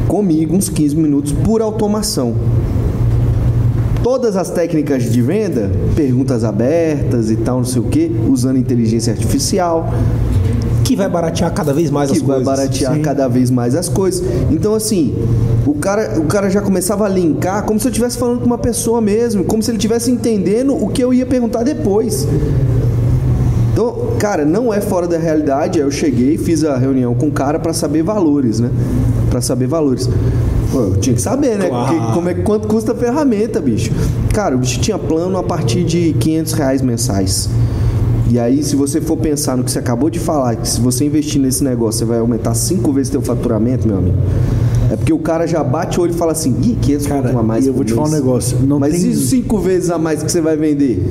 comigo 0.07 0.55
uns 0.55 0.70
15 0.70 0.95
minutos 0.95 1.32
por 1.32 1.61
automação. 1.61 2.36
Todas 4.04 4.36
as 4.36 4.49
técnicas 4.49 5.04
de 5.04 5.22
venda, 5.22 5.72
perguntas 5.95 6.43
abertas 6.43 7.32
e 7.32 7.38
tal, 7.38 7.58
não 7.58 7.66
sei 7.66 7.82
o 7.82 7.86
que, 7.86 8.12
usando 8.30 8.58
inteligência 8.58 9.14
artificial, 9.14 9.89
Que 10.84 10.97
vai 10.97 11.08
baratear 11.08 11.51
cada 11.54 11.74
vez 11.74 11.89
mais 11.89 12.12
que 12.12 12.18
as 12.18 12.22
vai 12.24 12.36
coisas. 12.43 12.45
baratear 12.58 12.99
cada 12.99 13.28
vez 13.30 13.49
mais 13.49 13.74
as 13.74 13.88
coisas. 13.88 14.22
Então, 14.51 14.76
assim, 14.76 15.16
o 15.66 15.74
cara, 15.76 16.20
o 16.20 16.26
cara 16.26 16.49
já 16.49 16.62
começava 16.62 17.06
a 17.06 17.10
linkar 17.10 17.64
como 17.64 17.80
se 17.80 17.88
eu 17.88 17.89
estivesse 17.89 18.18
falando 18.18 18.41
com 18.41 18.45
uma 18.45 18.58
pessoa 18.58 18.99
mesmo, 18.99 19.45
como 19.45 19.64
se 19.64 19.72
ele 19.72 19.78
estivesse 19.78 20.12
entendendo 20.12 20.74
o 20.76 20.89
que 20.89 21.01
eu 21.01 21.14
ia 21.14 21.26
perguntar 21.26 21.64
depois. 21.64 22.28
Então, 23.72 24.10
cara, 24.20 24.43
não 24.43 24.74
é 24.74 24.82
fora 24.82 25.08
da 25.08 25.18
realidade. 25.18 25.80
Aí 25.80 25.86
eu 25.86 25.89
cheguei, 25.89 26.38
fiz 26.38 26.66
a 26.66 26.78
reunião 26.78 27.16
com 27.16 27.28
o 27.28 27.32
cara 27.32 27.58
para 27.58 27.72
saber 27.72 28.04
valores, 28.04 28.60
né? 28.60 28.70
Para 29.30 29.39
saber 29.39 29.68
valores. 29.68 30.10
Pô, 30.74 30.80
eu 30.82 30.98
tinha 30.98 31.16
que 31.16 31.22
saber, 31.22 31.58
né? 31.58 31.70
Claro. 31.70 31.94
Que- 32.08 32.14
como 32.14 32.28
é, 32.30 32.34
quanto 32.34 32.68
custa 32.68 32.92
a 32.92 32.96
ferramenta, 32.96 33.62
bicho. 33.62 33.92
Cara, 34.34 34.56
o 34.56 34.58
bicho 34.58 34.80
tinha 34.80 34.98
plano 34.98 35.38
a 35.38 35.44
partir 35.44 35.84
de 35.84 36.14
500 36.20 36.54
reais 36.54 36.82
mensais. 36.82 37.48
E 38.30 38.40
aí, 38.40 38.64
se 38.64 38.76
você 38.76 39.00
for 39.00 39.16
pensar 39.18 39.56
no 39.56 39.64
que 39.64 39.70
você 39.72 39.78
acabou 39.78 40.10
de 40.10 40.18
falar, 40.20 40.56
que 40.56 40.68
se 40.68 40.82
você 40.82 41.06
investir 41.06 41.40
nesse 41.40 41.64
negócio, 41.64 42.00
você 42.00 42.06
vai 42.06 42.18
aumentar 42.18 42.56
cinco 42.56 42.92
vezes 42.92 43.12
teu 43.12 43.22
faturamento, 43.22 43.88
meu 43.88 43.98
amigo. 44.00 44.18
É 44.92 44.96
porque 44.96 45.14
o 45.14 45.20
cara 45.20 45.46
já 45.48 45.64
bate 45.64 46.00
o 46.00 46.04
olho 46.04 46.12
e 46.14 46.16
fala 46.16 46.32
assim, 46.32 46.56
ih, 46.64 46.76
500 46.82 47.06
Cara, 47.08 47.40
a 47.40 47.44
mais 47.44 47.66
e 47.66 47.68
eu 47.68 47.74
vou 47.74 47.84
te 47.84 47.94
mês." 47.94 47.96
falar 47.96 48.10
um 48.10 48.12
negócio, 48.12 48.58
não 48.66 48.80
Mas 48.80 49.00
tem- 49.00 49.12
e 49.12 49.16
cinco 49.16 49.60
vezes 49.60 49.92
a 49.92 49.98
mais 50.00 50.24
que 50.24 50.32
você 50.32 50.42
vai 50.42 50.58
vender? 50.58 51.04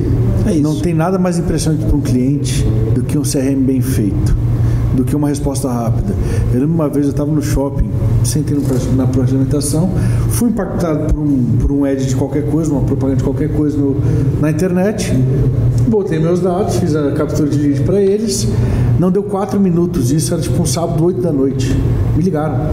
É 0.46 0.54
Não 0.54 0.80
tem 0.80 0.92
nada 0.94 1.16
mais 1.18 1.38
impressionante 1.38 1.84
para 1.84 1.96
um 1.96 2.00
cliente 2.00 2.64
do 2.94 3.02
que 3.02 3.16
um 3.16 3.22
CRM 3.22 3.62
bem 3.64 3.80
feito, 3.80 4.36
do 4.94 5.04
que 5.04 5.14
uma 5.16 5.28
resposta 5.28 5.68
rápida. 5.70 6.14
Eu 6.52 6.60
lembro 6.60 6.74
uma 6.74 6.88
vez 6.88 7.06
eu 7.06 7.12
estava 7.12 7.30
no 7.30 7.40
shopping, 7.42 7.88
sentei 8.24 8.56
na 8.56 9.06
processo 9.06 9.26
de 9.30 9.34
alimentação, 9.36 9.90
fui 10.28 10.50
impactado 10.50 11.12
por 11.12 11.20
um, 11.22 11.44
por 11.60 11.72
um 11.72 11.84
ad 11.84 12.04
de 12.04 12.14
qualquer 12.14 12.46
coisa, 12.50 12.70
uma 12.70 12.82
propaganda 12.82 13.16
de 13.18 13.24
qualquer 13.24 13.50
coisa 13.54 13.76
no- 13.78 13.96
na 14.40 14.50
internet, 14.50 15.12
botei 15.88 16.18
meus 16.18 16.40
dados, 16.40 16.76
fiz 16.76 16.94
a 16.94 17.12
captura 17.12 17.48
de 17.48 17.58
vídeo 17.58 17.84
para 17.84 18.00
eles, 18.00 18.46
não 18.98 19.10
deu 19.10 19.22
quatro 19.22 19.58
minutos, 19.58 20.10
isso 20.12 20.32
era 20.34 20.42
tipo 20.42 20.62
um 20.62 20.66
sábado, 20.66 21.02
8 21.04 21.20
da 21.22 21.32
noite. 21.32 21.74
Me 22.16 22.22
ligaram. 22.22 22.66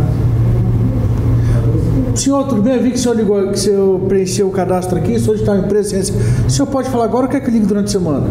Senhor, 2.15 2.43
tudo 2.47 2.61
bem? 2.61 2.75
Eu 2.75 2.83
vi 2.83 2.91
que 2.91 2.97
o 2.97 2.99
senhor 2.99 3.15
ligou, 3.15 3.41
que 3.47 3.53
o 3.53 3.57
senhor 3.57 3.99
preencheu 4.01 4.47
o 4.47 4.51
cadastro 4.51 4.97
aqui, 4.97 5.13
o 5.13 5.19
senhor 5.19 5.35
está 5.35 5.57
em 5.57 5.63
presença. 5.63 6.11
O 6.45 6.49
senhor 6.49 6.67
pode 6.67 6.89
falar 6.89 7.05
agora 7.05 7.25
ou 7.25 7.31
quer 7.31 7.39
que 7.39 7.47
eu 7.49 7.53
ligue 7.53 7.65
durante 7.65 7.85
a 7.87 7.91
semana? 7.91 8.27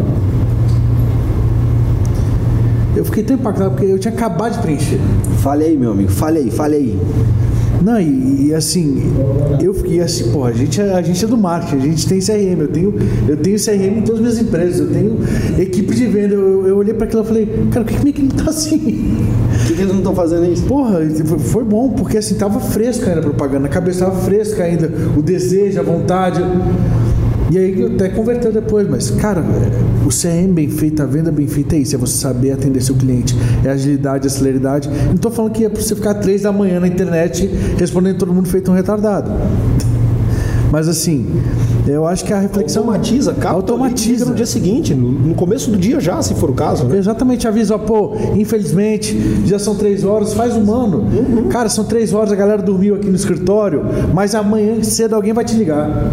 Eu 2.99 3.05
fiquei 3.05 3.23
tão 3.23 3.37
impactado 3.37 3.71
porque 3.71 3.85
eu 3.85 3.97
tinha 3.97 4.13
acabado 4.13 4.53
de 4.55 4.59
preencher. 4.59 4.99
Falei, 5.41 5.77
meu 5.77 5.91
amigo, 5.91 6.11
falei, 6.11 6.51
falei. 6.51 6.99
Não, 7.81 7.97
e, 8.01 8.47
e 8.47 8.53
assim, 8.53 9.01
eu 9.61 9.73
fiquei 9.73 10.01
assim, 10.01 10.31
pô, 10.33 10.43
a 10.43 10.51
gente, 10.51 10.81
é- 10.81 10.93
a 10.93 11.01
gente 11.01 11.23
é 11.23 11.27
do 11.29 11.37
marketing, 11.37 11.77
a 11.77 11.85
gente 11.85 12.05
tem 12.09 12.19
CRM, 12.19 12.59
eu 12.59 12.67
tenho, 12.67 12.93
eu 13.25 13.37
tenho 13.37 13.57
CRM 13.57 13.99
em 13.99 14.01
todas 14.01 14.15
as 14.15 14.19
minhas 14.19 14.39
empresas, 14.39 14.79
eu 14.81 14.87
tenho 14.91 15.17
equipe 15.57 15.95
de 15.95 16.05
venda. 16.07 16.33
Eu, 16.33 16.67
eu 16.67 16.75
olhei 16.77 16.93
para 16.93 17.05
aquilo 17.05 17.23
e 17.23 17.25
falei, 17.25 17.45
cara, 17.71 17.85
por 17.85 17.93
que 17.93 17.99
minha 17.99 18.09
equipe 18.09 18.33
tá 18.35 18.49
assim? 18.49 18.77
Por 19.59 19.67
que, 19.67 19.73
que 19.75 19.81
eles 19.81 19.91
não 19.91 19.99
estão 19.99 20.13
fazendo 20.13 20.51
isso? 20.51 20.63
Porra, 20.63 20.99
foi- 21.25 21.39
foi 21.39 21.63
bom, 21.63 21.91
porque 21.91 22.17
assim, 22.17 22.35
tava 22.35 22.59
fresca 22.59 23.07
ainda 23.07 23.21
a 23.21 23.23
propaganda, 23.23 23.67
a 23.67 23.69
cabeça 23.69 24.03
tava 24.03 24.19
fresca 24.23 24.61
ainda, 24.63 24.91
o 25.17 25.21
desejo, 25.21 25.79
a 25.79 25.83
vontade. 25.83 26.41
E 27.51 27.57
aí 27.57 27.85
até 27.85 28.09
converteu 28.09 28.51
depois, 28.51 28.87
mas, 28.87 29.09
cara, 29.09 29.43
o 30.05 30.09
CRM 30.09 30.53
bem 30.53 30.69
feito, 30.69 31.01
a 31.01 31.05
venda 31.05 31.31
bem 31.31 31.47
feita 31.47 31.75
é 31.75 31.79
isso, 31.79 31.95
é 31.95 31.97
você 31.97 32.17
saber 32.17 32.51
atender 32.51 32.81
seu 32.81 32.95
cliente, 32.95 33.35
é 33.63 33.69
agilidade, 33.69 34.27
é 34.27 34.29
celeridade. 34.29 34.89
Não 35.07 35.17
tô 35.17 35.31
falando 35.31 35.53
que 35.53 35.65
é 35.65 35.69
pra 35.69 35.81
você 35.81 35.95
ficar 35.95 36.13
três 36.15 36.43
da 36.43 36.51
manhã 36.51 36.79
na 36.79 36.87
internet 36.87 37.47
respondendo 37.77 38.17
todo 38.17 38.31
mundo 38.31 38.47
feito 38.47 38.69
um 38.69 38.73
retardado. 38.75 39.31
Mas 40.71 40.87
assim, 40.87 41.25
eu 41.87 42.05
acho 42.05 42.23
que 42.23 42.31
a 42.31 42.39
reflexão. 42.39 42.83
Automatiza, 42.83 43.33
capta 43.33 43.49
Automatiza. 43.49 44.25
no 44.25 44.35
dia 44.35 44.45
seguinte, 44.45 44.93
no, 44.93 45.33
começo 45.33 45.71
do 45.71 45.77
dia 45.77 45.99
já, 45.99 46.21
se 46.21 46.35
for 46.35 46.51
o 46.51 46.53
caso, 46.53 46.85
né? 46.85 46.97
Exatamente, 46.97 47.47
avisa, 47.47 47.77
pô, 47.79 48.13
infelizmente, 48.35 49.17
já 49.45 49.57
são 49.57 49.75
três 49.75 50.03
horas, 50.03 50.33
faz 50.33 50.55
um 50.55 50.71
ano. 50.71 51.07
Cara, 51.49 51.69
são 51.69 51.83
três 51.83 52.13
horas, 52.13 52.31
a 52.31 52.35
galera 52.35 52.61
dormiu 52.61 52.95
aqui 52.95 53.07
no 53.07 53.15
escritório, 53.15 53.83
mas 54.13 54.35
amanhã 54.35 54.81
cedo 54.83 55.15
alguém 55.15 55.33
vai 55.33 55.43
te 55.43 55.55
ligar. 55.55 56.11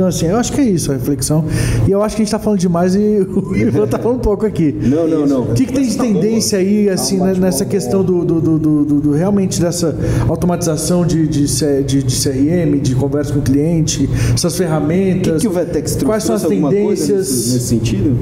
Então, 0.00 0.08
assim, 0.08 0.28
eu 0.28 0.36
acho 0.38 0.50
que 0.54 0.62
é 0.62 0.64
isso 0.64 0.90
a 0.90 0.94
reflexão. 0.94 1.44
E 1.86 1.90
eu 1.90 2.02
acho 2.02 2.16
que 2.16 2.22
a 2.22 2.24
gente 2.24 2.32
tá 2.32 2.38
falando 2.38 2.58
demais 2.58 2.94
e 2.94 2.98
o 3.20 3.54
Ivan 3.54 3.86
tá 3.86 3.98
falando 3.98 4.16
um 4.16 4.20
pouco 4.22 4.46
aqui. 4.46 4.74
Não, 4.80 5.06
não, 5.06 5.26
não. 5.26 5.42
O 5.42 5.52
que, 5.52 5.66
que 5.66 5.74
tem 5.74 5.86
de 5.86 5.98
tendência 5.98 6.58
aí, 6.58 6.88
assim, 6.88 7.18
né, 7.18 7.34
nessa 7.38 7.66
questão 7.66 8.02
do, 8.02 8.24
do, 8.24 8.40
do, 8.58 8.84
do- 8.84 9.12
realmente 9.12 9.60
dessa 9.60 9.94
automatização 10.26 11.04
de, 11.04 11.28
de, 11.28 11.44
de- 11.84 12.02
de 12.02 12.16
CRM, 12.22 12.80
de 12.80 12.94
conversa 12.94 13.30
com 13.34 13.40
o 13.40 13.42
cliente, 13.42 14.08
essas 14.32 14.54
O 14.54 14.56
ferramentas? 14.56 15.34
que, 15.34 15.40
que 15.40 15.48
o 15.48 15.50
Vetex 15.50 15.90
trouxe? 15.96 16.06
Quais 16.06 16.24
são 16.24 16.34
as 16.34 16.44
tendências? 16.44 17.28
nesse, 17.28 17.52
nesse 17.52 17.66
sentido? 17.66 18.16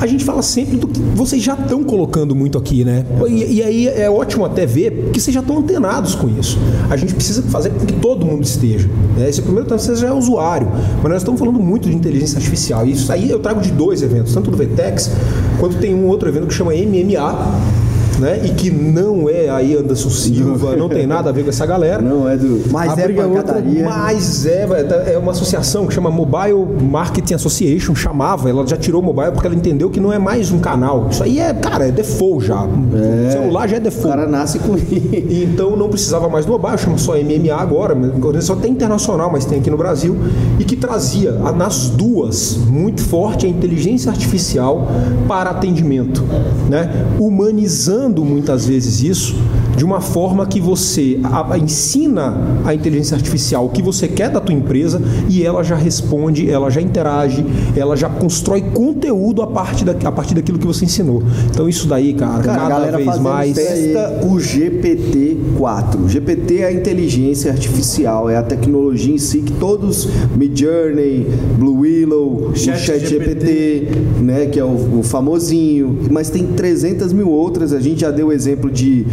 A 0.00 0.06
gente 0.06 0.24
fala 0.24 0.42
sempre 0.42 0.76
do 0.76 0.86
que 0.86 1.00
vocês 1.00 1.42
já 1.42 1.54
estão 1.54 1.82
colocando 1.82 2.34
muito 2.34 2.58
aqui, 2.58 2.84
né? 2.84 3.04
E, 3.28 3.56
e 3.56 3.62
aí 3.62 3.88
é 3.88 4.10
ótimo 4.10 4.44
até 4.44 4.66
ver, 4.66 4.90
porque 4.90 5.20
vocês 5.20 5.34
já 5.34 5.40
estão 5.40 5.58
antenados 5.58 6.14
com 6.14 6.28
isso. 6.28 6.58
A 6.90 6.96
gente 6.96 7.14
precisa 7.14 7.42
fazer 7.42 7.70
com 7.70 7.86
que 7.86 7.94
todo 7.94 8.24
mundo 8.26 8.44
esteja. 8.44 8.88
Né? 9.16 9.28
Esse 9.28 9.40
primeiro 9.40 9.68
tempo 9.68 9.80
você 9.80 9.96
já 9.96 10.08
é 10.08 10.12
usuário, 10.12 10.68
mas 11.02 11.12
nós 11.12 11.22
estamos 11.22 11.38
falando 11.38 11.58
muito 11.58 11.88
de 11.88 11.94
inteligência 11.94 12.36
artificial. 12.36 12.86
E 12.86 12.92
isso 12.92 13.10
aí 13.10 13.30
eu 13.30 13.38
trago 13.38 13.60
de 13.60 13.70
dois 13.70 14.02
eventos, 14.02 14.34
tanto 14.34 14.50
do 14.50 14.56
Vetex, 14.56 15.10
quanto 15.58 15.76
tem 15.78 15.94
um 15.94 16.06
outro 16.06 16.28
evento 16.28 16.46
que 16.46 16.54
chama 16.54 16.72
MMA. 16.72 17.85
Né? 18.18 18.40
E 18.44 18.50
que 18.50 18.70
não 18.70 19.28
é 19.28 19.48
aí 19.48 19.76
Anderson 19.76 20.08
Silva, 20.08 20.74
não 20.74 20.88
tem 20.88 21.06
nada 21.06 21.28
a 21.28 21.32
ver 21.32 21.42
com 21.42 21.50
essa 21.50 21.66
galera. 21.66 22.00
Não, 22.00 22.28
é 22.28 22.36
do. 22.36 22.62
Mas 22.70 22.96
A 22.96 23.02
é 23.02 23.04
briga 23.04 23.22
é 23.22 23.26
outra. 23.26 23.62
Mas 23.84 24.46
é, 24.46 24.66
é 25.14 25.18
uma 25.18 25.32
associação 25.32 25.86
que 25.86 25.94
chama 25.94 26.10
Mobile 26.10 26.66
Marketing 26.82 27.34
Association, 27.34 27.94
chamava, 27.94 28.48
ela 28.48 28.66
já 28.66 28.76
tirou 28.76 29.02
o 29.02 29.04
mobile 29.04 29.32
porque 29.32 29.46
ela 29.46 29.56
entendeu 29.56 29.90
que 29.90 30.00
não 30.00 30.12
é 30.12 30.18
mais 30.18 30.50
um 30.50 30.58
canal. 30.58 31.08
Isso 31.10 31.22
aí 31.22 31.40
é, 31.40 31.52
cara, 31.52 31.88
é 31.88 31.92
default 31.92 32.46
já. 32.46 32.62
O 32.62 33.32
celular 33.32 33.68
já 33.68 33.76
é 33.76 33.80
O 33.80 33.82
default. 33.82 34.08
cara 34.08 34.26
nasce 34.28 34.58
com. 34.58 34.76
E 34.76 35.44
Então 35.44 35.76
não 35.76 35.88
precisava 35.88 36.28
mais 36.28 36.44
do 36.46 36.52
mobile, 36.52 36.78
chama 36.78 36.98
só 36.98 37.14
MMA 37.16 37.54
agora, 37.54 37.96
só 38.40 38.54
tem 38.56 38.72
internacional, 38.72 39.30
mas 39.30 39.44
tem 39.44 39.58
aqui 39.58 39.70
no 39.70 39.76
Brasil, 39.76 40.16
e 40.58 40.64
que 40.64 40.76
trazia 40.76 41.32
nas 41.32 41.88
duas 41.88 42.56
muito 42.56 43.02
forte 43.02 43.46
a 43.46 43.48
inteligência 43.48 44.10
artificial 44.10 44.88
para 45.26 45.50
atendimento, 45.50 46.24
né? 46.68 46.90
humanizando 47.18 48.05
muitas 48.24 48.66
vezes 48.66 49.02
isso 49.02 49.36
de 49.76 49.84
uma 49.84 50.00
forma 50.00 50.46
que 50.46 50.60
você 50.60 51.20
ensina 51.62 52.34
a 52.64 52.74
inteligência 52.74 53.14
artificial 53.14 53.66
o 53.66 53.68
que 53.68 53.82
você 53.82 54.08
quer 54.08 54.30
da 54.30 54.40
tua 54.40 54.54
empresa 54.54 55.00
e 55.28 55.42
ela 55.42 55.62
já 55.62 55.76
responde, 55.76 56.50
ela 56.50 56.70
já 56.70 56.80
interage, 56.80 57.44
ela 57.76 57.96
já 57.96 58.08
constrói 58.08 58.60
conteúdo 58.60 59.42
a 59.42 59.46
partir, 59.46 59.84
da, 59.84 60.08
a 60.08 60.12
partir 60.12 60.34
daquilo 60.34 60.58
que 60.58 60.66
você 60.66 60.84
ensinou. 60.84 61.22
Então 61.50 61.68
isso 61.68 61.86
daí, 61.86 62.14
cara, 62.14 62.42
Cara, 62.42 62.66
a 62.66 62.68
cada 62.68 62.96
vez 62.96 63.18
mais. 63.18 63.54
Testa 63.54 64.20
o 64.24 64.36
GPT-4. 64.36 66.04
O 66.04 66.08
GPT 66.08 66.58
é 66.58 66.66
a 66.66 66.72
inteligência 66.72 67.50
artificial, 67.50 68.28
é 68.30 68.36
a 68.36 68.42
tecnologia 68.42 69.14
em 69.14 69.18
si 69.18 69.40
que 69.40 69.52
todos, 69.52 70.08
Midjourney, 70.36 71.26
Blue 71.58 71.80
Willow, 71.80 72.52
Chat 72.54 72.76
o 72.76 72.78
ChatGPT, 72.78 73.88
né, 74.20 74.46
que 74.46 74.58
é 74.58 74.64
o, 74.64 74.98
o 74.98 75.02
famosinho, 75.02 75.98
mas 76.10 76.30
tem 76.30 76.46
300 76.46 77.12
mil 77.12 77.30
outras. 77.30 77.72
A 77.72 77.80
gente 77.80 77.95
já 78.00 78.10
deu 78.10 78.32
exemplo 78.32 78.70
de 78.70 79.06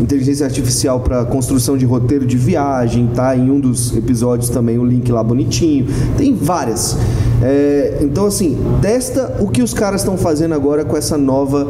inteligência 0.00 0.46
artificial 0.46 1.00
para 1.00 1.24
construção 1.24 1.76
de 1.76 1.84
roteiro 1.84 2.26
de 2.26 2.36
viagem, 2.36 3.08
tá? 3.14 3.36
Em 3.36 3.50
um 3.50 3.60
dos 3.60 3.96
episódios 3.96 4.48
também 4.50 4.78
o 4.78 4.84
link 4.84 5.10
lá 5.10 5.22
bonitinho. 5.22 5.86
Tem 6.16 6.34
várias. 6.34 6.96
É, 7.42 7.98
então 8.02 8.26
assim, 8.26 8.58
testa 8.82 9.36
o 9.40 9.48
que 9.48 9.62
os 9.62 9.72
caras 9.72 10.02
estão 10.02 10.16
fazendo 10.16 10.54
agora 10.54 10.84
com 10.84 10.96
essa 10.96 11.16
nova 11.16 11.66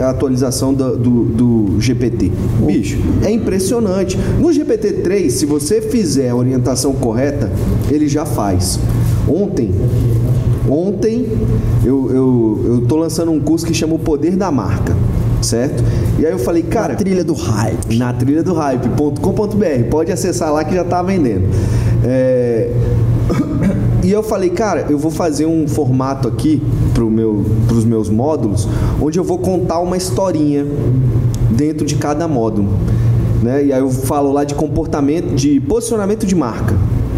atualização 0.00 0.72
do, 0.72 0.96
do, 0.96 1.24
do 1.24 1.80
GPT. 1.80 2.30
Bicho, 2.64 2.98
é 3.24 3.30
impressionante. 3.30 4.16
No 4.38 4.48
GPT-3, 4.48 5.30
se 5.30 5.46
você 5.46 5.80
fizer 5.80 6.30
a 6.30 6.36
orientação 6.36 6.92
correta, 6.92 7.50
ele 7.90 8.08
já 8.08 8.24
faz. 8.24 8.78
Ontem, 9.28 9.70
ontem 10.68 11.26
eu, 11.84 12.10
eu, 12.10 12.64
eu 12.66 12.80
tô 12.82 12.96
lançando 12.96 13.30
um 13.30 13.40
curso 13.40 13.66
que 13.66 13.74
chama 13.74 13.94
O 13.94 13.98
Poder 13.98 14.36
da 14.36 14.50
Marca, 14.50 14.96
certo? 15.42 15.82
E 16.18 16.26
aí 16.26 16.32
eu 16.32 16.38
falei, 16.38 16.62
cara, 16.62 16.94
Trilha 16.94 17.24
do 17.24 17.34
hype. 17.34 17.96
na 17.96 18.12
trilha 18.12 18.42
do 18.42 18.54
hype.com.br. 18.54 19.84
Pode 19.90 20.12
acessar 20.12 20.52
lá 20.52 20.64
que 20.64 20.74
já 20.74 20.84
tá 20.84 21.02
vendendo. 21.02 21.48
É, 22.04 22.70
E 24.02 24.12
eu 24.12 24.22
falei, 24.22 24.50
cara, 24.50 24.86
eu 24.88 24.96
vou 24.96 25.10
fazer 25.10 25.44
um 25.44 25.66
formato 25.66 26.28
aqui 26.28 26.62
pro 26.94 27.10
meu, 27.10 27.44
pros 27.66 27.84
meus 27.84 28.08
módulos, 28.08 28.68
onde 29.02 29.18
eu 29.18 29.24
vou 29.24 29.38
contar 29.38 29.80
uma 29.80 29.96
historinha 29.96 30.64
dentro 31.50 31.84
de 31.84 31.96
cada 31.96 32.28
módulo. 32.28 32.68
Né? 33.42 33.66
E 33.66 33.72
aí 33.72 33.80
eu 33.80 33.90
falo 33.90 34.32
lá 34.32 34.44
de 34.44 34.54
comportamento, 34.54 35.34
de 35.34 35.60
posicionamento 35.60 36.26
de 36.26 36.34
marca. 36.34 36.74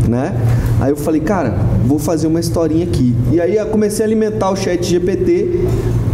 Né? 0.08 0.34
Aí 0.80 0.90
eu 0.90 0.96
falei, 0.96 1.20
cara, 1.20 1.54
vou 1.86 1.98
fazer 1.98 2.26
uma 2.26 2.40
historinha 2.40 2.84
aqui. 2.84 3.14
E 3.30 3.40
aí 3.40 3.56
eu 3.56 3.66
comecei 3.66 4.04
a 4.04 4.08
alimentar 4.08 4.50
o 4.50 4.56
chat 4.56 4.82
GPT 4.82 5.66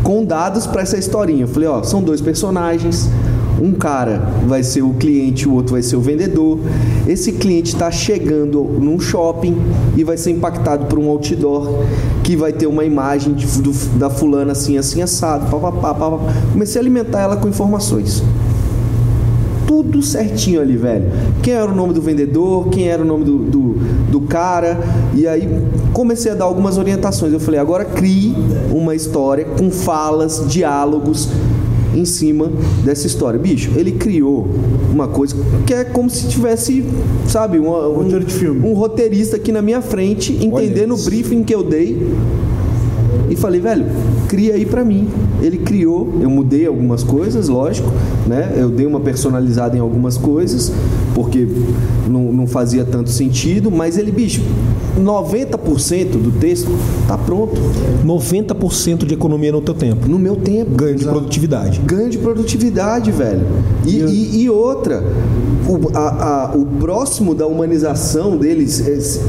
com 0.07 0.25
dados 0.25 0.69
para 0.69 0.83
essa 0.83 0.97
historinha. 0.97 1.43
Eu 1.43 1.49
falei, 1.49 1.69
ó, 1.69 1.83
são 1.83 2.01
dois 2.01 2.21
personagens, 2.21 3.09
um 3.61 3.73
cara 3.73 4.19
vai 4.47 4.63
ser 4.63 4.83
o 4.83 4.91
cliente, 4.95 5.49
o 5.49 5.55
outro 5.55 5.73
vai 5.73 5.83
ser 5.83 5.97
o 5.97 6.01
vendedor. 6.01 6.61
Esse 7.09 7.33
cliente 7.33 7.73
está 7.75 7.91
chegando 7.91 8.63
num 8.63 9.01
shopping 9.01 9.57
e 9.97 10.05
vai 10.05 10.17
ser 10.17 10.31
impactado 10.31 10.87
por 10.87 10.97
um 11.01 11.09
outdoor 11.09 11.83
que 12.23 12.37
vai 12.37 12.53
ter 12.53 12.69
uma 12.69 12.85
imagem 12.85 13.35
de- 13.35 13.47
do- 13.61 13.99
da 13.99 14.09
fulana 14.09 14.53
assim, 14.53 14.79
assim, 14.79 15.03
assado. 15.03 15.47
Pá, 15.51 15.59
pá, 15.59 15.73
pá, 15.73 15.95
pá, 15.95 16.11
pá. 16.13 16.19
Comecei 16.53 16.81
a 16.81 16.83
alimentar 16.85 17.23
ela 17.23 17.37
com 17.37 17.49
informações. 17.49 18.23
Tudo 19.77 20.03
certinho 20.03 20.63
ali, 20.63 20.75
velho. 20.75 21.05
Quem 21.43 21.53
era 21.53 21.71
o 21.71 21.75
nome 21.75 21.93
do 21.93 22.01
vendedor, 22.01 22.71
quem 22.71 22.89
era 22.89 23.03
o 23.03 23.05
nome 23.05 23.25
do, 23.25 23.37
do, 23.37 23.75
do 24.11 24.21
cara. 24.23 24.81
E 25.15 25.29
aí 25.29 25.47
comecei 25.93 26.33
a 26.33 26.35
dar 26.35 26.47
algumas 26.47 26.79
orientações. 26.79 27.31
Eu 27.31 27.39
falei, 27.39 27.61
agora 27.61 27.85
crie 27.85 28.35
uma 28.73 28.95
história 28.95 29.45
com 29.45 29.71
falas, 29.71 30.47
diálogos 30.49 31.29
em 31.95 32.07
cima 32.07 32.51
dessa 32.87 33.07
história. 33.07 33.39
Bicho, 33.39 33.71
ele 33.77 33.93
criou 33.93 34.49
uma 34.91 35.09
coisa 35.09 35.37
que 35.67 35.75
é 35.75 35.85
como 35.85 36.09
se 36.09 36.27
tivesse, 36.27 36.83
sabe, 37.29 37.61
um, 37.61 38.11
filme. 38.27 38.67
um 38.67 38.73
roteirista 38.73 39.37
aqui 39.37 39.53
na 39.53 39.61
minha 39.61 39.83
frente, 39.83 40.33
entendendo 40.43 40.95
o 40.95 40.99
briefing 41.05 41.45
que 41.45 41.55
eu 41.55 41.63
dei. 41.63 42.01
E 43.31 43.37
falei, 43.37 43.61
velho, 43.61 43.87
cria 44.29 44.55
aí 44.55 44.65
para 44.67 44.85
mim. 44.85 45.09
Ele 45.43 45.59
criou, 45.59 46.15
eu 46.21 46.31
mudei 46.31 46.67
algumas 46.67 47.03
coisas, 47.03 47.49
lógico, 47.49 47.89
né? 48.27 48.55
Eu 48.57 48.69
dei 48.71 48.87
uma 48.87 49.01
personalizada 49.01 49.77
em 49.77 49.81
algumas 49.81 50.17
coisas, 50.17 50.73
porque 51.15 51.47
não, 52.09 52.33
não 52.33 52.47
fazia 52.47 52.85
tanto 52.85 53.11
sentido, 53.11 53.71
mas 53.71 53.99
ele, 53.99 54.11
bicho, 54.11 54.43
90% 54.99 56.13
do 56.23 56.31
texto 56.39 56.71
tá 57.07 57.17
pronto. 57.19 57.55
90% 58.05 59.05
de 59.05 59.15
economia 59.15 59.53
no 59.53 59.61
teu 59.61 59.75
tempo. 59.75 60.09
No 60.09 60.19
meu 60.19 60.37
tempo. 60.37 60.71
Ganho 60.75 60.97
de 60.97 61.05
produtividade. 61.05 61.81
Ganho 61.85 62.09
de 62.11 62.19
produtividade, 62.19 63.11
velho. 63.11 63.47
E, 63.85 63.97
e, 64.01 64.43
e 64.43 64.51
outra, 64.51 65.03
o, 65.69 65.97
a- 65.97 66.51
a- 66.53 66.57
o 66.57 66.65
próximo 66.65 67.35
da 67.35 67.47
humanização 67.47 68.37
deles, 68.37 68.83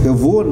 eu 0.05 0.15
vou 0.15 0.45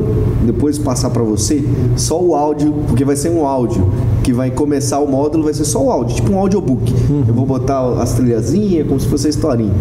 depois 0.45 0.77
passar 0.77 1.09
para 1.09 1.23
você 1.23 1.63
só 1.95 2.21
o 2.21 2.35
áudio, 2.35 2.73
porque 2.87 3.03
vai 3.05 3.15
ser 3.15 3.24
um 3.29 3.45
áudio 3.45 3.87
que 4.23 4.33
vai 4.33 4.49
começar 4.51 4.99
o 4.99 5.07
módulo, 5.07 5.43
vai 5.43 5.53
ser 5.53 5.65
só 5.65 5.83
o 5.83 5.91
áudio, 5.91 6.15
tipo 6.15 6.31
um 6.31 6.39
audiobook. 6.39 6.93
Eu 7.27 7.33
vou 7.33 7.45
botar 7.45 7.81
as 8.01 8.13
trilhazinhas, 8.13 8.87
como 8.87 8.99
se 8.99 9.07
fosse 9.07 9.27
a 9.27 9.29
historinha. 9.29 9.73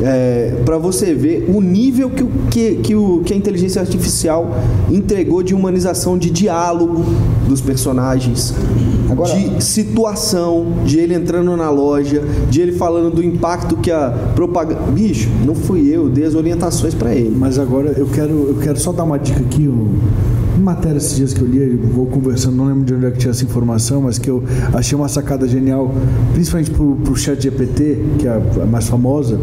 É, 0.00 0.54
para 0.64 0.78
você 0.78 1.12
ver 1.12 1.50
o 1.52 1.60
nível 1.60 2.08
que, 2.08 2.24
que, 2.52 2.74
que, 2.76 2.94
o, 2.94 3.20
que 3.24 3.32
a 3.34 3.36
inteligência 3.36 3.80
artificial 3.80 4.48
entregou 4.88 5.42
de 5.42 5.54
humanização, 5.56 6.16
de 6.16 6.30
diálogo 6.30 7.04
dos 7.48 7.60
personagens, 7.60 8.54
Agora- 9.10 9.34
de 9.34 9.64
situação, 9.64 10.66
de 10.84 11.00
ele 11.00 11.14
entrando 11.14 11.56
na 11.56 11.68
loja, 11.70 12.22
de 12.48 12.60
ele 12.60 12.72
falando 12.72 13.10
do 13.12 13.24
impacto 13.24 13.76
que 13.76 13.90
a 13.90 14.10
propaganda. 14.36 14.80
Bicho, 14.92 15.28
não 15.44 15.54
fui 15.56 15.88
eu, 15.88 16.08
dei 16.08 16.24
as 16.24 16.34
orientações 16.36 16.94
para 16.94 17.12
ele. 17.12 17.34
Mas 17.36 17.58
agora 17.58 17.92
eu 17.96 18.06
quero, 18.06 18.30
eu 18.50 18.56
quero 18.62 18.78
só 18.78 18.92
dar 18.92 19.02
uma 19.02 19.18
dica 19.18 19.40
aqui. 19.40 19.68
Matéria 20.60 20.98
esses 20.98 21.16
dias 21.16 21.32
que 21.32 21.40
eu 21.40 21.46
li, 21.46 21.58
eu 21.58 21.78
vou 21.88 22.06
conversando, 22.06 22.56
não 22.56 22.66
lembro 22.66 22.84
de 22.84 22.94
onde 22.94 23.06
é 23.06 23.10
que 23.10 23.18
tinha 23.18 23.30
essa 23.30 23.44
informação, 23.44 24.02
mas 24.02 24.18
que 24.18 24.28
eu 24.28 24.42
achei 24.72 24.96
uma 24.96 25.08
sacada 25.08 25.46
genial, 25.46 25.94
principalmente 26.32 26.70
pro, 26.70 26.96
pro 26.96 27.16
chat 27.16 27.42
GPT, 27.42 27.98
que 28.18 28.26
é 28.26 28.42
a 28.62 28.66
mais 28.66 28.88
famosa. 28.88 29.38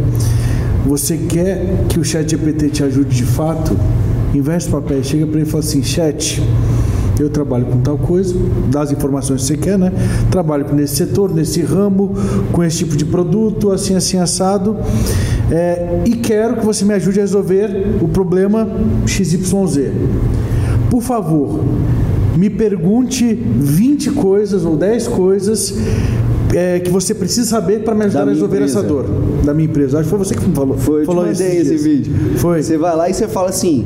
Você 0.86 1.18
quer 1.18 1.86
que 1.90 2.00
o 2.00 2.04
chat 2.04 2.30
GPT 2.30 2.70
te 2.70 2.84
ajude 2.84 3.16
de 3.16 3.24
fato? 3.24 3.76
Investe 4.34 4.70
papel, 4.70 5.04
chega 5.04 5.26
para 5.26 5.40
ele 5.40 5.48
e 5.48 5.52
fala 5.52 5.64
assim, 5.64 5.82
chat, 5.82 6.42
eu 7.20 7.30
trabalho 7.30 7.66
com 7.66 7.80
tal 7.80 7.98
coisa, 7.98 8.36
dá 8.70 8.82
as 8.82 8.92
informações 8.92 9.42
que 9.42 9.48
você 9.48 9.58
quer, 9.58 9.78
né? 9.78 9.92
Trabalho 10.30 10.66
nesse 10.74 10.96
setor, 10.98 11.34
nesse 11.34 11.62
ramo, 11.62 12.14
com 12.52 12.64
esse 12.64 12.80
tipo 12.80 12.96
de 12.96 13.06
produto, 13.06 13.72
assim, 13.72 13.96
assim, 13.96 14.18
assado. 14.18 14.78
É, 15.50 16.02
e 16.06 16.16
quero 16.16 16.58
que 16.58 16.66
você 16.66 16.84
me 16.84 16.94
ajude 16.94 17.20
a 17.20 17.22
resolver 17.22 17.98
o 18.02 18.08
problema 18.08 18.68
XYZ. 19.06 19.92
Por 20.96 21.02
favor, 21.02 21.60
me 22.38 22.50
pergunte 22.50 23.34
20 23.36 24.12
coisas 24.12 24.64
ou 24.64 24.78
10 24.78 25.10
coisas 25.10 25.76
é, 26.54 26.80
que 26.80 26.90
você 26.90 27.14
precisa 27.14 27.50
saber 27.50 27.84
para 27.84 27.94
me 27.94 28.06
ajudar 28.06 28.22
a 28.22 28.30
resolver 28.30 28.60
empresa. 28.60 28.80
essa 28.80 28.88
dor. 28.88 29.06
Da 29.44 29.54
minha 29.54 29.68
empresa. 29.68 30.00
Acho 30.00 30.06
que 30.06 30.10
foi 30.10 30.20
você 30.20 30.36
que 30.36 30.48
me 30.48 30.56
falou. 30.56 30.78
Foi, 30.78 31.00
eu 31.00 31.02
te 31.02 31.06
falou 31.08 31.26
mandei 31.26 31.58
esse 31.58 31.76
vídeo. 31.76 32.14
Foi. 32.38 32.64
Você 32.64 32.78
vai 32.78 32.96
lá 32.96 33.10
e 33.10 33.14
você 33.14 33.28
fala 33.28 33.50
assim: 33.50 33.86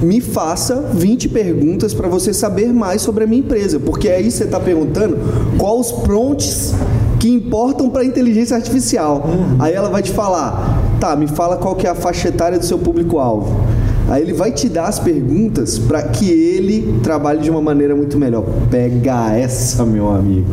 me 0.00 0.20
faça 0.20 0.88
20 0.94 1.30
perguntas 1.30 1.92
para 1.92 2.06
você 2.06 2.32
saber 2.32 2.72
mais 2.72 3.02
sobre 3.02 3.24
a 3.24 3.26
minha 3.26 3.40
empresa. 3.40 3.80
Porque 3.80 4.08
aí 4.08 4.30
você 4.30 4.44
está 4.44 4.60
perguntando 4.60 5.18
quais 5.58 5.80
os 5.80 5.92
prompts 6.04 6.74
que 7.18 7.28
importam 7.28 7.90
para 7.90 8.02
a 8.02 8.04
inteligência 8.04 8.56
artificial. 8.56 9.28
Aí 9.58 9.74
ela 9.74 9.88
vai 9.88 10.00
te 10.00 10.12
falar: 10.12 10.80
tá, 11.00 11.16
me 11.16 11.26
fala 11.26 11.56
qual 11.56 11.74
que 11.74 11.88
é 11.88 11.90
a 11.90 11.94
faixa 11.96 12.28
etária 12.28 12.56
do 12.56 12.64
seu 12.64 12.78
público-alvo. 12.78 13.66
Aí 14.08 14.22
ele 14.22 14.32
vai 14.32 14.52
te 14.52 14.68
dar 14.68 14.84
as 14.86 14.98
perguntas 15.00 15.78
para 15.78 16.00
que 16.02 16.30
ele 16.30 17.00
trabalhe 17.02 17.40
de 17.40 17.50
uma 17.50 17.60
maneira 17.60 17.94
muito 17.96 18.16
melhor. 18.18 18.44
Pega 18.70 19.32
essa, 19.36 19.84
meu 19.84 20.08
amigo. 20.08 20.46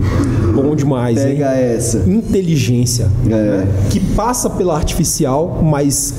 Bom 0.56 0.76
demais, 0.76 1.18
hein? 1.20 1.34
Pega 1.34 1.52
essa. 1.52 2.00
Inteligência. 2.10 3.08
É. 3.28 3.30
né? 3.30 3.68
Que 3.90 4.00
passa 4.00 4.50
pela 4.50 4.76
artificial, 4.76 5.62
mas 5.64 6.16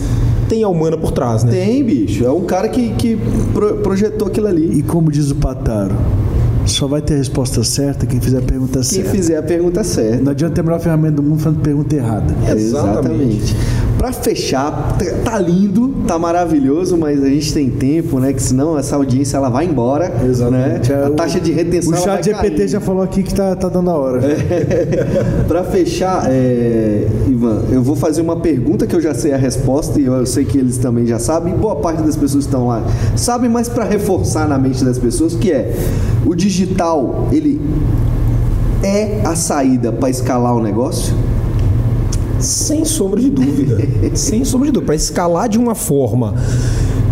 tem 0.48 0.62
a 0.62 0.68
humana 0.68 0.96
por 0.96 1.10
trás, 1.10 1.42
né? 1.42 1.50
Tem, 1.50 1.82
bicho. 1.82 2.24
É 2.24 2.30
um 2.30 2.44
cara 2.44 2.68
que, 2.68 2.90
que 2.94 3.18
pro- 3.52 3.78
projetou 3.78 4.28
aquilo 4.28 4.46
ali. 4.46 4.78
E 4.78 4.82
como 4.82 5.10
diz 5.10 5.30
o 5.30 5.34
Pataro, 5.34 5.94
só 6.66 6.86
vai 6.86 7.02
ter 7.02 7.14
a 7.14 7.16
resposta 7.18 7.62
certa 7.64 8.06
quem 8.06 8.20
fizer 8.20 8.38
a 8.38 8.42
pergunta 8.42 8.74
Quem 8.74 8.82
certa. 8.84 9.10
fizer 9.10 9.36
a 9.38 9.42
pergunta 9.42 9.82
certa. 9.84 10.22
Não 10.22 10.30
adianta 10.30 10.54
ter 10.54 10.60
a 10.60 10.64
melhor 10.64 10.80
ferramenta 10.80 11.16
do 11.16 11.22
mundo 11.22 11.40
fazendo 11.40 11.60
pergunta 11.62 11.94
errada. 11.96 12.32
Exatamente. 12.56 13.54
Pra 14.04 14.12
fechar, 14.12 14.98
tá- 14.98 15.30
tá 15.30 15.38
lindo, 15.38 15.88
tá 16.06 16.18
maravilhoso, 16.18 16.94
mas 16.94 17.22
a 17.24 17.26
gente 17.26 17.54
tem 17.54 17.70
tempo, 17.70 18.20
né? 18.20 18.34
Que 18.34 18.42
senão 18.42 18.78
essa 18.78 18.96
audiência 18.96 19.38
ela 19.38 19.48
vai 19.48 19.64
embora. 19.64 20.10
Né? 20.50 20.82
É, 20.90 21.04
A 21.06 21.08
o- 21.08 21.14
taxa 21.14 21.40
de 21.40 21.50
retenção 21.52 21.94
O 21.94 21.96
chat 21.96 22.22
GPT 22.22 22.50
caindo. 22.56 22.68
já 22.68 22.80
falou 22.82 23.02
aqui 23.02 23.22
que 23.22 23.32
tá, 23.32 23.56
tá 23.56 23.66
dando 23.70 23.88
a 23.88 23.94
hora. 23.96 24.20
Pra 25.48 25.64
fechar, 25.64 26.26
é, 26.28 27.08
Ivan, 27.26 27.62
eu 27.70 27.82
vou 27.82 27.96
fazer 27.96 28.20
uma 28.20 28.36
pergunta 28.36 28.86
que 28.86 28.94
eu 28.94 29.00
já 29.00 29.14
sei 29.14 29.32
a 29.32 29.38
resposta 29.38 29.98
e 29.98 30.04
eu 30.04 30.26
sei 30.26 30.44
que 30.44 30.58
eles 30.58 30.76
também 30.76 31.06
já 31.06 31.18
sabem. 31.18 31.54
Boa 31.54 31.76
parte 31.76 32.02
das 32.02 32.14
pessoas 32.14 32.44
que 32.44 32.50
estão 32.50 32.66
lá 32.68 32.82
sabem, 33.16 33.48
mas 33.48 33.70
para 33.70 33.84
reforçar 33.86 34.46
na 34.46 34.58
mente 34.58 34.84
das 34.84 34.98
pessoas, 34.98 35.34
que 35.34 35.50
é 35.50 35.74
o 36.26 36.34
digital, 36.34 37.26
ele 37.32 37.58
é 38.82 39.22
a 39.24 39.34
saída 39.34 39.90
para 39.90 40.10
escalar 40.10 40.54
o 40.54 40.62
negócio? 40.62 41.14
Sem 42.44 42.84
sombra 42.84 43.20
de 43.20 43.30
dúvida. 43.30 43.78
Sem 44.14 44.44
sombra 44.44 44.66
de 44.66 44.72
dúvida. 44.72 44.86
Para 44.86 44.94
escalar 44.94 45.48
de 45.48 45.58
uma 45.58 45.74
forma 45.74 46.34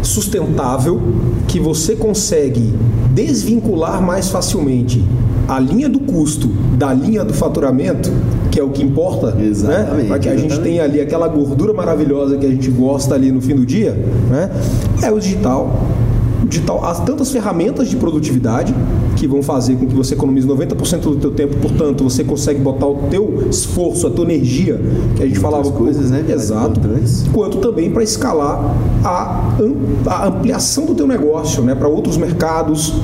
sustentável, 0.03 1.01
que 1.47 1.59
você 1.61 1.95
consegue 1.95 2.75
desvincular 3.15 4.03
mais 4.03 4.29
facilmente 4.29 5.03
a 5.49 5.59
linha 5.59 5.89
do 5.89 6.01
custo 6.01 6.49
da 6.77 6.93
linha 6.93 7.25
do 7.25 7.35
faturamento, 7.35 8.11
que 8.51 8.59
é 8.59 8.63
o 8.63 8.71
que 8.71 8.83
importa, 8.83 9.37
Exatamente, 9.41 10.03
né? 10.03 10.05
para 10.09 10.19
que 10.19 10.29
a 10.29 10.33
gente 10.37 10.47
exatamente. 10.47 10.71
tenha 10.71 10.85
ali 10.85 11.01
aquela 11.01 11.29
gordura 11.29 11.73
maravilhosa 11.73 12.37
que 12.37 12.47
a 12.47 12.49
gente 12.49 12.71
gosta 12.71 13.15
ali 13.15 13.31
no 13.33 13.41
fim 13.41 13.55
do 13.55 13.67
dia, 13.67 13.93
né? 14.31 14.51
É 15.03 15.11
o 15.11 15.19
digital. 15.19 15.87
O 16.43 16.47
digital, 16.47 16.85
há 16.85 16.94
tantas 16.94 17.31
ferramentas 17.31 17.89
de 17.89 17.97
produtividade 17.97 18.74
que 19.16 19.27
vão 19.27 19.43
fazer 19.43 19.77
com 19.77 19.86
que 19.86 19.94
você 19.94 20.14
economize 20.14 20.47
90% 20.47 21.01
do 21.01 21.16
teu 21.16 21.31
tempo, 21.31 21.56
portanto, 21.56 22.02
você 22.02 22.24
consegue 22.24 22.60
botar 22.60 22.86
o 22.86 23.09
teu 23.10 23.47
esforço, 23.48 24.06
a 24.06 24.10
tua 24.10 24.24
energia, 24.24 24.81
que 25.16 25.23
a 25.23 25.27
gente 25.27 25.39
falava 25.39 25.70
coisas, 25.70 26.10
né, 26.10 26.24
Exato. 26.28 26.81
Quanto 27.32 27.59
também 27.59 27.90
para 27.90 28.02
escalar 28.02 28.74
a, 29.05 29.55
a 30.06 30.27
ampliação 30.27 30.86
do 30.86 30.94
teu 30.94 31.06
negócio, 31.06 31.62
né, 31.62 31.74
para 31.74 31.89
outros 31.89 32.16
mercados. 32.16 32.94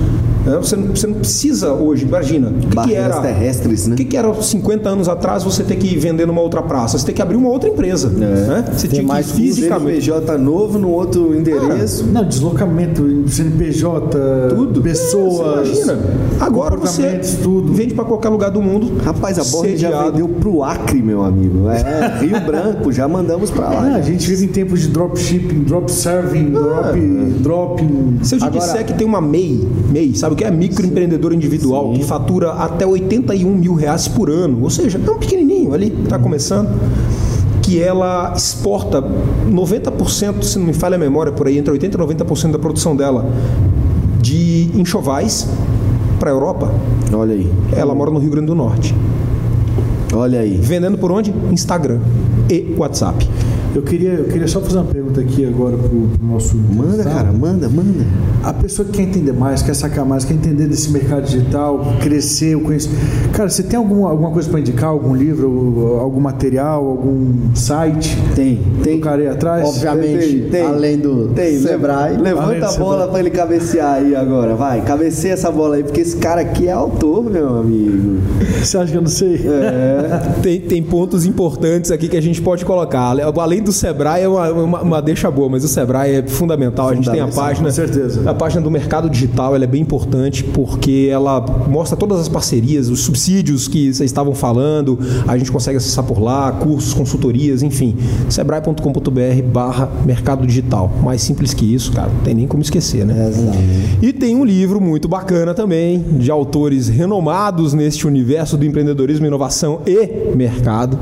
Você, 0.57 0.77
não, 0.77 0.87
você 0.89 1.07
não 1.07 1.15
precisa 1.15 1.73
hoje, 1.73 2.05
imagina, 2.05 2.49
o 2.49 2.55
que, 2.55 2.67
que 2.69 2.75
Barreiras 2.75 3.05
era 3.07 3.21
terrestres, 3.21 3.87
né? 3.87 3.95
o 3.95 3.97
que, 3.97 4.05
que 4.05 4.17
era 4.17 4.33
50 4.35 4.89
anos 4.89 5.09
atrás 5.09 5.45
você 5.45 5.63
ter 5.63 5.77
que 5.77 5.97
vender 5.97 6.27
numa 6.27 6.41
outra 6.41 6.63
praça? 6.63 6.99
Você 6.99 7.07
tem 7.07 7.15
que 7.15 7.23
abrir 7.23 7.37
uma 7.37 7.49
outra 7.49 7.69
empresa. 7.69 8.09
Né? 8.09 8.65
Você 8.73 8.89
tinha 8.89 9.03
mais 9.03 9.27
que 9.31 9.37
fisicamente. 9.37 10.05
CNPJ 10.05 10.39
novo 10.39 10.79
no 10.79 10.91
outro 10.91 11.35
endereço. 11.35 12.07
Não, 12.07 12.25
deslocamento, 12.25 13.03
CNPJ, 13.29 14.19
Tudo. 14.55 14.81
pessoas. 14.81 15.69
Você 15.69 15.83
imagina. 15.83 15.99
Agora 16.41 16.77
você 16.77 17.21
tudo. 17.43 17.73
vende 17.73 17.95
para 17.95 18.05
qualquer 18.05 18.29
lugar 18.29 18.51
do 18.51 18.63
mundo. 18.63 18.93
Rapaz, 19.03 19.39
a 19.39 19.45
Borne 19.45 19.77
já 19.77 20.05
vendeu 20.05 20.29
pro 20.29 20.63
Acre, 20.63 21.03
meu 21.03 21.23
amigo. 21.25 21.69
É, 21.69 22.19
Rio 22.21 22.41
Branco, 22.47 22.93
já 22.93 23.09
mandamos 23.09 23.51
pra 23.51 23.69
lá. 23.69 23.89
Ah, 23.93 23.97
a 23.97 24.01
gente 24.03 24.27
vive 24.27 24.45
em 24.45 24.49
tempos 24.49 24.81
de 24.81 24.89
dropshipping, 24.89 25.65
drop 25.65 25.91
serving, 25.91 26.51
drop, 26.53 27.01
dropping. 27.41 28.19
Se 28.23 28.35
eu 28.35 28.39
te 28.39 28.45
Agora- 28.47 28.61
disser 28.65 28.85
que 28.87 28.93
tem 28.93 29.07
uma 29.07 29.21
MEI, 29.21 29.67
MEI, 29.91 30.15
sabe 30.15 30.35
o 30.35 30.37
que 30.39 30.45
é? 30.45 30.51
Microempreendedor 30.53 31.33
individual, 31.35 31.93
que 31.93 32.05
fatura 32.05 32.53
até 32.53 32.87
81 32.87 33.53
mil 33.57 33.75
reais 33.75 34.07
por 34.07 34.31
ano. 34.31 34.63
Ou 34.63 34.71
seja, 34.71 35.01
é 35.05 35.11
um 35.11 35.19
pequenininho 35.19 35.75
ali, 35.75 35.93
está 36.05 36.17
começando. 36.19 36.69
Que 37.61 37.83
ela 37.83 38.33
exporta 38.35 39.03
90%, 39.51 40.43
se 40.43 40.59
não 40.59 40.67
me 40.67 40.73
falha 40.73 40.95
a 40.95 40.99
memória, 40.99 41.33
por 41.33 41.49
aí, 41.49 41.59
entre 41.59 41.77
80% 41.77 41.93
e 41.93 41.99
90% 42.25 42.53
da 42.53 42.59
produção 42.59 42.95
dela 42.97 43.29
de 44.23 44.71
enxovais 44.75 45.49
para 46.21 46.31
a 46.31 46.33
Europa. 46.33 46.73
Olha 47.13 47.35
aí, 47.35 47.51
Ela 47.77 47.95
mora 47.95 48.11
no 48.11 48.19
Rio 48.19 48.31
Grande 48.31 48.47
do 48.47 48.55
Norte. 48.55 48.95
olha 50.15 50.41
aí. 50.41 50.57
Vendendo 50.57 50.97
por 50.97 51.11
onde? 51.11 51.35
Instagram 51.51 51.99
e 52.49 52.75
WhatsApp. 52.79 53.29
Eu 53.75 53.83
queria, 53.83 54.11
eu 54.13 54.25
queria 54.25 54.49
só 54.49 54.61
fazer 54.61 54.79
uma 54.79 54.85
pergunta 54.87 55.21
aqui 55.21 55.45
agora 55.47 55.77
pro, 55.77 55.89
pro 55.89 56.27
nosso. 56.27 56.57
Manda, 56.57 57.05
cara, 57.05 57.31
manda, 57.33 57.69
manda. 57.69 58.05
A 58.43 58.53
pessoa 58.53 58.87
que 58.87 58.93
quer 58.97 59.03
entender 59.03 59.33
mais, 59.33 59.63
quer 59.63 59.75
sacar 59.75 60.05
mais, 60.05 60.25
quer 60.25 60.35
entender 60.35 60.67
desse 60.67 60.91
mercado 60.91 61.25
digital, 61.25 61.81
crescer, 62.01 62.57
o 62.57 62.61
conhecimento. 62.61 63.01
Cara, 63.33 63.49
você 63.49 63.63
tem 63.63 63.79
alguma, 63.79 64.11
alguma 64.11 64.31
coisa 64.31 64.49
para 64.49 64.59
indicar? 64.61 64.89
Algum 64.91 65.15
livro, 65.15 65.99
algum 66.01 66.19
material, 66.21 66.85
algum 66.87 67.55
site? 67.55 68.17
Tem, 68.35 68.59
tem. 68.83 68.99
O 68.99 69.01
cara 69.01 69.21
aí 69.23 69.29
atrás? 69.29 69.69
Obviamente, 69.69 70.27
Tem, 70.41 70.51
tem. 70.51 70.63
além 70.63 70.99
do 70.99 71.29
Tem, 71.29 71.59
Sebrae. 71.59 72.17
le- 72.17 72.23
Levanta 72.23 72.69
a 72.69 72.73
bola 72.73 72.93
Sebrae. 72.95 73.11
pra 73.11 73.21
ele 73.21 73.31
cabecear 73.31 73.95
aí 73.97 74.17
agora. 74.17 74.55
Vai, 74.55 74.81
cabeceia 74.81 75.35
essa 75.35 75.51
bola 75.51 75.77
aí, 75.77 75.83
porque 75.85 76.01
esse 76.01 76.17
cara 76.17 76.41
aqui 76.41 76.67
é 76.69 76.73
autor, 76.73 77.31
meu 77.31 77.57
amigo. 77.59 78.19
Você 78.63 78.77
acha 78.79 78.91
que 78.91 78.97
eu 78.99 79.03
não 79.03 79.09
sei? 79.09 79.35
É. 79.47 80.39
Tem, 80.43 80.61
tem 80.61 80.83
pontos 80.83 81.27
importantes 81.27 81.91
aqui 81.91 82.09
que 82.09 82.17
a 82.17 82.21
gente 82.23 82.41
pode 82.41 82.65
colocar. 82.65 83.15
Além 83.39 83.58
do 83.61 83.73
Sebrae, 83.73 84.23
é 84.23 84.29
uma, 84.29 84.51
uma, 84.51 84.83
uma 84.83 85.03
deixa 85.03 85.31
boa, 85.31 85.49
mas 85.49 85.65
o 85.65 85.69
Sebrae 85.69 86.17
é 86.17 86.23
fundamental. 86.27 86.89
A 86.89 86.95
gente 86.95 87.11
tem 87.11 87.21
a 87.21 87.29
página. 87.29 87.69
com 87.69 87.75
certeza. 87.75 88.29
A 88.29 88.35
página 88.35 88.61
do 88.63 88.71
mercado 88.71 89.09
digital 89.09 89.55
ela 89.55 89.65
é 89.65 89.67
bem 89.67 89.83
importante 89.83 90.45
porque 90.45 91.09
ela 91.11 91.41
mostra 91.69 91.97
todas 91.97 92.21
as 92.21 92.29
parcerias, 92.29 92.89
os 92.89 93.01
subsídios 93.01 93.69
que 93.69 93.93
vocês 93.93 94.11
estavam 94.11 94.35
falando. 94.35 94.99
A 95.27 95.37
gente 95.37 95.51
consegue 95.51 95.77
acessar 95.77 96.05
por 96.05 96.21
lá, 96.21 96.53
cursos, 96.53 96.95
consultorias, 96.95 97.63
enfim. 97.63 97.97
Sebrae.com.br 98.29 99.43
barra 99.53 99.89
mercado 100.05 100.47
digital. 100.47 100.91
Mais 101.03 101.21
simples 101.23 101.55
que 101.55 101.75
isso, 101.75 101.93
cara, 101.93 102.09
não 102.09 102.21
tem 102.21 102.35
nem 102.35 102.47
como 102.47 102.63
esquecer, 102.63 103.05
né? 103.05 103.31
E 104.03 104.13
tem 104.13 104.37
um 104.37 104.45
livro 104.45 104.81
muito 104.81 105.09
bacana 105.09 105.55
também, 105.55 105.99
de 106.19 106.31
autores 106.31 106.89
renomados 106.89 107.73
neste 107.73 108.07
universo 108.07 108.57
do 108.57 108.65
empreendedorismo, 108.65 109.27
inovação 109.27 109.81
e 109.87 110.35
mercado, 110.35 110.99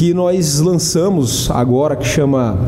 que 0.00 0.14
nós 0.14 0.60
lançamos 0.60 1.50
agora, 1.50 1.94
que 1.94 2.06
chama 2.06 2.58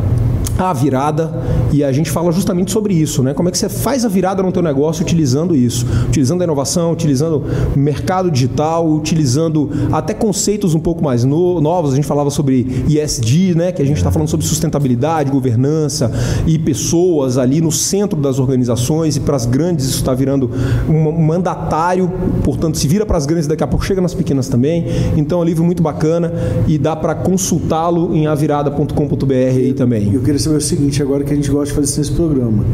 a 0.71 0.73
virada 0.73 1.33
e 1.73 1.83
a 1.83 1.91
gente 1.91 2.11
fala 2.11 2.31
justamente 2.33 2.71
sobre 2.71 2.95
isso, 2.95 3.23
né? 3.23 3.33
Como 3.33 3.49
é 3.49 3.53
que 3.53 3.59
você 3.59 3.69
faz 3.69 4.05
a 4.05 4.09
virada 4.09 4.43
no 4.43 4.53
teu 4.53 4.63
negócio 4.63 5.03
utilizando 5.03 5.55
isso, 5.55 5.87
utilizando 6.09 6.43
a 6.43 6.45
inovação, 6.45 6.93
utilizando 6.93 7.45
o 7.75 7.79
mercado 7.79 8.31
digital, 8.31 8.89
utilizando 8.89 9.71
até 9.91 10.13
conceitos 10.13 10.75
um 10.75 10.81
pouco 10.81 11.03
mais 11.03 11.25
no, 11.25 11.61
novos. 11.61 11.93
A 11.93 11.97
gente 11.97 12.07
falava 12.07 12.31
sobre 12.31 12.85
ESG, 12.89 13.55
né? 13.55 13.73
Que 13.73 13.83
a 13.83 13.85
gente 13.87 13.97
está 13.97 14.11
falando 14.11 14.29
sobre 14.29 14.45
sustentabilidade, 14.47 15.31
governança 15.31 16.13
e 16.47 16.59
pessoas 16.59 17.39
ali 17.39 17.61
no 17.61 17.73
centro 17.73 18.21
das 18.21 18.39
organizações 18.39 19.17
e 19.17 19.21
para 19.21 19.37
as 19.37 19.47
grandes 19.47 19.87
isso 19.87 19.99
está 19.99 20.15
virando 20.15 20.51
um 20.89 21.13
mandatário, 21.27 22.11
portanto 22.45 22.77
se 22.79 22.87
vira 22.87 23.07
para 23.07 23.17
as 23.17 23.27
grandes 23.27 23.47
daqui 23.47 23.63
a 23.63 23.67
pouco 23.67 23.85
chega 23.85 24.01
nas 24.01 24.15
pequenas 24.15 24.49
também. 24.49 24.87
Então 25.17 25.39
é 25.39 25.43
um 25.43 25.45
livro 25.45 25.65
muito 25.65 25.83
bacana 25.83 26.33
e 26.67 26.79
dá 26.79 26.95
para 26.95 27.15
consultá-lo 27.15 28.15
em 28.15 28.27
avirada.com.br 28.27 29.33
aí 29.33 29.73
também. 29.73 30.13
Eu 30.13 30.23
queria 30.23 30.39
saber 30.39 30.52
o 30.57 30.61
seguinte, 30.61 31.03
agora 31.03 31.25
que 31.25 31.33
a 31.33 31.37
gente 31.37 31.51
gosta 31.51 31.67
de 31.67 31.81
fazer 31.81 31.99
nesse 31.99 32.13
programa. 32.13 32.65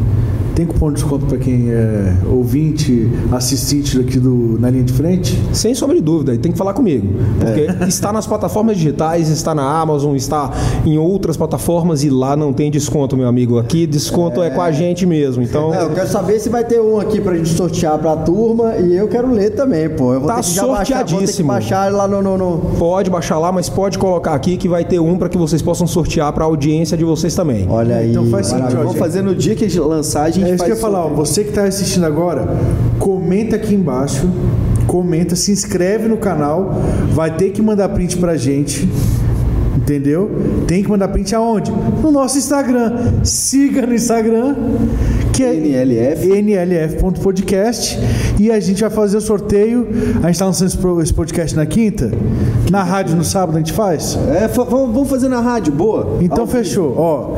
Tem 0.59 0.65
cupom 0.67 0.89
de 0.89 0.95
desconto 0.95 1.25
para 1.25 1.37
quem 1.37 1.71
é 1.71 2.13
ouvinte, 2.29 3.09
assistente 3.31 3.97
daqui 3.97 4.19
do, 4.19 4.57
na 4.59 4.69
linha 4.69 4.83
de 4.83 4.91
frente? 4.91 5.41
Sem 5.53 5.73
sombra 5.73 5.95
de 5.95 6.01
dúvida, 6.01 6.33
e 6.35 6.37
tem 6.37 6.51
que 6.51 6.57
falar 6.57 6.73
comigo. 6.73 7.07
Porque 7.39 7.85
está 7.87 8.11
nas 8.11 8.27
plataformas 8.27 8.75
digitais, 8.75 9.29
está 9.29 9.55
na 9.55 9.63
Amazon, 9.79 10.17
está 10.17 10.51
em 10.85 10.97
outras 10.97 11.37
plataformas 11.37 12.03
e 12.03 12.09
lá 12.09 12.35
não 12.35 12.51
tem 12.51 12.69
desconto, 12.69 13.15
meu 13.15 13.25
amigo. 13.29 13.57
Aqui 13.57 13.87
desconto 13.87 14.41
é, 14.43 14.49
com 14.49 14.61
a 14.61 14.69
gente 14.69 15.05
mesmo. 15.05 15.41
Então, 15.41 15.73
É, 15.73 15.81
eu 15.83 15.91
quero 15.91 16.09
saber 16.09 16.37
se 16.41 16.49
vai 16.49 16.65
ter 16.65 16.81
um 16.81 16.99
aqui 16.99 17.21
pra 17.21 17.35
gente 17.35 17.49
sortear 17.51 17.97
pra 17.97 18.17
turma 18.17 18.75
e 18.75 18.93
eu 18.97 19.07
quero 19.07 19.31
ler 19.31 19.51
também, 19.51 19.87
pô. 19.89 20.13
Eu 20.13 20.19
vou 20.19 20.27
Tá 20.27 20.35
ter 20.35 20.41
que 20.41 20.51
já 20.55 20.67
baixar, 20.67 20.73
vou 20.73 20.79
ter 20.79 20.85
que 20.85 20.91
sorteadíssimo. 21.09 21.47
baixar 21.47 21.89
lá 21.89 22.05
no, 22.05 22.21
no, 22.21 22.37
no- 22.37 22.57
pode 22.77 23.09
baixar 23.09 23.39
lá, 23.39 23.49
mas 23.49 23.69
pode 23.69 23.97
colocar 23.97 24.33
aqui 24.33 24.57
que 24.57 24.67
vai 24.67 24.83
ter 24.83 24.99
um 24.99 25.17
para 25.17 25.29
que 25.29 25.37
vocês 25.37 25.61
possam 25.61 25.87
sortear 25.87 26.33
para 26.33 26.43
a 26.43 26.47
audiência 26.47 26.97
de 26.97 27.05
vocês 27.05 27.33
também. 27.33 27.65
Olha 27.69 27.95
aí. 27.95 28.11
Então 28.11 28.25
faz 28.25 28.47
o 28.47 28.49
seguinte, 28.49 28.63
maravilha. 28.63 28.81
ó, 28.81 28.83
Vamos 28.89 28.99
fazer 28.99 29.21
no 29.21 29.33
dia 29.33 29.55
que 29.55 29.63
a 29.63 29.67
gente 29.69 29.79
lançar, 29.79 30.23
a 30.23 30.29
gente 30.29 30.48
É 30.49 30.55
isso 30.55 30.63
que 30.63 30.71
eu 30.71 30.75
ia 30.75 30.81
falar, 30.81 31.05
ó, 31.05 31.09
você 31.09 31.43
que 31.43 31.49
está 31.49 31.63
assistindo 31.63 32.05
agora, 32.05 32.47
comenta 32.97 33.55
aqui 33.55 33.75
embaixo, 33.75 34.29
comenta, 34.87 35.35
se 35.35 35.51
inscreve 35.51 36.07
no 36.07 36.17
canal, 36.17 36.81
vai 37.13 37.35
ter 37.35 37.51
que 37.51 37.61
mandar 37.61 37.89
print 37.89 38.17
pra 38.17 38.35
gente. 38.35 38.89
Entendeu? 39.75 40.29
Tem 40.67 40.83
que 40.83 40.89
mandar 40.89 41.07
print 41.07 41.33
aonde? 41.33 41.71
No 41.71 42.11
nosso 42.11 42.37
Instagram. 42.37 43.23
Siga 43.23 43.87
no 43.87 43.95
Instagram, 43.95 44.55
que 45.33 45.43
é 45.43 45.55
NLF. 45.55 46.27
nlf.podcast. 46.27 47.97
E 48.37 48.51
a 48.51 48.59
gente 48.59 48.81
vai 48.81 48.89
fazer 48.91 49.17
o 49.17 49.21
sorteio. 49.21 49.87
A 50.17 50.27
gente 50.27 50.31
está 50.31 50.45
lançando 50.45 51.01
esse 51.01 51.13
podcast 51.13 51.55
na 51.55 51.65
quinta. 51.65 52.11
Na 52.69 52.83
rádio 52.83 53.15
no 53.15 53.23
sábado 53.23 53.55
a 53.55 53.59
gente 53.59 53.73
faz? 53.73 54.15
É, 54.29 54.47
vamos 54.47 55.09
fazer 55.09 55.27
na 55.27 55.39
rádio, 55.39 55.73
boa. 55.73 56.17
Então 56.21 56.41
Ao 56.41 56.47
fechou. 56.47 56.93
Ó, 56.95 57.37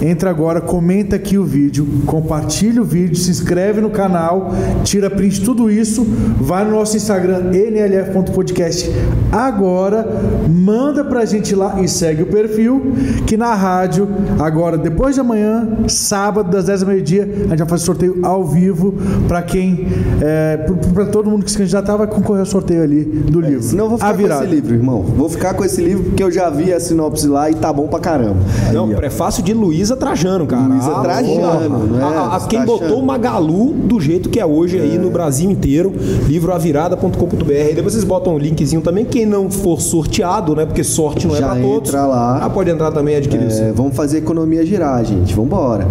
entra 0.00 0.30
agora, 0.30 0.60
comenta 0.60 1.16
aqui 1.16 1.36
o 1.36 1.44
vídeo, 1.44 1.86
compartilha 2.06 2.80
o 2.82 2.84
vídeo, 2.84 3.16
se 3.16 3.30
inscreve 3.30 3.80
no 3.80 3.90
canal, 3.90 4.50
tira 4.84 5.10
print 5.10 5.42
tudo 5.42 5.70
isso, 5.70 6.06
vai 6.40 6.64
no 6.64 6.72
nosso 6.72 6.96
Instagram 6.96 7.50
nlf.podcast 7.50 8.90
agora, 9.30 10.06
manda 10.48 11.04
pra 11.04 11.24
gente 11.24 11.54
lá 11.54 11.80
e 11.80 11.88
segue 11.88 12.22
o 12.22 12.26
perfil 12.26 12.92
que 13.26 13.36
na 13.36 13.54
rádio 13.54 14.08
agora 14.38 14.78
depois 14.78 15.14
de 15.14 15.20
amanhã, 15.20 15.68
sábado 15.88 16.50
das 16.50 16.64
10 16.64 16.80
da 16.80 16.86
meio-dia, 16.86 17.22
a 17.22 17.48
gente 17.50 17.58
vai 17.58 17.68
fazer 17.68 17.84
sorteio 17.84 18.18
ao 18.22 18.44
vivo 18.44 18.94
pra 19.28 19.42
quem 19.42 19.86
é, 20.20 20.58
para 20.94 21.06
todo 21.06 21.30
mundo 21.30 21.44
que 21.44 21.50
se 21.50 21.58
candidatar 21.58 21.96
vai 21.96 22.06
concorrer 22.06 22.40
ao 22.40 22.46
sorteio 22.46 22.82
ali 22.82 23.04
do 23.04 23.40
livro. 23.40 23.62
Senão 23.62 23.84
eu 23.84 23.90
vou 23.90 23.98
ficar 23.98 24.16
com 24.16 24.26
esse 24.26 24.46
livro, 24.46 24.74
irmão. 24.74 25.02
Vou 25.02 25.28
ficar 25.28 25.54
com 25.54 25.64
esse 25.64 25.82
livro 25.82 26.04
porque 26.04 26.22
eu 26.22 26.30
já 26.30 26.48
vi 26.50 26.72
a 26.72 26.80
sinopse 26.80 27.26
lá 27.26 27.50
e 27.50 27.54
tá 27.54 27.72
bom 27.72 27.88
pra 27.88 28.00
caramba. 28.00 28.38
Não, 28.72 28.88
prefácio 28.88 29.42
de 29.42 29.54
Luísa 29.90 29.96
Trajano, 29.96 30.46
cara. 30.46 30.62
Luísa 30.68 30.92
Ah, 30.92 31.00
Trajano, 31.00 31.36
porra. 31.36 31.98
né? 31.98 32.02
A- 32.04 32.36
a- 32.36 32.40
Você 32.40 32.48
quem 32.48 32.58
tá 32.60 32.64
botou 32.66 32.86
achando? 32.86 33.00
o 33.00 33.06
Magalu 33.06 33.72
do 33.72 34.00
jeito 34.00 34.28
que 34.28 34.38
é 34.38 34.46
hoje 34.46 34.78
aí 34.78 34.96
no 34.98 35.10
Brasil 35.10 35.50
inteiro, 35.50 35.92
livro 36.28 36.52
avirada.com.br. 36.52 37.50
Aí 37.50 37.74
Depois 37.74 37.92
vocês 37.94 38.04
botam 38.04 38.34
o 38.34 38.38
linkzinho 38.38 38.80
também, 38.82 39.04
quem 39.04 39.26
não 39.26 39.50
for 39.50 39.80
sorteado, 39.80 40.54
né? 40.54 40.64
Porque 40.64 40.84
sorte 40.84 41.26
não 41.26 41.34
é 41.34 41.38
Já 41.38 41.48
pra 41.48 41.60
todos. 41.60 41.88
entra 41.88 42.06
lá. 42.06 42.38
Ah, 42.44 42.50
pode 42.50 42.70
entrar 42.70 42.92
também 42.92 43.14
e 43.14 43.18
adquirir. 43.18 43.50
É, 43.50 43.72
vamos 43.72 43.96
fazer 43.96 44.18
a 44.18 44.20
economia 44.20 44.64
girar, 44.64 45.04
gente. 45.04 45.34
Vamos 45.34 45.48
embora. 45.50 45.88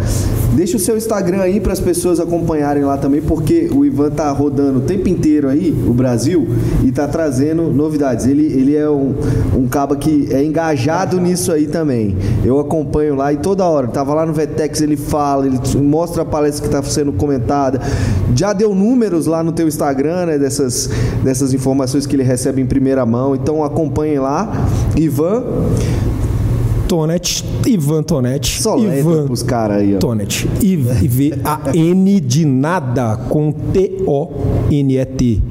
Deixa 0.54 0.78
o 0.78 0.80
seu 0.80 0.98
Instagram 0.98 1.42
aí 1.42 1.60
para 1.60 1.74
as 1.74 1.80
pessoas 1.80 2.20
acompanharem 2.20 2.84
lá 2.84 2.98
também, 2.98 3.22
porque 3.22 3.70
o 3.74 3.86
Ivan 3.86 4.10
tá 4.10 4.32
rodando 4.32 4.80
o 4.80 4.82
tempo 4.82 5.08
inteiro 5.10 5.48
aí, 5.50 5.72
o 5.88 5.94
Brasil, 5.94 6.48
e 6.84 6.92
tá 6.92 7.08
trazendo 7.08 7.64
novidades. 7.64 8.26
Ele, 8.26 8.46
ele 8.46 8.76
é 8.76 8.90
um, 8.90 9.14
um 9.56 9.68
caba 9.68 9.96
que 9.96 10.28
é 10.32 10.44
engajado 10.44 11.20
nisso 11.20 11.52
aí 11.52 11.68
também. 11.68 12.16
Eu 12.44 12.60
acompanho 12.60 13.16
lá 13.16 13.32
e 13.32 13.38
toda 13.38 13.64
hora. 13.66 13.88
Tava 13.90 14.14
lá 14.14 14.26
no 14.26 14.34
Vetex, 14.34 14.82
ele 14.82 14.96
fala, 14.96 15.46
ele 15.46 15.60
mostra 15.78 16.24
a 16.24 16.26
palestra 16.26 16.68
que 16.68 16.74
tá 16.74 16.82
sendo 16.84 17.12
comentada. 17.14 17.82
Já 18.36 18.54
deu 18.54 18.74
números 18.74 19.26
lá 19.26 19.44
no 19.44 19.52
teu 19.52 19.68
Instagram, 19.68 20.28
né? 20.28 20.38
Dessas, 20.38 20.90
dessas 21.24 21.54
informações 21.54 22.06
que 22.06 22.16
ele 22.16 22.24
recebe 22.24 22.62
em 22.62 22.66
primeira 22.66 23.06
mão. 23.06 23.36
Então 23.36 23.64
acompanhem 23.64 24.20
lá. 24.20 24.68
Ivan, 24.96 25.44
Tonet, 26.88 27.46
Ivan 27.68 28.02
Tonet. 28.02 28.62
só 28.62 28.76
Ivan 28.80 29.28
pros 29.28 29.44
caras 29.44 29.78
aí, 29.78 29.96
ó. 29.96 30.00
Tonet. 30.00 30.50
I-V-A-N 30.60 32.20
de 32.20 32.46
nada 32.46 33.16
com 33.30 33.52
T-O-N-E-T. 33.52 35.44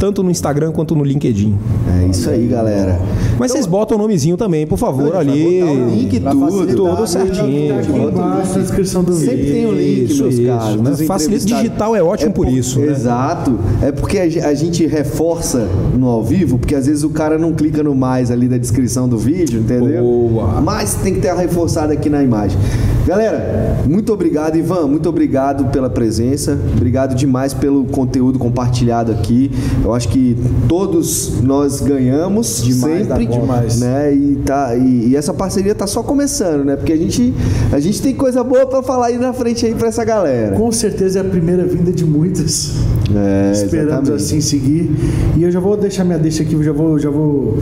Tanto 0.00 0.22
no 0.22 0.30
Instagram 0.30 0.72
quanto 0.72 0.94
no 0.94 1.04
LinkedIn. 1.04 1.58
É 2.02 2.06
isso 2.06 2.28
aí, 2.30 2.46
galera. 2.46 3.00
Mas 3.38 3.52
vocês 3.52 3.66
botam 3.66 3.96
o 3.96 4.00
nomezinho 4.00 4.36
também, 4.36 4.66
por 4.66 4.78
favor, 4.78 5.16
ali. 5.16 5.62
o 5.62 5.88
link 5.90 6.14
e 6.14 6.20
tudo, 6.20 6.66
tudo 6.76 7.00
né? 7.00 7.06
certinho. 7.06 7.78
Aqui 7.78 7.92
embaixo 7.92 8.52
na 8.54 8.58
descrição 8.62 9.02
do 9.04 9.12
vídeo. 9.14 9.30
Sempre 9.36 9.52
tem 9.52 9.66
o 9.66 9.72
link, 9.72 10.04
Isso, 10.10 10.22
meus 10.22 10.34
isso, 10.34 10.46
caros. 10.46 10.80
né? 11.00 11.06
Facilita 11.06 11.44
digital 11.46 11.96
é 11.96 12.02
ótimo 12.02 12.32
por 12.32 12.48
isso, 12.48 12.78
né? 12.80 12.86
Exato. 12.92 13.58
É 13.82 13.90
porque 13.92 14.18
a 14.18 14.28
ge- 14.28 14.40
a 14.40 14.54
gente 14.54 14.86
reforça 14.86 15.66
no 15.96 16.06
ao 16.08 16.22
vivo, 16.22 16.58
porque 16.58 16.74
às 16.74 16.86
vezes 16.86 17.02
o 17.02 17.10
cara 17.10 17.38
não 17.38 17.52
clica 17.52 17.82
no 17.82 17.94
mais 17.94 18.30
ali 18.30 18.46
da 18.48 18.58
descrição 18.58 19.08
do 19.08 19.16
vídeo, 19.18 19.60
entendeu? 19.60 20.02
Boa. 20.02 20.60
Mas 20.60 20.94
tem 20.94 21.14
que 21.14 21.20
ter 21.20 21.28
a 21.30 21.34
reforçada 21.34 21.92
aqui 21.92 22.08
na 22.10 22.22
imagem. 22.22 22.58
Galera, 23.06 23.78
muito 23.88 24.12
obrigado, 24.12 24.56
Ivan. 24.56 24.86
Muito 24.86 25.08
obrigado 25.08 25.64
pela 25.72 25.88
presença. 25.88 26.58
Obrigado 26.76 27.14
demais 27.14 27.52
pelo 27.54 27.84
conteúdo 27.84 28.38
compartilhado 28.38 29.10
aqui. 29.10 29.50
Eu 29.82 29.94
acho 29.94 30.08
que 30.08 30.36
todos 30.68 31.40
nós 31.42 31.79
ganhamos 31.80 32.62
Demais 32.62 33.06
sempre, 33.06 33.26
conta. 33.26 33.40
Demais. 33.40 33.80
né? 33.80 34.14
E, 34.14 34.36
tá, 34.44 34.74
e, 34.76 35.08
e 35.08 35.16
essa 35.16 35.32
parceria 35.34 35.74
tá 35.74 35.86
só 35.86 36.02
começando, 36.02 36.64
né? 36.64 36.76
Porque 36.76 36.92
a 36.92 36.96
gente, 36.96 37.34
a 37.72 37.80
gente 37.80 38.00
tem 38.00 38.14
coisa 38.14 38.42
boa 38.44 38.66
pra 38.66 38.82
falar 38.82 39.06
aí 39.06 39.18
na 39.18 39.32
frente 39.32 39.66
aí 39.66 39.74
pra 39.74 39.88
essa 39.88 40.04
galera. 40.04 40.56
Com 40.56 40.70
certeza 40.72 41.18
é 41.18 41.22
a 41.22 41.24
primeira 41.24 41.64
vinda 41.64 41.92
de 41.92 42.04
muitas. 42.04 42.72
É, 43.14 43.52
Esperamos 43.52 44.08
assim 44.10 44.40
seguir. 44.40 44.90
E 45.36 45.42
eu 45.42 45.50
já 45.50 45.58
vou 45.60 45.76
deixar 45.76 46.04
minha 46.04 46.18
deixa 46.18 46.42
aqui, 46.42 46.54
eu 46.54 46.62
já 46.62 46.72
vou, 46.72 46.98
já 46.98 47.10
vou 47.10 47.58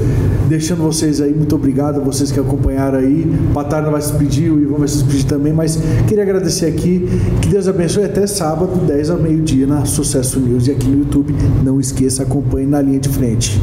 deixando 0.48 0.82
vocês 0.82 1.20
aí. 1.20 1.32
Muito 1.32 1.54
obrigado 1.54 2.00
a 2.00 2.04
vocês 2.04 2.30
que 2.30 2.38
acompanharam 2.38 2.98
aí. 2.98 3.26
Patarna 3.54 3.90
vai 3.90 4.00
se 4.00 4.10
despedir, 4.10 4.52
o 4.52 4.60
Ivan 4.60 4.76
vai 4.78 4.88
se 4.88 4.96
despedir 4.98 5.24
também, 5.26 5.52
mas 5.52 5.78
queria 6.06 6.22
agradecer 6.22 6.66
aqui. 6.66 7.08
Que 7.40 7.48
Deus 7.48 7.66
abençoe 7.68 8.04
até 8.04 8.26
sábado, 8.26 8.78
10 8.86 9.10
ao 9.10 9.18
meio-dia, 9.18 9.66
na 9.66 9.84
Sucesso 9.84 10.38
News 10.40 10.66
e 10.66 10.70
aqui 10.72 10.86
no 10.88 10.98
YouTube. 10.98 11.34
Não 11.64 11.80
esqueça, 11.80 12.22
acompanhe 12.22 12.66
na 12.66 12.80
linha 12.82 12.98
de 12.98 13.08
frente. 13.08 13.60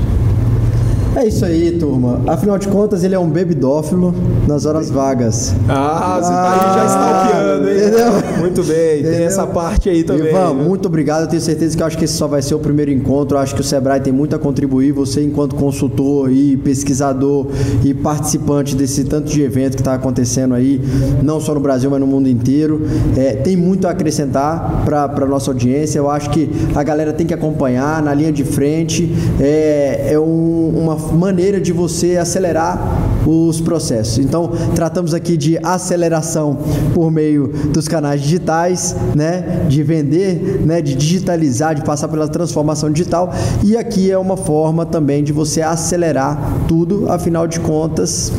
É 1.16 1.26
isso 1.28 1.46
aí, 1.46 1.72
turma. 1.80 2.20
Afinal 2.28 2.58
de 2.58 2.68
contas, 2.68 3.04
ele 3.04 3.16
é 3.16 3.20
um 3.20 3.30
bebidófilo 3.30 4.14
nas 4.48 4.66
horas 4.66 4.90
vagas. 4.90 5.54
Ah, 5.70 6.20
você 6.22 6.30
tá 6.30 6.52
aí 6.52 6.76
já 6.76 6.86
stalkeando, 6.86 7.70
hein? 7.70 7.78
entendeu? 7.78 8.40
Muito 8.40 8.64
bem, 8.64 8.76
tem 8.78 9.00
Entendeu? 9.00 9.28
essa 9.28 9.48
parte 9.48 9.90
aí 9.90 10.04
também. 10.04 10.28
Ivan, 10.30 10.54
né? 10.54 10.64
muito 10.68 10.88
obrigado. 10.88 11.22
Eu 11.24 11.28
tenho 11.28 11.42
certeza 11.42 11.76
que 11.78 11.82
eu 11.82 11.88
acho 11.88 11.98
que 11.98 12.04
esse 12.04 12.14
só 12.16 12.28
vai 12.28 12.42
ser 12.42 12.54
o 12.54 12.60
primeiro 12.60 12.92
encontro. 12.92 13.38
Eu 13.38 13.42
acho 13.42 13.56
que 13.56 13.62
o 13.62 13.64
Sebrae 13.64 14.02
tem 14.02 14.12
muito 14.12 14.36
a 14.36 14.40
contribuir. 14.40 14.92
Você, 14.92 15.24
enquanto 15.24 15.56
consultor 15.56 16.30
e 16.32 16.58
pesquisador 16.58 17.48
e 17.84 17.94
participante 17.94 18.76
desse 18.76 19.06
tanto 19.06 19.30
de 19.32 19.42
evento 19.42 19.76
que 19.76 19.82
está 19.82 19.94
acontecendo 19.94 20.54
aí, 20.54 20.82
não 21.24 21.40
só 21.40 21.54
no 21.54 21.62
Brasil, 21.62 21.90
mas 21.90 22.00
no 22.02 22.08
mundo 22.08 22.28
inteiro, 22.28 22.82
é, 23.16 23.36
tem 23.36 23.56
muito 23.56 23.88
a 23.88 23.92
acrescentar 23.92 24.84
para 24.84 25.06
a 25.06 25.26
nossa 25.26 25.50
audiência. 25.50 25.98
Eu 25.98 26.10
acho 26.10 26.30
que 26.30 26.50
a 26.76 26.84
galera 26.84 27.14
tem 27.14 27.26
que 27.26 27.34
acompanhar 27.34 28.02
na 28.04 28.14
linha 28.14 28.34
de 28.34 28.44
frente. 28.44 29.10
É, 29.40 30.10
é 30.12 30.20
um- 30.20 30.74
uma 30.76 31.05
maneira 31.14 31.60
de 31.60 31.72
você 31.72 32.18
acelerar 32.18 32.80
os 33.26 33.60
processos. 33.60 34.20
Então, 34.20 34.52
tratamos 34.76 35.14
aqui 35.14 35.36
de 35.36 35.58
aceleração 35.64 36.58
por 36.94 37.12
meio 37.12 37.48
dos 37.48 37.88
canais 37.88 38.22
digitais, 38.22 38.96
né, 39.16 39.66
de 39.68 39.82
vender, 39.82 40.62
né, 40.66 40.82
de 40.82 40.96
digitalizar, 40.96 41.76
de 41.76 41.84
passar 41.84 42.08
pela 42.08 42.28
transformação 42.28 42.92
digital, 42.92 43.34
e 43.64 43.76
aqui 43.76 44.12
é 44.12 44.18
uma 44.18 44.38
forma 44.38 44.86
também 44.86 45.24
de 45.24 45.34
você 45.34 45.62
acelerar 45.62 46.66
tudo, 46.68 47.10
afinal 47.10 47.48
de 47.48 47.60
contas, 47.60 48.32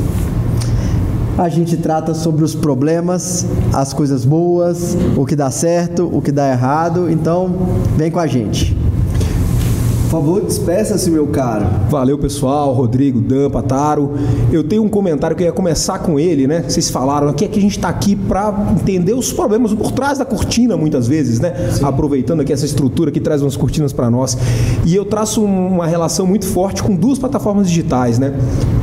a 1.39 1.51
gente 1.51 1.77
trata 1.77 2.15
sobre 2.15 2.43
os 2.43 2.55
problemas, 2.55 3.45
as 3.73 3.93
coisas 3.93 4.25
boas, 4.25 4.97
o 5.17 5.27
que 5.27 5.37
dá 5.37 5.51
certo, 5.51 6.09
o 6.11 6.23
que 6.23 6.33
dá 6.33 6.51
errado. 6.51 7.11
Então, 7.11 7.55
vem 7.95 8.11
com 8.11 8.19
a 8.19 8.27
gente. 8.27 8.75
Por 10.07 10.11
favor, 10.11 10.41
despeça-se, 10.41 11.11
meu 11.11 11.27
caro. 11.27 11.67
Valeu, 11.91 12.17
pessoal. 12.17 12.73
Rodrigo, 12.73 13.21
Dan, 13.21 13.51
Pataro. 13.51 14.13
Eu 14.53 14.63
tenho 14.63 14.85
um 14.85 14.89
comentário 14.89 15.37
que 15.37 15.43
eu 15.43 15.47
ia 15.47 15.53
começar 15.53 15.99
com 15.99 16.19
ele, 16.19 16.47
né? 16.47 16.63
Vocês 16.67 16.89
falaram 16.89 17.29
aqui 17.29 17.45
é 17.45 17.49
que 17.49 17.59
a 17.59 17.63
gente 17.63 17.77
está 17.77 17.89
aqui 17.89 18.15
para 18.15 18.55
entender 18.81 19.15
os 19.15 19.33
problemas 19.33 19.75
por 19.75 19.91
trás 19.91 20.19
da 20.19 20.25
cortina, 20.25 20.77
muitas 20.77 21.09
vezes, 21.09 21.41
né? 21.41 21.73
Sim. 21.73 21.85
Aproveitando 21.85 22.41
aqui 22.41 22.53
essa 22.53 22.65
estrutura 22.65 23.11
que 23.11 23.19
traz 23.19 23.43
umas 23.43 23.57
cortinas 23.57 23.93
para 23.93 24.09
nós. 24.09 24.39
E 24.85 24.95
eu 24.95 25.05
traço 25.05 25.43
uma 25.45 25.89
relação 25.89 26.25
muito 26.25 26.47
forte 26.47 26.85
com 26.85 26.95
duas 26.95 27.19
plataformas 27.19 27.67
digitais, 27.67 28.17
né? 28.17 28.33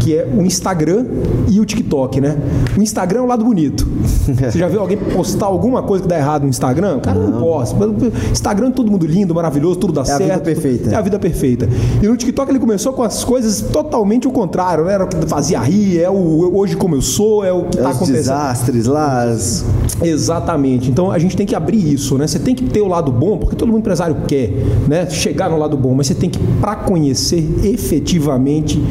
Que 0.01 0.17
é 0.17 0.27
o 0.29 0.41
Instagram 0.41 1.05
e 1.47 1.57
o 1.61 1.65
TikTok, 1.65 2.19
né? 2.19 2.37
O 2.77 2.81
Instagram 2.81 3.19
é 3.19 3.23
o 3.23 3.27
lado 3.27 3.45
bonito. 3.45 3.87
Você 4.27 4.59
já 4.59 4.67
viu 4.67 4.81
alguém 4.81 4.97
postar 4.97 5.45
alguma 5.45 5.81
coisa 5.83 6.03
que 6.03 6.09
dá 6.09 6.17
errado 6.17 6.43
no 6.43 6.49
Instagram? 6.49 6.99
Cara, 6.99 7.17
não, 7.17 7.31
não 7.31 7.39
posso. 7.39 7.75
Instagram 8.29 8.71
todo 8.71 8.91
mundo 8.91 9.07
lindo, 9.07 9.33
maravilhoso, 9.33 9.77
tudo 9.77 9.93
dá 9.93 10.01
é 10.01 10.05
certo. 10.05 10.21
A 10.21 10.25
vida 10.25 10.39
perfeita. 10.41 10.89
É 10.89 10.95
a 10.95 11.01
vida 11.01 11.12
vida 11.13 11.19
perfeita. 11.19 11.69
E 12.01 12.07
no 12.07 12.15
TikTok 12.15 12.51
ele 12.51 12.59
começou 12.59 12.93
com 12.93 13.03
as 13.03 13.23
coisas 13.23 13.61
totalmente 13.61 14.27
o 14.27 14.31
contrário, 14.31 14.85
né? 14.85 14.93
Era 14.93 15.05
o 15.05 15.07
que 15.07 15.25
fazia 15.27 15.59
rir, 15.59 15.99
é 15.99 16.09
o 16.09 16.55
hoje 16.55 16.75
como 16.75 16.95
eu 16.95 17.01
sou, 17.01 17.43
é 17.43 17.51
o 17.51 17.65
que 17.65 17.79
é 17.79 17.81
tá 17.81 17.89
acontecendo. 17.89 18.15
desastres 18.15 18.85
lá. 18.85 19.23
As... 19.23 19.65
Exatamente. 20.01 20.89
Então 20.89 21.11
a 21.11 21.19
gente 21.19 21.35
tem 21.35 21.45
que 21.45 21.55
abrir 21.55 21.93
isso, 21.93 22.17
né? 22.17 22.27
Você 22.27 22.39
tem 22.39 22.55
que 22.55 22.65
ter 22.65 22.81
o 22.81 22.87
lado 22.87 23.11
bom, 23.11 23.37
porque 23.37 23.55
todo 23.55 23.77
empresário 23.77 24.15
quer, 24.27 24.49
né? 24.87 25.09
Chegar 25.09 25.49
no 25.49 25.57
lado 25.57 25.77
bom, 25.77 25.93
mas 25.93 26.07
você 26.07 26.15
tem 26.15 26.29
que 26.29 26.39
para 26.59 26.75
conhecer 26.75 27.43
efetivamente 27.63 28.81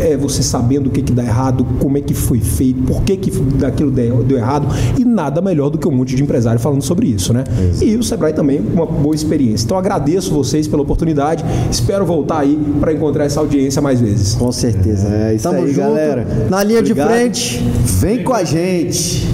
é 0.00 0.16
você 0.16 0.42
sabendo 0.42 0.88
o 0.88 0.90
que 0.90 1.02
que 1.02 1.12
dá 1.12 1.24
errado, 1.24 1.66
como 1.80 1.98
é 1.98 2.00
que 2.00 2.14
foi 2.14 2.40
feito, 2.40 2.82
por 2.82 3.02
que 3.02 3.16
que 3.16 3.30
daquilo 3.30 3.90
deu, 3.90 4.22
deu 4.22 4.38
errado 4.38 4.66
e 4.98 5.04
nada 5.04 5.40
melhor 5.40 5.70
do 5.70 5.78
que 5.78 5.88
um 5.88 5.92
monte 5.92 6.14
de 6.14 6.22
empresário 6.22 6.60
falando 6.60 6.82
sobre 6.82 7.06
isso, 7.06 7.32
né? 7.32 7.44
Isso. 7.72 7.84
E 7.84 7.96
o 7.96 8.02
Sebrae 8.02 8.32
também 8.32 8.60
uma 8.60 8.86
boa 8.86 9.14
experiência. 9.14 9.64
Então 9.64 9.78
agradeço 9.78 10.32
vocês 10.32 10.68
pela 10.68 10.82
oportunidade 10.82 11.44
Espero 11.70 12.04
voltar 12.04 12.40
aí 12.40 12.58
para 12.80 12.92
encontrar 12.92 13.24
essa 13.24 13.40
audiência 13.40 13.80
mais 13.80 14.00
vezes. 14.00 14.34
Com 14.34 14.50
certeza. 14.52 15.08
É 15.08 15.34
isso 15.34 15.44
Tamo 15.44 15.62
aí, 15.62 15.68
junto. 15.68 15.78
galera. 15.78 16.26
Na 16.48 16.62
linha 16.62 16.80
Obrigado. 16.80 17.08
de 17.08 17.14
frente. 17.14 17.62
Vem 18.00 18.22
com 18.22 18.32
a 18.32 18.44
gente. 18.44 19.26